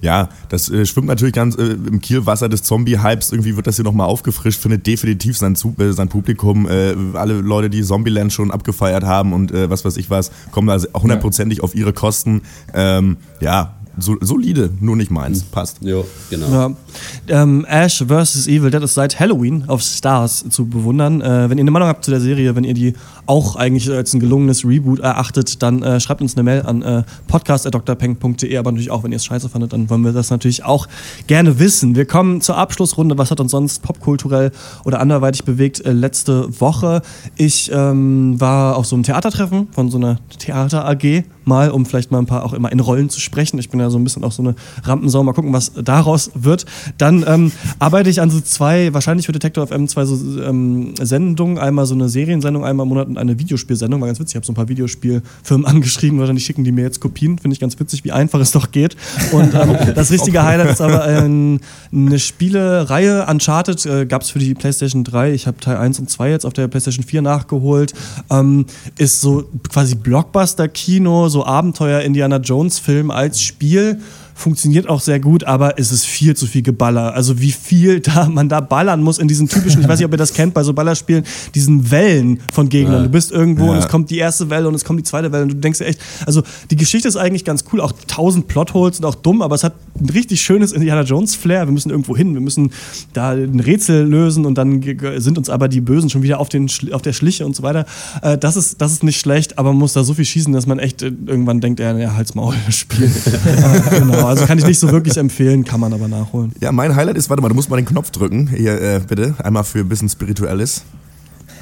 Ja, 0.00 0.28
das 0.48 0.70
äh, 0.70 0.86
schwimmt 0.86 1.08
natürlich 1.08 1.34
ganz 1.34 1.56
äh, 1.56 1.62
im 1.72 2.00
Kielwasser 2.00 2.48
des 2.48 2.62
Zombie-Hypes. 2.62 3.32
Irgendwie 3.32 3.56
wird 3.56 3.66
das 3.66 3.76
hier 3.76 3.84
nochmal 3.84 4.06
aufgefrischt, 4.06 4.60
findet 4.60 4.86
definitiv 4.86 5.36
sein, 5.36 5.56
Zu 5.56 5.74
äh, 5.78 5.92
sein 5.92 6.08
Publikum. 6.08 6.68
Äh, 6.68 6.94
alle 7.14 7.34
Leute, 7.40 7.68
die 7.68 7.82
Zombieland 7.82 8.32
schon 8.32 8.52
abgefeiert 8.52 9.02
haben 9.02 9.32
und 9.32 9.50
äh, 9.50 9.68
was 9.70 9.84
weiß 9.84 9.96
ich 9.96 10.08
was, 10.08 10.30
kommen 10.52 10.68
da 10.68 10.78
hundertprozentig 10.96 11.64
auf 11.64 11.74
ihre 11.74 11.92
Kosten. 11.92 12.42
Ähm, 12.74 13.16
ja, 13.40 13.74
so, 13.98 14.16
solide, 14.20 14.70
nur 14.80 14.96
nicht 14.96 15.10
meins. 15.10 15.42
Passt. 15.42 15.78
Jo, 15.80 16.06
genau. 16.30 16.48
Ja. 16.48 17.42
Ähm, 17.42 17.64
Ash 17.68 18.04
vs. 18.06 18.46
Evil 18.46 18.70
Dead 18.70 18.82
ist 18.82 18.94
seit 18.94 19.18
Halloween 19.18 19.64
auf 19.66 19.82
Stars 19.82 20.44
zu 20.48 20.66
bewundern. 20.66 21.20
Äh, 21.20 21.50
wenn 21.50 21.58
ihr 21.58 21.62
eine 21.62 21.70
Meinung 21.70 21.88
habt 21.88 22.04
zu 22.04 22.10
der 22.10 22.20
Serie, 22.20 22.54
wenn 22.56 22.64
ihr 22.64 22.74
die 22.74 22.94
auch 23.26 23.56
eigentlich 23.56 23.90
als 23.90 24.14
ein 24.14 24.20
gelungenes 24.20 24.64
Reboot 24.64 25.00
erachtet, 25.00 25.62
dann 25.62 25.82
äh, 25.82 26.00
schreibt 26.00 26.22
uns 26.22 26.36
eine 26.36 26.44
Mail 26.44 26.62
an 26.62 26.82
äh, 26.82 27.02
podcast.drpeng.de, 27.26 28.56
aber 28.56 28.72
natürlich 28.72 28.90
auch, 28.90 29.04
wenn 29.04 29.12
ihr 29.12 29.16
es 29.16 29.24
scheiße 29.24 29.48
fandet, 29.48 29.72
dann 29.72 29.90
wollen 29.90 30.02
wir 30.02 30.12
das 30.12 30.30
natürlich 30.30 30.64
auch 30.64 30.88
gerne 31.26 31.58
wissen. 31.58 31.94
Wir 31.94 32.06
kommen 32.06 32.40
zur 32.40 32.56
Abschlussrunde. 32.56 33.18
Was 33.18 33.30
hat 33.30 33.40
uns 33.40 33.50
sonst 33.50 33.82
popkulturell 33.82 34.50
oder 34.84 35.00
anderweitig 35.00 35.44
bewegt 35.44 35.84
äh, 35.84 35.92
letzte 35.92 36.60
Woche? 36.60 37.02
Ich 37.36 37.70
ähm, 37.72 38.40
war 38.40 38.76
auf 38.76 38.86
so 38.86 38.96
einem 38.96 39.02
Theatertreffen 39.02 39.68
von 39.72 39.90
so 39.90 39.98
einer 39.98 40.18
Theater-AG 40.38 41.24
mal, 41.48 41.70
um 41.70 41.86
vielleicht 41.86 42.10
mal 42.10 42.18
ein 42.18 42.26
paar 42.26 42.44
auch 42.44 42.52
immer 42.52 42.70
in 42.70 42.80
Rollen 42.80 43.10
zu 43.10 43.20
sprechen. 43.20 43.58
Ich 43.58 43.70
bin 43.70 43.80
ja 43.80 43.90
so 43.90 43.98
ein 43.98 44.04
bisschen 44.04 44.22
auch 44.24 44.32
so 44.32 44.42
eine 44.42 44.54
Rampensau. 44.84 45.22
Mal 45.22 45.32
gucken, 45.32 45.52
was 45.52 45.72
daraus 45.74 46.30
wird. 46.34 46.66
Dann 46.98 47.24
ähm, 47.26 47.52
arbeite 47.78 48.10
ich 48.10 48.20
an 48.20 48.30
so 48.30 48.40
zwei, 48.40 48.92
wahrscheinlich 48.94 49.26
für 49.26 49.32
Detector 49.32 49.66
FM, 49.66 49.88
zwei 49.88 50.04
so 50.04 50.40
ähm, 50.42 50.94
Sendungen. 51.00 51.58
Einmal 51.58 51.86
so 51.86 51.94
eine 51.94 52.08
Seriensendung, 52.08 52.64
einmal 52.64 52.84
im 52.84 52.90
Monat 52.90 53.08
und 53.08 53.18
eine 53.18 53.38
Videospielsendung. 53.38 54.00
War 54.00 54.08
ganz 54.08 54.20
witzig. 54.20 54.32
Ich 54.32 54.36
habe 54.36 54.46
so 54.46 54.52
ein 54.52 54.56
paar 54.56 54.68
Videospielfirmen 54.68 55.66
angeschrieben. 55.66 56.18
Wahrscheinlich 56.18 56.44
schicken 56.44 56.64
die 56.64 56.72
mir 56.72 56.82
jetzt 56.82 57.00
Kopien. 57.00 57.38
Finde 57.38 57.54
ich 57.54 57.60
ganz 57.60 57.78
witzig, 57.80 58.04
wie 58.04 58.12
einfach 58.12 58.40
es 58.40 58.52
doch 58.52 58.70
geht. 58.70 58.96
Und 59.32 59.54
ähm, 59.54 59.76
das 59.94 60.10
richtige 60.10 60.44
Highlight 60.44 60.70
ist 60.70 60.80
aber 60.80 61.08
ähm, 61.08 61.60
eine 61.92 62.18
Spielereihe. 62.18 63.26
Uncharted 63.26 63.84
äh, 63.86 64.06
gab 64.06 64.22
es 64.22 64.30
für 64.30 64.38
die 64.38 64.54
PlayStation 64.54 65.04
3. 65.04 65.32
Ich 65.32 65.46
habe 65.46 65.58
Teil 65.58 65.76
1 65.76 65.98
und 65.98 66.10
2 66.10 66.30
jetzt 66.30 66.44
auf 66.46 66.52
der 66.52 66.68
PlayStation 66.68 67.04
4 67.04 67.22
nachgeholt. 67.22 67.94
Ähm, 68.30 68.66
ist 68.96 69.20
so 69.20 69.44
quasi 69.72 69.94
Blockbuster-Kino, 69.94 71.28
so 71.28 71.37
Abenteuer 71.46 72.02
Indiana 72.02 72.38
Jones-Film 72.38 73.10
als 73.10 73.40
Spiel 73.40 74.00
funktioniert 74.38 74.88
auch 74.88 75.00
sehr 75.00 75.18
gut, 75.20 75.44
aber 75.44 75.78
es 75.78 75.90
ist 75.90 76.06
viel 76.06 76.36
zu 76.36 76.46
viel 76.46 76.62
Geballer. 76.62 77.12
Also 77.14 77.40
wie 77.40 77.50
viel 77.52 78.00
da 78.00 78.28
man 78.32 78.48
da 78.48 78.60
ballern 78.60 79.02
muss 79.02 79.18
in 79.18 79.28
diesen 79.28 79.48
typischen, 79.48 79.82
ich 79.82 79.88
weiß 79.88 79.98
nicht, 79.98 80.06
ob 80.06 80.12
ihr 80.12 80.18
das 80.18 80.32
kennt, 80.32 80.54
bei 80.54 80.62
so 80.62 80.72
Ballerspielen, 80.72 81.24
diesen 81.54 81.90
Wellen 81.90 82.40
von 82.52 82.68
Gegnern. 82.68 82.94
Ja. 82.94 83.02
Du 83.02 83.08
bist 83.08 83.32
irgendwo 83.32 83.66
Ja. 83.66 83.72
und 83.72 83.78
es 83.78 83.88
kommt 83.88 84.10
die 84.10 84.18
erste 84.18 84.48
Welle 84.48 84.68
und 84.68 84.74
es 84.74 84.84
kommt 84.84 85.00
die 85.00 85.04
zweite 85.04 85.32
Welle 85.32 85.42
und 85.42 85.48
du 85.52 85.56
denkst 85.56 85.78
dir 85.80 85.86
echt, 85.86 86.00
also 86.24 86.42
die 86.70 86.76
Geschichte 86.76 87.08
ist 87.08 87.16
eigentlich 87.16 87.44
ganz 87.44 87.64
cool, 87.72 87.80
auch 87.80 87.92
tausend 88.06 88.48
Plotholes 88.48 88.98
und 89.00 89.04
auch 89.04 89.16
dumm, 89.16 89.42
aber 89.42 89.54
es 89.56 89.64
hat 89.64 89.74
ein 90.00 90.08
richtig 90.10 90.40
schönes 90.40 90.72
Indiana 90.72 91.02
Jones 91.02 91.34
Flair. 91.34 91.66
Wir 91.66 91.72
müssen 91.72 91.90
irgendwo 91.90 92.16
hin, 92.16 92.32
wir 92.34 92.40
müssen 92.40 92.70
da 93.12 93.30
ein 93.30 93.58
Rätsel 93.60 94.06
lösen 94.06 94.46
und 94.46 94.56
dann 94.56 94.82
sind 95.16 95.36
uns 95.36 95.50
aber 95.50 95.68
die 95.68 95.80
Bösen 95.80 96.10
schon 96.10 96.22
wieder 96.22 96.38
auf, 96.38 96.48
den, 96.48 96.70
auf 96.92 97.02
der 97.02 97.12
Schliche 97.12 97.44
und 97.44 97.56
so 97.56 97.62
weiter. 97.64 97.86
Äh, 98.22 98.38
das, 98.38 98.56
ist, 98.56 98.80
das 98.80 98.92
ist 98.92 99.02
nicht 99.02 99.18
schlecht, 99.20 99.58
aber 99.58 99.70
man 99.70 99.78
muss 99.78 99.94
da 99.94 100.04
so 100.04 100.14
viel 100.14 100.24
schießen, 100.24 100.52
dass 100.52 100.66
man 100.66 100.78
echt 100.78 101.02
äh, 101.02 101.12
irgendwann 101.26 101.60
denkt, 101.60 101.80
ja, 101.80 101.96
ja 101.98 102.14
halt's 102.14 102.34
Maul, 102.34 102.54
Spiel. 102.70 103.10
genau, 103.90 104.27
also 104.28 104.46
kann 104.46 104.58
ich 104.58 104.66
nicht 104.66 104.78
so 104.78 104.90
wirklich 104.90 105.16
empfehlen, 105.16 105.64
kann 105.64 105.80
man 105.80 105.92
aber 105.92 106.08
nachholen. 106.08 106.52
Ja, 106.60 106.72
mein 106.72 106.94
Highlight 106.94 107.16
ist, 107.16 107.28
warte 107.30 107.42
mal, 107.42 107.48
du 107.48 107.54
musst 107.54 107.70
mal 107.70 107.76
den 107.76 107.86
Knopf 107.86 108.10
drücken. 108.10 108.48
Hier, 108.48 108.80
äh, 108.80 109.00
bitte. 109.06 109.34
Einmal 109.42 109.64
für 109.64 109.80
ein 109.80 109.88
bisschen 109.88 110.08
Spirituelles. 110.08 110.84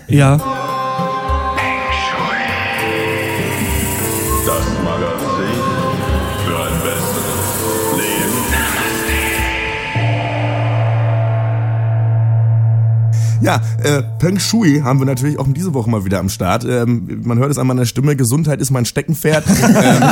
Ja. 0.09 0.76
Ja, 13.41 13.61
äh, 13.82 14.03
Peng 14.18 14.39
Shui 14.39 14.80
haben 14.82 14.99
wir 14.99 15.07
natürlich 15.07 15.39
auch 15.39 15.47
diese 15.49 15.74
Woche 15.74 15.91
mal 15.91 16.05
wieder 16.05 16.18
am 16.18 16.28
Start. 16.28 16.64
Ähm, 16.64 17.20
man 17.24 17.39
hört 17.39 17.51
es 17.51 17.59
an 17.59 17.66
meiner 17.66 17.84
Stimme, 17.84 18.16
Gesundheit 18.16 18.61
ist 18.61 18.70
mein 18.70 18.84
Steckenpferd. 18.84 19.45
ähm, 19.82 20.03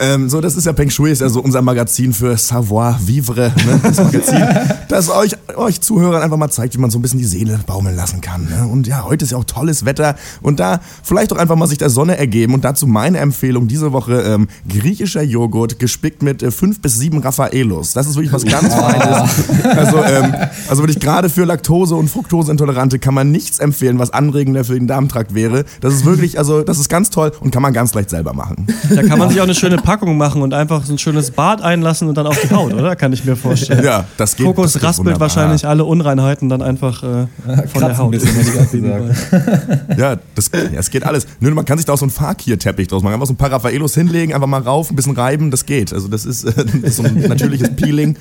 ähm, 0.00 0.28
so, 0.28 0.40
das 0.40 0.56
ist 0.56 0.64
ja 0.64 0.72
Peng 0.72 0.90
Shui, 0.90 1.10
ist 1.10 1.20
ja 1.20 1.28
so 1.28 1.40
unser 1.40 1.62
Magazin 1.62 2.12
für 2.12 2.36
Savoir 2.36 2.98
Vivre. 3.00 3.52
Ne? 3.66 3.80
Das 3.82 3.98
Magazin, 3.98 4.42
das 4.88 5.10
euch, 5.10 5.36
euch 5.56 5.80
Zuhörern 5.80 6.22
einfach 6.22 6.36
mal 6.36 6.50
zeigt, 6.50 6.74
wie 6.74 6.78
man 6.78 6.90
so 6.90 6.98
ein 6.98 7.02
bisschen 7.02 7.18
die 7.18 7.24
Seele 7.24 7.60
baumeln 7.66 7.96
lassen 7.96 8.20
kann. 8.20 8.48
Ne? 8.48 8.66
Und 8.66 8.86
ja, 8.86 9.04
heute 9.04 9.24
ist 9.24 9.32
ja 9.32 9.38
auch 9.38 9.44
tolles 9.44 9.84
Wetter 9.84 10.16
und 10.40 10.60
da 10.60 10.80
vielleicht 11.02 11.30
doch 11.30 11.36
einfach 11.36 11.56
mal 11.56 11.66
sich 11.66 11.78
der 11.78 11.90
Sonne 11.90 12.16
ergeben. 12.16 12.54
Und 12.54 12.64
dazu 12.64 12.86
meine 12.86 13.18
Empfehlung 13.18 13.68
diese 13.68 13.92
Woche, 13.92 14.22
ähm, 14.22 14.48
griechischer 14.68 15.22
Joghurt 15.22 15.78
gespickt 15.78 16.22
mit 16.22 16.42
äh, 16.42 16.50
fünf 16.50 16.80
bis 16.80 16.96
sieben 16.98 17.18
Raffaelos. 17.18 17.92
Das 17.92 18.06
ist 18.06 18.14
wirklich 18.16 18.32
was 18.32 18.44
ganz 18.44 18.74
Feines. 18.74 19.66
Also, 19.76 20.02
ähm, 20.02 20.34
also 20.68 20.82
wirklich 20.82 21.00
gerade 21.00 21.28
für 21.28 21.44
Laktose- 21.44 21.65
und 21.68 22.08
Fructoseintolerante 22.08 22.98
kann 22.98 23.12
man 23.14 23.30
nichts 23.30 23.58
empfehlen, 23.58 23.98
was 23.98 24.12
anregender 24.12 24.64
für 24.64 24.74
den 24.74 24.86
Darmtrakt 24.86 25.34
wäre. 25.34 25.64
Das 25.80 25.92
ist 25.94 26.04
wirklich, 26.04 26.38
also 26.38 26.62
das 26.62 26.78
ist 26.78 26.88
ganz 26.88 27.10
toll 27.10 27.32
und 27.40 27.50
kann 27.50 27.62
man 27.62 27.72
ganz 27.72 27.92
leicht 27.94 28.10
selber 28.10 28.32
machen. 28.32 28.66
Da 28.94 29.02
kann 29.02 29.18
man 29.18 29.28
sich 29.28 29.38
auch 29.40 29.44
eine 29.44 29.54
schöne 29.54 29.76
Packung 29.78 30.16
machen 30.16 30.42
und 30.42 30.54
einfach 30.54 30.84
so 30.84 30.92
ein 30.92 30.98
schönes 30.98 31.30
Bad 31.32 31.62
einlassen 31.62 32.08
und 32.08 32.16
dann 32.16 32.26
auf 32.26 32.38
die 32.40 32.50
Haut, 32.54 32.72
oder? 32.72 32.94
Kann 32.96 33.12
ich 33.12 33.24
mir 33.24 33.36
vorstellen. 33.36 33.84
Ja, 33.84 34.04
das 34.16 34.36
geht- 34.36 34.46
Kokos 34.46 34.72
das 34.72 34.80
geht 34.80 34.82
raspelt 34.88 35.06
wunderbar. 35.06 35.20
wahrscheinlich 35.22 35.66
alle 35.66 35.84
Unreinheiten 35.84 36.48
dann 36.48 36.62
einfach 36.62 37.02
äh, 37.02 37.26
von 37.68 37.80
der 37.80 37.98
Haut. 37.98 38.14
Ja, 39.96 40.16
das, 40.34 40.50
ja, 40.52 40.60
das 40.74 40.90
geht 40.90 41.04
alles. 41.04 41.26
Nur 41.40 41.52
man 41.52 41.64
kann 41.64 41.78
sich 41.78 41.84
da 41.86 41.92
auch 41.94 41.98
so 41.98 42.04
einen 42.04 42.10
Fakir-Teppich 42.10 42.88
draus 42.88 43.02
machen. 43.02 43.14
Einfach 43.14 43.26
so 43.26 43.32
ein 43.32 43.36
paar 43.36 43.50
Raffaelos 43.52 43.94
hinlegen, 43.94 44.34
einfach 44.34 44.46
mal 44.46 44.60
rauf, 44.60 44.90
ein 44.90 44.96
bisschen 44.96 45.14
reiben, 45.16 45.50
das 45.50 45.66
geht. 45.66 45.92
Also 45.92 46.08
das 46.08 46.24
ist, 46.24 46.44
äh, 46.44 46.52
das 46.64 46.74
ist 46.74 46.96
so 46.96 47.02
ein 47.04 47.20
natürliches 47.28 47.70
Peeling. 47.76 48.16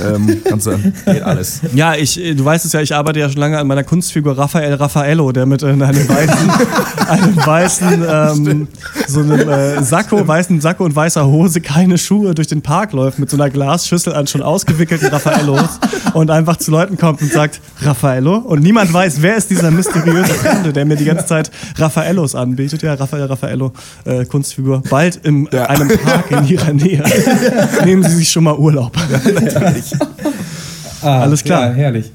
Ähm, 0.00 0.40
kannst 0.44 0.66
du, 0.66 0.78
geht 1.06 1.22
alles. 1.22 1.60
Ja, 1.74 1.94
ich, 1.94 2.18
äh, 2.18 2.34
du 2.34 2.44
weißt 2.44 2.64
es 2.64 2.72
ja, 2.72 2.80
ich 2.80 2.94
arbeite 2.94 3.20
ja 3.20 3.28
schon 3.28 3.40
lange 3.40 3.58
an 3.58 3.66
meiner 3.66 3.84
Kunstfigur 3.84 4.38
Raphael 4.38 4.74
Raffaello, 4.74 5.32
der 5.32 5.44
mit 5.44 5.62
äh, 5.62 5.66
einem 5.66 6.08
weißen, 6.08 6.50
einem 7.08 7.36
weißen 7.36 8.04
ähm, 8.08 8.68
so 9.06 9.20
einem 9.20 9.48
äh, 9.48 9.82
Sakko, 9.82 10.26
weißen 10.26 10.60
Sakko 10.60 10.84
und 10.84 10.96
weißer 10.96 11.26
Hose, 11.26 11.60
keine 11.60 11.98
Schuhe 11.98 12.34
durch 12.34 12.48
den 12.48 12.62
Park 12.62 12.92
läuft 12.92 13.18
mit 13.18 13.28
so 13.28 13.36
einer 13.36 13.50
Glasschüssel 13.50 14.14
an 14.14 14.26
schon 14.26 14.40
ausgewickelten 14.40 15.08
Raffaellos 15.08 15.78
und 16.14 16.30
einfach 16.30 16.56
zu 16.56 16.70
Leuten 16.70 16.96
kommt 16.96 17.20
und 17.20 17.32
sagt 17.32 17.60
Raffaello 17.82 18.36
und 18.36 18.62
niemand 18.62 18.92
weiß, 18.92 19.20
wer 19.20 19.36
ist 19.36 19.50
dieser 19.50 19.70
mysteriöse 19.70 20.32
Fremde, 20.34 20.72
der 20.72 20.84
mir 20.84 20.96
die 20.96 21.04
ganze 21.04 21.26
Zeit 21.26 21.50
Raffaellos 21.76 22.34
anbietet. 22.34 22.82
Ja, 22.82 22.94
Raphael 22.94 23.24
Raffaello, 23.24 23.72
äh, 24.04 24.24
Kunstfigur, 24.24 24.82
bald 24.88 25.16
in 25.16 25.48
einem 25.48 25.88
Park 25.98 26.30
in 26.30 26.46
ihrer 26.46 26.72
Nähe. 26.72 27.02
Nehmen 27.84 28.02
Sie 28.02 28.16
sich 28.16 28.30
schon 28.30 28.44
mal 28.44 28.56
Urlaub. 28.56 28.92
Ah, 31.02 31.22
Alles 31.22 31.42
klar. 31.42 31.68
Ja, 31.70 31.72
herrlich. 31.74 32.12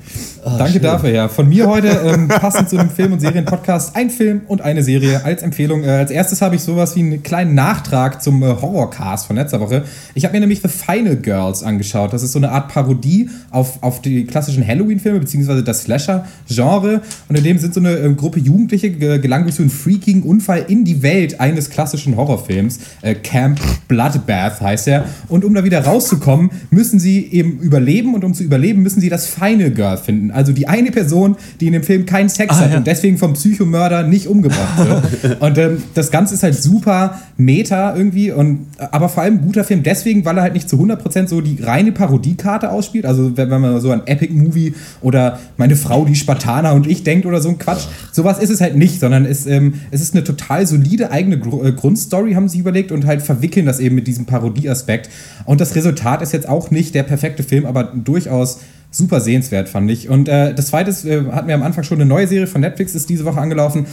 Danke 0.57 0.79
dafür, 0.79 1.09
ja. 1.09 1.27
Von 1.27 1.49
mir 1.49 1.67
heute 1.67 1.87
ähm, 1.87 2.27
passend 2.27 2.69
zu 2.69 2.77
einem 2.77 2.89
Film- 2.89 3.13
und 3.13 3.19
Serienpodcast 3.19 3.95
ein 3.95 4.09
Film 4.09 4.41
und 4.47 4.61
eine 4.61 4.83
Serie 4.83 5.25
als 5.25 5.43
Empfehlung. 5.43 5.83
Äh, 5.83 5.89
als 5.89 6.11
erstes 6.11 6.41
habe 6.41 6.55
ich 6.55 6.61
sowas 6.61 6.95
wie 6.95 6.99
einen 7.01 7.23
kleinen 7.23 7.55
Nachtrag 7.55 8.21
zum 8.21 8.41
äh, 8.43 8.47
Horrorcast 8.47 9.27
von 9.27 9.35
letzter 9.35 9.59
Woche. 9.59 9.83
Ich 10.13 10.23
habe 10.23 10.33
mir 10.33 10.39
nämlich 10.39 10.61
The 10.61 10.69
Final 10.69 11.17
Girls 11.17 11.63
angeschaut. 11.63 12.13
Das 12.13 12.23
ist 12.23 12.31
so 12.31 12.39
eine 12.39 12.51
Art 12.51 12.69
Parodie 12.69 13.29
auf, 13.51 13.81
auf 13.83 14.01
die 14.01 14.25
klassischen 14.25 14.65
Halloween-Filme, 14.65 15.19
beziehungsweise 15.19 15.63
das 15.63 15.83
Slasher-Genre. 15.83 17.01
Und 17.27 17.37
in 17.37 17.43
dem 17.43 17.57
sind 17.57 17.73
so 17.73 17.79
eine 17.79 17.97
ähm, 17.97 18.15
Gruppe 18.15 18.39
Jugendliche 18.39 18.89
ge 18.91 19.19
gelangt 19.19 19.45
durch 19.45 19.55
so 19.55 19.63
einen 19.63 19.71
freakigen 19.71 20.23
Unfall 20.23 20.65
in 20.67 20.85
die 20.85 21.01
Welt 21.01 21.39
eines 21.39 21.69
klassischen 21.69 22.15
Horrorfilms. 22.15 22.79
Äh, 23.01 23.15
Camp 23.15 23.59
Bloodbath 23.87 24.61
heißt 24.61 24.87
er. 24.87 25.05
Und 25.27 25.43
um 25.43 25.53
da 25.53 25.63
wieder 25.63 25.83
rauszukommen, 25.83 26.51
müssen 26.69 26.99
sie 26.99 27.25
eben 27.25 27.59
überleben. 27.59 28.13
Und 28.13 28.23
um 28.23 28.33
zu 28.33 28.43
überleben, 28.43 28.83
müssen 28.83 29.01
sie 29.01 29.09
das 29.09 29.27
Final 29.27 29.71
Girl 29.71 29.97
finden. 29.97 30.31
Also 30.37 30.53
die 30.53 30.67
eine 30.67 30.91
Person, 30.91 31.35
die 31.59 31.67
in 31.67 31.73
dem 31.73 31.83
Film 31.83 32.05
keinen 32.05 32.29
Sex 32.29 32.55
Ah, 32.55 32.59
hat 32.59 32.71
ja. 32.71 32.77
und 32.77 32.85
deswegen 32.87 33.17
vom 33.17 33.33
Psychomörder 33.33 34.03
nicht 34.03 34.27
umgebracht 34.27 34.77
wird. 34.77 35.41
und 35.41 35.57
ähm, 35.57 35.83
das 35.95 36.11
Ganze 36.11 36.35
ist 36.35 36.43
halt 36.43 36.55
super 36.55 37.19
meta 37.37 37.95
irgendwie. 37.95 38.31
Und, 38.31 38.67
aber 38.77 39.09
vor 39.09 39.23
allem 39.23 39.35
ein 39.35 39.41
guter 39.41 39.63
Film 39.63 39.81
deswegen, 39.81 40.25
weil 40.25 40.37
er 40.37 40.43
halt 40.43 40.53
nicht 40.53 40.69
zu 40.69 40.77
100% 40.77 41.27
so 41.27 41.41
die 41.41 41.61
reine 41.61 41.91
Parodiekarte 41.91 42.69
ausspielt. 42.69 43.05
Also 43.05 43.35
wenn, 43.35 43.49
wenn 43.49 43.61
man 43.61 43.81
so 43.81 43.91
an 43.91 44.03
Epic-Movie 44.05 44.75
oder 45.01 45.39
meine 45.57 45.75
Frau, 45.75 46.05
die 46.05 46.15
Spartaner 46.15 46.73
und 46.73 46.85
ich 46.87 47.03
denkt 47.03 47.25
oder 47.25 47.41
so 47.41 47.49
ein 47.49 47.57
Quatsch. 47.57 47.87
Sowas 48.11 48.37
ist 48.37 48.51
es 48.51 48.61
halt 48.61 48.75
nicht, 48.75 48.99
sondern 48.99 49.25
es, 49.25 49.47
ähm, 49.47 49.73
es 49.89 50.01
ist 50.01 50.13
eine 50.13 50.23
total 50.23 50.67
solide 50.67 51.11
eigene 51.11 51.39
Gru 51.39 51.63
äh, 51.63 51.71
Grundstory, 51.71 52.33
haben 52.33 52.47
sie 52.47 52.53
sich 52.53 52.61
überlegt 52.61 52.91
und 52.91 53.05
halt 53.07 53.23
verwickeln 53.23 53.65
das 53.65 53.79
eben 53.79 53.95
mit 53.95 54.05
diesem 54.05 54.25
Parodieaspekt. 54.25 55.09
Und 55.45 55.61
das 55.61 55.75
Resultat 55.75 56.21
ist 56.21 56.33
jetzt 56.33 56.47
auch 56.47 56.69
nicht 56.69 56.93
der 56.93 57.03
perfekte 57.03 57.41
Film, 57.41 57.65
aber 57.65 57.83
durchaus 57.85 58.59
super 58.91 59.19
sehenswert, 59.19 59.69
fand 59.69 59.91
ich. 59.91 60.09
Und 60.09 60.29
äh, 60.29 60.53
das 60.53 60.67
zweite 60.67 60.89
ist, 60.89 61.05
äh, 61.05 61.23
hatten 61.31 61.47
wir 61.47 61.55
am 61.55 61.63
Anfang 61.63 61.83
schon 61.83 61.99
eine 61.99 62.07
neue 62.07 62.27
Serie 62.27 62.47
von 62.47 62.61
Netflix, 62.61 62.95
ist 62.95 63.09
diese 63.09 63.25
Woche 63.25 63.39
angelaufen, 63.39 63.85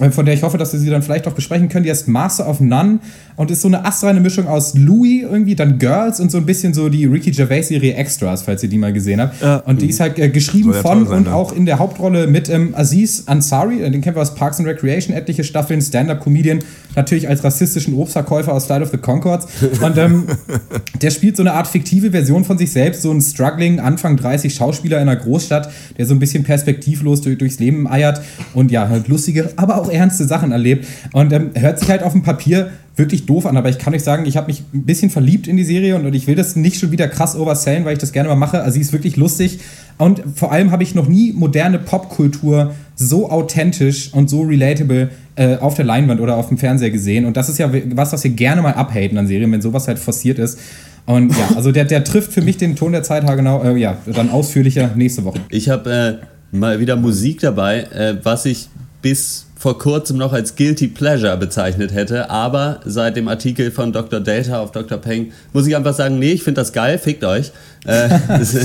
äh, 0.00 0.10
von 0.10 0.24
der 0.24 0.34
ich 0.34 0.42
hoffe, 0.42 0.58
dass 0.58 0.72
wir 0.72 0.80
sie 0.80 0.88
dann 0.90 1.02
vielleicht 1.02 1.26
auch 1.28 1.32
besprechen 1.32 1.68
können. 1.68 1.84
Die 1.84 1.90
heißt 1.90 2.08
Master 2.08 2.48
of 2.48 2.60
None 2.60 3.00
und 3.36 3.50
ist 3.50 3.60
so 3.60 3.68
eine 3.68 3.84
astreine 3.84 4.20
Mischung 4.20 4.48
aus 4.48 4.74
Louis 4.74 5.22
irgendwie, 5.22 5.54
dann 5.54 5.78
Girls 5.78 6.18
und 6.18 6.30
so 6.30 6.38
ein 6.38 6.46
bisschen 6.46 6.72
so 6.72 6.88
die 6.88 7.04
Ricky 7.04 7.30
Gervais-Serie 7.30 7.94
Extras, 7.94 8.42
falls 8.42 8.62
ihr 8.62 8.68
die 8.68 8.78
mal 8.78 8.92
gesehen 8.92 9.20
habt. 9.20 9.66
Und 9.66 9.82
die 9.82 9.90
ist 9.90 10.00
halt 10.00 10.18
äh, 10.18 10.28
geschrieben 10.28 10.72
ja 10.72 10.80
von 10.80 11.06
sein, 11.06 11.18
und 11.18 11.26
ne? 11.26 11.34
auch 11.34 11.52
in 11.52 11.66
der 11.66 11.78
Hauptrolle 11.78 12.26
mit 12.26 12.48
ähm, 12.48 12.74
Aziz 12.74 13.24
Ansari, 13.26 13.82
äh, 13.82 13.90
den 13.90 14.00
kennen 14.00 14.16
wir 14.16 14.22
aus 14.22 14.34
Parks 14.34 14.58
and 14.58 14.68
Recreation, 14.68 15.14
etliche 15.14 15.44
Staffeln, 15.44 15.82
Stand-Up-Comedian, 15.82 16.60
natürlich 16.96 17.28
als 17.28 17.44
rassistischen 17.44 17.94
Obstverkäufer 17.94 18.52
aus 18.52 18.66
Flight 18.66 18.82
of 18.82 18.90
the 18.90 18.98
Concords. 18.98 19.46
Und 19.82 19.98
ähm, 19.98 20.26
der 21.02 21.10
spielt 21.10 21.36
so 21.36 21.42
eine 21.42 21.52
Art 21.52 21.66
fiktive 21.66 22.10
Version 22.10 22.44
von 22.44 22.58
sich 22.58 22.72
selbst, 22.72 23.02
so 23.02 23.12
ein 23.12 23.20
struggling 23.20 23.80
Anfang 23.80 24.16
30 24.16 24.54
Schauspieler 24.54 25.00
in 25.00 25.08
einer 25.08 25.16
Großstadt, 25.16 25.70
der 25.96 26.06
so 26.06 26.14
ein 26.14 26.18
bisschen 26.18 26.44
perspektivlos 26.44 27.20
durch, 27.20 27.38
durchs 27.38 27.58
Leben 27.58 27.88
eiert 27.88 28.20
und 28.54 28.70
ja, 28.70 28.88
halt 28.88 29.08
lustige, 29.08 29.50
aber 29.56 29.80
auch 29.80 29.90
ernste 29.90 30.24
Sachen 30.24 30.52
erlebt. 30.52 30.86
Und 31.12 31.32
ähm, 31.32 31.50
hört 31.54 31.78
sich 31.78 31.88
halt 31.88 32.02
auf 32.02 32.12
dem 32.12 32.22
Papier 32.22 32.70
wirklich 32.98 33.26
doof 33.26 33.46
an, 33.46 33.56
aber 33.56 33.68
ich 33.68 33.78
kann 33.78 33.94
euch 33.94 34.02
sagen, 34.02 34.26
ich 34.26 34.36
habe 34.36 34.48
mich 34.48 34.64
ein 34.74 34.84
bisschen 34.84 35.08
verliebt 35.10 35.46
in 35.46 35.56
die 35.56 35.64
Serie 35.64 35.94
und, 35.94 36.04
und 36.04 36.14
ich 36.14 36.26
will 36.26 36.34
das 36.34 36.56
nicht 36.56 36.80
schon 36.80 36.90
wieder 36.90 37.06
krass 37.06 37.36
oversellen, 37.36 37.84
weil 37.84 37.92
ich 37.92 37.98
das 38.00 38.12
gerne 38.12 38.28
mal 38.28 38.34
mache. 38.34 38.60
Also 38.60 38.74
sie 38.74 38.80
ist 38.80 38.92
wirklich 38.92 39.16
lustig 39.16 39.60
und 39.98 40.22
vor 40.34 40.52
allem 40.52 40.70
habe 40.72 40.82
ich 40.82 40.94
noch 40.94 41.08
nie 41.08 41.32
moderne 41.32 41.78
Popkultur 41.78 42.74
so 43.00 43.30
authentisch 43.30 44.12
und 44.12 44.28
so 44.28 44.42
relatable 44.42 45.10
äh, 45.36 45.56
auf 45.56 45.74
der 45.74 45.84
Leinwand 45.84 46.20
oder 46.20 46.36
auf 46.36 46.48
dem 46.48 46.58
Fernseher 46.58 46.90
gesehen. 46.90 47.24
Und 47.24 47.36
das 47.36 47.48
ist 47.48 47.58
ja 47.58 47.70
was, 47.94 48.12
was 48.12 48.24
wir 48.24 48.32
gerne 48.32 48.60
mal 48.60 48.74
abhaten 48.74 49.16
an 49.16 49.28
Serien, 49.28 49.50
wenn 49.52 49.62
sowas 49.62 49.86
halt 49.86 50.00
forciert 50.00 50.38
ist. 50.40 50.58
Und 51.06 51.30
ja, 51.30 51.50
also 51.56 51.70
der, 51.70 51.84
der 51.84 52.02
trifft 52.02 52.32
für 52.32 52.42
mich 52.42 52.56
den 52.56 52.74
Ton 52.74 52.92
der 52.92 53.04
Zeit 53.04 53.24
genau, 53.24 53.62
äh, 53.62 53.76
ja, 53.78 53.96
dann 54.12 54.30
ausführlicher 54.30 54.90
nächste 54.96 55.24
Woche. 55.24 55.38
Ich 55.48 55.68
habe 55.68 56.20
äh, 56.52 56.56
mal 56.56 56.80
wieder 56.80 56.96
Musik 56.96 57.40
dabei, 57.40 57.84
äh, 57.94 58.16
was 58.24 58.44
ich 58.46 58.68
bis 59.00 59.46
vor 59.56 59.78
kurzem 59.78 60.18
noch 60.18 60.32
als 60.32 60.56
Guilty 60.56 60.88
Pleasure 60.88 61.36
bezeichnet 61.36 61.92
hätte, 61.92 62.30
aber 62.30 62.80
seit 62.84 63.16
dem 63.16 63.28
Artikel 63.28 63.70
von 63.70 63.92
Dr. 63.92 64.20
Delta 64.20 64.60
auf 64.60 64.72
Dr. 64.72 64.98
Peng 64.98 65.32
muss 65.52 65.66
ich 65.66 65.76
einfach 65.76 65.94
sagen, 65.94 66.18
nee, 66.18 66.32
ich 66.32 66.42
finde 66.42 66.60
das 66.60 66.72
geil, 66.72 66.98
fickt 66.98 67.24
euch. 67.24 67.52
Äh, 67.84 68.08
das 68.28 68.56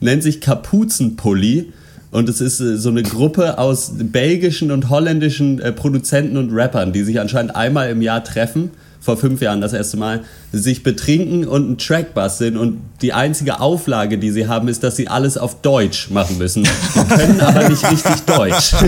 nennt 0.00 0.22
sich 0.22 0.42
Kapuzenpulli 0.42 1.72
und 2.10 2.28
es 2.28 2.40
ist 2.40 2.60
äh, 2.60 2.76
so 2.76 2.88
eine 2.88 3.02
Gruppe 3.02 3.58
aus 3.58 3.92
belgischen 3.94 4.70
und 4.70 4.88
holländischen 4.88 5.60
äh, 5.60 5.72
Produzenten 5.72 6.36
und 6.36 6.52
Rappern, 6.52 6.92
die 6.92 7.02
sich 7.02 7.20
anscheinend 7.20 7.54
einmal 7.56 7.90
im 7.90 8.02
Jahr 8.02 8.24
treffen 8.24 8.70
vor 9.00 9.16
fünf 9.16 9.40
Jahren 9.40 9.62
das 9.62 9.72
erste 9.72 9.96
Mal, 9.96 10.20
sich 10.52 10.82
betrinken 10.82 11.46
und 11.46 11.64
einen 11.64 11.78
Track 11.78 12.12
basteln 12.14 12.56
und 12.58 12.78
die 13.00 13.12
einzige 13.14 13.60
Auflage, 13.60 14.18
die 14.18 14.30
sie 14.30 14.48
haben, 14.48 14.68
ist, 14.68 14.82
dass 14.84 14.96
sie 14.96 15.08
alles 15.08 15.38
auf 15.38 15.62
Deutsch 15.62 16.10
machen 16.10 16.36
müssen. 16.36 16.64
Sie 16.64 17.04
können 17.04 17.40
aber 17.40 17.68
nicht 17.70 17.90
richtig 17.90 18.20
Deutsch. 18.26 18.74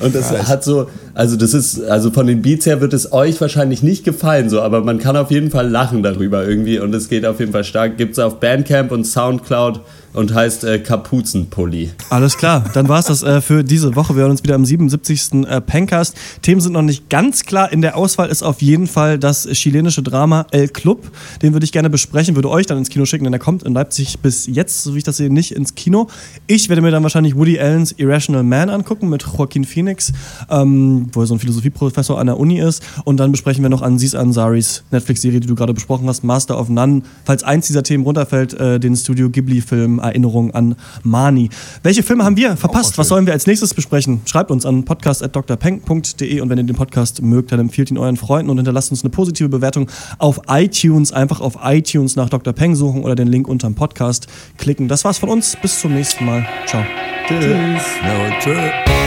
und 0.00 0.14
das 0.14 0.30
hat 0.46 0.62
so, 0.62 0.88
also 1.14 1.36
das 1.36 1.52
ist, 1.52 1.82
also 1.82 2.12
von 2.12 2.28
den 2.28 2.42
Beats 2.42 2.66
her 2.66 2.80
wird 2.80 2.92
es 2.92 3.12
euch 3.12 3.40
wahrscheinlich 3.40 3.82
nicht 3.82 4.04
gefallen, 4.04 4.50
so, 4.50 4.60
aber 4.60 4.84
man 4.84 4.98
kann 4.98 5.16
auf 5.16 5.32
jeden 5.32 5.50
Fall 5.50 5.68
lachen 5.68 6.04
darüber 6.04 6.46
irgendwie 6.46 6.78
und 6.78 6.94
es 6.94 7.08
geht 7.08 7.26
auf 7.26 7.40
jeden 7.40 7.50
Fall 7.50 7.64
stark. 7.64 7.96
Gibt 7.96 8.12
es 8.12 8.18
auf 8.18 8.38
Bandcamp 8.38 8.92
und 8.92 9.04
Soundcloud 9.04 9.80
und 10.12 10.34
heißt 10.34 10.64
äh, 10.64 10.78
Kapuzenpulli. 10.78 11.90
Alles 12.10 12.36
klar, 12.36 12.64
dann 12.74 12.88
war 12.88 12.98
es 12.98 13.06
das 13.06 13.22
äh, 13.22 13.40
für 13.40 13.62
diese 13.62 13.94
Woche. 13.96 14.14
Wir 14.14 14.22
hören 14.22 14.32
uns 14.32 14.42
wieder 14.42 14.54
am 14.54 14.64
77. 14.64 15.44
Äh, 15.46 15.60
Pencast. 15.60 16.16
Themen 16.42 16.60
sind 16.60 16.72
noch 16.72 16.82
nicht 16.82 17.08
ganz 17.08 17.44
klar. 17.44 17.72
In 17.72 17.80
der 17.80 17.96
Auswahl 17.96 18.28
ist 18.28 18.42
auf 18.42 18.62
jeden 18.62 18.86
Fall 18.86 19.18
das 19.18 19.46
chilenische 19.48 20.02
Drama 20.02 20.46
El 20.50 20.68
Club. 20.68 21.10
Den 21.42 21.52
würde 21.52 21.64
ich 21.64 21.72
gerne 21.72 21.90
besprechen, 21.90 22.34
würde 22.34 22.50
euch 22.50 22.66
dann 22.66 22.78
ins 22.78 22.88
Kino 22.88 23.04
schicken, 23.04 23.24
denn 23.24 23.32
der 23.32 23.40
kommt 23.40 23.62
in 23.62 23.74
Leipzig 23.74 24.18
bis 24.20 24.46
jetzt, 24.46 24.82
so 24.82 24.94
wie 24.94 24.98
ich 24.98 25.04
das 25.04 25.16
sehe, 25.16 25.32
nicht 25.32 25.52
ins 25.52 25.74
Kino. 25.74 26.08
Ich 26.46 26.68
werde 26.68 26.82
mir 26.82 26.90
dann 26.90 27.02
wahrscheinlich 27.02 27.36
Woody 27.36 27.58
Allens 27.58 27.92
Irrational 27.92 28.42
Man 28.42 28.68
angucken 28.68 29.08
mit 29.08 29.22
Joaquin 29.22 29.64
Phoenix, 29.64 30.12
ähm, 30.50 31.06
wo 31.12 31.20
er 31.20 31.26
so 31.26 31.34
ein 31.34 31.40
Philosophieprofessor 31.40 32.18
an 32.18 32.26
der 32.26 32.38
Uni 32.38 32.60
ist. 32.60 32.82
Und 33.04 33.18
dann 33.18 33.30
besprechen 33.30 33.62
wir 33.62 33.68
noch 33.68 33.82
Aziz 33.82 34.14
Ansaris 34.14 34.82
Netflix-Serie, 34.90 35.40
die 35.40 35.46
du 35.46 35.54
gerade 35.54 35.74
besprochen 35.74 36.08
hast, 36.08 36.24
Master 36.24 36.58
of 36.58 36.68
None. 36.68 37.02
Falls 37.24 37.44
eins 37.44 37.66
dieser 37.68 37.82
Themen 37.82 38.04
runterfällt, 38.04 38.54
äh, 38.54 38.80
den 38.80 38.96
Studio 38.96 39.30
Ghibli-Film 39.30 39.99
Erinnerung 40.00 40.52
an 40.52 40.76
Mani. 41.02 41.50
Welche 41.82 42.02
Filme 42.02 42.24
haben 42.24 42.36
wir 42.36 42.56
verpasst? 42.56 42.98
Was 42.98 43.08
sollen 43.08 43.26
wir 43.26 43.32
als 43.32 43.46
nächstes 43.46 43.74
besprechen? 43.74 44.20
Schreibt 44.24 44.50
uns 44.50 44.66
an 44.66 44.84
podcast.drpeng.de 44.84 46.40
und 46.40 46.50
wenn 46.50 46.58
ihr 46.58 46.64
den 46.64 46.76
Podcast 46.76 47.22
mögt, 47.22 47.52
dann 47.52 47.60
empfiehlt 47.60 47.90
ihn 47.90 47.98
euren 47.98 48.16
Freunden 48.16 48.50
und 48.50 48.56
hinterlasst 48.58 48.90
uns 48.90 49.02
eine 49.02 49.10
positive 49.10 49.48
Bewertung 49.48 49.90
auf 50.18 50.40
iTunes. 50.48 51.12
Einfach 51.12 51.40
auf 51.40 51.58
iTunes 51.62 52.16
nach 52.16 52.28
Dr. 52.28 52.52
Peng 52.52 52.74
suchen 52.74 53.02
oder 53.02 53.14
den 53.14 53.28
Link 53.28 53.48
unterm 53.48 53.74
Podcast 53.74 54.26
klicken. 54.58 54.88
Das 54.88 55.04
war's 55.04 55.18
von 55.18 55.28
uns. 55.28 55.56
Bis 55.60 55.80
zum 55.80 55.94
nächsten 55.94 56.24
Mal. 56.24 56.46
Ciao. 56.66 56.82
Tschüss. 57.26 57.46
No, 57.46 58.38
tschüss. 58.40 58.99